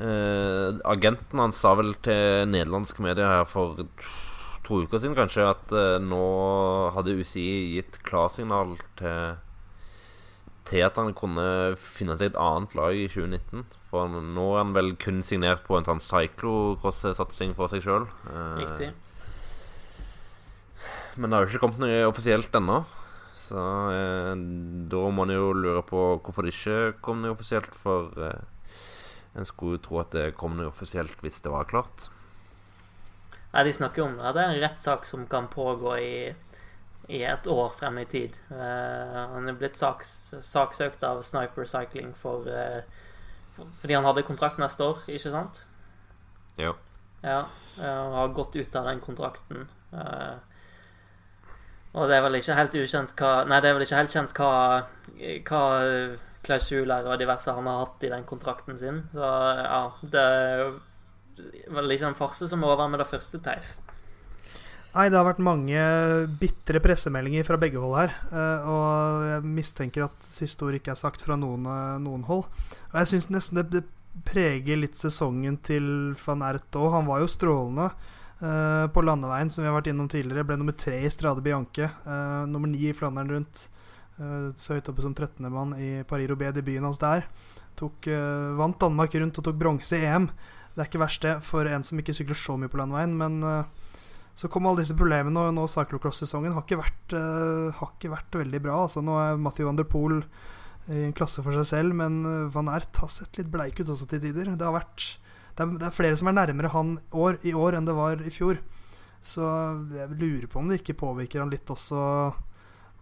uh, 0.00 0.68
Agenten 0.88 1.42
hans 1.42 1.58
sa 1.60 1.74
vel 1.76 1.92
til 2.04 2.48
nederlandske 2.48 3.04
medier 3.04 3.28
her 3.28 3.44
for 3.48 3.76
to 4.68 4.82
uker 4.84 5.00
siden 5.00 5.16
kanskje 5.16 5.46
at 5.48 5.72
uh, 5.72 5.96
nå 6.02 6.22
hadde 6.94 7.16
UCI 7.18 7.50
gitt 7.78 8.00
klarsignal 8.06 8.76
til 9.00 9.38
til 10.68 10.82
at 10.84 10.98
han 11.00 11.14
kunne 11.16 11.76
finne 11.80 12.12
seg 12.20 12.34
et 12.34 12.38
annet 12.44 12.74
lag 12.76 12.92
i 12.92 13.06
2019. 13.08 13.62
For 13.88 14.10
nå 14.12 14.42
er 14.50 14.58
han 14.60 14.74
vel 14.76 14.90
kun 15.00 15.22
signert 15.24 15.62
på 15.64 15.78
en 15.78 15.86
sånn 15.86 16.02
cyclocross-satsing 16.04 17.54
for 17.56 17.72
seg 17.72 17.86
sjøl. 17.86 18.04
Uh, 18.26 18.58
Riktig. 18.60 18.90
Men 21.16 21.30
det 21.30 21.38
har 21.38 21.46
jo 21.46 21.54
ikke 21.54 21.62
kommet 21.62 21.80
noe 21.80 22.02
offisielt 22.10 22.60
ennå. 22.60 22.82
Så 23.46 23.56
uh, 23.56 24.34
da 24.36 25.06
må 25.08 25.22
man 25.22 25.32
jo 25.32 25.54
lure 25.56 25.80
på 25.88 26.04
hvorfor 26.18 26.44
det 26.44 26.52
ikke 26.52 27.00
kom 27.00 27.24
noe 27.24 27.32
offisielt. 27.32 27.72
For 27.72 28.12
en 28.18 29.48
skulle 29.48 29.78
jo 29.78 29.84
tro 29.88 30.02
at 30.04 30.12
det 30.12 30.36
kom 30.36 30.60
noe 30.60 30.68
offisielt 30.68 31.16
hvis 31.24 31.40
det 31.48 31.56
var 31.56 31.64
klart. 31.72 32.10
Nei, 33.52 33.64
De 33.64 33.72
snakker 33.72 34.02
jo 34.02 34.10
om 34.10 34.18
at 34.20 34.36
det 34.36 34.44
er 34.44 34.52
en 34.52 34.62
rettssak 34.62 35.06
som 35.08 35.26
kan 35.30 35.48
pågå 35.52 35.96
i 36.02 36.12
i 37.08 37.22
et 37.24 37.46
år 37.48 37.70
frem 37.72 37.98
i 38.02 38.04
tid. 38.08 38.36
Uh, 38.52 39.32
han 39.32 39.48
er 39.48 39.56
blitt 39.56 39.78
saks, 39.80 40.34
saksøkt 40.44 41.04
av 41.08 41.22
Sniper 41.24 41.64
Cycling 41.68 42.12
for, 42.16 42.44
uh, 42.44 42.82
for, 43.56 43.70
fordi 43.80 43.96
han 43.96 44.04
hadde 44.04 44.26
kontrakt 44.28 44.60
neste 44.60 44.84
år, 44.84 45.00
ikke 45.08 45.32
sant? 45.32 45.62
Jo. 46.60 46.74
Ja, 47.22 47.46
og 47.78 48.14
har 48.14 48.36
gått 48.36 48.58
ut 48.58 48.76
av 48.76 48.86
den 48.86 49.00
kontrakten. 49.02 49.66
og 51.92 52.08
det 52.10 52.16
er 52.16 52.22
vel 52.22 52.36
ikke 52.38 52.54
helt 52.58 52.74
ukjent 52.76 53.14
hva 53.18 53.30
Nei, 53.48 53.58
det 53.62 53.70
er 53.70 53.74
vel 53.74 53.84
ikke 53.86 53.98
helt 53.98 54.12
kjent 54.12 54.34
hva, 54.36 54.52
hva 55.48 55.62
klausuler 56.46 57.08
og 57.08 57.18
diverse 57.18 57.54
han 57.54 57.66
har 57.66 57.80
hatt 57.80 58.04
i 58.06 58.12
den 58.12 58.26
kontrakten 58.28 58.78
sin. 58.78 59.00
Så 59.14 59.24
ja, 59.24 59.80
det 60.02 60.22
er 60.22 60.76
vel 61.68 61.90
liksom 61.90 62.16
farse 62.18 62.48
som 62.50 62.64
er 62.64 62.74
over 62.74 62.90
med 62.90 63.02
det 63.02 63.10
første, 63.10 63.40
Theis. 63.44 63.76
Nei, 64.94 65.10
det 65.12 65.18
har 65.18 65.26
vært 65.26 65.42
mange 65.44 65.80
bitre 66.40 66.80
pressemeldinger 66.80 67.44
fra 67.44 67.58
begge 67.60 67.80
hold 67.80 67.96
her. 67.98 68.14
Eh, 68.32 68.68
og 68.72 69.26
jeg 69.28 69.50
mistenker 69.58 70.06
at 70.06 70.24
siste 70.24 70.64
ord 70.64 70.78
ikke 70.78 70.94
er 70.94 71.00
sagt 71.00 71.24
fra 71.24 71.36
noen, 71.36 71.66
eh, 71.68 71.98
noen 72.02 72.24
hold. 72.26 72.46
Og 72.88 72.96
jeg 73.02 73.10
syns 73.12 73.28
nesten 73.34 73.60
det, 73.60 73.68
det, 73.76 73.84
preger 74.26 74.80
litt 74.80 74.96
sesongen 74.98 75.60
til 75.62 75.84
van 76.24 76.40
Ert 76.42 76.74
òg. 76.74 76.88
Han 76.96 77.06
var 77.06 77.20
jo 77.22 77.28
strålende 77.30 77.84
uh, 78.40 78.86
på 78.90 79.04
landeveien, 79.06 79.46
som 79.46 79.62
vi 79.62 79.68
har 79.68 79.76
vært 79.76 79.92
innom 79.92 80.08
tidligere. 80.10 80.42
Ble 80.48 80.56
nummer 80.58 80.74
tre 80.74 80.96
i 81.06 81.12
Strade 81.12 81.44
Bianche. 81.44 81.86
Nummer 82.50 82.66
ni 82.66 82.88
i 82.88 82.96
Flandern 82.98 83.30
rundt. 83.30 83.60
Så 84.58 84.74
høyt 84.74 84.90
oppe 84.90 85.04
som 85.04 85.14
13. 85.14 85.46
mann 85.46 85.76
i 85.78 86.02
Paris-Roubais, 86.02 86.56
debuten 86.56 86.88
hans 86.88 86.98
der. 86.98 87.28
Tok, 87.78 88.10
vant 88.58 88.80
Danmark 88.82 89.14
rundt 89.22 89.38
og 89.38 89.46
tok 89.46 89.62
bronse 89.62 90.02
i 90.02 90.10
EM. 90.10 90.26
Det 90.78 90.84
er 90.84 90.92
ikke 90.92 91.02
verst, 91.02 91.24
det, 91.26 91.34
for 91.42 91.66
en 91.66 91.82
som 91.82 91.98
ikke 91.98 92.14
sykler 92.14 92.38
så 92.38 92.54
mye 92.54 92.70
på 92.70 92.78
landeveien. 92.78 93.16
Men 93.18 93.42
så 94.38 94.46
kom 94.46 94.68
alle 94.70 94.84
disse 94.84 94.94
problemene, 94.94 95.48
og 95.48 95.54
nå 95.56 95.64
cyclocross-sesongen 95.66 96.54
har, 96.54 96.62
uh, 96.62 97.74
har 97.74 97.88
ikke 97.90 98.12
vært 98.12 98.36
veldig 98.38 98.60
bra. 98.62 98.76
Altså, 98.84 99.02
nå 99.02 99.16
er 99.18 99.40
Matthew 99.42 99.66
van 99.66 99.80
der 99.80 99.88
Poel 99.90 100.20
i 100.88 101.00
en 101.08 101.14
klasse 101.16 101.42
for 101.42 101.56
seg 101.58 101.66
selv, 101.68 101.96
men 101.98 102.22
eh, 102.24 102.46
Van 102.48 102.70
Ert 102.72 102.96
har 102.96 103.10
sett 103.12 103.36
litt 103.36 103.50
bleik 103.52 103.76
ut 103.76 103.90
også 103.92 104.06
til 104.08 104.22
tider. 104.22 104.48
Det, 104.56 104.70
vært, 104.72 105.04
det, 105.58 105.60
er, 105.60 105.74
det 105.82 105.84
er 105.84 105.92
flere 105.92 106.16
som 106.16 106.30
er 106.30 106.36
nærmere 106.38 106.70
han 106.72 106.94
år, 107.12 107.36
i 107.44 107.52
år 107.52 107.76
enn 107.76 107.84
det 107.84 107.96
var 107.98 108.22
i 108.24 108.32
fjor. 108.32 108.62
Så 109.20 109.44
jeg 109.92 110.16
lurer 110.16 110.46
på 110.48 110.62
om 110.62 110.70
det 110.70 110.78
ikke 110.80 110.96
påvirker 111.02 111.42
han 111.42 111.52
litt 111.52 111.68
også 111.68 112.06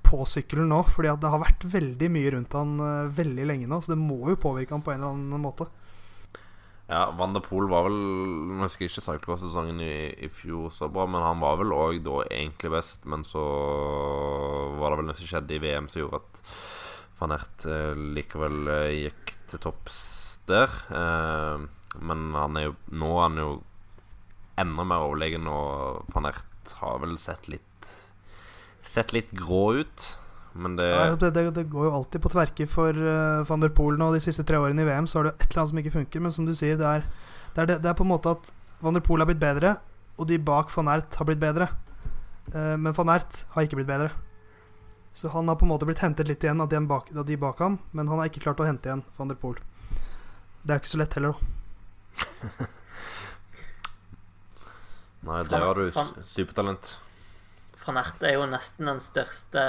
på 0.08 0.18
sykkelen 0.26 0.72
nå. 0.72 0.80
Fordi 0.90 1.14
det 1.22 1.30
har 1.30 1.44
vært 1.44 1.68
veldig 1.76 2.10
mye 2.16 2.32
rundt 2.34 2.58
han 2.58 2.74
veldig 3.14 3.46
lenge 3.52 3.70
nå, 3.70 3.78
så 3.78 3.94
det 3.94 4.00
må 4.02 4.18
jo 4.32 4.40
påvirke 4.48 4.74
han 4.74 4.82
på 4.82 4.96
en 4.96 5.04
eller 5.04 5.14
annen 5.14 5.46
måte. 5.46 5.68
Ja, 6.86 7.10
Van 7.18 7.34
de 7.34 7.42
Poel 7.42 7.66
var 7.66 7.88
vel 7.88 7.96
Nå 7.96 8.60
husker 8.62 8.86
jeg 8.86 8.92
ikke 8.92 9.02
cyclocross-sesongen 9.02 9.80
i, 9.82 9.94
i, 10.22 10.28
fjor 10.30 10.70
så 10.74 10.86
bra, 10.92 11.08
men 11.10 11.24
han 11.24 11.42
var 11.42 11.58
vel 11.58 11.74
òg 11.74 11.98
da 12.06 12.20
egentlig 12.28 12.70
best. 12.76 13.06
Men 13.10 13.26
så 13.26 13.42
var 14.78 14.92
det 14.92 15.00
vel 15.00 15.08
noe 15.10 15.18
som 15.18 15.30
skjedde 15.30 15.56
i 15.56 15.62
VM 15.64 15.88
som 15.90 16.04
gjorde 16.04 16.22
at 16.22 16.42
van 17.16 17.32
Ert 17.34 17.64
eh, 17.70 17.94
likevel 18.16 18.68
eh, 18.70 18.92
gikk 19.06 19.34
til 19.50 19.62
topps 19.66 19.98
der. 20.46 20.70
Eh, 20.94 21.64
men 22.06 22.28
han 22.36 22.60
er 22.60 22.68
jo 22.68 22.76
nå 22.94 23.10
er 23.16 23.24
han 23.24 23.40
jo 23.40 23.50
enda 24.60 24.86
mer 24.88 25.08
overlegen, 25.08 25.48
og 25.50 26.06
van 26.14 26.30
Ert 26.30 26.76
har 26.80 27.00
vel 27.02 27.18
sett 27.20 27.50
litt 27.52 27.64
Sett 28.86 29.10
litt 29.10 29.32
grå 29.34 29.82
ut. 29.82 30.04
Men 30.56 30.76
det... 30.76 30.88
Ja, 30.88 31.16
det, 31.16 31.30
det, 31.36 31.50
det 31.50 31.64
går 31.72 31.88
jo 31.88 31.94
alltid 31.98 32.22
på 32.24 32.32
tverke 32.32 32.66
for 32.70 32.96
uh, 32.96 33.44
van 33.48 33.60
der 33.60 33.72
Poel 33.76 33.98
nå. 34.00 34.08
De 34.14 34.20
siste 34.24 34.44
tre 34.48 34.60
årene 34.60 34.82
i 34.84 34.88
VM 34.88 35.08
så 35.10 35.20
har 35.20 35.28
det 35.28 35.34
et 35.36 35.48
eller 35.50 35.62
annet 35.62 35.72
som 35.72 35.80
ikke 35.82 35.96
funker. 35.98 36.24
Men 36.24 36.32
som 36.32 36.46
du 36.48 36.54
sier, 36.56 36.78
det 36.80 36.86
er, 36.86 37.08
det 37.56 37.64
er, 37.64 37.72
det 37.74 37.90
er 37.90 37.98
på 37.98 38.06
en 38.06 38.12
måte 38.14 38.32
at 38.36 38.52
van 38.80 38.96
der 38.96 39.04
Poel 39.04 39.20
har 39.22 39.28
blitt 39.28 39.42
bedre, 39.42 39.76
og 40.16 40.30
de 40.30 40.38
bak 40.40 40.72
van 40.72 40.92
Ert 40.94 41.18
har 41.20 41.28
blitt 41.28 41.42
bedre. 41.42 41.68
Uh, 42.54 42.76
men 42.80 42.96
van 42.96 43.12
Ert 43.16 43.42
har 43.52 43.66
ikke 43.66 43.80
blitt 43.80 43.90
bedre. 43.90 44.10
Så 45.16 45.28
han 45.32 45.48
har 45.48 45.56
på 45.60 45.64
en 45.64 45.72
måte 45.72 45.88
blitt 45.88 46.04
hentet 46.04 46.28
litt 46.28 46.44
igjen 46.44 46.60
av 46.60 46.68
de 46.72 46.80
bak, 46.88 47.08
av 47.16 47.24
de 47.28 47.36
bak 47.40 47.60
ham, 47.64 47.78
men 47.96 48.08
han 48.08 48.20
har 48.20 48.28
ikke 48.28 48.44
klart 48.44 48.60
å 48.60 48.68
hente 48.68 48.88
igjen 48.90 49.04
van 49.16 49.32
der 49.32 49.38
Poel. 49.40 49.60
Det 50.62 50.74
er 50.74 50.82
ikke 50.82 50.92
så 50.92 51.00
lett 51.00 51.16
heller, 51.16 51.36
da. 51.36 51.38
Nei, 55.26 55.40
der 55.50 55.64
har 55.64 55.74
du 55.78 55.88
supertalent. 56.24 56.98
Van 57.80 57.96
Ert 58.00 58.20
er 58.24 58.36
jo 58.36 58.44
nesten 58.50 58.88
den 58.90 59.00
største 59.04 59.62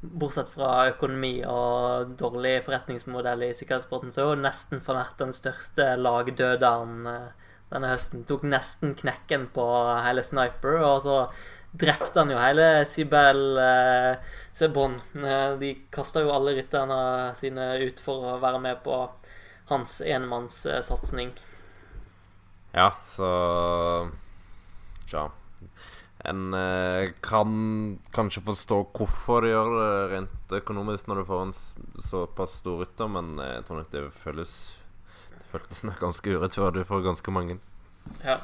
Bortsett 0.00 0.50
fra 0.52 0.86
økonomi 0.92 1.40
og 1.42 2.12
dårlig 2.20 2.60
forretningsmodell 2.66 3.48
i 3.48 3.54
sikkerhetssporten, 3.56 4.12
så 4.14 4.22
er 4.22 4.28
jo 4.28 4.42
nesten 4.44 4.82
van 4.86 5.00
den 5.18 5.34
største 5.34 5.88
lagdøderen 5.98 7.08
eh, 7.10 7.48
denne 7.72 7.90
høsten. 7.90 8.22
Tok 8.28 8.44
nesten 8.46 8.94
knekken 8.98 9.48
på 9.54 9.64
hele 10.04 10.22
Sniper, 10.22 10.78
og 10.86 11.00
så 11.02 11.16
drepte 11.78 12.22
han 12.22 12.30
jo 12.32 12.38
hele 12.40 12.68
Sibel 12.88 13.58
eh, 13.62 14.36
Sebon. 14.56 15.00
Eh, 15.18 15.58
de 15.60 15.72
kasta 15.94 16.22
jo 16.22 16.32
alle 16.36 16.54
rytterne 16.60 17.34
sine 17.38 17.74
ut 17.82 18.00
for 18.02 18.34
å 18.34 18.38
være 18.42 18.62
med 18.62 18.80
på 18.86 19.02
hans 19.72 19.98
enmannssatsing. 20.00 21.34
Ja, 22.76 22.92
så 23.08 23.28
Tja. 25.08 25.26
En 26.28 26.52
eh, 26.56 27.14
kan 27.24 27.54
kanskje 28.14 28.44
forstå 28.46 28.82
hvorfor 28.96 29.46
de 29.46 29.54
gjør 29.54 29.72
det 29.76 29.94
rent 30.12 30.54
økonomisk 30.60 31.08
når 31.08 31.22
du 31.22 31.28
får 31.30 31.46
en 31.46 31.56
såpass 32.10 32.58
stor 32.60 32.82
rytter, 32.82 33.10
men 33.14 33.40
jeg 33.42 33.64
tror 33.66 33.80
nok 33.80 33.90
det 33.94 34.04
føles 34.20 34.54
Det 35.32 35.42
føles 35.54 35.82
nok 35.88 35.98
ganske 36.02 36.36
urettferdig 36.36 36.86
for 36.88 37.04
ganske 37.04 37.34
mange. 37.34 37.58
Ja. 38.24 38.38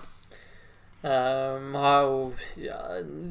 Um, 1.05 1.75
har 1.77 2.07
jo 2.09 2.21
ja, 2.57 2.79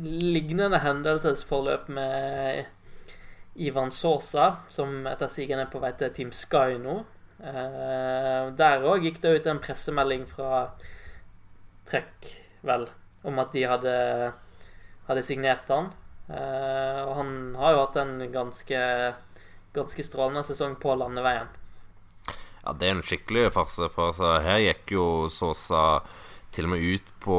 lignende 0.06 0.78
hendelsesforløp 0.78 1.88
med 1.90 2.68
Ivan 3.56 3.90
Sosa, 3.90 4.60
som 4.70 5.08
etter 5.10 5.32
sigende 5.32 5.66
er 5.66 5.72
på 5.74 5.82
vei 5.82 5.90
til 5.98 6.14
Team 6.14 6.34
Sky 6.38 6.78
nå. 6.82 7.00
Uh, 7.42 8.54
der 8.54 8.86
òg 8.86 9.08
gikk 9.08 9.18
det 9.24 9.32
ut 9.34 9.50
en 9.50 9.62
pressemelding 9.64 10.28
fra 10.30 10.68
Trekk, 11.90 12.30
vel, 12.62 12.86
om 13.26 13.42
at 13.42 13.58
de 13.58 13.66
hadde, 13.66 13.96
hadde 15.08 15.26
signert 15.26 15.70
han. 15.72 15.92
Uh, 16.30 17.02
og 17.04 17.14
han 17.20 17.32
har 17.60 17.76
jo 17.76 17.84
hatt 17.84 18.00
en 18.00 18.16
ganske, 18.32 18.80
ganske 19.76 20.06
strålende 20.08 20.46
sesong 20.48 20.78
på 20.82 20.96
landeveien. 21.00 21.52
Ja, 22.64 22.74
det 22.80 22.88
er 22.88 22.96
en 22.96 23.06
skikkelig 23.06 23.50
farse. 23.56 23.90
For 23.92 24.14
altså, 24.14 24.38
her 24.46 24.62
gikk 24.64 24.96
jo 24.96 25.08
Sosa 25.34 26.02
til 26.54 26.68
og 26.68 26.76
med 26.76 26.86
ut 26.86 27.08
på 27.24 27.38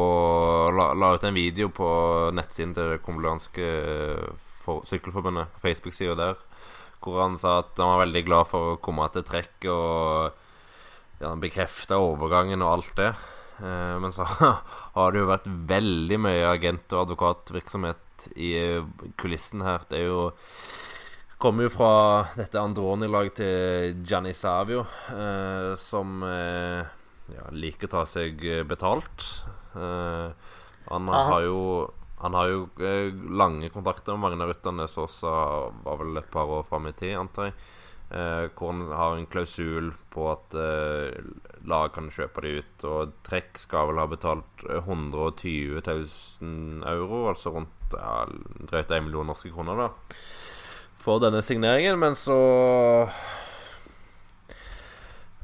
La, 0.75 0.91
la 0.99 1.13
ut 1.15 1.25
en 1.25 1.37
video 1.37 1.71
på 1.73 1.89
nettsiden 2.35 2.75
til 2.77 2.95
det 2.95 3.03
kolumbianske 3.05 3.69
sykkelforbundet, 4.65 5.53
Facebook-sida 5.61 6.15
der, 6.17 6.39
hvor 7.05 7.21
han 7.21 7.37
sa 7.39 7.59
at 7.61 7.77
han 7.77 7.93
var 7.93 8.05
veldig 8.07 8.23
glad 8.25 8.49
for 8.49 8.73
å 8.73 8.81
komme 8.83 9.07
til 9.13 9.27
trekk, 9.29 9.67
og 9.69 11.21
ja, 11.21 11.35
bekrefta 11.41 12.01
overgangen 12.01 12.65
og 12.65 12.79
alt 12.79 12.95
det. 12.99 13.11
Eh, 13.61 13.97
men 14.03 14.13
så 14.15 14.27
har 14.95 15.13
det 15.13 15.23
jo 15.23 15.31
vært 15.31 15.47
veldig 15.75 16.19
mye 16.23 16.49
agent- 16.53 16.95
og 16.95 17.05
advokatvirksomhet 17.09 18.29
i 18.39 18.53
kulissen 19.21 19.65
her. 19.67 19.87
Det 19.91 20.01
er 20.01 20.09
jo 20.09 20.21
kommer 21.43 21.67
jo 21.67 21.75
fra 21.75 21.95
dette 22.39 22.61
Androni-laget 22.61 23.41
til 23.43 23.99
Gianni 24.07 24.33
Savio, 24.33 24.85
eh, 25.13 25.75
som 25.77 26.23
eh, 26.25 26.87
ja, 27.35 27.51
liker 27.53 27.91
å 27.91 27.95
ta 27.99 28.05
seg 28.09 28.41
betalt. 28.71 29.27
Eh, 29.75 30.55
han 30.89 31.11
Aha. 31.11 31.27
har 31.33 31.45
jo 31.49 31.61
han 32.25 32.35
har 32.35 32.49
jo 32.49 32.61
eh, 32.81 33.13
lange 33.37 33.69
kontakter 33.69 34.15
med 34.17 34.23
mange 34.25 34.45
av 34.45 34.53
rytterne. 34.55 34.87
Sosa 34.89 35.33
var 35.85 35.99
vel 36.01 36.17
et 36.17 36.31
par 36.33 36.49
år 36.49 36.63
fram 36.69 36.89
i 36.89 36.95
tid, 36.97 37.19
antar 37.21 37.51
jeg. 37.51 37.57
Eh, 38.11 38.47
hvor 38.55 38.73
han 38.73 38.83
har 38.93 39.17
en 39.17 39.27
klausul 39.27 39.89
på 40.13 40.27
at 40.29 40.55
eh, 40.61 41.17
lag 41.67 41.95
kan 41.95 42.11
kjøpe 42.13 42.45
de 42.45 42.59
ut. 42.61 42.85
Og 42.87 43.15
Trekk 43.27 43.59
skal 43.63 43.89
vel 43.91 44.01
ha 44.03 44.07
betalt 44.11 44.67
120 44.69 45.81
000 45.81 46.85
euro, 46.93 47.25
altså 47.33 47.55
rundt 47.57 47.97
ja, 47.97 48.27
drøyt 48.69 48.93
1 48.93 49.07
million 49.07 49.29
norske 49.31 49.51
kroner, 49.55 49.87
da, 49.87 50.19
for 51.01 51.23
denne 51.23 51.43
signeringen. 51.45 51.99
Men 52.01 52.17
så 52.19 52.39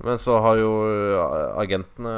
Men 0.01 0.17
så 0.17 0.39
har 0.41 0.57
jo 0.57 0.71
agentene 1.61 2.13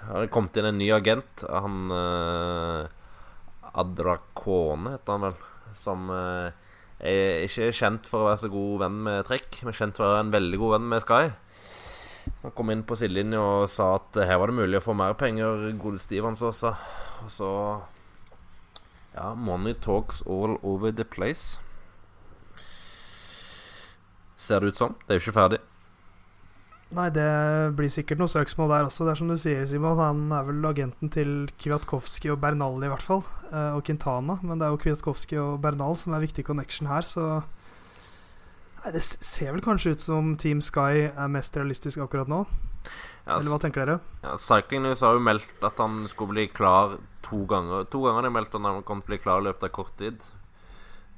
Har 0.00 0.22
det 0.22 0.30
kommet 0.32 0.56
inn 0.56 0.64
en 0.64 0.78
ny 0.80 0.88
agent. 0.96 1.44
Han 1.44 1.90
eh, 1.92 2.86
Adrakone 3.82 4.94
heter 4.94 5.12
han 5.12 5.26
vel. 5.26 5.42
Som 5.76 6.08
eh, 6.10 6.52
er 7.00 7.46
ikke 7.46 7.70
kjent 7.72 8.08
for 8.08 8.22
å 8.22 8.28
være 8.30 8.42
så 8.42 8.50
god 8.52 8.82
venn 8.84 8.98
med 9.06 9.22
Trekk, 9.28 9.62
men 9.66 9.76
kjent 9.76 9.96
for 9.96 10.06
å 10.06 10.12
være 10.14 10.26
en 10.26 10.34
veldig 10.34 10.60
god 10.60 10.74
venn 10.76 10.90
med 10.92 11.04
Sky. 11.04 11.22
Han 12.42 12.54
kom 12.56 12.72
inn 12.72 12.84
på 12.84 12.98
sidelinja 13.00 13.40
og 13.40 13.70
sa 13.72 13.94
at 13.96 14.20
her 14.28 14.40
var 14.40 14.50
det 14.50 14.58
mulig 14.58 14.78
å 14.80 14.84
få 14.84 14.96
mer 14.96 15.16
penger, 15.18 15.70
gode 15.80 16.02
Stevens 16.02 16.44
også. 16.44 16.74
Og 17.24 17.32
så 17.32 17.50
Ja, 19.10 19.34
money 19.34 19.74
talks 19.74 20.22
all 20.22 20.58
over 20.62 20.92
the 20.92 21.04
place. 21.04 21.58
Ser 24.36 24.60
det 24.60 24.68
ut 24.68 24.78
som. 24.78 24.94
Det 25.06 25.16
er 25.16 25.18
jo 25.18 25.24
ikke 25.24 25.38
ferdig. 25.40 25.58
Nei, 26.90 27.06
det 27.14 27.24
blir 27.78 27.90
sikkert 27.92 28.18
noe 28.18 28.30
søksmål 28.30 28.72
der 28.72 28.88
også. 28.88 29.04
Det 29.06 29.12
er 29.12 29.18
som 29.20 29.28
du 29.30 29.36
sier, 29.38 29.62
Simon. 29.70 30.00
Han 30.02 30.24
er 30.34 30.46
vel 30.48 30.64
agenten 30.66 31.10
til 31.14 31.30
Kwiatkowski 31.62 32.32
og 32.32 32.40
Bernal, 32.42 32.80
i 32.82 32.90
hvert 32.90 33.04
fall. 33.06 33.22
Eh, 33.52 33.76
og 33.76 33.84
Quintana. 33.86 34.40
Men 34.42 34.58
det 34.58 34.66
er 34.66 34.74
jo 34.74 34.80
Kwiatkowski 34.82 35.38
og 35.38 35.60
Bernal 35.62 35.94
som 36.00 36.16
er 36.16 36.24
viktig 36.26 36.44
connection 36.48 36.90
her, 36.90 37.06
så 37.06 37.28
Nei, 38.80 38.94
Det 38.96 39.02
ser 39.04 39.52
vel 39.52 39.60
kanskje 39.60 39.92
ut 39.92 40.00
som 40.00 40.32
Team 40.40 40.62
Sky 40.64 41.10
er 41.12 41.28
mest 41.28 41.54
realistisk 41.58 42.00
akkurat 42.00 42.30
nå. 42.32 42.46
Ja, 43.26 43.36
Eller 43.36 43.52
hva 43.52 43.58
tenker 43.60 43.84
dere? 43.84 43.98
ja, 44.24 44.32
Cycling 44.40 44.82
News 44.86 45.02
har 45.04 45.12
jo 45.14 45.20
meldt 45.22 45.60
at 45.62 45.76
han 45.78 46.06
skulle 46.08 46.32
bli 46.32 46.46
klar 46.48 46.94
to 47.22 47.42
ganger. 47.46 47.84
To 47.92 48.00
ganger 48.06 48.22
har 48.22 48.28
de 48.30 48.34
meldt 48.38 48.54
at 48.56 48.64
han 48.64 48.82
kom 48.88 49.02
til 49.02 49.10
å 49.10 49.12
bli 49.12 49.18
klar 49.20 49.42
i 49.42 49.46
løpet 49.50 49.66
av 49.68 49.74
kort 49.76 49.92
tid. 50.00 50.24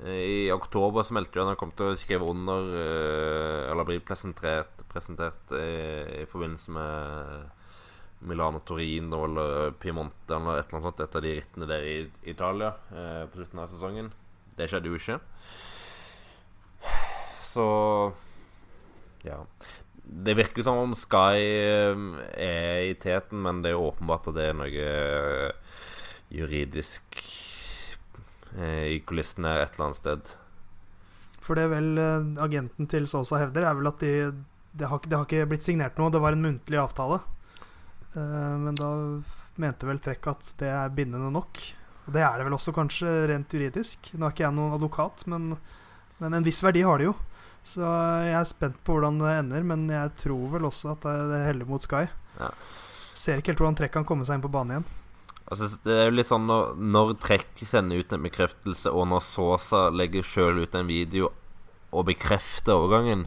Eh, 0.02 0.48
I 0.48 0.50
oktober 0.52 1.06
så 1.06 1.14
meldte 1.14 1.38
de 1.38 1.44
at 1.44 1.52
han 1.52 1.60
kom 1.62 1.70
til 1.78 1.92
å 1.92 1.96
skrive 1.96 2.26
under 2.26 2.66
eh, 2.82 3.70
Eller 3.70 3.86
bli 3.86 4.00
presentert, 4.02 4.71
presentert 4.92 5.52
i, 5.56 6.22
i 6.22 6.26
forbindelse 6.30 6.74
med 6.76 7.60
Milano 8.22 8.60
Torino 8.60 9.24
eller 9.26 9.72
Piemonte 9.82 10.36
eller 10.36 10.60
et 10.60 10.68
eller 10.68 10.78
annet 10.78 10.88
sånt. 10.88 11.00
Et 11.02 11.16
av 11.18 11.24
de 11.24 11.34
rittene 11.38 11.68
der 11.70 11.86
i 11.86 11.96
Italia 12.30 12.72
eh, 12.92 13.22
på 13.26 13.40
slutten 13.40 13.62
av 13.62 13.70
sesongen. 13.72 14.12
Det 14.56 14.68
skjedde 14.70 14.92
jo 14.92 14.98
ikke. 15.00 15.20
Så 17.42 17.68
Ja. 19.26 19.44
Det 20.02 20.34
virker 20.34 20.64
som 20.66 20.80
om 20.82 20.94
Sky 20.98 21.38
eh, 21.40 21.98
er 22.34 22.88
i 22.90 22.94
teten, 23.00 23.38
men 23.44 23.62
det 23.62 23.70
er 23.70 23.80
åpenbart 23.80 24.26
at 24.28 24.36
det 24.36 24.48
er 24.50 24.56
noe 24.58 24.86
eh, 24.86 25.76
juridisk 26.34 27.20
eh, 28.58 28.96
i 28.96 28.98
kulissene 29.06 29.54
et 29.60 29.76
eller 29.76 29.86
annet 29.86 30.00
sted. 30.00 30.32
For 31.42 31.58
det 31.58 31.68
vel 31.70 32.02
agenten 32.42 32.90
til 32.90 33.06
Sosa 33.10 33.38
hevder, 33.40 33.66
er 33.66 33.78
vel 33.78 33.90
at 33.90 34.02
de, 34.02 34.12
det, 34.72 34.88
har, 34.88 35.02
det 35.04 35.16
har 35.16 35.28
ikke 35.28 35.50
blitt 35.52 35.66
signert 35.66 36.00
noe. 36.00 36.12
Det 36.12 36.22
var 36.22 36.36
en 36.36 36.44
muntlig 36.44 36.80
avtale. 36.80 37.20
Uh, 38.16 38.56
men 38.66 38.76
da 38.78 38.90
mente 39.60 39.88
vel 39.88 40.00
Trekk 40.02 40.30
at 40.32 40.52
det 40.60 40.70
er 40.72 40.94
bindende 40.96 41.30
nok. 41.32 41.60
Og 42.06 42.14
det 42.16 42.24
er 42.24 42.38
det 42.38 42.46
vel 42.48 42.56
også, 42.56 42.74
kanskje, 42.74 43.10
rent 43.30 43.52
juridisk. 43.52 44.14
Nå 44.16 44.26
er 44.26 44.34
ikke 44.34 44.46
jeg 44.46 44.56
noen 44.56 44.74
advokat, 44.76 45.26
men, 45.30 45.52
men 46.22 46.38
en 46.38 46.46
viss 46.46 46.62
verdi 46.64 46.82
har 46.86 46.98
det 46.98 47.10
jo. 47.10 47.14
Så 47.62 47.86
jeg 48.26 48.34
er 48.34 48.48
spent 48.48 48.80
på 48.82 48.96
hvordan 48.96 49.20
det 49.22 49.36
ender, 49.38 49.66
men 49.66 49.84
jeg 49.90 50.14
tror 50.24 50.48
vel 50.56 50.66
også 50.66 50.96
at 50.96 51.04
det 51.06 51.18
det 51.30 51.44
heller 51.46 51.68
mot 51.68 51.84
Sky. 51.84 52.08
Ja. 52.40 52.50
Ser 53.14 53.38
ikke 53.38 53.52
helt 53.52 53.62
hvordan 53.62 53.78
Trekk 53.78 53.94
kan 54.00 54.08
komme 54.08 54.26
seg 54.26 54.40
inn 54.40 54.44
på 54.44 54.50
banen 54.50 54.80
igjen. 54.80 54.88
Altså, 55.52 55.68
det 55.84 55.94
er 55.94 56.08
jo 56.08 56.16
litt 56.16 56.30
sånn 56.30 56.48
når, 56.48 56.74
når 56.80 57.14
Trekk 57.22 57.62
sender 57.68 58.02
ut 58.02 58.14
en 58.14 58.26
bekreftelse, 58.26 58.90
og 58.90 59.06
når 59.12 59.22
Sosa 59.26 59.84
legger 59.94 60.26
sjøl 60.26 60.62
ut 60.64 60.74
en 60.78 60.90
video 60.90 61.30
og 61.92 62.08
bekrefter 62.08 62.74
overgangen, 62.74 63.26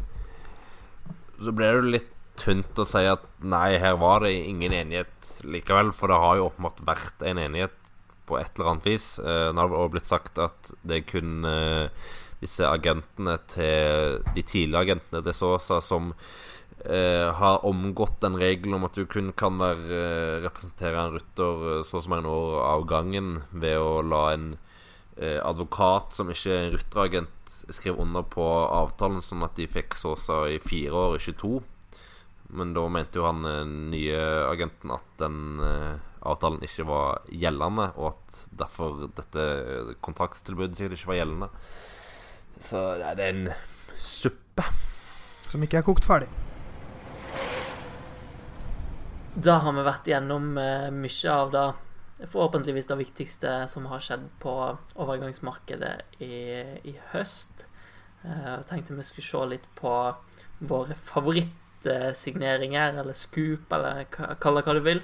så 1.42 1.52
blir 1.56 1.72
det 1.72 1.80
jo 1.80 1.94
litt 1.98 2.12
tynt 2.40 2.80
å 2.82 2.86
si 2.88 3.04
at 3.08 3.24
nei, 3.40 3.78
her 3.80 3.96
var 4.02 4.26
det 4.26 4.34
ingen 4.36 4.74
enighet 4.76 5.30
likevel, 5.48 5.94
for 5.96 6.12
det 6.12 6.20
har 6.20 6.40
jo 6.40 6.50
åpenbart 6.50 6.82
vært 6.88 7.24
en 7.30 7.40
enighet 7.40 7.76
på 8.28 8.40
et 8.40 8.52
eller 8.58 8.74
annet 8.74 8.90
vis. 8.90 9.08
Eh, 9.20 9.52
Det 9.54 9.60
har 9.62 9.70
også 9.72 9.94
blitt 9.94 10.10
sagt 10.10 10.40
at 10.42 10.72
det 10.84 10.98
er 11.00 11.08
kun 11.08 11.46
eh, 11.46 11.88
disse 12.42 12.66
agentene 12.68 13.38
til 13.48 14.20
De 14.36 14.44
tidligere 14.44 14.84
agentene 14.84 15.24
til 15.24 15.34
Sosa 15.38 15.80
som 15.82 16.12
eh, 16.86 17.32
har 17.40 17.64
omgått 17.66 18.20
den 18.26 18.36
regelen 18.42 18.76
om 18.80 18.88
at 18.90 18.98
du 18.98 19.06
kun 19.10 19.32
kan 19.38 19.58
være, 19.62 19.86
eh, 19.88 20.42
representere 20.44 21.06
en 21.06 21.16
rytter 21.16 21.84
så 21.88 22.00
og 22.02 22.04
så 22.04 22.12
mange 22.12 22.28
år 22.28 22.60
av 22.66 22.86
gangen 22.90 23.44
ved 23.54 23.78
å 23.80 24.02
la 24.04 24.26
en 24.34 24.50
eh, 25.18 25.40
advokat 25.40 26.14
som 26.18 26.30
ikke 26.34 26.52
er 26.52 26.66
en 26.66 26.76
rytteragent, 26.76 27.45
skrive 27.74 28.02
under 28.04 28.26
på 28.28 28.44
avtalen, 28.46 29.24
sånn 29.24 29.46
at 29.48 29.56
de 29.58 29.68
fikk 29.70 29.98
Sosa 30.00 30.44
i 30.52 30.60
fire 30.64 30.94
år, 30.94 31.18
ikke 31.20 31.38
to. 31.40 31.54
Men 32.56 32.76
da 32.76 32.86
mente 32.92 33.20
jo 33.20 33.26
han 33.26 33.46
eh, 33.50 33.64
nye 33.66 34.20
agenten 34.52 34.94
at 34.94 35.08
den 35.22 35.62
eh, 35.66 35.96
avtalen 36.26 36.62
ikke 36.66 36.86
var 36.90 37.26
gjeldende, 37.30 37.90
og 37.98 38.14
at 38.14 38.40
derfor 38.62 39.08
dette 39.18 39.46
kontraktstilbudet 40.06 40.78
sikkert 40.78 41.00
ikke 41.00 41.12
var 41.14 41.22
gjeldende. 41.22 41.52
Så 42.62 42.82
ja, 43.02 43.14
det 43.18 43.26
er 43.26 43.34
en 43.34 43.48
suppe. 44.00 44.68
Som 45.50 45.66
ikke 45.66 45.82
er 45.82 45.88
kokt 45.88 46.08
ferdig. 46.08 46.30
Da 49.36 49.58
har 49.60 49.74
vi 49.76 49.84
vært 49.84 50.08
gjennom 50.08 50.54
eh, 50.62 50.92
mye 50.96 51.34
av 51.34 51.52
det 51.52 51.66
forhåpentligvis 52.24 52.88
det 52.88 52.96
viktigste 52.96 53.54
som 53.72 53.88
har 53.92 54.04
skjedd 54.04 54.30
på 54.40 54.52
overgangsmarkedet 54.96 56.22
i, 56.24 56.38
i 56.88 56.94
høst. 57.12 57.66
Eh, 58.24 58.54
Jeg 58.56 58.68
tenkte 58.70 58.96
vi 58.96 59.04
skulle 59.04 59.28
se 59.28 59.42
litt 59.52 59.66
på 59.76 59.92
våre 60.66 60.96
favorittsigneringer, 60.96 62.96
eller 63.02 63.14
scoop, 63.14 63.68
eller 63.76 64.06
kall 64.40 64.62
det 64.62 64.66
hva 64.66 64.78
du 64.78 64.82
vil. 64.86 65.02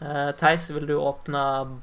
Eh, 0.00 0.30
Theis, 0.40 0.70
vil 0.72 0.88
du 0.88 0.94
åpne 0.96 1.42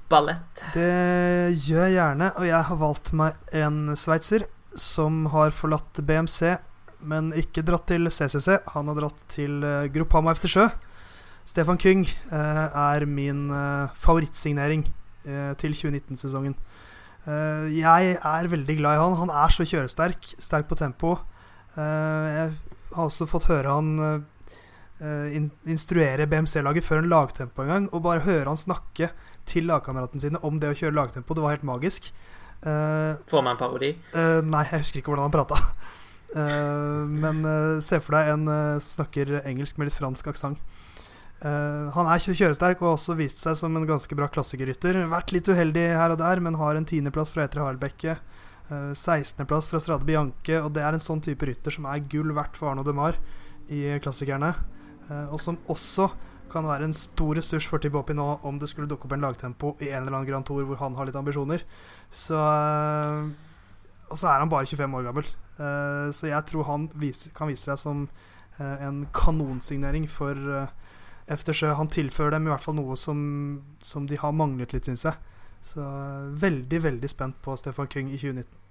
ballett? 0.10 0.64
Det 0.74 1.54
gjør 1.54 1.86
jeg 1.86 2.00
gjerne, 2.00 2.32
og 2.34 2.50
jeg 2.50 2.64
har 2.72 2.82
valgt 2.82 3.14
meg 3.14 3.38
en 3.54 3.94
sveitser 3.96 4.48
som 4.78 5.28
har 5.34 5.54
forlatt 5.54 6.02
BMC, 6.02 6.58
men 7.06 7.30
ikke 7.38 7.62
dratt 7.66 7.86
til 7.94 8.10
CCC. 8.10 8.58
Han 8.74 8.90
har 8.90 9.04
dratt 9.04 9.22
til 9.30 9.60
Gruppama 9.62 9.94
Groupama 9.94 10.34
efter 10.34 10.50
sjø. 10.50 10.66
Stefan 11.48 11.80
Kyng 11.80 12.04
eh, 12.06 12.66
er 12.68 13.06
min 13.08 13.48
eh, 13.56 13.94
favorittsignering 13.96 14.84
eh, 15.24 15.54
til 15.62 15.76
2019-sesongen. 15.78 16.58
Eh, 17.24 17.68
jeg 17.80 18.18
er 18.20 18.50
veldig 18.52 18.76
glad 18.82 18.98
i 18.98 19.04
han. 19.04 19.16
Han 19.22 19.32
er 19.32 19.54
så 19.56 19.64
kjøresterk, 19.68 20.34
sterk 20.44 20.68
på 20.68 20.78
tempo. 20.80 21.16
Jeg 21.78 22.52
har 22.96 23.06
også 23.06 23.28
fått 23.30 23.52
høre 23.52 23.70
han 23.70 24.24
in 25.30 25.52
instruere 25.70 26.26
BMC-laget 26.26 26.82
før 26.82 27.04
en 27.04 27.10
lagtempo 27.12 27.62
en 27.62 27.70
gang, 27.70 27.86
og 27.94 28.02
bare 28.02 28.24
høre 28.26 28.48
han 28.50 28.58
snakke 28.58 29.12
til 29.46 29.68
lagkameratene 29.70 30.24
sine 30.24 30.42
om 30.42 30.58
det 30.58 30.72
å 30.72 30.78
kjøre 30.80 30.98
lagtempo. 30.98 31.38
Det 31.38 31.44
var 31.44 31.54
helt 31.54 31.68
magisk. 31.70 32.10
Får 32.64 33.46
man 33.46 33.52
en 33.54 33.60
parodi? 33.62 33.92
nei, 34.50 34.64
jeg 34.72 34.82
husker 34.82 35.04
ikke 35.04 35.14
hvordan 35.14 35.28
han 35.28 35.36
prata. 35.38 35.62
Men 37.14 37.46
se 37.86 38.02
for 38.02 38.18
deg 38.18 38.34
en 38.34 38.50
som 38.82 39.04
snakker 39.04 39.36
engelsk 39.44 39.78
med 39.78 39.92
litt 39.92 40.00
fransk 40.00 40.34
aksent. 40.34 40.66
Eh, 41.38 41.88
han 41.94 42.10
er 42.10 42.24
kjøresterk 42.24 42.82
og 42.82 42.90
har 42.90 42.96
også 42.98 43.18
vist 43.20 43.42
seg 43.44 43.58
som 43.60 43.76
en 43.78 43.88
ganske 43.90 44.18
bra 44.18 44.30
klassikerrytter. 44.32 45.04
Vært 45.12 45.34
litt 45.36 45.50
uheldig 45.50 45.88
her 45.98 46.16
og 46.16 46.22
der, 46.22 46.42
men 46.44 46.58
har 46.60 46.78
en 46.78 46.88
tiendeplass 46.88 47.34
fra 47.34 47.46
Etre 47.46 47.66
Harlbekke. 47.66 48.18
Uh, 48.68 48.92
16.-plass 48.92 49.70
fra 49.72 49.80
Strade 49.80 50.04
Bianche, 50.04 50.58
og 50.60 50.74
det 50.76 50.82
er 50.84 50.92
en 50.92 51.00
sånn 51.00 51.22
type 51.24 51.48
rytter 51.48 51.72
som 51.72 51.86
er 51.88 52.02
gull 52.12 52.34
verdt 52.36 52.58
for 52.60 52.68
Arno 52.68 52.84
Demar 52.84 53.16
i 53.72 53.86
klassikerne. 54.04 54.52
Eh, 55.08 55.28
og 55.32 55.40
som 55.42 55.60
også 55.72 56.10
kan 56.52 56.68
være 56.68 56.88
en 56.88 56.96
stor 56.96 57.36
ressurs 57.36 57.68
for 57.68 57.84
Tibopi 57.84 58.16
nå 58.16 58.26
om 58.48 58.60
det 58.60 58.70
skulle 58.72 58.88
dukke 58.90 59.08
opp 59.08 59.16
en 59.18 59.26
lagtempo 59.26 59.74
i 59.84 59.90
en 59.92 60.06
eller 60.06 60.16
annen 60.16 60.30
Grand 60.30 60.48
Tour 60.48 60.64
hvor 60.68 60.80
han 60.82 60.96
har 61.00 61.08
litt 61.08 61.20
ambisjoner. 61.20 61.64
Så 62.12 62.38
eh, 62.38 63.28
Og 64.08 64.20
så 64.20 64.30
er 64.32 64.40
han 64.40 64.52
bare 64.52 64.68
25 64.68 65.00
år 65.00 65.08
gammel. 65.10 65.32
Eh, 65.60 66.10
så 66.16 66.32
jeg 66.32 66.48
tror 66.52 66.68
han 66.70 66.88
kan 67.36 67.52
vise 67.52 67.68
seg 67.68 67.80
som 67.82 68.06
eh, 68.60 68.86
en 68.88 69.06
kanonsignering 69.16 70.08
for 70.12 70.68
uh, 71.28 71.34
Eftersjø. 71.34 71.74
Han 71.78 71.92
tilfører 71.92 72.38
dem 72.38 72.48
i 72.48 72.54
hvert 72.54 72.64
fall 72.64 72.78
noe 72.80 72.96
som, 73.00 73.20
som 73.84 74.08
de 74.08 74.20
har 74.20 74.36
manglet 74.36 74.74
litt, 74.74 74.88
syns 74.88 75.06
jeg. 75.08 75.36
Så 75.68 75.84
veldig, 76.40 76.80
veldig 76.84 77.10
spent 77.12 77.40
på 77.44 77.56
Stefan 77.60 77.90
Kyng 77.92 78.12
i 78.14 78.20
2019. 78.20 78.64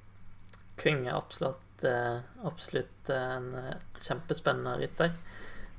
Kyng 0.81 1.07
er 1.09 1.17
absolutt, 1.17 1.85
eh, 1.89 2.21
absolutt 2.47 3.11
en 3.13 3.51
eh, 3.57 3.75
kjempespennende 4.01 4.77
rytter. 4.81 5.13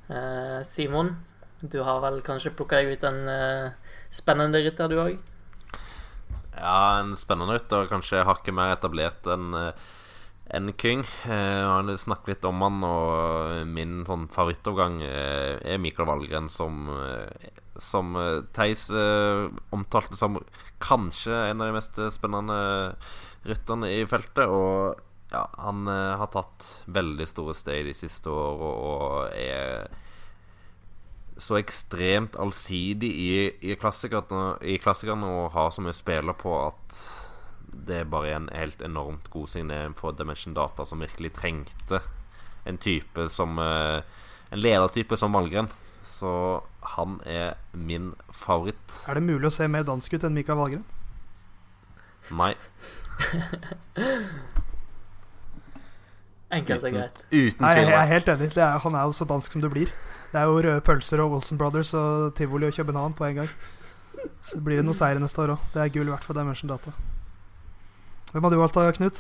Eh, 0.10 0.60
Simon, 0.68 1.16
du 1.62 1.80
har 1.84 2.02
vel 2.04 2.22
kanskje 2.26 2.54
plukka 2.58 2.82
deg 2.82 2.98
ut 2.98 3.08
en 3.08 3.20
eh, 3.32 3.94
spennende 4.14 4.62
rytter, 4.64 4.90
du 4.90 5.02
òg? 5.02 5.18
Ja, 6.58 7.00
en 7.00 7.14
spennende 7.18 7.58
rytter. 7.58 7.88
Kanskje 7.92 8.26
hakket 8.26 8.56
mer 8.58 8.74
etablert 8.76 9.28
enn 9.34 9.54
eh, 9.58 9.88
enn 10.56 10.74
Kyng. 10.80 11.04
Eh, 11.28 11.64
har 11.68 11.90
snakket 12.00 12.36
litt 12.36 12.48
om 12.48 12.62
han, 12.66 12.84
og 12.88 13.68
min 13.70 14.02
sånn 14.08 14.28
favorittovergang 14.34 15.02
eh, 15.06 15.58
er 15.74 15.82
Mikael 15.82 16.10
Valgren, 16.10 16.50
som, 16.52 16.88
eh, 16.94 17.50
som 17.82 18.16
eh, 18.20 18.44
Theis 18.56 18.88
eh, 18.90 19.48
omtalte 19.76 20.20
som 20.20 20.40
kanskje 20.84 21.36
en 21.50 21.62
av 21.62 21.72
de 21.72 21.78
mest 21.78 22.02
spennende 22.16 22.60
rytterne 23.48 23.92
i 23.96 24.02
feltet. 24.10 24.48
Og 24.48 24.98
ja, 25.34 25.46
han 25.60 25.88
eh, 25.92 26.16
har 26.22 26.32
tatt 26.34 26.68
veldig 26.86 27.28
store 27.28 27.56
steg 27.58 27.88
de 27.90 27.96
siste 27.98 28.32
årene 28.32 28.74
og 28.88 29.32
er 29.36 29.88
så 31.38 31.60
ekstremt 31.60 32.38
allsidig 32.42 33.10
i, 33.14 33.32
i, 33.62 33.76
klassikerne, 33.78 34.58
i 34.66 34.80
klassikerne 34.82 35.28
og 35.28 35.52
har 35.54 35.70
så 35.70 35.84
mye 35.86 35.94
spiller 35.94 36.34
på 36.38 36.56
at 36.64 36.98
det 37.88 38.02
er 38.02 38.08
bare 38.10 38.36
en 38.36 38.50
helt 38.54 38.82
enormt 38.82 39.30
god 39.34 39.48
signering 39.52 39.96
for 39.98 40.12
Dimension 40.16 40.54
Data, 40.56 40.86
som 40.86 41.00
virkelig 41.04 41.34
trengte 41.36 42.00
en 42.68 42.78
type 42.78 43.30
som 43.32 43.58
eh, 43.60 44.02
En 44.52 44.60
ledertype 44.64 45.18
som 45.20 45.34
Valgren. 45.36 45.68
Så 46.08 46.62
han 46.96 47.18
er 47.26 47.58
min 47.76 48.14
favoritt. 48.32 49.02
Er 49.08 49.20
det 49.20 49.24
mulig 49.28 49.50
å 49.50 49.52
se 49.52 49.68
mer 49.68 49.84
dansk 49.84 50.14
ut 50.16 50.24
enn 50.24 50.34
Mikael 50.38 50.58
Valgren? 50.58 50.86
Nei. 52.32 52.54
Enkelt 56.58 56.86
og 56.88 56.96
greit. 56.96 57.20
Uten 57.28 57.60
Nei, 57.66 57.74
jeg 57.76 57.84
tvil. 57.84 57.92
jeg 57.92 58.00
er 58.00 58.12
helt 58.14 58.32
enig. 58.32 58.50
Det 58.56 58.64
er, 58.64 58.78
han 58.86 58.96
er 58.96 59.04
jo 59.10 59.16
så 59.20 59.28
dansk 59.28 59.52
som 59.52 59.64
du 59.64 59.68
blir. 59.72 59.92
Det 60.32 60.40
er 60.40 60.48
jo 60.48 60.62
røde 60.64 60.80
pølser 60.88 61.20
og 61.24 61.38
Olsen 61.42 61.60
Brothers 61.60 61.92
og 61.98 62.32
tivoli 62.40 62.70
og 62.70 62.76
København 62.80 63.16
på 63.20 63.28
en 63.28 63.42
gang. 63.42 63.52
Så 64.44 64.60
blir 64.64 64.80
det 64.80 64.88
noe 64.88 64.96
seier 64.96 65.20
neste 65.20 65.44
år 65.44 65.58
òg. 65.58 65.68
Det 65.76 65.84
er 65.84 65.92
gull 65.96 66.12
verdt 66.12 66.28
for 66.28 66.40
Dimension 66.40 66.72
Data. 66.72 66.96
Hvem 68.32 68.44
hadde 68.44 68.58
du 68.58 68.62
valgt 68.62 68.76
da, 68.76 68.92
Knut? 68.96 69.20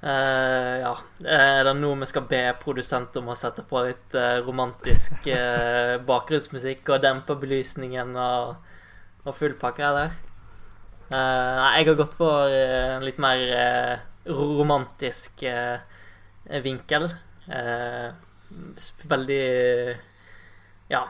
Uh, 0.00 0.76
ja. 0.80 0.92
Er 1.28 1.66
det 1.66 1.74
nå 1.76 1.90
vi 2.00 2.08
skal 2.08 2.24
be 2.30 2.40
produsent 2.62 3.16
om 3.20 3.28
å 3.28 3.36
sette 3.36 3.64
på 3.68 3.82
litt 3.84 4.16
uh, 4.16 4.40
romantisk 4.46 5.26
uh, 5.28 5.98
bakgrunnsmusikk 6.10 6.88
og 6.94 7.02
dempe 7.04 7.36
belysningen 7.40 8.14
og, 8.16 8.54
og 9.26 9.38
fullpakke, 9.38 9.86
eller? 9.86 10.18
nei, 11.10 11.80
jeg 11.80 11.88
har 11.88 11.96
gått 11.98 12.12
for 12.14 12.52
en 12.54 13.02
litt 13.02 13.16
mer 13.18 13.40
romantisk 14.30 15.42
vinkel. 16.62 17.08
veldig 19.10 19.40
Ja 20.94 21.00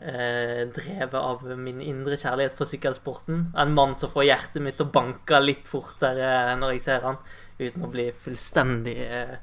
eh, 0.00 0.62
drevet 0.74 1.16
av 1.18 1.44
min 1.58 1.80
indre 1.84 2.16
kjærlighet 2.18 2.56
for 2.58 2.68
sykkelsporten. 2.68 3.48
En 3.58 3.74
mann 3.76 3.96
som 4.00 4.12
får 4.12 4.28
hjertet 4.28 4.64
mitt 4.64 4.78
til 4.78 4.88
å 4.88 4.94
banke 4.94 5.40
litt 5.42 5.70
fortere 5.70 6.56
når 6.60 6.76
jeg 6.76 6.84
ser 6.86 7.06
han, 7.06 7.20
uten 7.58 7.86
å 7.86 7.90
bli 7.92 8.08
fullstendig 8.24 8.96
eh, 9.04 9.36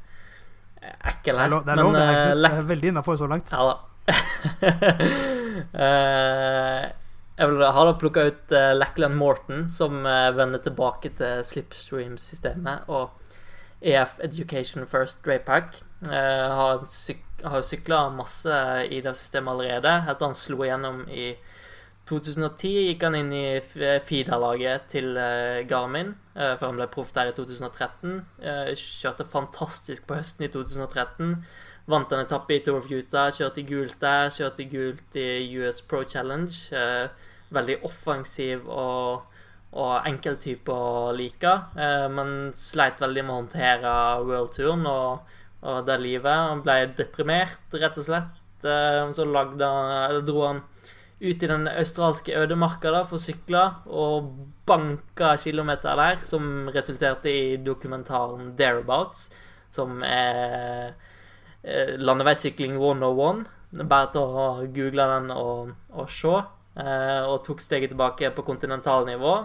ekkel 1.11 1.41
her. 1.41 1.49
Det 1.49 1.49
er 1.49 1.55
lov, 1.55 1.65
det 1.65 1.73
er, 1.73 1.81
lov, 1.81 1.95
det 1.95 2.05
er, 2.05 2.21
eh, 2.21 2.37
det 2.39 2.51
er 2.51 2.69
veldig 2.71 2.93
innafor 2.93 3.19
så 3.19 3.29
langt. 3.31 3.51
Ja 3.51 3.63
da. 3.69 3.75
eh, 5.85 6.85
jeg 7.35 7.51
vil 7.51 7.65
ha 7.75 7.81
da 7.83 7.93
plukka 7.99 8.23
ut 8.29 8.53
uh, 8.55 8.71
Lackland 8.77 9.17
Morton, 9.19 9.65
som 9.67 10.05
vender 10.07 10.61
tilbake 10.63 11.09
til 11.19 11.41
slipstream-systemet, 11.43 12.87
og 12.87 13.24
EF 13.81 14.19
Education 14.19 14.85
First 14.87 15.23
Draypack. 15.25 15.81
Uh, 16.05 16.11
har 16.11 16.85
syk 16.89 17.21
har 17.45 17.59
jo 17.61 17.67
sykla 17.67 18.09
masse 18.15 18.55
i 18.89 19.01
det 19.03 19.13
systemet 19.17 19.53
allerede. 19.53 19.91
Etter 20.09 20.29
han 20.29 20.37
slo 20.37 20.63
igjennom 20.65 21.03
i 21.11 21.33
2010, 22.09 22.71
gikk 22.89 23.03
han 23.05 23.17
inn 23.17 23.31
i 23.33 23.59
FIDA-laget 23.61 24.87
til 24.93 25.15
eh, 25.17 25.63
Garmin 25.65 26.11
uh, 26.35 26.53
før 26.53 26.67
han 26.67 26.79
ble 26.79 26.87
proff 26.93 27.11
der 27.15 27.31
i 27.31 27.35
2013. 27.37 28.19
Uh, 28.41 28.71
kjørte 28.77 29.25
fantastisk 29.29 30.05
på 30.07 30.17
høsten 30.19 30.45
i 30.45 30.51
2013. 30.53 31.35
Vant 31.89 32.13
en 32.13 32.23
etappe 32.23 32.55
i 32.55 32.61
Tour 32.65 32.79
of 32.79 32.89
Utah, 32.89 33.31
kjørte 33.33 33.65
gult 33.67 33.97
der, 34.01 34.31
kjørte 34.33 34.65
gult 34.69 35.17
i 35.21 35.27
US 35.59 35.83
Pro 35.85 36.01
Challenge. 36.01 36.79
Veldig 37.53 37.77
offensiv 37.85 38.65
og 38.65 39.34
og 39.75 40.07
enkel 40.07 40.37
type 40.39 40.71
å 40.71 41.11
like, 41.11 41.51
men 42.15 42.29
sleit 42.55 43.01
veldig 43.03 43.23
med 43.25 43.33
å 43.33 43.39
håndtere 43.41 43.95
worldturen 44.23 44.85
og 44.87 45.33
og 45.65 45.85
det 45.87 45.97
livet. 46.01 46.33
Han 46.51 46.63
ble 46.65 46.77
deprimert, 46.97 47.73
rett 47.73 47.97
og 47.99 48.07
slett. 48.07 48.41
Eh, 48.65 49.01
så 49.15 49.25
lagde 49.29 49.69
dro 50.27 50.45
han 50.45 50.61
ut 51.19 51.43
i 51.43 51.49
den 51.49 51.67
australske 51.71 52.35
ødemarka 52.35 52.91
for 53.07 53.17
å 53.17 53.23
sykle, 53.23 53.63
og 53.87 54.29
banka 54.67 55.35
kilometer 55.41 55.95
der, 55.97 56.21
som 56.27 56.69
resulterte 56.73 57.31
i 57.31 57.57
dokumentaren 57.57 58.53
'Thereabouts', 58.55 59.29
som 59.71 60.03
er 60.03 60.93
eh, 61.63 61.95
landeveissykling 61.97 62.77
101. 62.77 63.45
Bare 63.89 64.11
til 64.11 64.21
å 64.21 64.67
google 64.71 65.07
den 65.15 65.31
og, 65.31 65.73
og 65.91 66.09
se. 66.09 66.35
Eh, 66.75 67.23
og 67.23 67.43
tok 67.45 67.61
steget 67.63 67.93
tilbake 67.93 68.31
på 68.35 68.47
kontinentalnivå. 68.47 69.37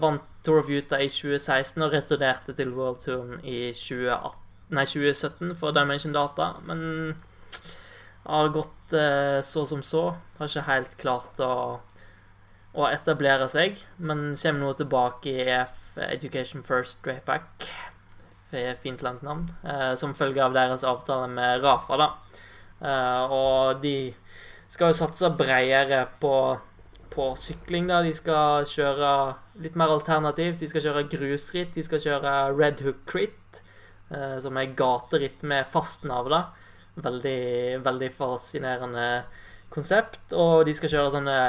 vant 0.00 0.22
Tour 0.42 0.62
of 0.62 0.70
Utah 0.72 1.02
i 1.04 1.08
2016 1.12 1.82
og 1.84 1.92
returnerte 1.92 2.54
til 2.56 2.70
World 2.72 3.02
Touren 3.04 3.42
i 3.44 3.72
2018 3.76 4.48
nei, 4.74 4.84
2017 4.84 5.54
for 5.58 5.72
Dimension 5.76 6.14
Data, 6.14 6.52
men 6.66 7.16
har 8.28 8.50
gått 8.52 8.92
eh, 8.92 9.40
så 9.44 9.64
som 9.66 9.82
så. 9.82 10.10
Har 10.38 10.50
ikke 10.50 10.66
helt 10.68 10.96
klart 11.00 11.40
å, 11.44 11.78
å 12.76 12.88
etablere 12.90 13.48
seg, 13.50 13.80
men 13.96 14.34
kommer 14.36 14.64
nå 14.66 14.74
tilbake 14.78 15.32
i 15.32 15.46
EF 15.46 15.98
Education 16.10 16.64
First 16.66 17.00
Draypack. 17.06 17.68
Fint 18.82 19.02
langt 19.04 19.24
navn. 19.24 19.48
Eh, 19.64 19.94
som 20.00 20.16
følge 20.16 20.44
av 20.44 20.56
deres 20.56 20.84
avtale 20.88 21.28
med 21.32 21.64
Rafa, 21.64 22.00
da. 22.00 22.10
Eh, 22.78 23.34
og 23.34 23.82
de 23.84 23.96
skal 24.68 24.92
jo 24.92 24.98
satse 24.98 25.30
bredere 25.38 26.04
på, 26.20 26.34
på 27.12 27.28
sykling, 27.40 27.88
da. 27.88 28.02
De 28.04 28.12
skal 28.16 28.68
kjøre 28.68 29.12
litt 29.64 29.78
mer 29.80 29.94
alternativt. 29.94 30.60
De 30.60 30.68
skal 30.70 30.84
kjøre 30.84 31.08
grusritt, 31.12 31.74
de 31.74 31.84
skal 31.86 32.02
kjøre 32.04 32.34
Red 32.58 32.84
Hook 32.84 33.04
Crit. 33.08 33.62
Eh, 34.10 34.38
som 34.40 34.56
er 34.56 34.74
gateritt 34.76 35.42
med 35.44 35.68
fastnavla. 35.72 36.44
Veldig, 36.98 37.80
veldig 37.84 38.08
fascinerende 38.16 39.08
konsept. 39.72 40.32
Og 40.32 40.64
de 40.68 40.74
skal 40.76 40.92
kjøre 40.94 41.14
sånne 41.16 41.40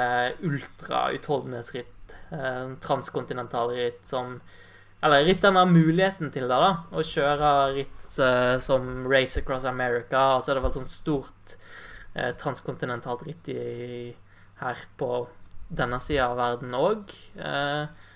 ultrautholdenhetsritt. 0.49 2.15
Eh, 2.31 2.65
transkontinentalritt 2.83 4.03
som 4.07 4.41
Eller 5.01 5.23
rittene 5.23 5.61
har 5.61 5.69
muligheten 5.71 6.27
til 6.27 6.43
det, 6.43 6.57
da. 6.59 6.83
Å 6.91 6.99
kjøre 6.99 7.49
ritt 7.77 8.07
eh, 8.19 8.57
som 8.59 9.07
Race 9.07 9.39
Across 9.39 9.63
America. 9.63 10.35
Og 10.35 10.43
så 10.43 10.51
er 10.51 10.59
det 10.59 10.63
vel 10.65 10.73
sånn 10.75 10.91
stort 10.91 11.55
eh, 12.19 12.35
transkontinentalt 12.39 13.25
ritt 13.27 13.49
i, 13.53 14.11
her 14.59 14.85
på 14.99 15.23
denne 15.69 15.99
sida 16.03 16.29
av 16.29 16.39
verden 16.39 16.75
òg. 16.75 17.15
Eh, 17.39 18.07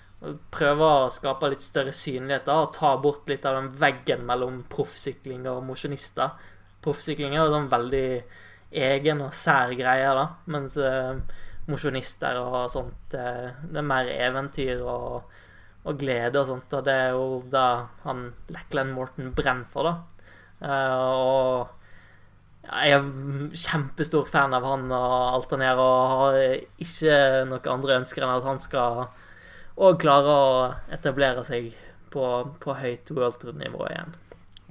prøve 0.54 0.88
å 0.88 1.12
skape 1.12 1.50
litt 1.52 1.64
større 1.64 1.92
synlighet 1.94 2.46
da, 2.48 2.60
og 2.64 2.72
ta 2.76 2.94
bort 3.00 3.28
litt 3.28 3.44
av 3.48 3.58
den 3.58 3.70
veggen 3.80 4.24
mellom 4.28 4.62
proffsykling 4.72 5.46
og 5.50 5.64
mosjonister. 5.68 6.34
Proffsykling 6.84 7.36
er 7.36 7.52
sånn 7.52 7.70
veldig 7.72 8.08
egen 8.84 9.22
og 9.24 9.34
sær 9.36 9.74
greie, 9.78 10.10
da, 10.16 10.26
mens 10.50 10.76
eh, 10.80 11.14
mosjonister 11.70 12.40
og 12.42 12.56
sånt 12.72 13.14
eh, 13.16 13.52
Det 13.70 13.80
er 13.80 13.86
mer 13.86 14.10
eventyr 14.10 14.82
og, 14.82 15.30
og, 15.84 15.94
glede 16.00 16.40
og 16.40 16.50
sånt, 16.50 16.74
og 16.74 16.84
det 16.86 16.96
er 17.06 17.14
jo 17.14 17.40
da 17.50 17.66
han 18.04 18.26
Lackland 18.52 18.94
Morton 18.96 19.32
brenner 19.36 19.68
for, 19.70 19.90
da. 19.90 20.26
Eh, 20.64 20.98
og 20.98 21.83
jeg 22.64 22.96
er 22.96 23.06
kjempestor 23.64 24.26
fan 24.28 24.54
av 24.56 24.64
han 24.66 24.88
og 24.92 25.14
alt 25.36 25.54
han 25.54 25.64
gjør, 25.66 25.82
og 25.84 26.12
har 26.14 26.40
ikke 26.82 27.18
noen 27.50 27.70
andre 27.76 28.00
ønsker 28.00 28.24
enn 28.24 28.34
at 28.38 28.48
han 28.48 28.60
skal 28.62 29.06
òg 29.74 29.98
klare 30.00 30.34
å 30.34 30.50
etablere 30.94 31.44
seg 31.46 31.72
på, 32.14 32.26
på 32.62 32.76
høyt 32.78 33.10
World 33.14 33.40
Tour-nivå 33.42 33.88
igjen. 33.90 34.14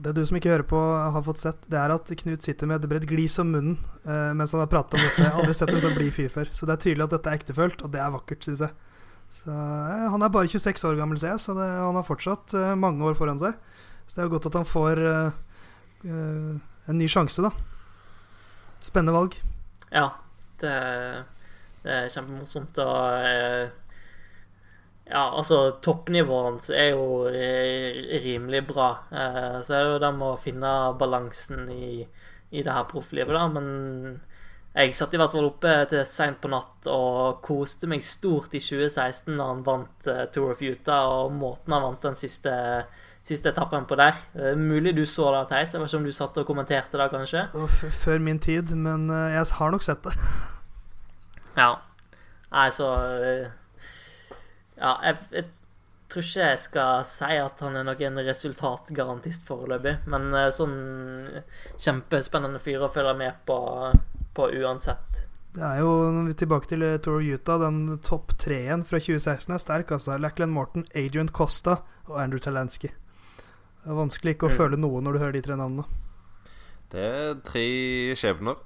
Det 0.03 0.15
du 0.17 0.23
som 0.25 0.39
ikke 0.39 0.49
hører 0.49 0.65
på, 0.65 0.79
har 0.79 1.25
fått 1.25 1.41
sett, 1.43 1.59
det 1.69 1.77
er 1.77 1.91
at 1.93 2.09
Knut 2.23 2.45
sitter 2.45 2.69
med 2.69 2.81
et 2.81 2.89
bredt 2.89 3.05
glis 3.07 3.35
om 3.43 3.51
munnen 3.53 3.75
eh, 4.07 4.31
mens 4.33 4.55
han 4.55 4.63
har 4.63 4.71
pratet 4.71 4.97
om 4.97 5.03
dette. 5.03 5.21
Jeg 5.21 5.29
har 5.29 5.43
aldri 5.43 5.53
sett 5.59 5.69
en 5.69 5.83
så 5.83 5.91
blid 5.93 6.15
fyr 6.15 6.31
før. 6.33 6.49
Så 6.49 6.65
det 6.65 6.73
er 6.73 6.81
tydelig 6.87 7.05
at 7.05 7.13
dette 7.13 7.29
er 7.29 7.37
ektefølt, 7.37 7.83
og 7.85 7.93
det 7.93 8.01
er 8.01 8.15
vakkert, 8.15 8.47
syns 8.47 8.63
jeg. 8.65 8.73
Så, 9.33 9.53
eh, 9.53 10.07
han 10.09 10.25
er 10.25 10.33
bare 10.33 10.49
26 10.49 10.87
år 10.89 10.97
gammel, 10.97 11.19
ser 11.21 11.35
jeg, 11.35 11.43
så 11.45 11.53
det, 11.57 11.67
han 11.77 11.99
har 11.99 12.07
fortsatt 12.07 12.55
eh, 12.57 12.73
mange 12.79 13.05
år 13.05 13.19
foran 13.19 13.41
seg. 13.41 13.59
Så 14.07 14.17
det 14.17 14.25
er 14.25 14.33
godt 14.33 14.49
at 14.49 14.57
han 14.57 14.67
får 14.67 15.03
eh, 15.11 15.37
eh, 16.09 16.49
en 16.89 16.99
ny 16.99 17.11
sjanse, 17.11 17.45
da. 17.45 17.53
Spennende 18.83 19.15
valg. 19.15 19.37
Ja, 19.93 20.09
det, 20.59 20.73
det 21.85 21.95
er 21.95 22.11
kjempemorsomt. 22.11 22.81
Og 22.83 23.29
eh, 23.29 23.71
ja, 25.07 25.23
altså 25.29 25.79
toppnivået 25.83 26.49
hans 26.49 26.69
er 26.73 26.91
jo 26.91 27.23
rimelig 28.25 28.65
bra. 28.67 28.89
Eh, 29.11 29.57
så 29.63 29.77
er 29.77 29.85
det 29.85 29.95
jo 29.95 30.03
det 30.03 30.11
med 30.19 30.27
å 30.33 30.41
finne 30.41 30.75
balansen 30.99 31.65
i, 31.71 32.03
i 32.51 32.63
det 32.63 32.75
her 32.75 32.87
profflivet, 32.91 33.35
da. 33.35 33.47
Men 33.51 34.21
jeg 34.73 34.95
satt 34.97 35.13
i 35.13 35.19
hvert 35.21 35.33
fall 35.35 35.51
oppe 35.51 35.71
til 35.91 36.01
seint 36.09 36.39
på 36.41 36.49
natt 36.49 36.87
og 36.89 37.43
koste 37.45 37.85
meg 37.89 38.01
stort 38.05 38.55
i 38.57 38.61
2016 38.63 39.35
da 39.37 39.49
han 39.51 39.61
vant 39.65 40.07
uh, 40.09 40.23
Tour 40.33 40.55
of 40.55 40.63
Utah, 40.65 41.05
og 41.21 41.35
måten 41.37 41.75
han 41.75 41.85
vant 41.85 42.07
den 42.07 42.17
siste, 42.17 42.53
siste 43.23 43.53
etappen 43.53 43.87
på 43.89 43.97
der. 43.99 44.19
Uh, 44.35 44.53
mulig 44.59 44.95
du 44.97 45.05
så 45.09 45.31
det, 45.35 45.47
Theis. 45.51 45.73
Jeg 45.73 45.81
vet 45.81 45.91
ikke 45.91 46.01
om 46.01 46.07
du 46.07 46.15
satt 46.15 46.39
og 46.41 46.47
kommenterte 46.47 46.99
det, 46.99 47.09
kanskje? 47.13 47.47
Før 48.03 48.23
min 48.23 48.39
tid, 48.43 48.75
men 48.75 49.09
uh, 49.11 49.31
jeg 49.31 49.49
har 49.59 49.73
nok 49.73 49.85
sett 49.85 50.05
det. 50.05 50.15
ja. 51.63 51.73
Nei, 52.53 52.69
så 52.69 52.87
ja, 54.83 54.93
jeg, 55.03 55.17
jeg, 55.31 55.45
tror 56.11 56.25
ikke 56.27 56.47
jeg 56.47 56.61
skal 56.61 57.05
si 57.09 57.37
at 57.41 57.61
han 57.65 57.77
er 57.79 57.85
noen 57.87 58.21
resultatgarantist 58.27 59.45
foreløpig, 59.47 59.95
men 60.11 60.29
eh, 60.37 60.49
sånn 60.53 60.75
kjempespennende 61.81 62.61
fyr 62.61 62.85
å 62.85 62.91
følge 62.93 63.15
med 63.17 63.39
på, 63.47 63.57
på 64.37 64.49
uansett. 64.61 65.23
Det 65.53 65.63
er 65.65 65.81
jo 65.81 66.33
tilbake 66.37 66.69
til 66.69 66.85
eh, 66.85 66.99
Tour 67.01 67.21
of 67.21 67.25
Utah. 67.25 67.61
Den 67.61 67.99
topp 68.05 68.35
treen 68.41 68.85
fra 68.85 69.01
2016 69.01 69.53
er 69.53 69.61
sterk. 69.61 69.93
altså 69.93 70.17
Lachlan 70.21 70.53
Morton, 70.53 70.85
Adrian 70.93 71.29
Costa 71.29 71.79
og 72.09 72.19
Andrew 72.21 72.41
Talansky. 72.41 72.91
Det 73.83 73.91
er 73.91 73.99
vanskelig 73.99 74.37
ikke 74.37 74.47
å 74.47 74.53
mm. 74.53 74.55
føle 74.55 74.79
noe 74.79 75.01
når 75.03 75.15
du 75.15 75.19
hører 75.19 75.35
de 75.35 75.43
tre 75.43 75.57
navnene. 75.59 75.83
Det 76.93 77.03
er 77.03 77.39
tre 77.43 77.63
skjebner. 78.15 78.59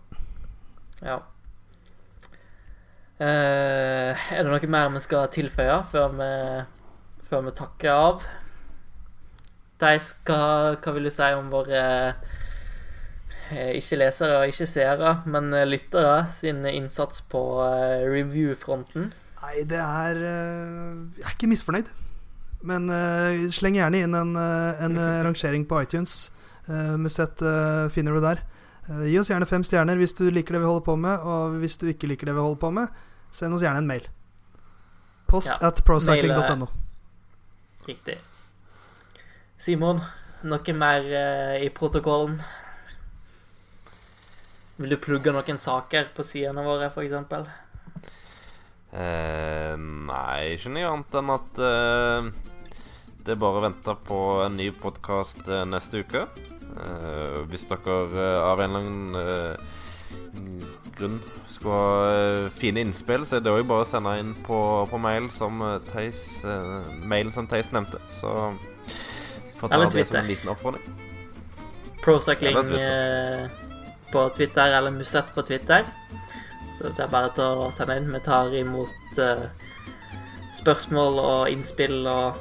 Ja. 1.02 1.22
Eh, 3.18 4.14
er 4.14 4.44
det 4.46 4.52
noe 4.52 4.70
mer 4.70 4.92
vi 4.94 5.02
skal 5.02 5.32
tilføye 5.34 5.80
før 5.90 6.12
vi, 6.20 6.32
før 7.26 7.48
vi 7.48 7.56
takker 7.58 7.94
av? 7.94 8.28
Theis, 9.82 10.12
hva, 10.28 10.42
hva, 10.78 10.94
vil 10.94 11.10
du 11.10 11.14
si 11.14 11.30
om 11.38 11.50
våre 11.54 11.82
eh, 13.50 13.74
ikke 13.78 14.04
lesere, 14.04 14.42
og 14.42 14.54
ikke 14.54 14.70
seere, 14.70 15.16
men 15.26 15.50
lyttere 15.70 16.28
sin 16.38 16.62
innsats 16.70 17.26
på 17.30 17.42
eh, 17.66 18.06
review-fronten? 18.06 19.12
Nei, 19.42 19.64
det 19.70 19.82
er 19.82 20.22
eh, 20.22 20.94
Jeg 21.18 21.26
er 21.26 21.36
ikke 21.36 21.50
misfornøyd. 21.50 21.94
Men 22.66 22.90
uh, 22.90 23.50
sleng 23.54 23.78
gjerne 23.78 24.02
inn 24.04 24.16
en, 24.18 24.36
eh, 24.36 24.84
en 24.86 24.98
eh, 24.98 25.24
rangering 25.24 25.66
på 25.66 25.82
iTunes. 25.84 26.32
Uh, 26.66 26.98
Musett 26.98 27.42
uh, 27.42 27.90
finner 27.94 28.18
du 28.18 28.24
der. 28.24 28.44
Gi 28.88 29.18
oss 29.20 29.28
gjerne 29.28 29.46
fem 29.46 29.66
stjerner 29.68 30.00
hvis 30.00 30.14
du 30.16 30.30
liker 30.32 30.56
det 30.56 30.62
vi 30.64 30.70
holder 30.70 30.86
på 30.86 30.96
med. 30.96 31.26
Og 31.28 31.58
hvis 31.62 31.76
du 31.78 31.90
ikke 31.92 32.08
liker 32.08 32.30
det 32.30 32.38
vi 32.38 32.44
holder 32.44 32.62
på 32.62 32.72
med, 32.80 32.94
send 33.36 33.56
oss 33.56 33.66
gjerne 33.66 33.84
en 33.84 33.90
mail. 33.90 34.08
Post 35.28 35.52
Ja, 35.52 35.60
at 35.68 35.82
procycling.no. 35.84 36.70
Riktig. 37.88 38.16
Simon, 39.60 40.00
noe 40.48 40.76
mer 40.78 41.12
i 41.60 41.68
protokollen? 41.76 42.40
Vil 44.78 44.96
du 44.96 45.02
plugge 45.04 45.34
noen 45.36 45.60
saker 45.60 46.14
på 46.16 46.24
sidene 46.24 46.64
våre, 46.64 46.88
f.eks.? 46.88 47.67
Eh, 48.94 49.74
nei, 49.78 50.54
ikke 50.56 50.72
noe 50.72 50.92
annet 50.92 51.18
enn 51.20 51.32
at 51.34 51.60
eh, 51.60 52.30
det 53.28 53.34
er 53.34 53.42
bare 53.42 53.60
å 53.60 53.66
vente 53.66 53.96
på 54.08 54.20
en 54.46 54.56
ny 54.56 54.70
podkast 54.72 55.50
eh, 55.52 55.66
neste 55.68 56.06
uke. 56.06 56.28
Eh, 56.78 57.42
hvis 57.52 57.68
dere 57.68 57.98
eh, 58.08 58.38
av 58.48 58.64
en 58.64 58.78
eller 58.78 58.88
annen 58.88 59.20
eh, 59.20 59.76
grunn 60.98 61.20
skulle 61.52 61.76
ha 61.76 62.50
fine 62.58 62.82
innspill, 62.86 63.26
så 63.28 63.38
er 63.38 63.44
det 63.46 63.54
òg 63.54 63.68
bare 63.70 63.84
å 63.84 63.90
sende 63.90 64.16
inn 64.22 64.32
på, 64.48 64.60
på 64.90 65.02
mail 65.02 65.28
som 65.34 65.60
Theis 65.92 66.42
mailen 67.04 67.34
som 67.36 67.50
Theis 67.50 67.70
nevnte. 67.76 68.00
Så 68.18 68.32
får 69.60 69.74
ta 69.74 69.82
det 69.84 70.08
som 70.08 70.22
en 70.22 70.32
liten 70.32 70.54
oppfordring. 70.54 70.98
Procycling 72.06 72.58
eh, 72.80 73.48
på 74.14 74.30
Twitter 74.38 74.78
eller 74.80 74.96
Musett 74.96 75.34
på 75.36 75.44
Twitter. 75.46 75.86
Så 76.78 76.92
det 76.94 77.02
er 77.02 77.10
bare 77.10 77.32
til 77.34 77.64
å 77.66 77.72
sende 77.74 77.98
inn. 77.98 78.12
Vi 78.14 78.22
tar 78.22 78.54
imot 78.54 79.18
uh, 79.18 79.48
spørsmål 80.58 81.22
og 81.24 81.50
innspill 81.50 82.04
og 82.06 82.38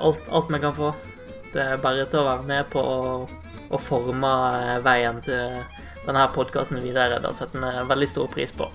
alt, 0.00 0.24
alt 0.30 0.50
vi 0.50 0.60
kan 0.62 0.74
få. 0.74 0.90
Det 1.52 1.62
er 1.62 1.82
bare 1.82 2.06
til 2.10 2.22
å 2.22 2.26
være 2.26 2.48
med 2.48 2.66
på 2.72 2.82
å, 2.82 3.04
å 3.70 3.78
forme 3.82 4.30
eh, 4.60 4.76
veien 4.84 5.18
til 5.22 5.62
denne 6.04 6.26
podkasten 6.34 6.78
videre. 6.82 7.18
Det 7.22 7.32
setter 7.38 7.62
vi 7.62 7.88
veldig 7.90 8.08
stor 8.10 8.30
pris 8.30 8.54
på. 8.54 8.68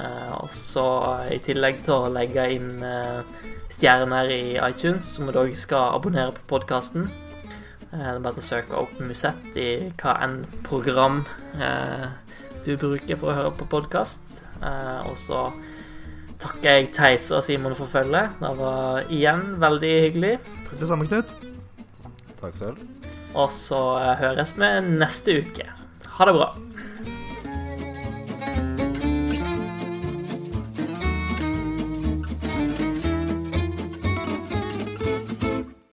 Uh, 0.00 0.32
og 0.40 0.52
så 0.56 0.84
i 1.28 1.36
tillegg 1.44 1.82
til 1.84 1.92
å 1.92 2.12
legge 2.12 2.46
inn 2.54 2.70
uh, 2.80 3.20
stjerner 3.68 4.32
i 4.32 4.44
iTunes, 4.64 5.04
som 5.16 5.28
du 5.28 5.36
òg 5.36 5.52
skal 5.60 5.96
abonnere 5.98 6.32
på 6.38 6.46
podkasten. 6.54 7.10
Uh, 7.90 8.00
Det 8.00 8.14
er 8.14 8.24
bare 8.24 8.38
til 8.38 8.44
å 8.44 8.48
søke 8.48 8.80
opp 8.80 9.04
Musett 9.04 9.60
i 9.60 9.70
hva 10.00 10.16
enn 10.24 10.40
program 10.64 11.20
du 12.64 12.74
bruker 12.80 13.18
for 13.20 13.32
å 13.32 13.36
høre 13.36 13.52
på 13.56 13.68
podkast. 13.70 14.42
Eh, 14.60 15.08
og 15.08 15.16
så 15.18 15.48
takker 16.40 16.78
jeg 16.78 16.90
Theise 16.96 17.38
og 17.38 17.44
Simon 17.46 17.76
for 17.78 17.90
følget. 17.90 18.36
Det 18.40 18.52
var 18.58 19.12
igjen 19.12 19.44
veldig 19.62 19.92
hyggelig. 20.06 20.32
Takk 20.68 20.80
det 20.82 20.90
samme, 20.90 21.08
Knut. 21.10 21.36
Takk 22.40 22.56
selv. 22.60 22.82
Og 23.34 23.52
så 23.54 23.80
eh, 24.00 24.14
høres 24.24 24.54
vi 24.58 24.72
neste 24.88 25.40
uke. 25.44 25.68
Ha 26.18 26.28
det 26.28 26.36
bra. 26.36 26.50